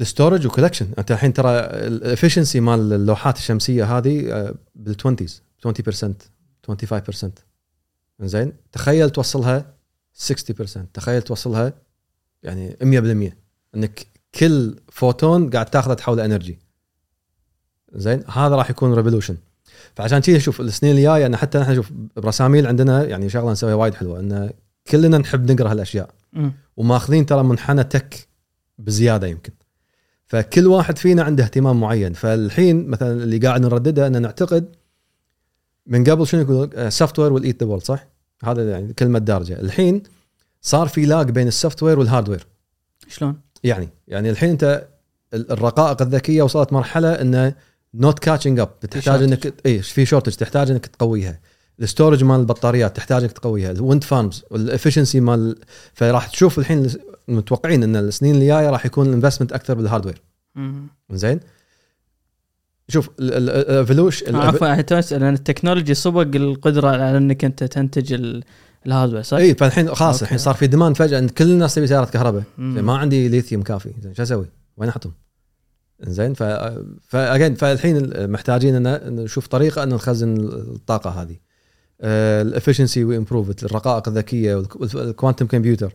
ال 0.00 0.06
storage 0.06 0.46
و 0.46 0.49
collection. 0.49 0.88
أنت 0.98 1.12
الحين 1.12 1.32
ترى 1.32 1.50
ال 1.60 1.69
efficiency 1.69 2.60
مال 2.60 2.92
اللوحات 2.92 3.36
الشمسية 3.36 3.98
هذه 3.98 4.32
آه، 4.32 4.54
بال20 4.78 5.44
20% 5.66 6.33
25% 6.70 7.28
زين 8.20 8.52
تخيل 8.72 9.10
توصلها 9.10 9.74
60% 10.28 10.32
تخيل 10.94 11.22
توصلها 11.22 11.72
يعني 12.42 12.76
100% 13.30 13.32
إنك 13.76 14.06
كل 14.34 14.76
فوتون 14.92 15.50
قاعد 15.50 15.66
تاخذه 15.66 15.94
تحوله 15.94 16.24
energy 16.24 16.58
زين 17.92 18.24
هذا 18.28 18.54
راح 18.54 18.70
يكون 18.70 18.94
revolution 18.94 19.36
فعشان 19.94 20.18
كذا 20.18 20.38
شوف 20.38 20.60
السنين 20.60 20.96
الجاية 20.96 21.26
أنا 21.26 21.36
حتى 21.36 21.58
نحن 21.58 21.74
شوف 21.74 21.92
برساميل 22.16 22.66
عندنا 22.66 23.04
يعني 23.04 23.28
شغلة 23.28 23.52
نسويها 23.52 23.74
وايد 23.74 23.94
حلوة 23.94 24.20
إن 24.20 24.50
كلنا 24.90 25.18
نحب 25.18 25.52
نقرأ 25.52 25.70
هالأشياء. 25.70 26.10
وماخذين 26.76 27.26
ترى 27.26 27.42
منحنى 27.42 27.84
tech 27.84 28.28
بزيادة 28.78 29.26
يمكن. 29.26 29.52
فكل 30.26 30.66
واحد 30.66 30.98
فينا 30.98 31.22
عنده 31.22 31.44
اهتمام 31.44 31.80
معين. 31.80 32.12
فالحين 32.12 32.88
مثلا 32.88 33.12
اللي 33.12 33.38
قاعد 33.38 33.60
نردده 33.60 34.06
ان 34.06 34.22
نعتقد 34.22 34.76
من 35.86 36.04
قبل 36.04 36.26
شنو 36.26 36.40
يقول 36.40 36.92
software 36.92 37.32
will 37.32 37.44
eat 37.44 37.62
the 37.62 37.78
صح؟ 37.78 38.06
هذا 38.44 38.70
يعني 38.70 38.92
كلمة 38.92 39.18
دارجة. 39.18 39.60
الحين 39.60 40.02
صار 40.62 40.88
في 40.88 41.06
lag 41.06 41.30
بين 41.30 41.48
ال 41.48 41.52
software 41.52 41.82
وال 41.82 41.98
hardware 41.98 42.46
شلون؟ 43.08 43.40
يعني 43.64 43.88
يعني 44.08 44.30
الحين 44.30 44.50
انت 44.50 44.88
ال- 45.34 45.52
الرقائق 45.52 46.02
الذكية 46.02 46.42
وصلت 46.42 46.72
مرحلة 46.72 47.12
إنه 47.12 47.54
not 47.94 48.18
catching 48.18 48.58
up 48.58 48.80
تحتاج. 48.80 49.22
إنك 49.22 49.54
اي 49.66 49.82
في 49.82 50.06
shortage 50.06 50.32
تحتاج 50.32 50.70
إنك 50.70 50.86
تقويها. 50.86 51.40
ال 51.80 51.85
storage 51.85 52.24
مال 52.24 52.40
البطاريات 52.40 52.96
تحتاج 52.96 53.22
إنك 53.22 53.32
تقويها. 53.32 53.70
ال 53.70 53.77
wind 53.77 54.04
farms 54.04 54.44
وال 54.50 54.62
efficiency 54.62 55.20
مال 55.20 55.56
فراح 55.94 56.26
تشوف 56.26 56.58
الحين 56.58 56.90
متوقعين 57.28 57.82
إن 57.82 57.96
السنين 57.96 58.34
الجاية 58.34 58.70
راح 58.70 58.86
يكون 58.86 59.06
ال 59.08 59.12
investment 59.12 59.52
أكثر 59.52 59.74
بال 59.74 59.83
hardware. 59.83 60.22
زين؟ 61.12 61.40
شوف 62.88 63.10
ال 63.20 63.32
evolution 63.32 64.36
عفوا 64.36 64.98
اسال 64.98 65.20
لأن 65.20 65.34
ال 65.34 65.39
technology 65.39 65.94
سبق 65.94 66.36
القدرة 66.36 66.88
على 66.88 67.16
إنك 67.16 67.44
أنت 67.44 67.64
تنتج 67.64 68.12
ال- 68.12 68.44
ال 68.86 68.90
hardware 68.90 69.22
صح؟ 69.22 69.36
إي 69.36 69.54
فالحين 69.54 69.94
خلاص. 69.94 70.22
الحين 70.22 70.38
صار 70.38 70.54
في 70.54 70.66
demand 70.66 70.96
فجأة 70.96 71.18
إن 71.18 71.28
كل 71.28 71.44
الناس 71.44 71.74
تبي 71.74 71.86
سيارات 71.86 72.10
كهرباء 72.10 72.42
ما 72.58 72.96
عندي 72.96 73.28
ليثيوم 73.28 73.62
كافي 73.62 73.92
شو 74.16 74.22
أسوي؟ 74.22 74.46
وين 74.76 74.88
أحطهم؟ 74.88 75.12
زين 76.00 76.34
ف 76.34 76.42
فالحين 77.08 78.30
محتاجين 78.30 78.86
ان 78.86 79.14
نشوف 79.16 79.46
طريقة 79.46 79.82
إن 79.82 79.88
نخزن 79.88 80.36
الطاقة 80.48 81.10
هذه 81.22 81.36
ال 82.40 82.46
efficiency 82.46 83.04
و 83.04 83.11
improve 83.11 83.64
الرقائق 83.64 84.08
الذكية 84.08 84.54
وال 84.54 84.74
quantum 84.74 85.46
computer 85.46 85.92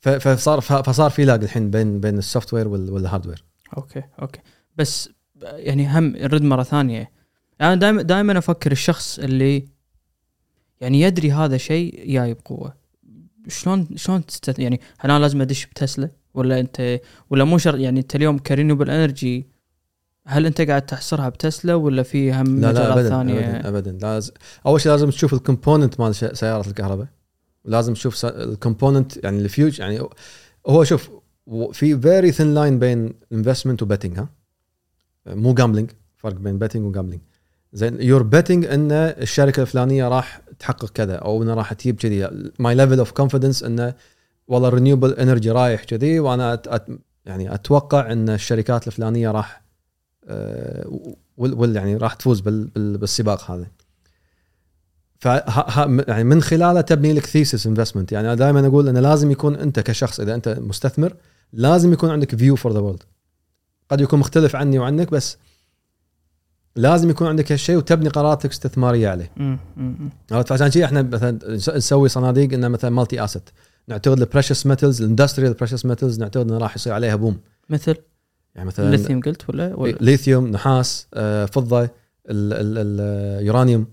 فصار 0.00 0.60
فصار 0.60 1.10
في 1.10 1.24
lag 1.24 1.42
الحين 1.42 1.70
بين 1.70 2.00
بين 2.00 2.18
ال 2.18 2.22
software 2.22 2.54
وال 2.54 2.68
hardware 2.68 3.44
okay 3.76 4.02
okay. 4.22 4.40
بس 4.76 5.10
يعني 5.42 5.98
هم 5.98 6.04
نرد 6.04 6.42
مرة 6.42 6.62
ثانية. 6.62 7.10
أنا 7.60 7.74
دائما 7.74 8.02
دائما 8.02 8.38
أفكر 8.38 8.72
الشخص 8.72 9.18
اللي 9.18 9.68
يعني 10.80 11.00
يدري 11.00 11.32
هذا 11.32 11.56
شيء 11.56 12.12
جاي 12.12 12.34
بقوه 12.34 12.74
شلون 13.48 13.88
شلون 13.96 14.26
تست 14.26 14.58
يعني 14.58 14.80
هل 14.98 15.10
أنا 15.10 15.18
لازم 15.18 15.40
أدش 15.40 15.66
بتسلا؟ 15.66 16.10
ولا 16.34 16.60
أنت 16.60 17.00
ولا 17.30 17.44
مو 17.44 17.58
شرط 17.58 17.78
يعني 17.78 18.00
أنت 18.00 18.16
اليوم 18.16 18.38
ك 18.38 18.43
renewable 18.43 18.90
energy 18.90 19.46
هل 20.26 20.46
أنت 20.46 20.60
قاعد 20.60 20.86
تحصرها 20.86 21.28
بتسلا؟ 21.28 21.74
ولا 21.74 22.02
في 22.02 22.32
هم 22.32 22.60
لا 22.60 22.72
لا 22.72 22.92
ابدا 22.92 23.08
ثانية؟ 23.08 23.40
ابدا 23.40 23.68
ابدا. 23.68 23.98
لازم 24.06 24.32
أول 24.66 24.80
شيء 24.80 24.92
لازم 24.92 25.10
تشوف 25.10 25.34
ال 25.34 25.41
component 25.41 26.00
مال 26.00 26.14
سيارة 26.14 26.68
الكهرباء. 26.68 27.06
ولازم 27.64 27.92
تشوف 27.92 28.24
ال 28.24 28.34
component 28.34 29.24
يعني 29.24 29.38
الفيوج 29.38 29.80
يعني 29.80 30.00
هو 30.66 30.84
شوف 30.84 31.10
و- 31.46 31.72
في 31.72 31.98
very 32.00 32.32
thin 32.32 32.54
line 32.54 32.78
بين 32.78 33.12
investment 33.32 33.82
و 33.82 33.86
betting 33.86 34.18
ها؟ 34.18 34.28
مو 35.26 35.54
gambling 35.54 35.90
فرق 36.16 36.34
بين 36.34 36.58
betting 36.58 36.84
و 36.84 36.88
gambling 36.88 37.22
زين 37.72 38.00
you're 38.02 38.22
betting 38.22 38.64
إن 38.66 38.92
الشركة 38.92 39.60
الفلانية 39.62 40.08
راح 40.08 40.40
تحقق 40.58 40.90
كذا 40.90 41.14
أو 41.16 41.42
إنها 41.42 41.54
راح 41.54 41.72
تجيب 41.72 41.96
كذي. 41.96 42.28
my 42.58 42.74
level 42.74 42.98
of 42.98 43.12
confidence 43.12 43.62
انه 43.62 43.94
والله 44.48 44.68
ال 44.68 44.72
renewable 44.72 45.12
energy 45.12 45.50
رايح 45.50 45.84
كذي 45.84 46.20
وأنا 46.20 46.52
أت 46.54 46.68
أت 46.68 46.86
يعني 47.26 47.54
أتوقع 47.54 48.12
إن 48.12 48.28
الشركات 48.30 48.86
الفلانية 48.86 49.30
راح 49.30 49.62
آه، 50.28 51.12
وال 51.36 51.76
يعني 51.76 51.96
راح 51.96 52.14
تفوز 52.14 52.40
بال 52.40 52.64
بال 52.66 52.98
بالسباق 52.98 53.50
هذا. 53.50 53.66
ف 55.18 55.24
يعني 56.08 56.24
من 56.24 56.42
خلاله 56.42 56.80
تبني 56.80 57.12
لك 57.12 57.26
thesis 57.26 57.66
investment 57.66 58.12
يعني 58.12 58.36
دائما 58.36 58.66
أقول 58.66 58.88
انه 58.88 59.00
لازم 59.00 59.30
يكون 59.30 59.54
أنت 59.56 59.80
كشخص 59.80 60.20
إذا 60.20 60.34
أنت 60.34 60.48
مستثمر 60.48 61.14
لازم 61.52 61.92
يكون 61.92 62.10
عندك 62.10 62.34
view 62.36 62.56
for 62.56 62.72
the 62.72 62.78
world 62.78 63.02
قد 63.88 64.00
يكون 64.00 64.18
مختلف 64.18 64.56
عني 64.56 64.78
وعنك 64.78 65.10
بس 65.10 65.36
لازم 66.76 67.10
يكون 67.10 67.26
عندك 67.28 67.52
هالشيء 67.52 67.76
وتبني 67.76 68.08
قراراتك 68.08 68.50
استثمارية 68.50 69.08
عليه. 69.08 69.30
عرفت؟ 70.32 70.48
فعشان 70.48 70.68
كذي 70.68 70.84
إحنا 70.84 71.02
مثلا 71.02 71.38
نس- 71.58 71.68
نسوي 71.68 72.08
صناديق 72.08 72.52
انه 72.52 72.68
مثلا 72.68 72.90
multi 72.90 73.24
asset 73.24 73.50
نعتقد 73.88 74.20
ال 74.20 74.25
precious 74.25 74.66
metals 74.66 75.02
ال 75.02 75.06
industrial 75.06 75.52
precious 75.54 75.86
metals 75.86 76.18
نعتقد 76.20 76.48
إنه 76.50 76.58
راح 76.58 76.76
يصير 76.76 76.92
عليها 76.92 77.16
boom 77.16 77.38
مثل؟ 77.70 77.96
يعني 78.54 78.66
مثلا 78.68 78.86
الليثيوم 78.86 79.20
قلت 79.20 79.48
ولا, 79.50 79.74
ولا؟ 79.74 79.96
ليثيوم 80.00 80.46
نحاس 80.48 81.06
آه، 81.14 81.44
فضة 81.44 81.82
ال- 81.82 81.90
ال- 82.28 83.40
اليورانيوم 83.40 83.86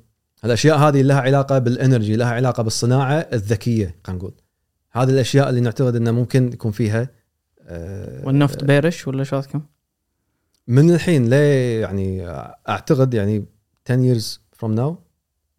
الاشياء 0.46 0.78
هذه 0.78 1.02
لها 1.02 1.20
علاقة 1.22 1.60
بال 1.60 1.74
energy 1.74 2.16
لها 2.16 2.28
علاقة 2.28 2.64
بالصناعة 2.64 3.14
الذكية 3.34 3.96
خلينا 4.04 4.20
نقول. 4.22 4.34
هذه 4.92 5.10
الأشياء 5.10 5.50
اللي 5.50 5.62
نعتقد 5.62 5.96
إنه 5.96 6.12
ممكن 6.12 6.54
يكون 6.54 6.72
فيها 6.72 7.10
والنفط 8.24 8.64
bearish 8.64 9.08
ولا 9.08 9.24
شو 9.24 9.36
رايكم؟ 9.36 9.62
من 10.68 10.94
الحين 10.94 11.30
ليه 11.30 11.82
يعني 11.82 12.28
أعتقد 12.70 13.14
يعني 13.14 13.46
10 13.90 14.14
years 14.14 14.40
from 14.60 14.78
now 14.78 14.96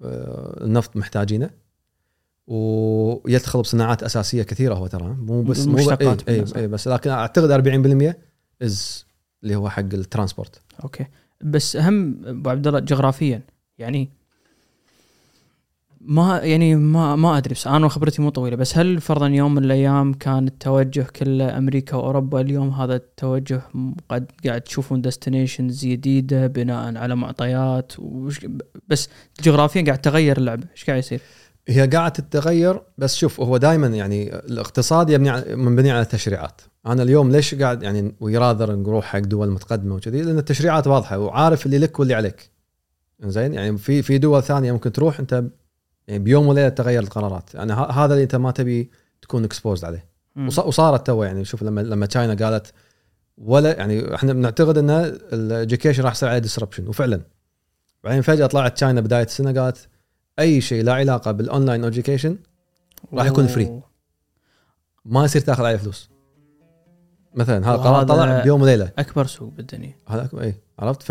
آه، 0.02 0.64
النفط 0.64 0.96
محتاجينه. 0.96 1.50
ويدخل 2.46 3.60
بصناعات 3.60 4.02
أساسية 4.02 4.42
كثيرة 4.42 4.74
هو 4.74 4.86
ترى 4.86 5.16
مو 5.18 5.42
بس 5.42 5.66
مو 5.66 5.76
مشتقات 5.76 6.28
اي, 6.28 6.40
منها، 6.40 6.56
أي, 6.56 6.60
أي 6.60 6.68
بس 6.68 6.88
لكن 6.88 7.10
أعتقد 7.10 7.50
40% 8.12 8.14
is 8.62 9.06
اللي 9.42 9.56
هو 9.56 9.68
حق 9.68 9.78
ال 9.80 9.88
transport. 9.88 10.60
okay. 10.84 11.06
بس 11.44 11.76
هم 11.76 12.26
أبو 12.26 12.50
عبد 12.50 12.66
الله 12.66 12.80
جغرافيا 12.80 13.42
يعني 13.78 14.10
ما 16.00 16.38
يعني 16.38 16.74
ما 16.74 17.16
ما 17.16 17.38
أدري 17.38 17.54
بس 17.54 17.66
أنا 17.66 17.88
خبرتي 17.88 18.22
مو 18.22 18.30
طويلة 18.30 18.56
بس 18.56 18.78
هل 18.78 19.00
فرضا 19.00 19.28
يوم 19.28 19.54
من 19.54 19.64
الأيام 19.64 20.14
كان 20.14 20.46
التوجه 20.46 21.06
كله 21.16 21.58
أمريكا 21.58 21.96
وأوروبا 21.96 22.40
اليوم 22.40 22.70
هذا 22.70 22.96
التوجه 22.96 23.62
قد 24.08 24.30
قاعد 24.46 24.60
تشوفون 24.60 25.02
destinations 25.02 25.86
جديدة 25.86 26.46
بناء 26.46 26.96
على 26.96 27.16
معطيات؟ 27.16 27.92
وش 27.98 28.46
بس 28.88 29.08
جغرافيا 29.42 29.82
قاعد 29.82 29.98
تغير 29.98 30.38
اللعبة 30.38 30.66
إيش 30.72 30.84
قاعد 30.84 30.98
يصير؟ 30.98 31.20
هي 31.68 31.86
قاعدة 31.86 32.08
تتغير 32.08 32.82
بس 32.98 33.16
شوف 33.16 33.40
هو 33.40 33.56
دائما 33.56 33.86
يعني 33.86 34.36
الاقتصاد 34.36 35.10
يبني 35.10 35.56
مبني 35.56 35.90
على 35.90 36.04
تشريعات. 36.04 36.60
أنا 36.86 37.02
اليوم 37.02 37.30
ليش 37.30 37.54
قاعد 37.54 37.82
يعني 37.82 38.14
would 38.20 38.45
rather 38.45 38.74
نروح 38.76 39.04
حق 39.04 39.18
دول 39.18 39.50
متقدمة 39.50 39.94
وكذي؟ 39.94 40.22
لأن 40.22 40.38
التشريعات 40.38 40.86
واضحة 40.86 41.18
وعارف 41.18 41.66
اللي 41.66 41.78
لك 41.78 41.98
واللي 42.00 42.14
عليك. 42.14 42.50
زين 43.24 43.54
يعني 43.54 43.78
في 43.78 44.02
في 44.02 44.18
دول 44.18 44.42
ثانية 44.42 44.72
ممكن 44.72 44.92
تروح 44.92 45.20
أنت 45.20 45.44
بيوم 46.18 46.46
وليلة 46.46 46.68
تغير 46.68 47.02
القرارات. 47.02 47.54
يعني 47.54 47.72
هذا 47.72 48.12
اللي 48.14 48.22
انت 48.22 48.36
ما 48.36 48.50
تبي 48.50 48.90
تكون 49.22 49.44
exposed 49.44 49.84
عليه. 49.84 50.04
مم. 50.36 50.46
وص- 50.48 50.58
وصارت 50.58 51.06
تو 51.06 51.22
يعني 51.22 51.44
شوف 51.44 51.62
لما 51.62 51.80
لما 51.80 52.06
China 52.06 52.46
قالت 52.46 52.72
ولا 53.38 53.76
يعني 53.78 54.14
إحنا 54.14 54.32
بنعتقد 54.32 54.78
إن 54.78 54.90
ال 55.32 55.39
education 55.39 56.02
راح 56.02 56.12
يصير 56.12 56.28
عليه 56.28 56.38
disruption 56.38 56.88
وفعلا. 56.88 57.20
بعدين 58.04 58.22
فجأة 58.22 58.46
طلعت 58.46 58.76
China 58.76 59.00
بداية 59.00 59.24
السنة 59.24 59.60
قالت 59.62 59.88
أي 60.38 60.60
شيء 60.60 60.84
لا 60.84 60.92
علاقة 60.94 61.30
بال 61.32 61.45
online 61.45 61.84
education 61.84 62.36
راح 63.14 63.26
يكون. 63.26 63.46
free. 63.46 63.80
ما 65.04 65.24
يصير 65.24 65.42
تأخذ 65.42 65.64
عليه 65.64 65.76
فلوس. 65.76 66.10
مثلا 67.34 67.66
هذا 67.68 67.76
قرار 67.76 67.92
وهذا- 67.92 68.06
طلع 68.06 68.42
بيوم 68.42 68.62
وليلة. 68.62 68.90
أكبر 68.98 69.26
سوق 69.26 69.48
بالدنيا. 69.52 69.96
هذا 70.08 70.28
أكبر- 70.28 70.38
اي 70.42 70.54
عرفت؟ 70.78 71.02
ف 71.02 71.10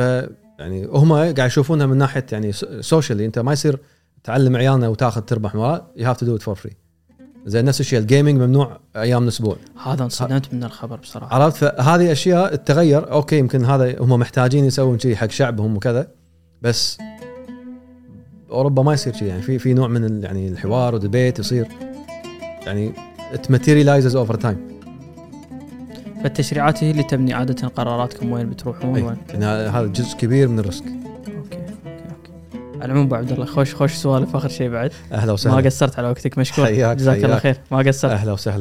يعني 0.59 0.85
هم 0.85 1.13
قاعد 1.13 1.39
يشوفونها 1.39 1.85
من 1.85 1.97
ناحية 1.97 2.25
يعني 2.31 2.51
socially 2.81 3.25
أنت 3.25 3.39
ما 3.39 3.53
يصير 3.53 3.79
تعلم 4.23 4.55
عيالنا 4.55 4.87
وتاخذ 4.87 5.21
تربح 5.21 5.55
من 5.55 5.61
وراه 5.61 5.87
you 5.97 6.07
have 6.07 6.17
to 6.17 6.25
do 6.25 6.35
it 6.35 6.41
for 6.41 6.55
free 6.55 6.77
زي 7.45 7.61
نفس 7.61 7.79
الشيء 7.79 7.99
ال 7.99 8.05
gaming 8.05 8.41
ممنوع 8.41 8.79
أيام 8.95 9.23
الأسبوع. 9.23 9.55
هذا 9.85 10.03
انصدمت 10.03 10.53
من 10.53 10.63
الخبر 10.63 10.97
بصراحة. 10.97 11.35
عرفت؟ 11.35 11.57
فهذه 11.57 12.11
أشياء 12.11 12.55
تتغير 12.55 13.11
okay 13.11 13.37
يمكن 13.37 13.65
هذا 13.65 14.01
هم 14.01 14.09
محتاجين 14.09 14.65
يسوون 14.65 14.99
شيء 14.99 15.15
حق 15.15 15.29
شعبهم 15.29 15.75
وكذا 15.75 16.07
بس 16.61 16.97
أوروبا 18.51 18.83
ما 18.83 18.93
يصير 18.93 19.13
شيء. 19.13 19.27
يعني 19.27 19.41
في 19.41 19.59
في 19.59 19.73
نوع 19.73 19.87
من 19.87 20.23
يعني 20.23 20.47
الحوار 20.47 20.95
و 20.95 21.02
debate 21.02 21.39
يصير. 21.39 21.67
يعني 22.65 22.93
it 23.33 23.51
materializes 23.51 24.15
over 24.15 24.35
time 24.35 24.79
فالتشريعات 26.23 26.83
هي 26.83 26.91
اللي 26.91 27.03
تبني 27.03 27.33
عادة 27.33 27.67
قراراتكم 27.67 28.31
وين 28.31 28.49
بتروحون 28.49 28.89
وين. 28.89 29.17
يعني 29.29 29.45
هذا 29.45 29.87
جزء 29.87 30.17
كبير 30.17 30.47
من 30.47 30.59
ال 30.59 30.64
risk. 30.64 30.85
على 32.81 32.85
العموم 32.85 33.05
أبو 33.05 33.15
عبد 33.15 33.31
الله 33.31 33.45
خوش 33.45 33.75
خوش 33.75 33.93
سوالف 33.93 34.35
آخر 34.35 34.49
شيء 34.49 34.69
بعد. 34.69 34.91
أهلا 35.11 35.25
ما 35.25 35.33
وسهلا 35.33 35.65
قصرت 35.65 35.99
على 35.99 36.09
وقتك 36.09 36.37
مشكور. 36.37 36.65
حياك، 36.65 36.97
جزاك 36.97 37.17
الله 37.17 37.39
حياك. 37.39 37.55
خير. 37.55 37.63
ما 37.71 37.77
قصرت. 37.77 38.11
أهلا 38.11 38.31
وسهلا. 38.31 38.57